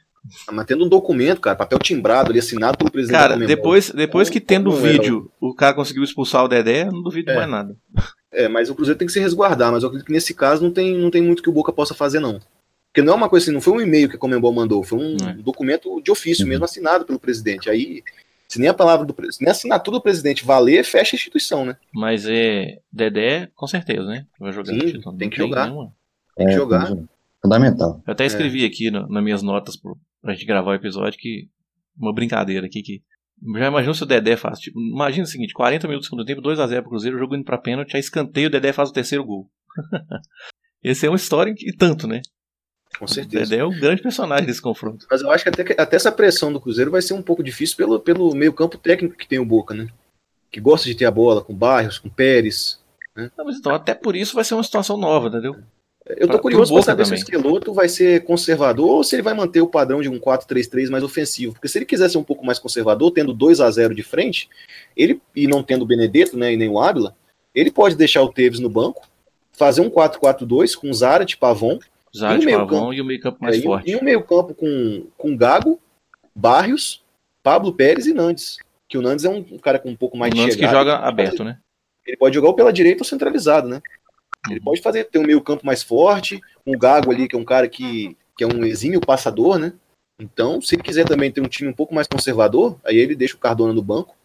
Mas 0.51 0.65
tendo 0.65 0.86
um 0.86 0.89
documento, 0.89 1.41
cara, 1.41 1.57
papel 1.57 1.78
timbrado 1.80 2.30
ali, 2.30 2.39
assinado 2.39 2.78
pelo 2.78 2.89
presidente 2.89 3.19
Cara, 3.19 3.38
depois, 3.38 3.91
depois 3.91 4.30
que 4.30 4.39
tendo 4.39 4.69
o 4.69 4.76
vídeo, 4.76 5.30
o 5.41 5.53
cara 5.53 5.74
conseguiu 5.74 6.03
expulsar 6.03 6.45
o 6.45 6.47
Dedé, 6.47 6.84
eu 6.84 6.91
não 6.91 7.03
duvido 7.03 7.32
É. 7.32 7.36
mais 7.36 7.49
nada. 7.49 7.76
É, 8.34 8.48
mas 8.48 8.70
o 8.70 8.76
Cruzeiro 8.76 8.98
tem 8.98 9.06
que 9.06 9.14
se 9.14 9.20
resguardar, 9.20 9.72
mas 9.72 9.84
eu 9.84 9.88
acredito 9.88 10.08
que 10.08 10.12
nesse 10.14 10.34
caso 10.34 10.64
não 10.64 10.72
tem, 10.72 10.98
não 10.98 11.12
tem 11.12 11.22
muito 11.22 11.44
que 11.44 11.50
o 11.50 11.54
Boca 11.54 11.72
possa 11.72 11.94
fazer, 11.94 12.20
não. 12.20 12.40
Porque 12.92 13.02
não 13.06 13.14
é 13.14 13.16
uma 13.16 13.30
coisa 13.30 13.46
assim, 13.46 13.54
não 13.54 13.62
foi 13.62 13.74
um 13.74 13.82
e-mail 13.82 14.10
que 14.10 14.16
a 14.16 14.20
Comembol 14.20 14.52
mandou, 14.54 14.84
foi 14.84 15.00
um 15.00 15.18
É. 15.28 15.34
documento 15.36 16.02
de 16.02 16.12
ofício 16.12 16.44
Uhum. 16.44 16.50
mesmo 16.50 16.66
assinado 16.66 17.06
pelo 17.06 17.20
presidente. 17.20 17.70
Aí, 17.70 18.04
se 18.48 18.60
nem 18.60 18.70
a 18.70 18.74
palavra 18.74 19.06
do 19.06 19.16
nem 19.40 19.50
a 19.50 19.52
assinatura 19.52 19.98
do 19.98 20.02
presidente 20.04 20.44
valer, 20.46 20.84
fecha 20.84 21.16
a 21.16 21.18
instituição, 21.18 21.66
né? 21.66 21.76
Mas 21.94 22.26
é. 22.28 22.80
Dedé, 22.92 23.50
com 23.56 23.66
certeza, 23.68 24.04
né? 24.06 24.26
Vai 24.40 24.52
jogar 24.52 24.74
Sim, 24.74 25.02
tem 25.18 25.30
que 25.30 25.38
jogar. 25.38 25.66
nenhuma. 25.68 25.92
Tem 26.36 26.48
que 26.48 26.54
É, 26.54 26.56
jogar. 26.56 26.92
Fundamental. 27.42 28.02
Eu 28.06 28.14
até 28.14 28.26
escrevi 28.26 28.64
aqui 28.66 28.90
no- 28.90 29.08
nas 29.08 29.24
minhas 29.24 29.42
notas 29.42 29.76
pro, 29.76 29.98
pra 30.22 30.34
gente 30.34 30.46
gravar 30.46 30.72
o 30.72 30.76
episódio 30.76 31.20
que. 31.20 31.48
Uma 32.00 32.14
brincadeira 32.14 32.66
aqui 32.66 32.82
que. 32.82 33.02
Já 33.58 33.68
imaginou 33.68 33.94
se 33.94 34.04
o 34.04 34.06
Dedé 34.06 34.38
faz. 34.38 34.60
Tipo, 34.60 34.80
imagina 34.80 35.24
o 35.24 35.28
seguinte: 35.28 35.54
40 35.54 35.88
minutos 35.88 36.08
do 36.08 36.10
segundo 36.12 36.26
tempo, 36.26 36.42
2x0 36.42 36.82
pro 36.82 36.90
Cruzeiro, 36.90 37.18
o 37.18 37.20
jogo 37.20 37.36
indo 37.36 37.44
pra 37.44 37.58
pênalti, 37.58 37.96
aí 37.96 38.00
escanteio, 38.00 38.48
o 38.48 38.52
Dedé 38.52 38.72
faz 38.72 38.90
o 38.90 38.94
terceiro 38.94 39.24
gol. 39.26 39.50
Esse 40.84 41.06
é 41.06 41.10
uma 41.10 41.16
história 41.16 41.54
e 41.58 41.74
tanto, 41.76 42.08
né? 42.08 42.22
Com 43.00 43.06
O 43.06 43.08
certeza. 43.08 43.46
Dedé 43.46 43.62
é 43.62 43.66
um 43.66 43.80
grande 43.80 44.02
personagem 44.02 44.46
desse 44.46 44.62
confronto. 44.62 45.08
Mas 45.10 45.22
eu 45.22 45.32
acho 45.32 45.44
que 45.44 45.50
até, 45.50 45.82
até 45.82 45.96
essa 45.96 46.12
pressão 46.12 46.54
do 46.54 46.62
Cruzeiro 46.62 46.92
vai 46.92 47.02
ser 47.02 47.14
um 47.14 47.22
pouco 47.22 47.44
difícil 47.44 47.76
pelo, 47.76 48.00
pelo 48.00 48.36
meio 48.36 48.54
campo 48.54 48.78
técnico 48.78 49.18
que 49.18 49.28
tem 49.28 49.40
o 49.40 49.46
Boca, 49.46 49.74
né? 49.74 49.88
Que 50.52 50.60
gosta 50.62 50.88
de 50.88 50.96
ter 50.96 51.06
a 51.06 51.12
bola 51.12 51.44
com 51.44 51.56
Barrios, 51.56 51.98
com 51.98 52.10
Pérez. 52.10 52.80
Não, 53.16 53.46
mas 53.46 53.58
então, 53.58 53.74
até 53.74 53.96
por 53.96 54.16
isso 54.16 54.36
vai 54.36 54.44
ser 54.44 54.54
uma 54.54 54.64
situação 54.64 54.98
nova, 54.98 55.28
entendeu? 55.28 55.56
Eu 56.06 56.28
tô 56.28 56.38
curioso 56.39 56.72
Boca 56.72 56.84
saber 56.84 57.06
se 57.06 57.14
o 57.14 57.16
também. 57.16 57.24
Esqueloto 57.24 57.74
vai 57.74 57.88
ser 57.88 58.24
conservador 58.26 58.89
ou 58.89 59.04
se 59.04 59.16
ele 59.16 59.22
vai 59.22 59.34
manter 59.34 59.62
o 59.62 59.68
padrão 59.68 60.01
de 60.01 60.10
um 60.10 60.20
4-3-3 60.20 60.89
mais 60.89 61.04
ofensivo. 61.04 61.54
Porque 61.54 61.68
se 61.68 61.78
ele 61.78 61.86
quiser 61.86 62.10
ser 62.10 62.18
um 62.18 62.24
pouco 62.24 62.45
mais 62.45 62.60
conservador, 62.60 63.12
tendo 63.12 63.34
2 63.34 63.62
a 63.62 63.72
0 63.72 63.95
de 63.95 64.04
frente, 64.04 64.49
ele 64.97 65.22
e 65.36 65.47
não 65.47 65.64
tendo 65.64 65.84
o 65.84 65.86
Benedetto, 65.86 66.38
né, 66.38 66.51
e 66.51 66.58
nem 66.58 66.68
o 66.68 66.80
Ávila, 66.80 67.16
ele 67.56 67.72
pode 67.72 67.95
deixar 67.95 68.22
o 68.22 68.30
Tevez 68.30 68.60
no 68.60 68.70
banco, 68.70 69.08
fazer 69.54 69.82
um 69.82 69.89
4-4-2 69.89 70.76
com 70.76 70.91
Zarat, 70.91 71.38
Pavon, 71.38 71.80
Zara 72.16 72.41
E 72.41 72.45
meio 72.45 72.60
Pavão 72.60 72.80
campo? 72.80 72.93
e 72.93 73.01
o 73.01 73.06
meio 73.06 73.20
campo 73.20 73.38
mais 73.41 73.58
é, 73.58 73.62
forte. 73.62 73.91
e 73.91 73.95
um 73.95 74.04
meio-campo 74.04 74.54
com, 74.54 75.08
com 75.18 75.36
Gago, 75.36 75.80
Barrios, 76.36 77.01
Pablo 77.41 77.74
Pérez 77.74 78.06
e 78.06 78.14
Nandes. 78.14 78.58
Que 78.88 78.97
o 78.97 79.01
Nandes 79.01 79.26
é 79.26 79.30
um, 79.30 79.38
um 79.51 79.58
cara 79.58 79.80
com 79.80 79.89
um 79.89 79.95
pouco 79.95 80.16
mais 80.16 80.32
de 80.32 80.39
Nantes 80.39 80.56
que 80.56 80.62
chegada. 80.62 80.78
joga 80.78 80.97
aberto, 80.97 81.43
né? 81.43 81.58
Ele 82.06 82.18
pode 82.18 82.36
jogar 82.36 82.49
ou 82.49 82.54
pela 82.54 82.72
direita 82.72 83.01
ou 83.01 83.06
centralizado, 83.06 83.68
né? 83.68 83.82
Ele 84.50 84.60
pode 84.60 84.82
fazer, 84.82 85.06
ter 85.06 85.20
um 85.20 85.26
meio 85.26 85.41
campo 85.41 85.66
mais 85.66 85.82
forte, 85.82 86.41
um 86.66 86.78
Gago 86.78 87.12
ali, 87.12 87.28
que 87.28 87.36
é 87.36 87.39
um 87.39 87.46
cara 87.46 87.68
que, 87.68 88.18
que 88.38 88.44
é 88.44 88.48
um 88.48 88.64
exímio 88.66 89.00
passador, 89.00 89.58
né? 89.58 89.74
Então, 90.20 90.62
se 90.62 90.76
ele 90.76 90.84
quiser 90.84 91.06
também 91.06 91.32
ter 91.32 91.41
um 91.41 91.48
time 91.48 91.70
um 91.70 91.74
pouco 91.74 91.96
mais 91.96 92.08
conservador, 92.08 92.80
aí 92.84 92.98
ele 92.98 93.16
deixa 93.16 93.36
o 93.36 93.39
Cardona 93.39 93.74
no 93.74 93.82
banco 93.82 94.16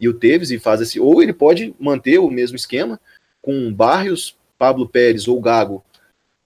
e 0.00 0.08
o 0.08 0.14
Tevez 0.14 0.50
e 0.50 0.58
faz 0.58 0.80
esse. 0.80 0.98
Ou 0.98 1.22
ele 1.22 1.32
pode 1.32 1.74
manter 1.78 2.18
o 2.18 2.30
mesmo 2.30 2.56
esquema 2.56 3.00
com 3.42 3.72
Barrios, 3.72 4.36
Pablo 4.58 4.88
Pérez 4.88 5.28
ou 5.28 5.40
Gago 5.40 5.84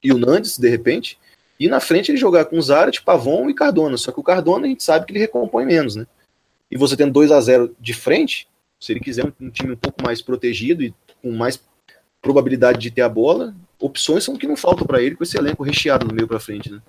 e 0.03 0.13
o 0.13 0.19
Nandes, 0.19 0.59
de 0.59 0.69
repente. 0.69 1.19
E 1.61 1.69
na 1.69 1.81
frente 1.81 2.11
ele 2.11 2.19
jogar 2.19 2.47
com 2.47 2.61
Zarat, 2.61 3.03
Pavon 3.03 3.49
e 3.51 3.55
Cardona. 3.55 3.97
Só 3.97 4.13
que 4.13 4.21
o 4.21 4.23
Cardona 4.23 4.67
a 4.67 4.69
gente 4.69 4.83
sabe 4.83 5.07
que 5.07 5.13
ele 5.13 5.19
recompõe 5.19 5.65
menos, 5.65 5.97
né? 5.97 6.07
E 6.71 6.77
você 6.77 6.97
tendo 6.97 7.13
2 7.13 7.33
a 7.33 7.41
0 7.41 7.75
de 7.81 7.95
frente, 7.95 8.49
se 8.81 8.93
ele 8.93 9.01
quiser 9.01 9.33
um 9.41 9.51
time 9.51 9.73
um 9.73 9.77
pouco 9.77 10.03
mais 10.03 10.21
protegido 10.21 10.83
e 10.83 10.95
com 11.23 11.33
mais 11.33 11.57
probabilidade 12.21 12.79
de 12.79 12.91
ter 12.91 13.03
a 13.03 13.09
bola, 13.09 13.55
opções 13.79 14.25
são 14.25 14.37
que 14.37 14.47
não 14.47 14.57
faltam 14.57 14.87
para 14.87 15.03
ele 15.03 15.17
com 15.17 15.25
esse 15.25 15.37
elenco 15.37 15.63
recheado 15.63 16.07
no 16.07 16.15
meio 16.15 16.29
para 16.29 16.41
frente, 16.41 16.71
né? 16.71 16.81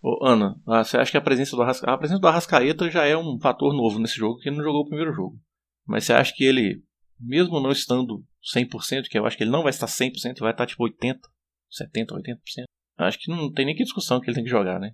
Ô, 0.00 0.24
Ana, 0.24 0.56
ah, 0.66 0.84
você 0.84 0.96
acha 0.96 1.10
que 1.10 1.16
a 1.16 1.20
presença 1.20 1.56
do 1.56 1.62
Arrascaeta, 1.62 1.92
a 1.92 1.98
presença 1.98 2.20
do 2.20 2.28
Arrascaeta 2.28 2.90
já 2.90 3.04
é 3.04 3.16
um 3.16 3.38
fator 3.40 3.74
novo 3.74 3.98
nesse 3.98 4.14
jogo, 4.14 4.38
que 4.38 4.48
ele 4.48 4.56
não 4.56 4.64
jogou 4.64 4.82
o 4.82 4.86
primeiro 4.86 5.12
jogo. 5.12 5.38
Mas 5.86 6.04
você 6.04 6.12
acha 6.12 6.32
que 6.34 6.44
ele, 6.44 6.82
mesmo 7.18 7.60
não 7.60 7.72
estando 7.72 8.22
100%, 8.54 9.08
que 9.10 9.18
eu 9.18 9.26
acho 9.26 9.36
que 9.36 9.42
ele 9.42 9.50
não 9.50 9.62
vai 9.62 9.70
estar 9.70 9.86
100%, 9.86 10.38
vai 10.38 10.52
estar 10.52 10.66
tipo 10.66 10.84
80, 10.84 11.20
70, 11.70 12.14
80%. 12.14 12.36
Acho 12.98 13.18
que 13.18 13.30
não 13.30 13.52
tem 13.52 13.66
nem 13.66 13.74
que 13.74 13.82
discussão 13.82 14.20
que 14.20 14.28
ele 14.28 14.34
tem 14.34 14.44
que 14.44 14.50
jogar, 14.50 14.78
né? 14.78 14.92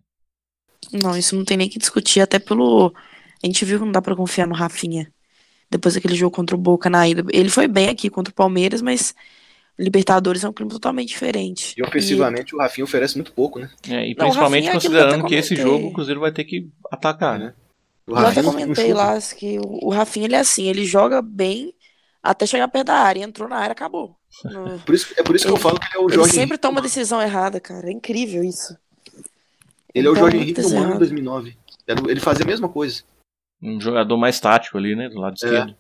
Não, 0.93 1.17
isso 1.17 1.37
não 1.37 1.45
tem 1.45 1.57
nem 1.57 1.69
que 1.69 1.79
discutir, 1.79 2.21
até 2.21 2.39
pelo. 2.39 2.93
A 3.43 3.47
gente 3.47 3.65
viu 3.65 3.79
que 3.79 3.85
não 3.85 3.93
dá 3.93 4.03
pra 4.03 4.17
confiar 4.17 4.47
no 4.47 4.55
Rafinha. 4.55 5.11
Depois 5.75 5.95
daquele 5.97 6.15
jogo 6.15 6.31
contra 6.37 6.55
o 6.55 6.59
Boca 6.59 6.89
na 6.89 7.09
ida. 7.09 7.25
Ele 7.33 7.49
foi 7.49 7.67
bem 7.67 7.89
aqui 7.89 8.09
contra 8.09 8.31
o 8.31 8.35
Palmeiras, 8.35 8.81
mas 8.81 9.13
Libertadores 9.77 10.45
é 10.45 10.49
um 10.49 10.53
clima 10.53 10.71
totalmente 10.71 11.09
diferente. 11.09 11.75
E 11.77 11.83
ofensivamente 11.83 12.55
o 12.55 12.59
Rafinha 12.61 12.85
oferece 12.85 13.17
muito 13.17 13.33
pouco, 13.33 13.59
né? 13.59 13.69
É, 13.89 14.09
e 14.09 14.15
Não, 14.15 14.27
o 14.29 14.31
principalmente 14.31 14.67
Rafinha 14.67 14.71
é 14.71 14.73
considerando 14.75 15.15
até 15.23 15.29
que 15.29 15.35
esse 15.35 15.57
jogo 15.57 15.89
o 15.89 15.93
Cruzeiro 15.93 16.21
vai 16.21 16.31
ter 16.31 16.45
que 16.45 16.71
atacar, 16.93 17.41
né? 17.41 17.55
O 18.07 18.13
E 18.13 18.23
eu 18.23 18.27
até 18.29 18.41
não 18.41 18.53
comentei 18.53 18.95
lá 18.95 19.19
que 19.21 19.59
o 19.61 19.89
Rafinha 19.91 20.27
ele 20.27 20.37
é 20.37 20.39
assim, 20.39 20.69
ele 20.69 20.85
joga 20.85 21.21
bem 21.21 21.75
até 22.23 22.47
chegar 22.47 22.69
perto 22.69 22.87
da 22.87 22.95
área, 22.95 23.25
entrou 23.25 23.49
na 23.49 23.57
área, 23.57 23.73
acabou. 23.73 24.17
No- 24.45 24.79
Por 24.79 24.95
isso, 24.95 25.13
é 25.17 25.25
por 25.25 25.35
isso 25.35 25.45
que 25.45 25.51
eu 25.51 25.57
Ele- 25.57 25.63
falo 25.63 25.81
que 25.81 25.87
ele 25.87 25.97
é 25.97 25.99
o 25.99 26.07
Ele 26.09 26.15
Jorge 26.15 26.31
sempre 26.31 26.43
Henrique. 26.51 26.59
toma 26.59 26.81
decisão 26.81 27.21
errada, 27.21 27.59
cara. 27.59 27.89
É 27.89 27.93
incrível 27.93 28.45
isso. 28.45 28.77
Ele 29.93 30.07
é 30.07 30.11
o 30.11 30.15
Jorge 30.15 30.37
Henrique 30.37 30.61
do 30.63 30.73
errada. 30.73 30.99
2009. 30.99 31.57
Era- 31.85 32.01
Ele 32.09 32.21
fazia 32.21 32.45
a 32.45 32.47
mesma 32.47 32.69
coisa. 32.69 33.03
Um 33.65 33.81
jogador 33.81 34.17
mais 34.19 34.39
tático 34.39 34.77
ali, 34.77 34.95
né? 34.95 35.09
Do 35.09 35.19
lado 35.19 35.35
esquerdo. 35.35 35.75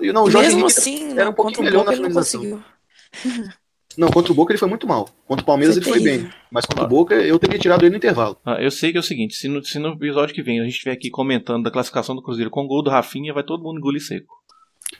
E 0.00 0.12
não, 0.12 0.24
o 0.24 0.30
Jorge 0.30 0.48
Mesmo 0.48 0.64
Henrique 0.64 0.78
assim, 0.78 1.18
era 1.18 1.30
um 1.30 1.32
pouquinho 1.32 1.56
contra 1.56 1.60
o 1.60 1.64
melhor 1.64 1.78
Boca 1.78 1.90
na 1.90 1.92
ele 1.92 2.02
não 2.02 2.22
finalização. 2.22 2.40
conseguiu. 2.40 3.52
Não, 3.96 4.08
contra 4.08 4.32
o 4.32 4.34
Boca 4.34 4.52
ele 4.52 4.58
foi 4.58 4.68
muito 4.68 4.86
mal. 4.86 5.06
Contra 5.26 5.42
o 5.42 5.46
Palmeiras 5.46 5.76
ele 5.76 5.84
foi 5.84 6.00
bem. 6.00 6.30
Mas 6.50 6.64
contra 6.64 6.84
o 6.84 6.88
Boca 6.88 7.14
eu 7.14 7.38
teria 7.38 7.58
tirado 7.58 7.82
ele 7.82 7.90
no 7.90 7.96
intervalo. 7.96 8.38
Ah, 8.42 8.56
eu 8.58 8.70
sei 8.70 8.90
que 8.90 8.96
é 8.96 9.00
o 9.00 9.02
seguinte, 9.02 9.34
se 9.34 9.48
no, 9.48 9.62
se 9.62 9.78
no 9.78 9.90
episódio 9.92 10.34
que 10.34 10.42
vem 10.42 10.60
a 10.60 10.64
gente 10.64 10.72
estiver 10.72 10.92
aqui 10.92 11.10
comentando 11.10 11.64
da 11.64 11.70
classificação 11.70 12.16
do 12.16 12.22
Cruzeiro 12.22 12.50
com 12.50 12.64
o 12.64 12.66
gol 12.66 12.82
do 12.82 12.88
Rafinha, 12.88 13.34
vai 13.34 13.42
todo 13.42 13.62
mundo 13.62 13.76
engolir 13.76 14.02
seco. 14.02 14.34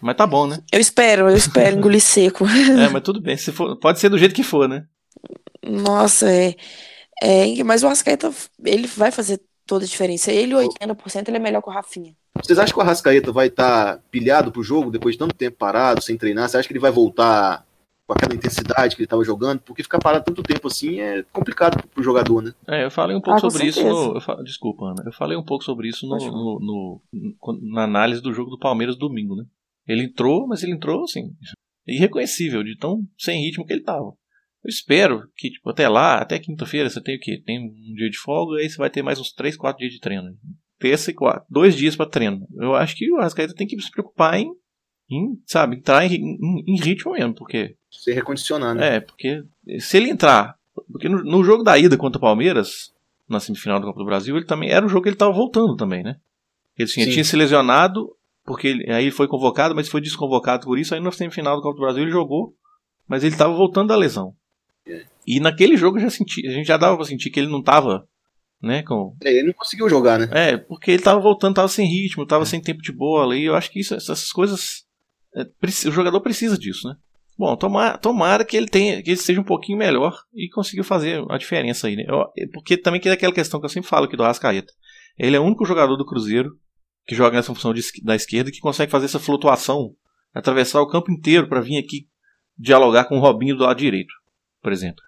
Mas 0.00 0.16
tá 0.16 0.26
bom, 0.26 0.46
né? 0.46 0.58
Eu 0.70 0.80
espero, 0.80 1.28
eu 1.28 1.36
espero 1.36 1.78
engolir 1.78 2.00
seco. 2.00 2.44
É, 2.78 2.88
mas 2.90 3.02
tudo 3.02 3.20
bem. 3.20 3.36
Se 3.36 3.52
for, 3.52 3.76
pode 3.76 3.98
ser 3.98 4.08
do 4.08 4.18
jeito 4.18 4.34
que 4.34 4.42
for, 4.42 4.68
né? 4.68 4.84
Nossa, 5.64 6.30
é, 6.30 6.54
é. 7.22 7.64
Mas 7.64 7.82
o 7.82 7.86
Arrascaeta, 7.86 8.30
ele 8.64 8.86
vai 8.86 9.10
fazer 9.10 9.40
toda 9.66 9.84
a 9.84 9.88
diferença. 9.88 10.30
Ele, 10.32 10.54
80%, 10.54 11.28
ele 11.28 11.36
é 11.36 11.40
melhor 11.40 11.62
que 11.62 11.68
o 11.68 11.72
Rafinha. 11.72 12.14
Vocês 12.40 12.58
acham 12.58 12.72
que 12.74 12.78
o 12.78 12.82
Arrascaeta 12.82 13.30
vai 13.32 13.48
estar 13.48 13.98
pilhado 14.10 14.50
pro 14.50 14.62
jogo 14.62 14.90
depois 14.90 15.14
de 15.14 15.18
tanto 15.18 15.34
tempo 15.34 15.56
parado, 15.56 16.02
sem 16.02 16.16
treinar? 16.16 16.48
Você 16.48 16.56
acha 16.56 16.66
que 16.66 16.72
ele 16.72 16.80
vai 16.80 16.90
voltar 16.90 17.64
com 18.06 18.14
aquela 18.14 18.34
intensidade 18.34 18.96
que 18.96 19.02
ele 19.02 19.06
estava 19.06 19.24
jogando? 19.24 19.60
Porque 19.60 19.82
ficar 19.82 19.98
parado 19.98 20.24
tanto 20.24 20.42
tempo 20.42 20.66
assim 20.66 21.00
é 21.00 21.22
complicado 21.32 21.86
pro 21.88 22.02
jogador, 22.02 22.42
né? 22.42 22.52
É, 22.68 22.84
eu 22.84 22.90
falei 22.90 23.16
um 23.16 23.20
pouco 23.20 23.36
Ah, 23.38 23.50
sobre 23.50 23.66
isso 23.66 23.82
no. 23.82 24.14
eu 24.16 24.20
fa- 24.20 24.42
desculpa, 24.42 24.86
Ana. 24.86 25.02
Eu 25.06 25.12
falei 25.12 25.36
um 25.36 25.44
pouco 25.44 25.62
sobre 25.62 25.88
isso 25.88 26.06
no, 26.06 26.16
no- 26.16 26.58
no- 26.60 27.02
no- 27.12 27.72
na 27.74 27.84
análise 27.84 28.20
do 28.22 28.32
jogo 28.32 28.50
do 28.50 28.58
Palmeiras 28.58 28.96
domingo, 28.96 29.36
né? 29.36 29.44
Ele 29.86 30.04
entrou, 30.04 30.46
mas 30.46 30.62
ele 30.62 30.72
entrou 30.72 31.04
assim. 31.04 31.30
Irreconhecível, 31.86 32.62
de 32.62 32.76
tão 32.76 33.02
sem 33.18 33.42
ritmo 33.44 33.66
que 33.66 33.72
ele 33.72 33.82
tava. 33.82 34.06
Eu 34.64 34.68
espero 34.68 35.24
que, 35.36 35.50
tipo, 35.50 35.68
até 35.70 35.88
lá, 35.88 36.18
até 36.18 36.38
quinta-feira, 36.38 36.88
você 36.88 37.00
tem 37.02 37.16
o 37.16 37.20
quê? 37.20 37.42
Tem 37.44 37.58
um 37.58 37.94
dia 37.94 38.08
de 38.08 38.16
folga, 38.18 38.58
aí 38.58 38.70
você 38.70 38.76
vai 38.76 38.88
ter 38.88 39.02
mais 39.02 39.18
uns 39.18 39.32
3, 39.32 39.56
4 39.56 39.78
dias 39.80 39.92
de 39.92 39.98
treino. 40.00 40.22
Terça 40.82 41.10
e 41.10 41.14
quarta. 41.14 41.46
Dois 41.48 41.76
dias 41.76 41.94
pra 41.96 42.06
treino. 42.06 42.46
Eu 42.56 42.74
acho 42.74 42.96
que 42.96 43.10
o 43.12 43.18
Arrascaeta 43.18 43.54
tem 43.54 43.66
que 43.66 43.80
se 43.80 43.90
preocupar 43.90 44.38
em, 44.38 44.52
em 45.10 45.40
sabe, 45.46 45.76
entrar 45.76 46.04
em, 46.04 46.12
em- 46.14 46.64
em 46.66 46.76
ritmo 46.76 47.12
mesmo, 47.12 47.34
porque 47.34 47.76
Se 47.90 48.12
recondicionar, 48.12 48.74
né? 48.74 48.96
é, 48.96 49.00
porque 49.00 49.44
se 49.78 49.96
ele 49.96 50.10
entrar. 50.10 50.56
Porque 50.90 51.08
no, 51.08 51.22
no 51.22 51.44
jogo 51.44 51.62
da 51.62 51.78
ida 51.78 51.96
contra 51.96 52.18
o 52.18 52.20
Palmeiras, 52.20 52.92
na 53.28 53.38
semifinal 53.38 53.78
do 53.78 53.86
Copa 53.86 53.98
do 54.00 54.04
Brasil, 54.06 54.36
ele 54.36 54.44
também 54.46 54.70
era 54.70 54.84
um 54.84 54.88
jogo 54.88 55.02
que 55.04 55.08
ele 55.08 55.14
estava 55.14 55.32
voltando 55.32 55.76
também, 55.76 56.02
né? 56.02 56.16
Ele 56.78 56.88
tinha, 56.88 57.08
tinha 57.10 57.24
se 57.24 57.36
lesionado, 57.36 58.16
porque 58.44 58.66
ele, 58.68 58.90
aí 58.92 59.04
ele 59.04 59.10
foi 59.12 59.28
convocado, 59.28 59.74
mas 59.74 59.88
foi 59.88 60.00
desconvocado 60.00 60.66
por 60.66 60.78
isso. 60.78 60.94
Aí 60.94 61.00
na 61.00 61.12
semifinal 61.12 61.54
do 61.56 61.62
Copa 61.62 61.76
do 61.76 61.82
Brasil 61.82 62.02
ele 62.02 62.10
jogou, 62.10 62.54
mas 63.06 63.22
ele 63.22 63.34
estava 63.34 63.52
voltando 63.54 63.88
da 63.88 63.96
lesão. 63.96 64.34
É. 64.86 65.04
E 65.26 65.38
naquele 65.38 65.76
jogo 65.76 65.98
eu 65.98 66.02
já 66.02 66.10
senti, 66.10 66.44
a 66.48 66.50
gente 66.50 66.66
já 66.66 66.76
dava 66.76 66.96
pra 66.96 67.04
sentir 67.04 67.30
que 67.30 67.38
ele 67.38 67.50
não 67.52 67.60
estava, 67.60 68.08
né, 68.62 68.82
com, 68.82 69.16
É, 69.24 69.30
Ele 69.32 69.48
não 69.48 69.52
conseguiu 69.54 69.88
jogar, 69.88 70.18
né? 70.18 70.28
é, 70.32 70.56
porque 70.56 70.90
ele 70.92 71.02
tava 71.02 71.20
voltando, 71.20 71.54
tava 71.56 71.68
sem 71.68 71.86
ritmo, 71.88 72.26
tava 72.26 72.44
sem 72.46 72.60
tempo 72.60 72.80
de 72.80 72.92
bola, 72.92 73.36
e 73.36 73.44
eu 73.44 73.54
acho 73.54 73.70
que 73.70 73.80
isso, 73.80 73.94
essas 73.94 74.30
coisas. 74.32 74.84
é, 75.34 75.42
o 75.88 75.90
jogador 75.92 76.20
precisa 76.20 76.56
disso, 76.56 76.88
né? 76.88 76.94
Bom, 77.38 77.56
tomara, 77.56 77.96
tomara 77.98 78.44
que 78.44 78.56
ele 78.56 78.68
tenha, 78.68 79.02
que 79.02 79.10
ele 79.10 79.16
seja 79.16 79.40
um 79.40 79.44
pouquinho 79.44 79.78
melhor 79.78 80.14
e 80.34 80.48
consiga 80.50 80.84
fazer 80.84 81.24
a 81.30 81.38
diferença 81.38 81.86
aí, 81.88 81.96
né? 81.96 82.04
Eu- 82.06 82.26
porque 82.52 82.76
também 82.76 83.00
que 83.00 83.08
é 83.08 83.12
aquela 83.12 83.32
questão 83.32 83.58
que 83.58 83.64
eu 83.64 83.70
sempre 83.70 83.88
falo 83.88 84.04
aqui 84.04 84.16
do 84.16 84.22
Arrascaeta. 84.22 84.72
Ele 85.18 85.34
é 85.34 85.40
o 85.40 85.44
único 85.44 85.64
jogador 85.64 85.96
do 85.96 86.04
Cruzeiro 86.06 86.50
que 87.06 87.14
joga 87.14 87.36
nessa 87.36 87.52
função 87.54 87.72
de 87.74 87.80
da 88.04 88.14
esquerda 88.14 88.50
que 88.50 88.60
consegue 88.60 88.92
fazer 88.92 89.06
essa 89.06 89.18
flutuação, 89.18 89.94
atravessar 90.34 90.80
o 90.82 90.86
campo 90.88 91.10
inteiro 91.10 91.48
para 91.48 91.60
vir 91.62 91.78
aqui 91.78 92.06
dialogar 92.56 93.06
com 93.06 93.16
o 93.16 93.20
Robinho 93.20 93.56
do 93.56 93.64
lado 93.64 93.78
direito, 93.78 94.12
por 94.62 94.70
exemplo. 94.70 95.02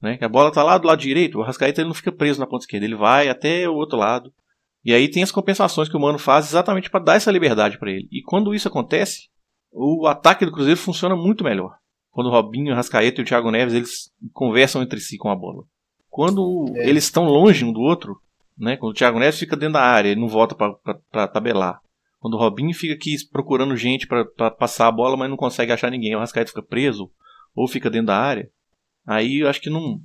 Né? 0.00 0.16
Que 0.16 0.24
a 0.24 0.28
bola 0.28 0.50
tá 0.50 0.62
lá 0.62 0.78
do 0.78 0.86
lado 0.86 1.00
direito, 1.00 1.38
o 1.38 1.42
Arrascaeta 1.42 1.80
ele 1.80 1.88
não 1.88 1.94
fica 1.94 2.10
preso 2.10 2.40
na 2.40 2.46
ponta 2.46 2.64
esquerda, 2.64 2.86
ele 2.86 2.94
vai 2.96 3.28
até 3.28 3.68
o 3.68 3.74
outro 3.74 3.98
lado. 3.98 4.32
E 4.84 4.94
aí 4.94 5.08
tem 5.10 5.22
as 5.22 5.30
compensações 5.30 5.88
que 5.88 5.96
o 5.96 6.00
Mano 6.00 6.18
faz 6.18 6.46
exatamente 6.48 6.88
para 6.88 7.04
dar 7.04 7.14
essa 7.16 7.30
liberdade 7.30 7.78
para 7.78 7.90
ele. 7.90 8.08
E 8.10 8.22
quando 8.22 8.54
isso 8.54 8.66
acontece, 8.66 9.28
o 9.70 10.06
ataque 10.06 10.46
do 10.46 10.52
Cruzeiro 10.52 10.80
funciona 10.80 11.14
muito 11.14 11.44
melhor. 11.44 11.76
Quando 12.10 12.28
o 12.28 12.30
Robinho, 12.30 12.72
o 12.72 12.74
Rascaeta 12.76 13.20
e 13.20 13.24
o 13.24 13.26
Thiago 13.26 13.50
Neves 13.50 13.74
eles 13.74 14.10
conversam 14.32 14.82
entre 14.82 14.98
si 15.00 15.18
com 15.18 15.28
a 15.28 15.36
bola. 15.36 15.64
Quando 16.08 16.72
É. 16.76 16.88
eles 16.88 17.04
estão 17.04 17.24
longe 17.26 17.64
um 17.64 17.72
do 17.72 17.80
outro, 17.80 18.16
Né? 18.58 18.76
Quando 18.76 18.92
o 18.92 18.94
Thiago 18.94 19.18
Neves 19.18 19.38
fica 19.38 19.56
dentro 19.56 19.74
da 19.74 19.80
área, 19.82 20.10
ele 20.10 20.20
não 20.20 20.28
volta 20.28 20.54
para 20.54 21.28
tabelar. 21.28 21.80
Quando 22.18 22.34
o 22.34 22.36
Robinho 22.38 22.74
fica 22.74 22.92
aqui 22.92 23.14
procurando 23.32 23.74
gente 23.74 24.06
para 24.06 24.50
passar 24.50 24.86
a 24.86 24.92
bola, 24.92 25.16
mas 25.16 25.30
não 25.30 25.36
consegue 25.36 25.72
achar 25.72 25.90
ninguém. 25.90 26.14
O 26.14 26.18
Rascaeta 26.18 26.50
fica 26.50 26.62
preso 26.62 27.10
ou 27.54 27.66
fica 27.66 27.88
dentro 27.88 28.08
da 28.08 28.18
área. 28.18 28.50
Aí 29.06 29.38
eu 29.38 29.48
acho 29.48 29.60
que 29.60 29.70
não, 29.70 30.00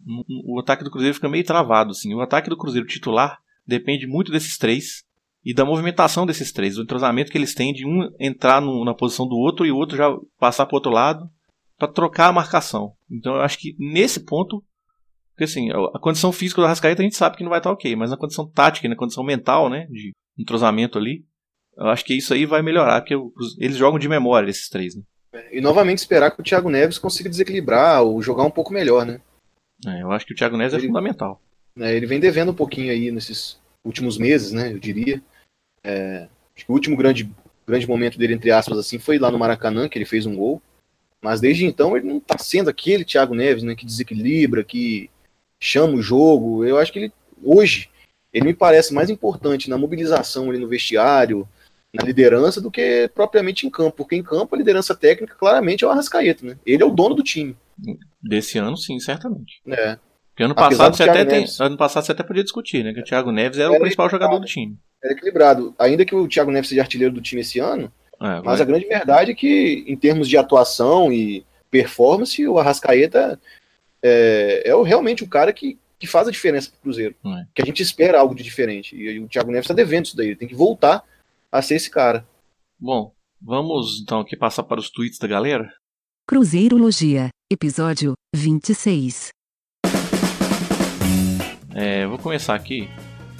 o 0.46 0.60
ataque 0.60 0.84
do 0.84 0.92
Cruzeiro 0.92 1.16
fica 1.16 1.30
meio 1.30 1.44
travado. 1.44 1.92
Assim. 1.92 2.14
O 2.14 2.22
ataque 2.22 2.50
do 2.50 2.58
Cruzeiro 2.58 2.88
titular 2.88 3.38
depende 3.66 4.08
muito 4.08 4.32
desses 4.32 4.58
três 4.58 5.04
e 5.44 5.54
da 5.54 5.64
movimentação 5.64 6.26
desses 6.26 6.52
três, 6.52 6.76
do 6.76 6.82
entrosamento 6.82 7.32
que 7.32 7.38
eles 7.38 7.54
têm 7.54 7.72
de 7.72 7.86
um 7.86 8.10
entrar 8.20 8.60
no, 8.60 8.84
na 8.84 8.96
posição 8.96 9.28
do 9.28 9.36
outro 9.36 9.66
e 9.66 9.72
o 9.72 9.76
outro 9.76 9.96
já 9.96 10.10
passar 10.40 10.66
para 10.66 10.74
o 10.74 10.78
outro 10.78 10.92
lado 10.92 11.30
para 11.78 11.88
trocar 11.88 12.30
a 12.30 12.34
marcação. 12.34 12.94
Então 13.10 13.36
eu 13.36 13.42
acho 13.42 13.60
que 13.60 13.76
nesse 13.78 14.22
ponto, 14.22 14.64
porque 15.32 15.44
assim, 15.44 15.70
a 15.72 16.00
condição 16.00 16.32
física 16.32 16.62
do 16.62 16.66
Arrascaeta 16.66 17.02
a 17.02 17.04
gente 17.04 17.16
sabe 17.16 17.38
que 17.38 17.44
não 17.44 17.52
vai 17.52 17.60
estar 17.60 17.72
ok, 17.72 17.96
mas 17.96 18.10
na 18.10 18.18
condição 18.18 18.50
tática, 18.50 18.90
na 18.90 18.96
condição 18.96 19.24
mental, 19.24 19.70
né, 19.70 19.86
de 19.88 20.14
entrosamento 20.38 20.98
ali, 20.98 21.24
eu 21.78 21.88
acho 21.88 22.06
que 22.06 22.16
isso 22.16 22.34
aí 22.34 22.46
vai 22.46 22.62
melhorar, 22.62 23.02
porque 23.02 23.16
eles 23.60 23.78
jogam 23.78 24.00
de 24.00 24.08
memória 24.08 24.50
esses 24.50 24.70
três, 24.70 24.96
né? 24.96 25.04
E 25.52 25.62
novamente 25.62 26.00
esperar 26.00 26.32
que 26.32 26.40
o 26.40 26.44
Thiago 26.44 26.70
Neves 26.70 26.98
consiga 26.98 27.30
desequilibrar 27.30 28.04
ou 28.04 28.22
jogar 28.22 28.44
um 28.44 28.52
pouco 28.52 28.74
melhor, 28.74 29.06
né? 29.06 29.20
É, 29.86 30.02
eu 30.02 30.12
acho 30.12 30.26
que 30.26 30.34
o 30.34 30.36
Thiago 30.36 30.58
Neves 30.58 30.74
é 30.74 30.78
ele, 30.78 30.86
é 30.86 30.88
fundamental. 30.88 31.42
É, 31.80 31.94
ele 31.94 32.06
vem 32.06 32.20
devendo 32.20 32.52
um 32.52 32.56
pouquinho 32.56 32.92
aí 32.92 33.12
nesses 33.12 33.60
últimos 33.84 34.18
meses, 34.18 34.52
né? 34.52 34.72
Eu 34.72 34.80
diria. 34.80 35.22
É, 35.84 36.28
acho 36.56 36.66
que 36.66 36.72
o 36.72 36.74
último 36.74 36.96
grande, 36.96 37.30
grande 37.68 37.88
momento 37.88 38.18
dele, 38.18 38.34
entre 38.34 38.52
aspas, 38.52 38.78
assim, 38.78 38.98
foi 38.98 39.18
lá 39.20 39.30
no 39.30 39.40
Maracanã, 39.40 39.90
que 39.90 39.98
ele 39.98 40.06
fez 40.06 40.26
um 40.26 40.36
gol. 40.36 40.62
Mas 41.22 41.42
desde 41.42 41.66
então 41.66 41.98
ele 41.98 42.08
não 42.08 42.18
está 42.18 42.38
sendo 42.38 42.70
aquele 42.70 43.04
Thiago 43.04 43.36
Neves, 43.36 43.64
né? 43.64 43.76
Que 43.76 43.86
desequilibra, 43.86 44.64
que 44.64 45.10
chama 45.60 45.94
o 45.96 46.02
jogo. 46.02 46.64
Eu 46.64 46.78
acho 46.78 46.94
que 46.94 47.00
ele, 47.00 47.14
hoje, 47.44 47.90
ele 48.32 48.46
me 48.46 48.54
parece 48.54 48.94
mais 48.94 49.10
importante 49.10 49.70
na 49.70 49.78
mobilização 49.78 50.50
ali 50.50 50.60
no 50.60 50.68
vestiário, 50.68 51.48
na 51.96 52.04
liderança, 52.04 52.62
do 52.62 52.70
que 52.70 53.10
propriamente 53.14 53.66
em 53.66 53.70
campo. 53.70 53.98
Porque 53.98 54.16
em 54.16 54.24
campo 54.24 54.56
a 54.56 54.58
liderança 54.58 54.96
técnica 54.96 55.36
claramente 55.36 55.84
é 55.84 55.88
o 55.88 55.90
Arrascaeta, 55.90 56.46
né? 56.46 56.58
Ele 56.66 56.84
é 56.84 56.86
o 56.86 56.92
dono 56.92 57.16
do 57.16 57.24
time. 57.24 57.56
Desse 58.22 58.58
ano, 58.58 58.78
sim, 58.78 59.00
certamente. 59.00 59.62
É. 59.68 59.98
Porque 60.30 60.44
ano 60.44 60.56
passado, 60.56 60.96
você 60.96 61.04
até 61.04 61.24
tem, 61.24 61.46
ano 61.62 61.78
passado 61.78 62.06
você 62.06 62.12
até 62.12 62.22
podia 62.22 62.44
discutir, 62.44 62.84
né? 62.84 62.94
Que 62.94 63.00
o 63.00 63.04
Thiago 63.04 63.32
Neves 63.32 63.58
era, 63.58 63.70
era 63.70 63.78
o 63.78 63.82
principal 63.82 64.10
jogador 64.10 64.38
do 64.38 64.46
time. 64.46 64.78
Era 65.02 65.14
equilibrado. 65.14 65.74
Ainda 65.80 66.04
que 66.04 66.14
o 66.14 66.28
Thiago 66.28 66.52
Neves 66.52 66.70
seja 66.70 66.82
artilheiro 66.82 67.14
do 67.14 67.22
time 67.22 67.42
esse 67.42 67.60
ano, 67.60 67.92
é, 68.20 68.42
mas 68.44 68.60
a 68.60 68.66
grande 68.66 68.86
verdade 68.86 69.32
é 69.32 69.36
que, 69.36 69.86
em 69.88 69.96
termos 69.96 70.28
de 70.28 70.38
atuação 70.38 71.12
e 71.12 71.46
performance, 71.72 72.46
o 72.48 72.58
Arrascaeta 72.58 73.40
é, 74.02 74.64
é 74.66 74.84
realmente 74.84 75.24
o 75.24 75.28
cara 75.28 75.52
que, 75.52 75.78
que 75.98 76.08
faz 76.08 76.28
a 76.28 76.32
diferença 76.32 76.70
pro 76.70 76.82
Cruzeiro. 76.82 77.16
É. 77.26 77.46
Que 77.54 77.62
a 77.62 77.66
gente 77.66 77.82
espera 77.82 78.20
algo 78.20 78.36
de 78.36 78.44
diferente. 78.44 78.96
E, 78.96 79.20
o 79.20 79.28
Thiago 79.28 79.52
Neves 79.52 79.66
está 79.66 79.74
devendo 79.74 80.06
isso 80.06 80.18
daí. 80.18 80.28
Ele 80.28 80.36
tem 80.36 80.48
que 80.48 80.56
voltar 80.56 81.04
a 81.56 81.62
ser 81.62 81.76
esse 81.76 81.90
cara. 81.90 82.28
Bom, 82.78 83.14
vamos 83.42 84.02
então 84.02 84.20
aqui 84.20 84.36
passar 84.36 84.64
para 84.64 84.80
os 84.80 84.90
tweets 84.90 85.18
da 85.18 85.28
galera. 85.28 85.72
Cruzeirologia, 86.28 87.30
episódio 87.52 88.14
26. 88.36 89.30
É, 91.74 92.06
vou 92.08 92.18
começar 92.18 92.56
aqui 92.56 92.90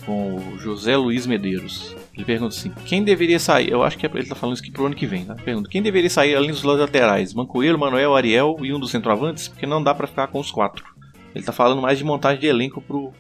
com 0.06 0.36
o 0.36 0.58
José 0.60 0.96
Luiz 0.96 1.26
Medeiros. 1.26 1.94
Ele 2.14 2.24
pergunta 2.24 2.56
assim: 2.56 2.72
quem 2.86 3.04
deveria 3.04 3.40
sair? 3.40 3.70
Eu 3.70 3.84
acho 3.84 3.98
que 3.98 4.06
ele 4.06 4.20
está 4.20 4.36
falando 4.36 4.56
isso 4.56 4.64
aqui 4.64 4.72
pro 4.72 4.86
ano 4.86 4.96
que 4.96 5.06
vem, 5.06 5.26
tá? 5.26 5.36
Pergunta: 5.36 5.70
quem 5.70 5.82
deveria 5.82 6.10
sair 6.10 6.36
além 6.36 6.52
dos 6.52 6.64
laterais? 6.64 7.34
Mancoelho, 7.34 7.78
Manuel, 7.78 8.16
Ariel 8.16 8.58
e 8.62 8.74
um 8.74 8.80
dos 8.80 8.92
centroavantes? 8.92 9.50
Porque 9.50 9.66
não 9.66 9.84
dá 9.84 9.94
para 9.94 10.08
ficar 10.08 10.28
com 10.28 10.40
os 10.40 10.52
quatro. 10.52 10.86
Ele 11.32 11.42
está 11.42 11.52
falando 11.52 11.82
mais 11.82 11.98
de 11.98 12.06
montagem 12.06 12.40
de 12.40 12.48
elenco 12.48 12.82
pro, 12.82 13.12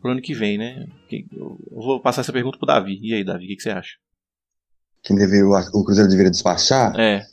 pro 0.00 0.10
ano 0.10 0.20
que 0.20 0.34
vem, 0.34 0.58
né? 0.58 0.86
Eu 1.10 1.58
vou 1.70 2.00
passar 2.00 2.20
essa 2.20 2.32
pergunta 2.32 2.58
pro 2.58 2.66
Davi. 2.66 2.98
E 3.02 3.14
aí, 3.14 3.24
Davi, 3.24 3.46
o 3.46 3.48
que, 3.48 3.56
que 3.56 3.62
você 3.62 3.70
acha? 3.70 3.96
Quem 5.02 5.16
deveria, 5.16 5.46
o 5.46 5.84
Cruzeiro 5.84 6.08
deveria 6.08 6.30
despachar? 6.30 6.94
É. 6.98 7.26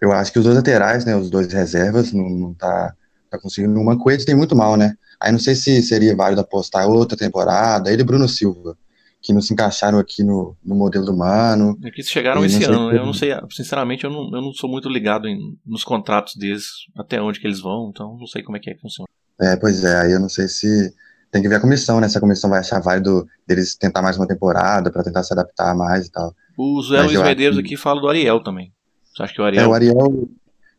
Eu 0.00 0.12
acho 0.12 0.32
que 0.32 0.38
os 0.38 0.44
dois 0.44 0.56
laterais, 0.56 1.04
né? 1.04 1.16
Os 1.16 1.28
dois 1.28 1.52
reservas, 1.52 2.12
não, 2.12 2.28
não 2.28 2.54
tá, 2.54 2.94
tá 3.30 3.38
conseguindo. 3.38 3.78
O 3.78 3.84
Mancoelho 3.84 4.24
tem 4.24 4.34
muito 4.34 4.54
mal, 4.54 4.76
né? 4.76 4.94
Aí 5.20 5.32
não 5.32 5.38
sei 5.38 5.54
se 5.54 5.82
seria 5.82 6.14
válido 6.14 6.40
apostar 6.40 6.86
outra 6.88 7.16
temporada. 7.16 7.90
Ele 7.90 8.02
e 8.02 8.04
Bruno 8.04 8.28
Silva, 8.28 8.76
que 9.20 9.32
não 9.32 9.40
se 9.40 9.52
encaixaram 9.52 9.98
aqui 9.98 10.22
no, 10.22 10.56
no 10.64 10.74
modelo 10.74 11.04
do 11.04 11.16
Mano. 11.16 11.78
É 11.82 11.90
que 11.90 12.02
chegaram 12.02 12.44
esse 12.44 12.62
ano, 12.64 12.90
né? 12.90 12.98
Eu 12.98 13.06
não 13.06 13.14
sei, 13.14 13.30
sinceramente, 13.50 14.04
eu 14.04 14.10
não, 14.10 14.24
eu 14.26 14.42
não 14.42 14.52
sou 14.52 14.70
muito 14.70 14.88
ligado 14.88 15.26
em, 15.26 15.58
nos 15.66 15.82
contratos 15.82 16.36
deles, 16.36 16.66
até 16.96 17.20
onde 17.20 17.40
que 17.40 17.46
eles 17.46 17.60
vão, 17.60 17.90
então 17.90 18.16
não 18.18 18.26
sei 18.26 18.42
como 18.42 18.56
é 18.56 18.60
que, 18.60 18.70
é 18.70 18.74
que 18.74 18.80
funciona. 18.80 19.08
É, 19.40 19.56
pois 19.56 19.82
é, 19.82 20.02
aí 20.02 20.12
eu 20.12 20.20
não 20.20 20.28
sei 20.28 20.46
se. 20.46 20.94
Tem 21.32 21.42
que 21.42 21.48
ver 21.48 21.56
a 21.56 21.60
comissão, 21.60 22.00
né? 22.00 22.08
Se 22.08 22.16
a 22.16 22.20
comissão 22.20 22.48
vai 22.48 22.60
achar 22.60 22.80
válido 22.80 23.26
deles 23.44 23.74
tentar 23.74 24.00
mais 24.00 24.16
uma 24.16 24.28
temporada 24.28 24.92
para 24.92 25.02
tentar 25.02 25.24
se 25.24 25.32
adaptar 25.32 25.74
mais 25.74 26.06
e 26.06 26.12
tal. 26.12 26.32
O 26.56 26.82
Zé 26.82 27.02
Luiz 27.02 27.20
Medeiros 27.20 27.58
aqui 27.58 27.76
fala 27.76 28.00
do 28.00 28.08
Ariel 28.08 28.40
também. 28.40 28.72
Você 29.14 29.22
acha 29.22 29.34
que 29.34 29.40
o 29.40 29.44
Ariel. 29.44 29.64
É, 29.64 29.66
o 29.66 29.74
Ariel. 29.74 30.28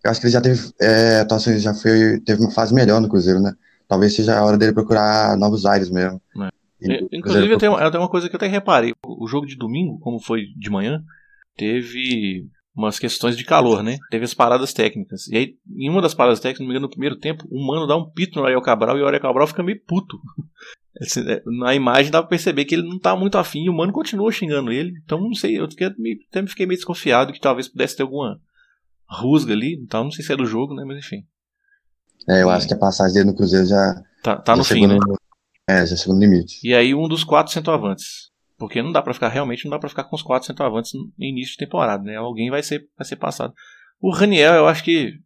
Eu 0.04 0.12
acho 0.12 0.20
que 0.20 0.28
ele 0.28 0.34
já 0.34 0.42
teve. 0.42 0.60
É, 0.80 1.26
já 1.60 1.74
foi, 1.74 2.20
teve 2.22 2.42
uma 2.42 2.52
fase 2.52 2.74
melhor 2.74 3.02
no 3.02 3.10
Cruzeiro, 3.10 3.40
né? 3.40 3.54
talvez 3.88 4.16
seja 4.16 4.38
a 4.38 4.44
hora 4.44 4.58
dele 4.58 4.74
procurar 4.74 5.38
novos 5.38 5.66
ares 5.66 5.90
mesmo. 5.90 6.22
É. 6.82 7.00
Inclusive, 7.12 7.54
eu 7.54 7.58
tenho, 7.58 7.80
eu 7.80 7.92
tenho 7.92 8.04
uma 8.04 8.10
coisa 8.10 8.28
que 8.28 8.36
eu 8.36 8.38
até 8.38 8.48
reparei. 8.48 8.94
O 9.04 9.28
jogo 9.28 9.46
de 9.46 9.56
domingo, 9.56 10.00
como 10.00 10.20
foi 10.20 10.48
de 10.58 10.70
manhã, 10.70 11.04
teve 11.56 12.48
umas 12.76 13.00
questões 13.00 13.38
de 13.38 13.46
calor, 13.46 13.82
né? 13.82 13.98
Teve 14.12 14.26
as 14.26 14.34
paradas 14.34 14.74
técnicas. 14.74 15.28
E 15.28 15.38
aí, 15.38 15.56
em 15.76 15.90
uma 15.90 16.02
das 16.02 16.14
paradas 16.14 16.40
técnicas, 16.40 16.82
no 16.82 16.90
primeiro 16.90 17.16
tempo, 17.16 17.46
o 17.50 17.66
mano 17.66 17.88
dá 17.88 17.96
um 17.96 18.10
pito 18.10 18.40
no 18.40 18.46
Ariel 18.46 18.62
Cabral 18.62 18.98
e 18.98 19.02
o 19.02 19.08
Ariel 19.08 19.22
Cabral 19.22 19.48
fica 19.48 19.64
meio 19.64 19.80
puto. 19.88 20.20
É, 21.02 21.44
na 21.46 21.76
imagem 21.76 22.12
dá 22.12 22.22
pra 22.22 22.30
perceber 22.30 22.64
que 22.66 22.76
ele 22.76 22.88
não 22.88 22.98
tá 22.98 23.16
muito 23.16 23.38
afim 23.38 23.66
e 23.66 23.70
o 23.70 23.74
mano 23.74 23.92
continua 23.92 24.32
xingando 24.32 24.72
ele. 24.72 24.94
Então, 25.04 25.20
não 25.20 25.34
sei, 25.34 25.60
eu 25.60 25.66
até 25.66 25.94
me 25.98 26.48
fiquei 26.48 26.66
meio 26.66 26.78
desconfiado 26.78 27.34
que 27.34 27.40
talvez 27.40 27.68
pudesse 27.68 27.98
ter 27.98 28.04
alguma 28.04 28.40
rusga 29.08 29.54
ali. 29.54 29.76
Então, 29.76 30.06
não 30.06 30.12
sei 30.12 30.24
se 30.24 30.32
é 30.32 30.38
do 30.38 30.46
jogo, 30.46 30.74
né? 30.74 30.84
Mas 30.86 31.00
enfim. 31.00 31.26
É, 32.30 32.42
eu 32.42 32.50
acho 32.50 32.68
que 32.68 32.74
a 32.74 32.78
passagem 32.78 33.14
dele 33.14 33.26
no 33.28 33.36
Cruzeiro 33.36 33.66
já. 33.66 34.02
Tá, 34.24 34.38
tá 34.38 34.54
já 34.54 34.58
no 34.58 34.64
fim, 34.64 34.88
né? 34.88 34.98
é, 35.68 35.86
já 35.86 35.96
chegou 35.96 36.16
no 36.16 36.22
limite. 36.22 36.60
E 36.64 36.74
aí, 36.74 36.96
um 36.96 37.08
dos 37.08 37.24
quatro 37.24 37.52
centroavantes. 37.52 38.32
Porque 38.58 38.82
não 38.82 38.92
dá 38.92 39.02
para 39.02 39.14
ficar, 39.14 39.28
realmente, 39.28 39.66
não 39.66 39.72
dá 39.72 39.80
para 39.80 39.90
ficar 39.90 40.06
com 40.06 40.16
os 40.16 40.24
quatro 40.24 40.48
centroavantes 40.48 40.94
no 40.94 41.12
início 41.20 41.52
de 41.52 41.58
temporada, 41.58 42.04
né? 42.04 42.16
Alguém 42.16 42.50
vai 42.50 42.64
ser, 42.64 42.88
vai 42.98 43.06
ser 43.06 43.18
passado. 43.18 43.54
O 44.00 44.12
Raniel, 44.12 44.54
eu 44.54 44.68
acho 44.68 44.84
que 44.84 45.20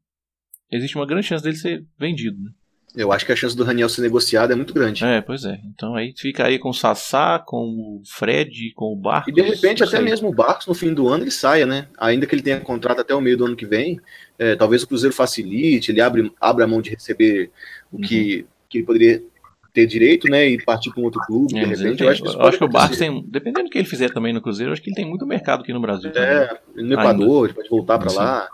existe 0.71 0.95
uma 0.95 1.05
grande 1.05 1.27
chance 1.27 1.43
dele 1.43 1.55
ser 1.55 1.85
vendido, 1.97 2.41
né? 2.41 2.51
Eu 2.95 3.11
acho 3.11 3.25
que 3.25 3.31
a 3.31 3.35
chance 3.35 3.55
do 3.55 3.63
Raniel 3.63 3.87
ser 3.87 4.01
negociado 4.01 4.51
é 4.51 4.55
muito 4.55 4.73
grande. 4.73 5.05
É, 5.05 5.21
pois 5.21 5.45
é. 5.45 5.59
Então 5.65 5.95
aí 5.95 6.13
fica 6.17 6.45
aí 6.45 6.57
com 6.57 6.69
o 6.69 6.73
Sassá, 6.73 7.37
com 7.39 7.63
o 7.65 8.01
Fred, 8.05 8.73
com 8.73 8.91
o 8.91 8.95
Barcos. 8.95 9.31
E 9.31 9.35
de 9.35 9.41
repente 9.41 9.83
até 9.83 10.01
mesmo 10.01 10.29
o 10.29 10.33
Barcos 10.33 10.65
no 10.65 10.73
fim 10.73 10.93
do 10.93 11.07
ano 11.07 11.23
ele 11.23 11.31
saia, 11.31 11.65
né? 11.65 11.87
Ainda 11.99 12.25
que 12.25 12.33
ele 12.33 12.41
tenha 12.41 12.59
contrato 12.59 13.01
até 13.01 13.13
o 13.13 13.21
meio 13.21 13.37
do 13.37 13.45
ano 13.45 13.55
que 13.55 13.65
vem, 13.65 13.99
é, 14.39 14.55
talvez 14.55 14.83
o 14.83 14.87
Cruzeiro 14.87 15.15
facilite, 15.15 15.91
ele 15.91 16.01
abre, 16.01 16.31
abre 16.41 16.63
a 16.63 16.67
mão 16.67 16.81
de 16.81 16.89
receber 16.89 17.51
o 17.91 17.97
uhum. 17.97 18.01
que, 18.01 18.45
que 18.67 18.79
ele 18.79 18.85
poderia 18.85 19.23
ter 19.71 19.85
direito, 19.85 20.27
né? 20.27 20.47
E 20.47 20.63
partir 20.63 20.91
para 20.91 21.01
um 21.01 21.05
outro 21.05 21.21
clube, 21.21 21.57
é, 21.57 21.63
de 21.63 21.69
repente. 21.69 21.97
Tem, 21.97 22.07
eu 22.07 22.11
acho 22.11 22.23
que, 22.23 22.27
eu 22.27 22.41
acho 22.41 22.57
que 22.57 22.63
o 22.63 22.69
Barcos 22.69 22.97
tem, 22.97 23.23
dependendo 23.27 23.65
do 23.65 23.69
que 23.69 23.77
ele 23.77 23.87
fizer 23.87 24.09
também 24.09 24.33
no 24.33 24.41
Cruzeiro, 24.41 24.71
eu 24.71 24.73
acho 24.73 24.81
que 24.81 24.89
ele 24.89 24.95
tem 24.95 25.05
muito 25.05 25.25
mercado 25.27 25.61
aqui 25.61 25.71
no 25.71 25.79
Brasil. 25.79 26.09
É, 26.09 26.45
também. 26.45 26.85
no 26.85 26.93
Equador, 26.93 27.45
ele 27.45 27.53
pode 27.53 27.69
voltar 27.69 27.99
para 27.99 28.11
lá. 28.11 28.49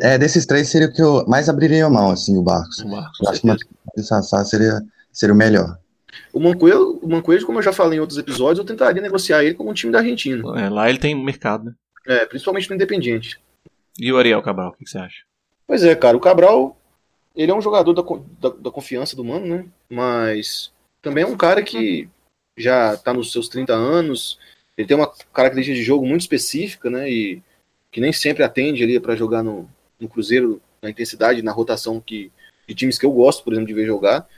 É, 0.00 0.18
desses 0.18 0.44
três 0.44 0.68
seria 0.68 0.88
o 0.88 0.92
que 0.92 1.02
eu 1.02 1.24
mais 1.26 1.48
abriria 1.48 1.86
a 1.86 1.90
mão, 1.90 2.10
assim, 2.10 2.36
o 2.36 2.42
Barcos. 2.42 2.80
O 2.80 2.88
Barcos 2.88 3.20
eu 3.20 3.30
acho 3.30 3.40
que 3.40 4.00
o 4.00 4.02
Sassá 4.02 4.44
seria, 4.44 4.82
seria 5.12 5.34
o 5.34 5.38
melhor. 5.38 5.78
O 6.32 6.40
Mancoelho, 6.40 6.98
o 7.02 7.08
Mancoelho, 7.08 7.46
como 7.46 7.58
eu 7.58 7.62
já 7.62 7.72
falei 7.72 7.98
em 7.98 8.00
outros 8.00 8.18
episódios, 8.18 8.58
eu 8.58 8.64
tentaria 8.64 9.00
negociar 9.00 9.44
ele 9.44 9.54
como 9.54 9.70
um 9.70 9.74
time 9.74 9.92
da 9.92 10.00
Argentina. 10.00 10.42
É, 10.60 10.68
lá 10.68 10.88
ele 10.88 10.98
tem 10.98 11.14
mercado, 11.14 11.66
né? 11.66 11.74
É, 12.06 12.26
principalmente 12.26 12.68
no 12.68 12.76
Independiente. 12.76 13.40
E 13.98 14.12
o 14.12 14.18
Ariel 14.18 14.42
Cabral, 14.42 14.70
o 14.70 14.72
que 14.72 14.88
você 14.88 14.98
acha? 14.98 15.22
Pois 15.66 15.82
é, 15.82 15.94
cara, 15.94 16.16
o 16.16 16.20
Cabral, 16.20 16.76
ele 17.34 17.50
é 17.50 17.54
um 17.54 17.62
jogador 17.62 17.92
da, 17.92 18.02
da, 18.40 18.54
da 18.56 18.70
confiança 18.70 19.16
do 19.16 19.24
Mano, 19.24 19.46
né? 19.46 19.64
Mas 19.88 20.72
também 21.00 21.24
é 21.24 21.26
um 21.26 21.36
cara 21.36 21.62
que 21.62 22.08
já 22.56 22.96
tá 22.96 23.12
nos 23.12 23.32
seus 23.32 23.48
30 23.48 23.72
anos, 23.72 24.38
ele 24.76 24.86
tem 24.86 24.96
uma 24.96 25.10
característica 25.32 25.76
de 25.76 25.82
jogo 25.82 26.06
muito 26.06 26.22
específica, 26.22 26.90
né? 26.90 27.10
E 27.10 27.42
que 27.90 28.00
nem 28.00 28.12
sempre 28.12 28.42
atende 28.42 28.82
ali 28.82 29.00
para 29.00 29.16
jogar 29.16 29.42
no, 29.42 29.68
no 30.00 30.08
Cruzeiro, 30.08 30.60
na 30.82 30.90
intensidade, 30.90 31.42
na 31.42 31.52
rotação 31.52 32.00
que, 32.00 32.30
de 32.68 32.74
times 32.74 32.98
que 32.98 33.06
eu 33.06 33.12
gosto, 33.12 33.42
por 33.42 33.52
exemplo, 33.52 33.68
de 33.68 33.74
ver 33.74 33.86
jogar. 33.86 34.28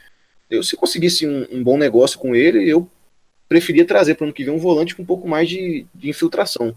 Eu, 0.51 0.63
se 0.63 0.77
conseguisse 0.77 1.27
um, 1.27 1.47
um 1.51 1.63
bom 1.63 1.77
negócio 1.77 2.19
com 2.19 2.35
ele, 2.35 2.69
eu 2.69 2.89
preferia 3.49 3.87
trazer 3.87 4.15
para 4.15 4.25
o 4.25 4.27
ano 4.27 4.35
que 4.35 4.45
vem 4.45 4.55
um 4.55 4.59
volante 4.59 4.95
com 4.95 5.03
um 5.03 5.07
pouco 5.07 5.29
mais 5.29 5.49
de, 5.49 5.87
de 5.95 6.11
infiltração. 6.11 6.77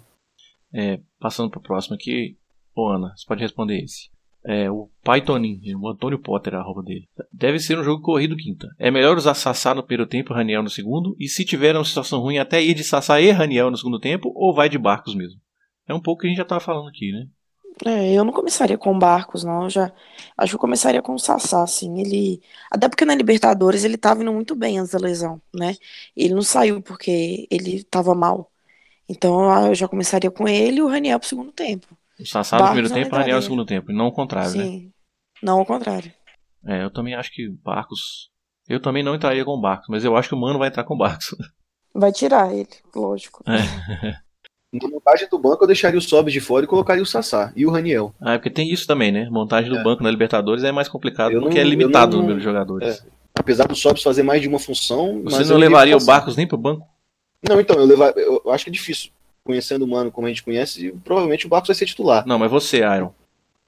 É, 0.74 1.00
passando 1.20 1.50
para 1.50 1.60
o 1.60 1.64
próximo 1.64 1.96
aqui, 1.96 2.38
ô 2.76 2.88
Ana, 2.88 3.14
você 3.16 3.26
pode 3.26 3.42
responder 3.42 3.84
esse. 3.84 4.10
É, 4.44 4.72
o 4.72 4.90
Pythonin, 5.04 5.62
o 5.76 5.88
Antônio 5.88 6.18
Potter, 6.18 6.56
a 6.56 6.64
roupa 6.64 6.82
dele. 6.82 7.08
Deve 7.32 7.60
ser 7.60 7.78
um 7.78 7.84
jogo 7.84 8.02
corrido 8.02 8.36
quinta. 8.36 8.68
É 8.80 8.90
melhor 8.90 9.16
usar 9.16 9.36
Sassá 9.36 9.76
no 9.76 9.84
primeiro 9.84 10.10
tempo 10.10 10.34
e 10.34 10.36
Raniel 10.36 10.64
no 10.64 10.70
segundo? 10.70 11.16
E 11.20 11.28
se 11.28 11.46
tiver 11.46 11.76
uma 11.76 11.86
situação 11.86 12.20
ruim, 12.20 12.40
até 12.40 12.62
ir 12.62 12.74
de 12.74 12.84
Sassá 12.84 13.22
e 13.22 13.30
Raniel 13.30 13.70
no 13.70 13.78
segundo 13.78 14.00
tempo? 14.00 14.32
Ou 14.34 14.54
vai 14.54 14.68
de 14.68 14.80
Barcos 14.80 15.14
mesmo? 15.14 15.40
É 15.88 15.94
um 15.94 16.02
pouco 16.02 16.22
que 16.22 16.28
a 16.28 16.30
gente 16.30 16.38
já 16.38 16.44
estava 16.44 16.62
falando 16.62 16.88
aqui, 16.88 17.12
né? 17.12 17.28
É, 17.86 18.14
eu 18.14 18.24
não 18.24 18.32
começaria 18.32 18.78
com 18.78 18.96
o 18.96 19.00
Barcos, 19.00 19.44
não. 19.44 19.64
Eu 19.64 19.70
já 19.70 19.92
acho 20.38 20.52
que 20.52 20.56
eu 20.56 20.60
começaria 20.60 21.02
com 21.02 21.14
o 21.14 21.20
Sassá, 21.20 21.64
assim. 21.64 22.00
Ele. 22.00 22.42
Até 22.70 22.88
porque 22.88 23.06
na 23.06 23.16
Libertadores 23.16 23.84
ele 23.84 23.98
tava 23.98 24.22
indo 24.22 24.32
muito 24.32 24.56
bem 24.56 24.78
antes 24.78 24.92
da 24.92 25.00
lesão, 25.00 25.42
né? 25.54 25.76
Ele 26.16 26.34
não 26.34 26.44
saiu 26.44 26.82
porque 26.82 27.48
ele 27.50 27.84
tava 27.84 28.14
mal. 28.14 28.52
Então 29.10 29.68
eu 29.68 29.76
já 29.76 29.88
começaria 29.88 30.30
com 30.30 30.48
ele 30.48 30.78
e 30.78 30.82
o 30.82 30.88
Raniel 30.88 31.20
pro 31.20 31.28
segundo 31.28 31.52
tempo. 31.52 31.88
O 32.20 32.26
Sassá 32.26 32.58
no 32.58 32.66
primeiro 32.66 32.90
tempo 32.90 33.10
e 33.10 33.12
o 33.12 33.18
Raniel 33.18 33.38
no 33.38 33.42
segundo 33.42 33.66
tempo, 33.66 33.92
não 33.92 34.08
o 34.08 34.12
contrário, 34.12 34.56
né? 34.56 34.64
Sim. 34.64 34.94
Não 35.42 35.60
ao 35.60 35.66
contrário. 35.66 36.14
É, 36.66 36.84
eu 36.84 36.92
também 36.92 37.16
acho 37.16 37.32
que 37.34 37.48
o 37.48 37.58
Barcos. 37.64 38.30
Eu 38.70 38.80
também 38.80 39.04
não 39.04 39.16
entraria 39.16 39.44
com 39.44 39.52
o 39.52 39.60
Barcos, 39.60 39.88
mas 39.90 40.06
eu 40.06 40.16
acho 40.16 40.30
que 40.30 40.36
o 40.36 40.40
Mano 40.40 40.60
vai 40.60 40.70
entrar 40.70 40.84
com 40.84 40.94
o 40.94 40.98
Barcos. 40.98 41.36
Vai 41.94 42.12
tirar 42.12 42.54
ele, 42.54 42.70
lógico. 42.96 43.44
É. 43.48 44.22
Na 44.74 44.88
montagem 44.88 45.28
do 45.30 45.38
banco 45.38 45.64
eu 45.64 45.68
deixaria 45.68 45.98
o 46.00 46.02
Sobs 46.02 46.32
de 46.32 46.40
fora 46.40 46.64
e 46.64 46.68
colocaria 46.68 47.04
o 47.04 47.06
Sassá 47.06 47.52
e 47.56 47.66
o 47.66 47.70
Raniel. 47.72 48.14
Ah, 48.22 48.34
é 48.34 48.38
porque 48.38 48.50
tem 48.50 48.72
isso 48.72 48.88
também, 48.88 49.12
né? 49.12 49.28
Montagem 49.30 49.70
do 49.70 49.78
É. 49.80 49.84
banco 49.84 50.02
na 50.02 50.10
Libertadores 50.10 50.64
é 50.64 50.72
mais 50.72 50.88
complicado 50.88 51.34
Eu 51.34 51.42
porque 51.42 51.56
não- 51.56 51.62
é 51.62 51.70
limitado 51.70 52.14
o 52.14 52.16
não- 52.16 52.22
número 52.22 52.40
de 52.40 52.44
jogadores. 52.46 53.04
Apesar 53.36 53.68
do 53.68 53.76
Sobs 53.76 54.02
fazer 54.02 54.24
mais 54.24 54.42
de 54.42 54.48
uma 54.48 54.60
função. 54.60 55.22
Você 55.26 55.44
não 55.44 55.58
levaria 55.58 55.98
o. 55.98 56.04
Barcos 56.06 56.38
nem 56.38 56.48
pro 56.48 56.58
banco? 56.58 56.88
Não, 57.48 57.60
então, 57.60 57.76
eu, 57.78 57.86
levar, 57.86 58.14
eu 58.18 58.44
acho 58.52 58.64
que 58.66 58.70
é 58.70 58.74
difícil. 58.74 59.10
Conhecendo 59.44 59.84
o 59.84 59.88
Mano 59.88 60.12
como 60.12 60.28
a 60.28 60.30
gente 60.30 60.44
conhece, 60.44 60.94
provavelmente 61.04 61.46
o 61.48 61.50
Barcos 61.50 61.68
vai 61.68 61.76
ser 61.76 61.86
titular. 61.86 62.26
Não, 62.26 62.38
mas 62.40 62.52
você, 62.52 62.78
Iron. 62.78 63.12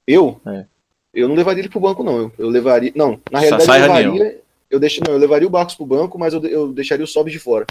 Eu? 0.06 0.40
É. 0.46 0.64
Eu 1.12 1.28
não 1.28 1.34
levaria 1.34 1.60
ele 1.60 1.68
pro 1.68 1.80
banco, 1.80 2.02
não. 2.02 2.16
Eu, 2.18 2.32
eu 2.38 2.48
levaria. 2.48 2.92
Não, 2.94 3.20
na 3.30 3.40
realidade 3.40 3.64
Sassá 3.64 3.78
e 3.78 3.82
eu 3.82 3.92
Raniel. 3.92 4.12
levaria. 4.12 4.40
Eu, 4.70 4.80
deixo, 4.80 5.00
não, 5.06 5.12
eu 5.14 5.18
levaria 5.18 5.46
o 5.46 5.50
Barcos 5.50 5.74
pro 5.74 5.84
banco, 5.86 6.18
mas 6.18 6.32
eu, 6.32 6.44
eu 6.46 6.72
deixaria 6.72 7.04
o 7.04 7.08
Sobs 7.08 7.32
de 7.32 7.38
fora. 7.38 7.66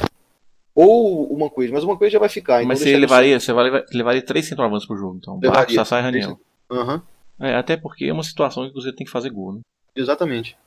Ou 0.76 1.32
o 1.32 1.40
Manquez, 1.40 1.70
mas 1.72 1.84
o 1.84 1.88
Manquez 1.88 2.12
já 2.12 2.18
vai 2.20 2.30
ficar. 2.30 2.58
então 2.58 2.68
mas 2.70 2.80
você 2.80 2.98
levaria, 2.98 3.40
você 3.40 3.54
vai 3.54 3.66
levar- 3.66 3.86
levaria 3.94 4.22
três 4.26 4.48
centroavantes 4.48 4.88
pro 4.88 4.98
jogo, 4.98 5.18
então. 5.18 5.40
Levaria. 5.42 5.76
Sassá 5.76 6.00
e 6.00 6.02
Raniel. 6.02 6.40
Aham, 6.72 7.04
É, 7.40 7.56
até 7.56 7.78
porque 7.78 8.06
é 8.06 8.14
uma 8.14 8.24
situação 8.24 8.66
que 8.66 8.72
Cruzeiro 8.72 8.96
tem 8.98 9.06
que 9.06 9.12
fazer 9.12 9.30
gol, 9.30 9.54
né? 9.54 9.62
exatamente. 9.96 10.58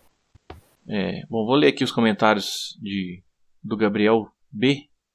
É, 0.88 1.22
bom, 1.28 1.44
vou 1.44 1.56
ler 1.56 1.68
aqui 1.68 1.82
os 1.82 1.90
comentários 1.90 2.78
de, 2.80 3.20
do 3.62 3.76
Gabriel 3.76 4.28
B, 4.52 4.74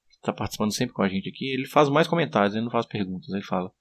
que 0.09 0.15
está 0.17 0.33
participando 0.33 0.73
sempre 0.73 0.93
com 0.93 1.01
a 1.01 1.07
gente 1.07 1.29
aqui. 1.29 1.49
Ele 1.49 1.65
faz 1.65 1.87
mais 1.87 2.07
comentários, 2.07 2.53
ele 2.53 2.65
não 2.65 2.71
faz 2.71 2.85
perguntas. 2.85 3.29
Ele 3.29 3.43
fala: 3.43 3.71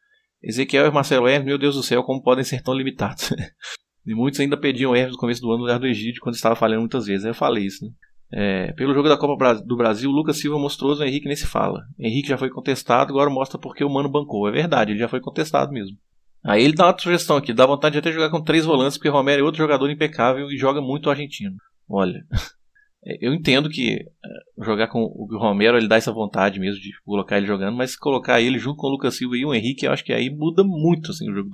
Ezequiel 0.41 0.87
e 0.87 0.91
Marcelo 0.93 1.27
Hermes, 1.27 1.47
meu 1.47 1.59
Deus 1.59 1.75
do 1.75 1.83
céu, 1.83 2.05
como 2.05 2.23
podem 2.23 2.45
ser 2.45 2.63
tão 2.63 2.73
limitados? 2.75 3.31
e 4.07 4.15
muitos 4.15 4.39
ainda 4.39 4.57
pediam 4.57 4.95
Hermes 4.95 5.15
no 5.15 5.19
começo 5.19 5.41
do 5.41 5.49
ano 5.49 5.57
no 5.59 5.63
lugar 5.65 5.81
do 5.81 5.87
Egídio, 5.89 6.21
quando 6.23 6.37
estava 6.37 6.55
falhando 6.55 6.83
muitas 6.83 7.07
vezes. 7.07 7.27
Eu 7.27 7.35
falei 7.35 7.65
isso, 7.67 7.85
né? 7.85 7.91
É, 8.33 8.73
pelo 8.73 8.95
jogo 8.95 9.09
da 9.09 9.17
Copa 9.17 9.55
do 9.57 9.77
Brasil, 9.77 10.09
o 10.09 10.13
Lucas 10.13 10.39
Silva 10.39 10.59
mostrou, 10.59 10.95
o 10.95 11.05
Henrique 11.05 11.27
nem 11.27 11.37
se 11.37 11.47
fala. 11.47 11.85
Henrique 11.99 12.29
já 12.29 12.39
foi 12.39 12.49
contestado, 12.49 13.11
agora 13.11 13.29
mostra 13.29 13.59
porque 13.59 13.83
o 13.83 13.91
Mano 13.91 14.09
bancou. 14.09 14.49
É 14.49 14.53
verdade, 14.53 14.93
ele 14.93 15.01
já 15.01 15.09
foi 15.09 15.21
contestado 15.21 15.73
mesmo. 15.73 15.97
Aí 16.43 16.65
ele 16.65 16.75
dá 16.75 16.87
uma 16.87 16.99
sugestão 16.99 17.37
aqui, 17.37 17.53
dá 17.53 17.67
vontade 17.67 17.95
de 17.95 17.99
até 17.99 18.13
jogar 18.13 18.31
com 18.31 18.43
três 18.43 18.65
volantes, 18.65 18.97
porque 18.97 19.11
Romero 19.11 19.43
é 19.43 19.45
outro 19.45 19.59
jogador 19.59 19.91
impecável 19.91 20.51
e 20.51 20.57
joga 20.57 20.81
muito 20.81 21.07
o 21.07 21.11
argentino. 21.11 21.57
Olha, 21.89 22.25
é, 23.05 23.19
eu 23.21 23.35
entendo 23.35 23.69
que 23.69 23.97
é, 23.97 24.65
jogar 24.65 24.87
com 24.87 25.03
o 25.03 25.29
Romero 25.39 25.77
ele 25.77 25.89
dá 25.89 25.97
essa 25.97 26.13
vontade 26.13 26.59
mesmo 26.59 26.81
de 26.81 26.93
colocar 27.05 27.37
ele 27.37 27.47
jogando, 27.47 27.77
mas 27.77 27.97
colocar 27.97 28.41
ele 28.41 28.59
junto 28.59 28.77
com 28.77 28.87
o 28.87 28.91
Lucas 28.91 29.17
Silva 29.17 29.37
e 29.37 29.45
o 29.45 29.53
Henrique, 29.53 29.85
eu 29.85 29.93
acho 29.93 30.05
que 30.05 30.13
aí 30.13 30.31
muda 30.31 30.63
muito 30.65 31.11
assim, 31.11 31.31
o, 31.31 31.35
jogo, 31.35 31.51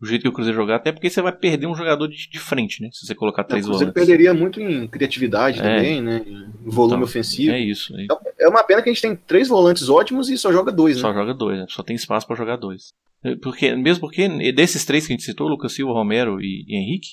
o 0.00 0.06
jeito 0.06 0.22
que 0.22 0.28
o 0.28 0.32
Cruzeiro 0.32 0.56
jogar, 0.56 0.76
até 0.76 0.92
porque 0.92 1.10
você 1.10 1.20
vai 1.20 1.32
perder 1.32 1.66
um 1.66 1.74
jogador 1.74 2.06
de, 2.06 2.28
de 2.30 2.38
frente, 2.38 2.80
né? 2.82 2.88
Se 2.92 3.04
você 3.06 3.14
colocar 3.14 3.42
três 3.44 3.66
volantes. 3.66 3.92
perderia 3.92 4.32
muito 4.32 4.60
em 4.60 4.86
criatividade 4.86 5.58
É. 5.58 5.62
também, 5.62 6.00
né? 6.00 6.24
Em 6.26 6.70
volume 6.70 6.94
Então, 6.96 7.02
ofensivo. 7.04 7.52
É 7.52 7.58
isso. 7.60 7.94
aí. 7.96 8.06
É 8.38 8.48
uma 8.48 8.62
pena 8.62 8.80
que 8.82 8.88
a 8.88 8.92
gente 8.92 9.02
tem 9.02 9.16
três 9.16 9.48
volantes 9.48 9.88
ótimos 9.88 10.30
e 10.30 10.38
só 10.38 10.52
joga 10.52 10.70
dois, 10.70 10.96
né? 10.96 11.02
Só 11.02 11.12
joga 11.12 11.34
dois, 11.34 11.58
né? 11.58 11.66
só 11.68 11.82
tem 11.82 11.96
espaço 11.96 12.26
pra 12.26 12.36
jogar 12.36 12.56
dois. 12.56 12.92
É, 13.24 13.34
Porque, 13.36 13.74
mesmo 13.74 14.00
porque 14.02 14.52
desses 14.52 14.84
três 14.84 15.04
que 15.06 15.12
a 15.12 15.16
gente 15.16 15.24
citou, 15.24 15.48
Lucas 15.48 15.72
Silva, 15.72 15.92
Romero 15.92 16.40
e, 16.40 16.64
e 16.68 16.76
Henrique, 16.76 17.08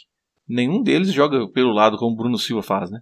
nenhum 0.48 0.84
deles 0.84 1.12
joga 1.12 1.48
pelo 1.50 1.72
lado 1.74 1.98
como 1.98 2.14
o 2.14 2.16
Bruno 2.16 2.38
Silva 2.38 2.62
faz, 2.62 2.92
né? 2.92 3.00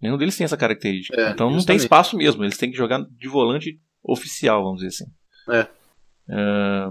Nenhum 0.00 0.16
deles 0.16 0.36
tem 0.36 0.44
essa 0.46 0.56
característica. 0.56 1.18
É, 1.20 1.30
então 1.32 1.50
não 1.50 1.62
tem 1.62 1.76
espaço 1.76 2.16
mesmo, 2.16 2.42
eles 2.42 2.56
têm 2.56 2.70
que 2.70 2.76
jogar 2.76 3.02
de 3.18 3.28
volante 3.28 3.78
oficial, 4.02 4.62
vamos 4.62 4.80
dizer 4.82 4.88
assim. 4.88 5.12
É. 5.50 5.66
É, 6.30 6.88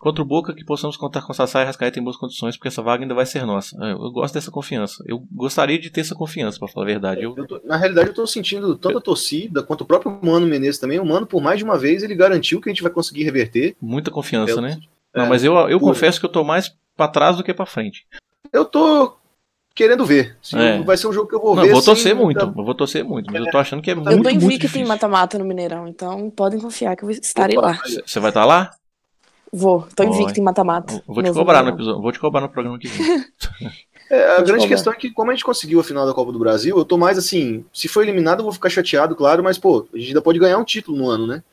Contra 0.00 0.22
o 0.22 0.24
Boca, 0.24 0.54
que 0.54 0.64
possamos 0.64 0.96
contar 0.96 1.20
com 1.20 1.34
Sassá 1.34 1.60
e 1.60 1.64
Rascaeta 1.66 2.00
em 2.00 2.02
boas 2.02 2.16
condições, 2.16 2.56
porque 2.56 2.68
essa 2.68 2.80
vaga 2.80 3.04
ainda 3.04 3.14
vai 3.14 3.26
ser 3.26 3.44
nossa. 3.44 3.76
É, 3.84 3.92
Eu 3.92 4.10
gosto 4.10 4.32
dessa 4.32 4.50
confiança. 4.50 5.04
Eu 5.06 5.22
gostaria 5.30 5.78
de 5.78 5.90
ter 5.90 6.00
essa 6.00 6.14
confiança, 6.14 6.58
pra 6.58 6.66
falar 6.68 6.86
a 6.86 6.88
verdade. 6.88 7.22
Eu, 7.22 7.34
Eu 7.36 7.46
tô- 7.46 7.60
na 7.64 7.76
realidade, 7.76 8.08
eu 8.08 8.14
tô 8.14 8.26
sentindo 8.26 8.74
tanto 8.76 8.96
a 8.96 9.00
torcida 9.02 9.62
quanto 9.62 9.82
o 9.82 9.84
próprio 9.84 10.18
Mano 10.22 10.46
Menezes 10.46 10.78
também. 10.80 10.98
O 10.98 11.04
Mano, 11.04 11.26
por 11.26 11.42
mais 11.42 11.58
de 11.58 11.64
uma 11.64 11.76
vez, 11.78 12.02
ele 12.02 12.14
garantiu 12.14 12.62
que 12.62 12.70
a 12.70 12.72
gente 12.72 12.82
vai 12.82 12.90
conseguir 12.90 13.24
reverter. 13.24 13.76
muita 13.78 14.10
confiança, 14.10 14.52
Eu- 14.52 14.60
né? 14.62 14.80
é, 15.14 15.18
Não, 15.20 15.28
mas 15.28 15.44
eu, 15.44 15.54
eu 15.68 15.78
pura. 15.78 15.92
confesso 15.92 16.18
que 16.18 16.24
eu 16.24 16.30
tô 16.32 16.42
mais 16.42 16.74
pra 16.96 17.06
trás 17.06 17.36
do 17.36 17.44
que 17.44 17.52
pra 17.52 17.66
frente. 17.66 18.06
Eu 18.50 18.64
tô 18.64 19.14
querendo 19.74 20.06
ver. 20.06 20.34
Se 20.40 20.56
É. 20.56 20.80
Vai 20.82 20.96
ser 20.96 21.08
um 21.08 21.12
jogo 21.12 21.28
que 21.28 21.34
eu 21.34 21.40
vou 21.42 21.54
Não, 21.54 21.62
ver. 21.62 21.72
vou 21.72 21.82
torcer 21.82 22.14
muito, 22.16 22.42
muita- 22.42 22.58
eu 22.58 22.64
vou 22.64 22.74
torcer 22.74 23.04
muito, 23.04 23.30
mas 23.30 23.44
eu 23.44 23.50
tô 23.50 23.58
achando 23.58 23.82
que 23.82 23.90
é 23.90 23.92
Eu 23.92 23.96
muito, 23.98 24.10
Eu 24.12 24.16
tô 24.16 24.22
muito 24.22 24.34
invicto 24.36 24.64
em 24.64 24.68
difícil. 24.68 24.88
mata-mata 24.88 25.38
no 25.38 25.44
Mineirão, 25.44 25.86
então 25.86 26.30
podem 26.30 26.58
confiar 26.58 26.96
que 26.96 27.04
eu 27.04 27.10
estarei 27.10 27.58
Opa, 27.58 27.66
lá. 27.68 27.78
Você 28.06 28.18
vai 28.18 28.30
estar 28.30 28.46
lá? 28.46 28.70
Vou, 29.52 29.86
tô 29.96 30.04
invicto 30.04 30.38
em 30.38 30.42
mata-mata. 30.42 31.02
Eu 31.06 31.14
vou 31.14 31.22
te 31.22 31.32
cobrar 31.32 31.62
no 31.62 31.70
episódio, 31.70 32.02
vou 32.02 32.12
te 32.12 32.20
cobrar 32.20 32.40
no 32.40 32.48
programa 32.48 32.78
que 32.78 32.88
vem. 32.88 33.24
É, 34.12 34.24
a 34.24 34.36
grande 34.38 34.64
cobrar. 34.64 34.68
questão 34.68 34.92
é 34.92 34.96
que, 34.96 35.08
como 35.08 35.30
a 35.30 35.34
gente 35.34 35.44
conseguiu 35.44 35.78
a 35.78 35.84
final 35.84 36.04
da 36.04 36.12
Copa 36.12 36.32
do 36.32 36.38
Brasil, 36.40 36.76
eu 36.76 36.84
tô 36.84 36.98
mais 36.98 37.16
assim. 37.16 37.64
Se 37.72 37.86
for 37.86 38.02
eliminado, 38.02 38.40
eu 38.40 38.42
vou 38.42 38.52
ficar 38.52 38.68
chateado, 38.68 39.14
claro, 39.14 39.40
mas, 39.40 39.56
pô, 39.56 39.86
a 39.94 39.96
gente 39.96 40.08
ainda 40.08 40.20
pode 40.20 40.36
ganhar 40.40 40.58
um 40.58 40.64
título 40.64 40.98
no 40.98 41.08
ano, 41.08 41.28
né? 41.28 41.44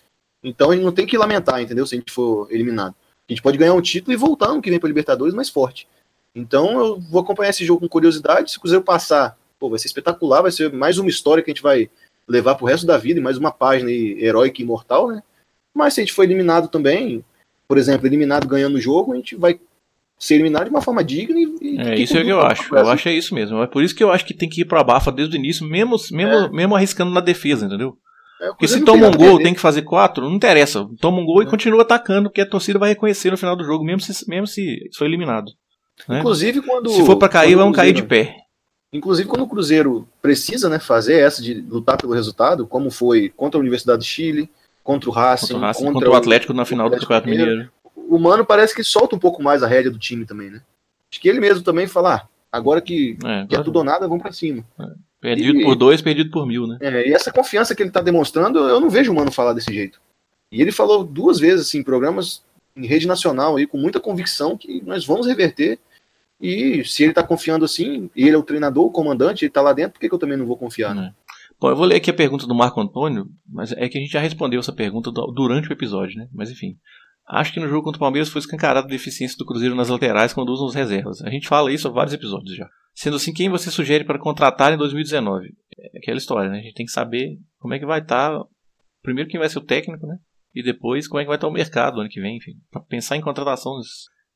Então 0.43 0.71
a 0.71 0.73
gente 0.73 0.83
não 0.83 0.91
tem 0.91 1.05
que 1.05 1.19
lamentar, 1.19 1.61
entendeu? 1.61 1.85
Se 1.85 1.93
a 1.93 1.99
gente 1.99 2.11
for 2.11 2.47
eliminado. 2.51 2.95
A 3.29 3.31
gente 3.31 3.43
pode 3.43 3.59
ganhar 3.59 3.75
um 3.75 3.81
título 3.81 4.11
e 4.11 4.17
voltar 4.17 4.47
ano 4.47 4.61
que 4.61 4.71
vem 4.71 4.79
pra 4.79 4.87
Libertadores 4.87 5.35
mais 5.35 5.49
forte. 5.49 5.87
Então 6.33 6.79
eu 6.79 6.99
vou 6.99 7.21
acompanhar 7.21 7.49
esse 7.49 7.63
jogo 7.63 7.81
com 7.81 7.87
curiosidade. 7.87 8.49
Se 8.49 8.57
o 8.57 8.61
Cruzeiro 8.61 8.83
passar, 8.83 9.37
pô, 9.59 9.69
vai 9.69 9.77
ser 9.77 9.87
espetacular, 9.87 10.41
vai 10.41 10.51
ser 10.51 10.71
mais 10.71 10.97
uma 10.97 11.09
história 11.09 11.43
que 11.43 11.51
a 11.51 11.53
gente 11.53 11.63
vai 11.63 11.89
levar 12.27 12.55
pro 12.55 12.65
resto 12.65 12.87
da 12.87 12.97
vida 12.97 13.19
e 13.19 13.23
mais 13.23 13.37
uma 13.37 13.51
página 13.51 13.89
aí 13.89 14.17
heróica 14.19 14.61
e 14.61 14.63
imortal, 14.63 15.09
né? 15.09 15.21
Mas 15.73 15.93
se 15.93 15.99
a 15.99 16.03
gente 16.03 16.13
for 16.13 16.23
eliminado 16.23 16.69
também, 16.69 17.23
por 17.67 17.77
exemplo, 17.77 18.07
eliminado 18.07 18.47
ganhando 18.47 18.75
o 18.75 18.81
jogo, 18.81 19.13
a 19.13 19.15
gente 19.15 19.35
vai 19.35 19.59
ser 20.17 20.35
eliminado 20.35 20.65
de 20.65 20.69
uma 20.71 20.81
forma 20.81 21.03
digna 21.03 21.37
e. 21.39 21.57
e 21.61 21.79
É 21.79 21.95
isso 21.99 22.17
é 22.17 22.23
que 22.23 22.29
eu 22.29 22.41
acho. 22.41 22.73
Eu 22.75 22.89
acho 22.89 23.03
que 23.03 23.09
é 23.09 23.13
isso 23.13 23.35
mesmo. 23.35 23.61
É 23.61 23.67
por 23.67 23.83
isso 23.83 23.93
que 23.95 24.03
eu 24.03 24.11
acho 24.11 24.25
que 24.25 24.33
tem 24.33 24.49
que 24.49 24.61
ir 24.61 24.65
pro 24.65 24.79
abafa 24.79 25.11
desde 25.11 25.35
o 25.35 25.39
início, 25.39 25.65
mesmo, 25.67 25.95
mesmo, 26.11 26.33
É. 26.33 26.49
mesmo 26.49 26.75
arriscando 26.75 27.11
na 27.11 27.19
defesa, 27.21 27.65
entendeu? 27.65 27.97
É, 28.41 28.47
Porque 28.49 28.67
se 28.67 28.81
toma 28.81 29.07
um 29.07 29.11
gol, 29.11 29.39
tem 29.41 29.53
que 29.53 29.59
fazer 29.59 29.81
quatro, 29.81 30.23
não 30.29 30.35
interessa. 30.35 30.87
Toma 31.01 31.19
um 31.19 31.25
gol 31.25 31.41
e 31.41 31.45
É. 31.45 31.49
continua 31.49 31.81
atacando, 31.81 32.29
porque 32.29 32.41
a 32.41 32.45
torcida 32.49 32.77
vai 32.79 32.89
reconhecer 32.89 33.31
no 33.31 33.37
final 33.37 33.55
do 33.55 33.63
jogo, 33.63 33.83
mesmo 33.83 33.99
se, 34.01 34.29
mesmo 34.29 34.45
se 34.47 34.89
for 34.95 35.05
eliminado. 35.05 35.51
né? 36.07 36.19
Inclusive 36.19 36.61
quando. 36.61 36.89
Se 36.91 37.03
for 37.05 37.15
pra 37.17 37.27
cair, 37.29 37.55
vamos 37.55 37.75
cair 37.75 37.93
de 37.93 38.03
pé. 38.03 38.35
Inclusive 38.93 39.27
quando 39.27 39.41
o 39.41 39.47
Cruzeiro 39.47 40.07
precisa 40.21 40.69
né, 40.69 40.79
fazer 40.79 41.19
essa 41.19 41.41
de 41.41 41.55
lutar 41.55 41.97
pelo 41.97 42.13
resultado, 42.13 42.65
como 42.65 42.89
foi 42.89 43.29
contra 43.35 43.59
a 43.59 43.61
Universidade 43.61 44.01
de 44.03 44.07
Chile, 44.07 44.49
contra 44.87 45.09
o 45.09 45.11
Racing, 45.13 45.47
Contra 45.47 45.57
o, 45.57 45.59
Racing, 45.67 45.91
contra 45.91 46.09
o 46.09 46.15
Atlético 46.15 46.53
na 46.53 46.63
final 46.63 46.87
do 46.89 46.95
Atlético 46.95 47.13
Campeonato 47.13 47.45
Mineiro. 47.49 47.71
O 47.93 48.17
Mano 48.17 48.45
parece 48.45 48.73
que 48.73 48.81
solta 48.85 49.17
um 49.17 49.19
pouco 49.19 49.43
mais 49.43 49.61
a 49.61 49.67
rédea 49.67 49.91
do 49.91 49.99
time 49.99 50.25
também, 50.25 50.49
né? 50.49 50.61
Acho 51.11 51.19
que 51.19 51.27
ele 51.27 51.41
mesmo 51.41 51.61
também 51.61 51.87
fala, 51.87 52.15
ah, 52.15 52.27
agora 52.49 52.79
que, 52.79 53.17
É, 53.25 53.45
que 53.47 53.55
é 53.57 53.61
tudo 53.61 53.79
ou 53.79 53.83
nada, 53.83 54.07
vamos 54.07 54.23
pra 54.23 54.31
cima. 54.31 54.63
perdido 55.19 55.59
E- 55.59 55.63
por 55.63 55.75
dois, 55.75 56.01
perdido 56.01 56.31
por 56.31 56.47
mil, 56.47 56.65
né? 56.65 56.77
É, 56.79 57.09
e 57.09 57.13
essa 57.13 57.33
confiança 57.33 57.75
que 57.75 57.83
ele 57.83 57.91
tá 57.91 57.99
demonstrando, 57.99 58.59
eu 58.59 58.79
não 58.79 58.89
vejo 58.89 59.11
o 59.11 59.15
Mano 59.15 59.29
falar 59.29 59.51
desse 59.51 59.73
jeito. 59.73 59.99
E 60.49 60.61
ele 60.61 60.71
falou 60.71 61.03
duas 61.03 61.37
vezes, 61.37 61.67
assim, 61.67 61.79
em 61.79 61.83
programas 61.83 62.41
em 62.73 62.85
rede 62.87 63.07
nacional 63.07 63.57
aí, 63.57 63.67
com 63.67 63.77
muita 63.77 63.99
convicção 63.99 64.55
que 64.55 64.81
nós 64.85 65.05
vamos 65.05 65.27
reverter. 65.27 65.77
E 66.39 66.81
se 66.85 67.03
ele 67.03 67.11
tá 67.13 67.23
confiando 67.23 67.65
assim, 67.65 68.09
ele 68.15 68.35
é 68.35 68.37
o 68.37 68.43
treinador, 68.43 68.85
o 68.85 68.91
comandante, 68.91 69.43
ele 69.43 69.51
tá 69.51 69.61
lá 69.61 69.73
dentro, 69.73 69.93
por 69.93 69.99
que, 69.99 70.07
que 70.07 70.15
eu 70.15 70.19
também 70.19 70.37
não 70.37 70.45
vou 70.45 70.55
confiar? 70.55 70.95
né? 70.95 71.13
É. 71.57 71.61
Bom, 71.61 71.69
eu 71.69 71.75
vou 71.75 71.85
ler 71.85 71.95
aqui 71.95 72.09
a 72.09 72.13
pergunta 72.13 72.45
do 72.45 72.53
Marco 72.55 72.79
Antônio, 72.79 73.27
mas 73.47 73.71
é 73.71 73.89
que 73.89 73.97
a 73.97 74.01
gente 74.01 74.11
já 74.11 74.19
respondeu 74.19 74.59
essa 74.59 74.73
pergunta 74.73 75.11
durante 75.33 75.69
o 75.69 75.73
episódio, 75.73 76.17
né? 76.17 76.27
Mas 76.33 76.51
enfim. 76.51 76.77
Acho 77.27 77.51
que 77.53 77.59
no 77.59 77.67
jogo 77.67 77.83
contra 77.83 77.97
o 77.97 77.99
Palmeiras 77.99 78.29
foi 78.29 78.39
escancarada 78.39 78.87
a 78.87 78.89
deficiência 78.89 79.37
do 79.37 79.45
Cruzeiro 79.45 79.75
nas 79.75 79.89
laterais 79.89 80.33
quando 80.33 80.49
usam 80.49 80.67
as 80.67 80.75
reservas. 80.75 81.21
A 81.21 81.29
gente 81.29 81.47
fala 81.47 81.71
isso 81.71 81.87
há 81.87 81.91
vários 81.91 82.13
episódios 82.13 82.55
já. 82.55 82.69
Sendo 82.93 83.17
assim, 83.17 83.33
quem 83.33 83.49
você 83.49 83.69
sugere 83.69 84.05
para 84.05 84.17
contratar 84.17 84.71
em 84.73 84.77
2019? 84.77 85.49
É 85.77 85.97
aquela 85.97 86.17
história, 86.17 86.49
né? 86.49 86.59
A 86.59 86.61
gente 86.61 86.73
tem 86.73 86.85
que 86.85 86.91
saber 86.91 87.37
como 87.59 87.73
é 87.73 87.79
que 87.79 87.85
vai 87.85 87.99
estar. 87.99 88.31
Primeiro, 89.03 89.29
quem 89.29 89.39
vai 89.39 89.49
ser 89.49 89.59
o 89.59 89.63
técnico, 89.65 90.07
né? 90.07 90.17
E 90.55 90.63
depois, 90.63 91.07
como 91.07 91.19
é 91.19 91.23
que 91.23 91.27
vai 91.27 91.37
estar 91.37 91.47
o 91.47 91.51
mercado 91.51 91.99
ano 91.99 92.09
que 92.09 92.21
vem, 92.21 92.37
enfim. 92.37 92.53
Pra 92.71 92.81
pensar 92.81 93.17
em 93.17 93.21
contratações. 93.21 93.85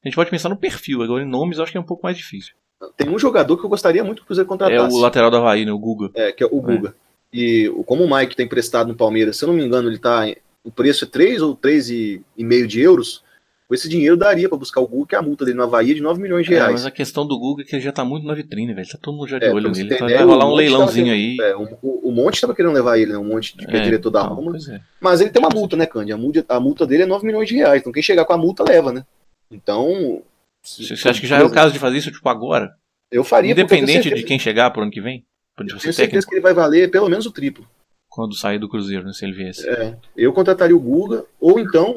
A 0.03 0.07
gente 0.07 0.15
pode 0.15 0.29
pensar 0.29 0.49
no 0.49 0.57
perfil, 0.57 1.01
agora 1.01 1.23
em 1.23 1.29
nomes 1.29 1.57
eu 1.57 1.63
acho 1.63 1.71
que 1.71 1.77
é 1.77 1.81
um 1.81 1.85
pouco 1.85 2.03
mais 2.03 2.17
difícil. 2.17 2.53
Tem 2.97 3.07
um 3.09 3.17
jogador 3.17 3.57
que 3.57 3.63
eu 3.65 3.69
gostaria 3.69 4.03
muito 4.03 4.17
que 4.17 4.23
o 4.23 4.27
Cruzeiro 4.27 4.47
É 4.47 4.49
contratasse. 4.49 4.95
o 4.95 4.99
lateral 4.99 5.31
do 5.31 5.37
Havaí, 5.37 5.65
né? 5.65 5.71
O 5.71 5.79
Guga. 5.79 6.11
É, 6.15 6.31
que 6.31 6.43
é 6.43 6.47
o 6.47 6.61
Guga. 6.61 6.93
E 7.33 7.69
o- 7.69 7.83
como 7.83 8.03
o 8.03 8.15
Mike 8.17 8.35
tá 8.35 8.43
emprestado 8.43 8.87
no 8.87 8.95
Palmeiras, 8.95 9.37
se 9.37 9.43
eu 9.43 9.47
não 9.47 9.53
me 9.55 9.63
engano, 9.63 9.89
ele 9.89 9.99
tá. 9.99 10.25
O 10.63 10.71
preço 10.71 11.05
é 11.05 11.07
3 11.07 11.41
ou 11.41 11.55
3,5 11.55 12.67
de 12.67 12.81
euros. 12.81 13.23
Com 13.67 13.73
esse 13.73 13.87
dinheiro 13.87 14.17
daria 14.17 14.49
pra 14.49 14.57
buscar 14.57 14.81
o 14.81 14.87
Guga, 14.87 15.07
que 15.07 15.15
a 15.15 15.21
multa 15.21 15.45
dele 15.45 15.55
no 15.57 15.63
Havaí 15.63 15.91
é 15.91 15.93
de 15.93 16.01
9 16.01 16.21
milhões 16.21 16.45
de 16.45 16.53
É, 16.53 16.57
reais. 16.57 16.73
mas 16.73 16.85
a 16.85 16.91
questão 16.91 17.25
do 17.25 17.39
Guga 17.39 17.63
é 17.63 17.65
que 17.65 17.73
ele 17.73 17.81
já 17.81 17.93
tá 17.93 18.03
muito 18.03 18.27
na 18.27 18.33
vitrine, 18.33 18.73
velho. 18.73 18.85
Tá 18.87 18.97
todo 19.01 19.15
mundo 19.15 19.29
já 19.29 19.39
de 19.39 19.45
É, 19.45 19.53
olho 19.53 19.69
você 19.73 19.81
nele. 19.83 19.95
Então 19.95 20.09
vai 20.09 20.23
rolar 20.25 20.45
o 20.45 20.51
um 20.51 20.55
leilãozinho 20.55 21.05
tava 21.05 21.15
aí. 21.15 21.37
É, 21.39 21.55
o, 21.55 21.77
o, 21.81 22.09
o 22.09 22.11
Monte 22.11 22.41
tava 22.41 22.53
querendo 22.53 22.73
levar 22.73 22.97
ele, 22.99 23.13
né? 23.13 23.17
Um 23.17 23.23
monte 23.23 23.55
de 23.57 23.65
que 23.65 23.73
é 23.73 23.79
É, 23.79 23.81
diretor 23.81 24.09
da 24.09 24.23
então, 24.23 24.35
Roma. 24.35 24.57
é. 24.69 24.81
Mas 24.99 25.21
ele 25.21 25.29
tem 25.29 25.41
uma 25.41 25.47
multa, 25.49 25.77
né, 25.77 25.85
Candy? 25.85 26.11
A 26.11 26.17
multa, 26.17 26.45
a 26.49 26.59
multa 26.59 26.85
dele 26.85 27.03
é 27.03 27.05
9 27.05 27.25
milhões 27.25 27.47
de 27.47 27.55
reais. 27.55 27.79
Então 27.79 27.93
quem 27.93 28.03
chegar 28.03 28.25
com 28.25 28.33
a 28.33 28.37
multa 28.37 28.61
leva, 28.67 28.91
né? 28.91 29.05
Então, 29.49 30.21
Você 30.61 31.07
acha 31.07 31.21
que 31.21 31.27
já 31.27 31.37
é 31.39 31.43
o 31.43 31.49
caso 31.49 31.71
de 31.71 31.79
fazer 31.79 31.97
isso, 31.97 32.11
tipo, 32.11 32.27
agora? 32.27 32.75
Eu 33.09 33.23
faria. 33.23 33.51
Independente 33.51 34.09
de 34.13 34.23
quem 34.23 34.37
chegar 34.37 34.69
por 34.71 34.83
ano 34.83 34.91
que 34.91 34.99
vem? 35.01 35.23
De 35.63 35.73
eu 35.73 35.79
tenho 35.79 35.93
certeza 35.93 36.25
que 36.27 36.33
ele 36.33 36.41
vai 36.41 36.53
valer 36.53 36.89
pelo 36.89 37.09
menos 37.09 37.25
o 37.25 37.31
triplo. 37.31 37.67
Quando 38.09 38.35
sair 38.35 38.59
do 38.59 38.67
Cruzeiro, 38.67 39.05
né, 39.05 39.13
se 39.13 39.23
ele 39.23 39.33
viesse. 39.33 39.67
É, 39.67 39.95
eu 40.17 40.33
contrataria 40.33 40.75
o 40.75 40.79
Guga, 40.79 41.25
ou 41.39 41.59
então 41.59 41.95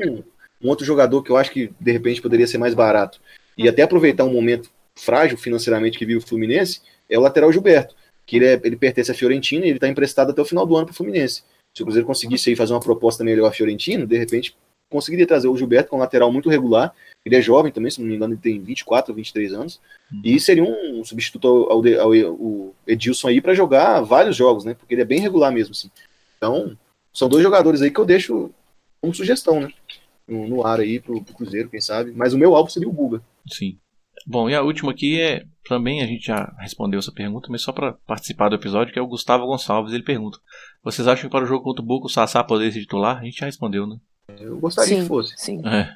um 0.62 0.68
outro 0.68 0.84
jogador 0.84 1.22
que 1.22 1.30
eu 1.30 1.36
acho 1.36 1.50
que 1.50 1.72
de 1.78 1.92
repente 1.92 2.22
poderia 2.22 2.46
ser 2.46 2.58
mais 2.58 2.72
barato. 2.72 3.20
E 3.58 3.68
até 3.68 3.82
aproveitar 3.82 4.24
um 4.24 4.32
momento 4.32 4.70
frágil 4.94 5.36
financeiramente 5.36 5.98
que 5.98 6.06
vive 6.06 6.18
o 6.18 6.26
Fluminense, 6.26 6.80
é 7.10 7.18
o 7.18 7.20
lateral 7.20 7.52
Gilberto. 7.52 7.94
Que 8.26 8.36
ele, 8.36 8.46
é, 8.46 8.60
ele 8.64 8.76
pertence 8.76 9.10
à 9.10 9.14
Fiorentina 9.14 9.66
e 9.66 9.68
ele 9.68 9.76
está 9.76 9.88
emprestado 9.88 10.30
até 10.30 10.40
o 10.40 10.44
final 10.44 10.64
do 10.64 10.76
ano 10.76 10.86
para 10.86 10.92
o 10.92 10.96
Fluminense. 10.96 11.42
Se 11.74 11.82
o 11.82 11.84
Cruzeiro 11.84 12.06
conseguisse 12.06 12.48
aí 12.48 12.56
fazer 12.56 12.72
uma 12.72 12.80
proposta 12.80 13.24
melhor 13.24 13.48
à 13.48 13.52
Fiorentina, 13.52 14.06
de 14.06 14.16
repente 14.16 14.56
conseguiria 14.94 15.26
trazer 15.26 15.48
o 15.48 15.56
Gilberto 15.56 15.90
com 15.90 15.96
um 15.96 16.00
lateral 16.00 16.30
muito 16.30 16.48
regular. 16.48 16.94
Ele 17.24 17.34
é 17.34 17.42
jovem 17.42 17.72
também, 17.72 17.90
se 17.90 18.00
não 18.00 18.06
me 18.06 18.14
engano, 18.14 18.34
ele 18.34 18.40
tem 18.40 18.60
24 18.60 19.10
ou 19.10 19.16
23 19.16 19.52
anos. 19.52 19.80
Uhum. 20.12 20.20
E 20.22 20.38
seria 20.38 20.62
um 20.62 21.04
substituto 21.04 21.48
ao, 21.48 21.72
ao, 21.72 21.82
ao, 22.00 22.12
ao 22.12 22.74
Edilson 22.86 23.28
aí 23.28 23.40
para 23.40 23.54
jogar 23.54 24.00
vários 24.02 24.36
jogos, 24.36 24.64
né? 24.64 24.74
Porque 24.74 24.94
ele 24.94 25.02
é 25.02 25.06
bem 25.06 25.20
regular 25.20 25.52
mesmo, 25.52 25.72
assim. 25.72 25.90
Então, 26.36 26.76
são 27.12 27.28
dois 27.28 27.42
jogadores 27.42 27.82
aí 27.82 27.90
que 27.90 27.98
eu 27.98 28.04
deixo 28.04 28.50
como 29.00 29.14
sugestão, 29.14 29.60
né? 29.60 29.68
No, 30.28 30.46
no 30.46 30.66
ar 30.66 30.78
aí 30.78 31.00
pro, 31.00 31.22
pro, 31.22 31.34
Cruzeiro, 31.34 31.68
quem 31.68 31.80
sabe. 31.80 32.12
Mas 32.12 32.32
o 32.32 32.38
meu 32.38 32.54
alvo 32.54 32.70
seria 32.70 32.88
o 32.88 32.92
Guga. 32.92 33.20
Sim. 33.50 33.76
Bom, 34.24 34.48
e 34.48 34.54
a 34.54 34.62
última 34.62 34.92
aqui 34.92 35.20
é. 35.20 35.44
Também 35.66 36.02
a 36.02 36.06
gente 36.06 36.26
já 36.26 36.54
respondeu 36.58 36.98
essa 36.98 37.10
pergunta, 37.10 37.48
mas 37.50 37.62
só 37.62 37.72
para 37.72 37.94
participar 38.06 38.50
do 38.50 38.54
episódio, 38.54 38.92
que 38.92 38.98
é 38.98 39.02
o 39.02 39.06
Gustavo 39.06 39.46
Gonçalves. 39.46 39.94
Ele 39.94 40.02
pergunta: 40.02 40.38
Vocês 40.82 41.08
acham 41.08 41.24
que 41.24 41.30
para 41.30 41.44
o 41.44 41.48
jogo 41.48 41.64
contra 41.64 41.82
o 41.82 41.86
Boca 41.86 42.06
o 42.06 42.10
Sassá 42.10 42.44
poderia 42.44 42.70
ser 42.70 42.80
titular? 42.80 43.18
A 43.18 43.24
gente 43.24 43.38
já 43.38 43.46
respondeu, 43.46 43.86
né? 43.86 43.96
Eu 44.40 44.58
gostaria 44.58 44.96
sim, 44.96 45.02
que 45.02 45.08
fosse. 45.08 45.34
Sim. 45.36 45.60
É. 45.66 45.88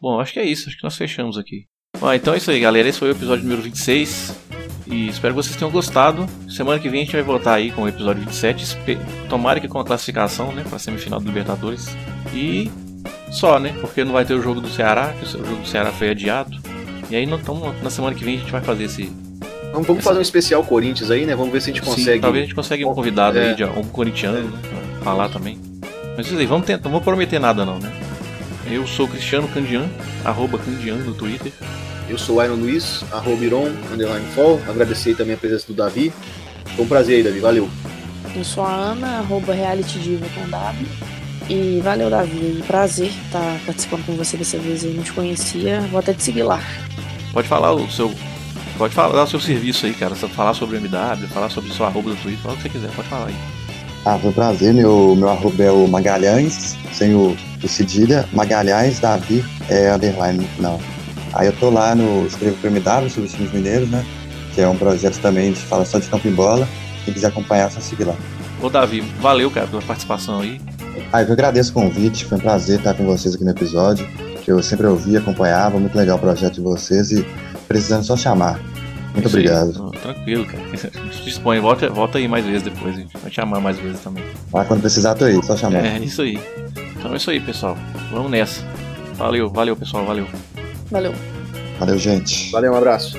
Bom, 0.00 0.20
acho 0.20 0.32
que 0.32 0.40
é 0.40 0.44
isso. 0.44 0.68
Acho 0.68 0.76
que 0.76 0.84
nós 0.84 0.96
fechamos 0.96 1.38
aqui. 1.38 1.66
Bom, 1.98 2.12
então 2.12 2.34
é 2.34 2.36
isso 2.36 2.50
aí, 2.50 2.60
galera. 2.60 2.88
Esse 2.88 2.98
foi 2.98 3.08
o 3.08 3.12
episódio 3.12 3.44
número 3.44 3.62
26. 3.62 4.34
E 4.86 5.08
espero 5.08 5.34
que 5.34 5.42
vocês 5.42 5.56
tenham 5.56 5.70
gostado. 5.70 6.26
Semana 6.48 6.78
que 6.78 6.88
vem 6.88 7.02
a 7.02 7.04
gente 7.04 7.14
vai 7.14 7.22
voltar 7.22 7.54
aí 7.54 7.72
com 7.72 7.82
o 7.82 7.88
episódio 7.88 8.22
27. 8.22 8.76
Tomara 9.28 9.60
que 9.60 9.68
com 9.68 9.80
a 9.80 9.84
classificação, 9.84 10.52
né? 10.52 10.64
Pra 10.68 10.78
semifinal 10.78 11.20
do 11.20 11.26
Libertadores. 11.26 11.88
E 12.32 12.70
só, 13.30 13.58
né? 13.58 13.74
Porque 13.80 14.04
não 14.04 14.12
vai 14.12 14.24
ter 14.24 14.34
o 14.34 14.42
jogo 14.42 14.60
do 14.60 14.68
Ceará, 14.68 15.12
que 15.12 15.24
o 15.24 15.28
jogo 15.44 15.62
do 15.62 15.66
Ceará 15.66 15.90
foi 15.90 16.10
adiado. 16.10 16.56
E 17.10 17.16
aí 17.16 17.24
então, 17.24 17.74
na 17.82 17.90
semana 17.90 18.14
que 18.14 18.24
vem 18.24 18.36
a 18.36 18.38
gente 18.40 18.52
vai 18.52 18.60
fazer 18.60 18.84
esse. 18.84 19.12
Vamos, 19.72 19.86
vamos 19.86 20.04
fazer 20.04 20.18
um 20.18 20.22
especial 20.22 20.64
Corinthians 20.64 21.10
aí, 21.10 21.26
né? 21.26 21.34
Vamos 21.34 21.52
ver 21.52 21.60
se 21.60 21.70
a 21.70 21.72
gente 21.74 21.84
consegue. 21.84 22.14
Sim, 22.14 22.20
talvez 22.20 22.42
a 22.42 22.46
gente 22.46 22.54
consegue 22.54 22.84
um 22.84 22.94
convidado 22.94 23.38
é. 23.38 23.50
aí, 23.50 23.54
de 23.54 23.64
um 23.64 23.84
corintiano, 23.84 24.48
né? 24.48 24.58
Pra 24.94 25.04
falar 25.04 25.28
também. 25.28 25.65
Mas 26.16 26.26
isso 26.26 26.38
aí, 26.38 26.46
vamos 26.46 26.66
tentar, 26.66 26.84
não 26.84 26.92
vou 26.92 27.00
prometer 27.00 27.38
nada 27.38 27.64
não, 27.64 27.78
né? 27.78 27.92
Eu 28.68 28.86
sou 28.86 29.06
Cristiano 29.06 29.46
Candian, 29.48 29.88
arroba 30.24 30.58
Candian 30.58 30.96
no 30.96 31.14
Twitter. 31.14 31.52
Eu 32.08 32.18
sou 32.18 32.42
Iron 32.42 32.54
Luiz, 32.54 33.04
arroba 33.12 33.44
Iron, 33.44 33.70
underline 33.92 34.24
fall. 34.34 34.60
Agradecer 34.68 35.14
também 35.14 35.34
a 35.34 35.36
presença 35.36 35.66
do 35.66 35.74
Davi. 35.74 36.12
Foi 36.74 36.84
um 36.84 36.88
prazer 36.88 37.16
aí, 37.16 37.22
Davi. 37.22 37.40
Valeu. 37.40 37.68
Eu 38.34 38.44
sou 38.44 38.64
a 38.64 38.72
Ana, 38.72 39.18
arroba 39.18 39.52
Reality 39.52 39.98
Diva 39.98 40.26
com 40.34 40.48
W. 40.48 40.86
E 41.48 41.80
valeu, 41.82 42.10
Davi. 42.10 42.62
Prazer 42.66 43.08
estar 43.26 43.60
participando 43.64 44.04
com 44.06 44.16
você 44.16 44.36
dessa 44.36 44.58
vez 44.58 44.84
aí. 44.84 44.94
Não 44.94 45.02
te 45.02 45.12
conhecia. 45.12 45.80
Vou 45.82 46.00
até 46.00 46.12
te 46.12 46.22
seguir 46.22 46.42
lá. 46.42 46.60
Pode 47.32 47.48
falar 47.48 47.72
o 47.72 47.90
seu. 47.90 48.12
Pode 48.78 48.94
falar 48.94 49.22
o 49.22 49.26
seu 49.26 49.40
serviço 49.40 49.86
aí, 49.86 49.94
cara. 49.94 50.14
Falar 50.14 50.54
sobre 50.54 50.76
o 50.76 50.78
MW, 50.78 51.28
falar 51.28 51.50
sobre 51.50 51.70
o 51.70 51.74
seu 51.74 51.86
arroba 51.86 52.10
do 52.10 52.16
Twitter, 52.16 52.42
fala 52.42 52.54
o 52.54 52.56
que 52.56 52.64
você 52.64 52.68
quiser, 52.68 52.90
pode 52.90 53.08
falar 53.08 53.26
aí. 53.26 53.36
Ah, 54.06 54.16
foi 54.20 54.30
um 54.30 54.32
prazer. 54.32 54.72
Meu, 54.72 55.16
meu 55.16 55.28
arroba 55.28 55.64
é 55.64 55.70
o 55.70 55.88
Magalhães, 55.88 56.76
sem 56.92 57.12
o, 57.12 57.36
o 57.60 57.68
cedilha. 57.68 58.24
Magalhães, 58.32 59.00
Davi, 59.00 59.44
é 59.68 59.92
underline, 59.92 60.48
não. 60.60 60.78
Aí 61.34 61.48
eu 61.48 61.52
tô 61.54 61.70
lá 61.70 61.92
no 61.92 62.24
Escrevo 62.24 62.56
pro 62.58 62.70
MW 62.70 63.10
sobre 63.10 63.28
os 63.28 63.32
times 63.32 63.52
mineiros, 63.52 63.90
né? 63.90 64.06
Que 64.54 64.60
é 64.60 64.68
um 64.68 64.76
projeto 64.76 65.18
também 65.18 65.52
de 65.52 65.58
fala 65.58 65.84
só 65.84 65.98
de 65.98 66.08
campo 66.08 66.28
e 66.28 66.30
bola. 66.30 66.68
Quem 67.04 67.12
quiser 67.12 67.26
acompanhar, 67.26 67.66
é 67.66 67.70
só 67.70 67.80
seguir 67.80 68.04
lá. 68.04 68.14
Ô 68.62 68.70
Davi, 68.70 69.00
valeu, 69.20 69.50
cara, 69.50 69.66
pela 69.66 69.82
participação 69.82 70.40
aí. 70.40 70.60
Ah, 71.12 71.22
eu 71.22 71.32
agradeço 71.32 71.72
o 71.72 71.74
convite, 71.74 72.26
foi 72.26 72.38
um 72.38 72.40
prazer 72.40 72.78
estar 72.78 72.94
com 72.94 73.04
vocês 73.04 73.34
aqui 73.34 73.42
no 73.42 73.50
episódio. 73.50 74.06
Que 74.44 74.52
eu 74.52 74.62
sempre 74.62 74.86
ouvi, 74.86 75.16
acompanhava, 75.16 75.80
muito 75.80 75.98
legal 75.98 76.16
o 76.16 76.20
projeto 76.20 76.54
de 76.54 76.60
vocês 76.60 77.10
e 77.10 77.26
precisando 77.66 78.04
só 78.04 78.16
chamar. 78.16 78.60
Muito 79.16 79.28
isso 79.28 79.36
obrigado. 79.36 79.90
tranquilo, 80.02 80.46
cara. 80.46 80.62
Dispõe, 81.24 81.58
volta, 81.60 81.88
volta 81.90 82.18
aí 82.18 82.28
mais 82.28 82.44
vezes 82.44 82.62
depois, 82.62 82.96
a 82.96 83.00
gente 83.00 83.16
vai 83.18 83.30
te 83.30 83.34
chamar 83.34 83.60
mais 83.60 83.78
vezes 83.78 84.00
também. 84.00 84.22
Ah, 84.52 84.64
quando 84.64 84.80
precisar, 84.80 85.14
tô 85.14 85.24
aí, 85.24 85.42
só 85.42 85.56
chamar. 85.56 85.84
É, 85.84 85.98
isso 85.98 86.22
aí. 86.22 86.38
Então 86.98 87.12
é 87.12 87.16
isso 87.16 87.30
aí, 87.30 87.40
pessoal. 87.40 87.76
Vamos 88.10 88.30
nessa. 88.30 88.62
Valeu, 89.14 89.48
valeu, 89.48 89.76
pessoal, 89.76 90.04
valeu. 90.04 90.26
Valeu. 90.90 91.14
Valeu, 91.78 91.98
gente. 91.98 92.50
Valeu, 92.50 92.72
um 92.72 92.76
abraço. 92.76 93.16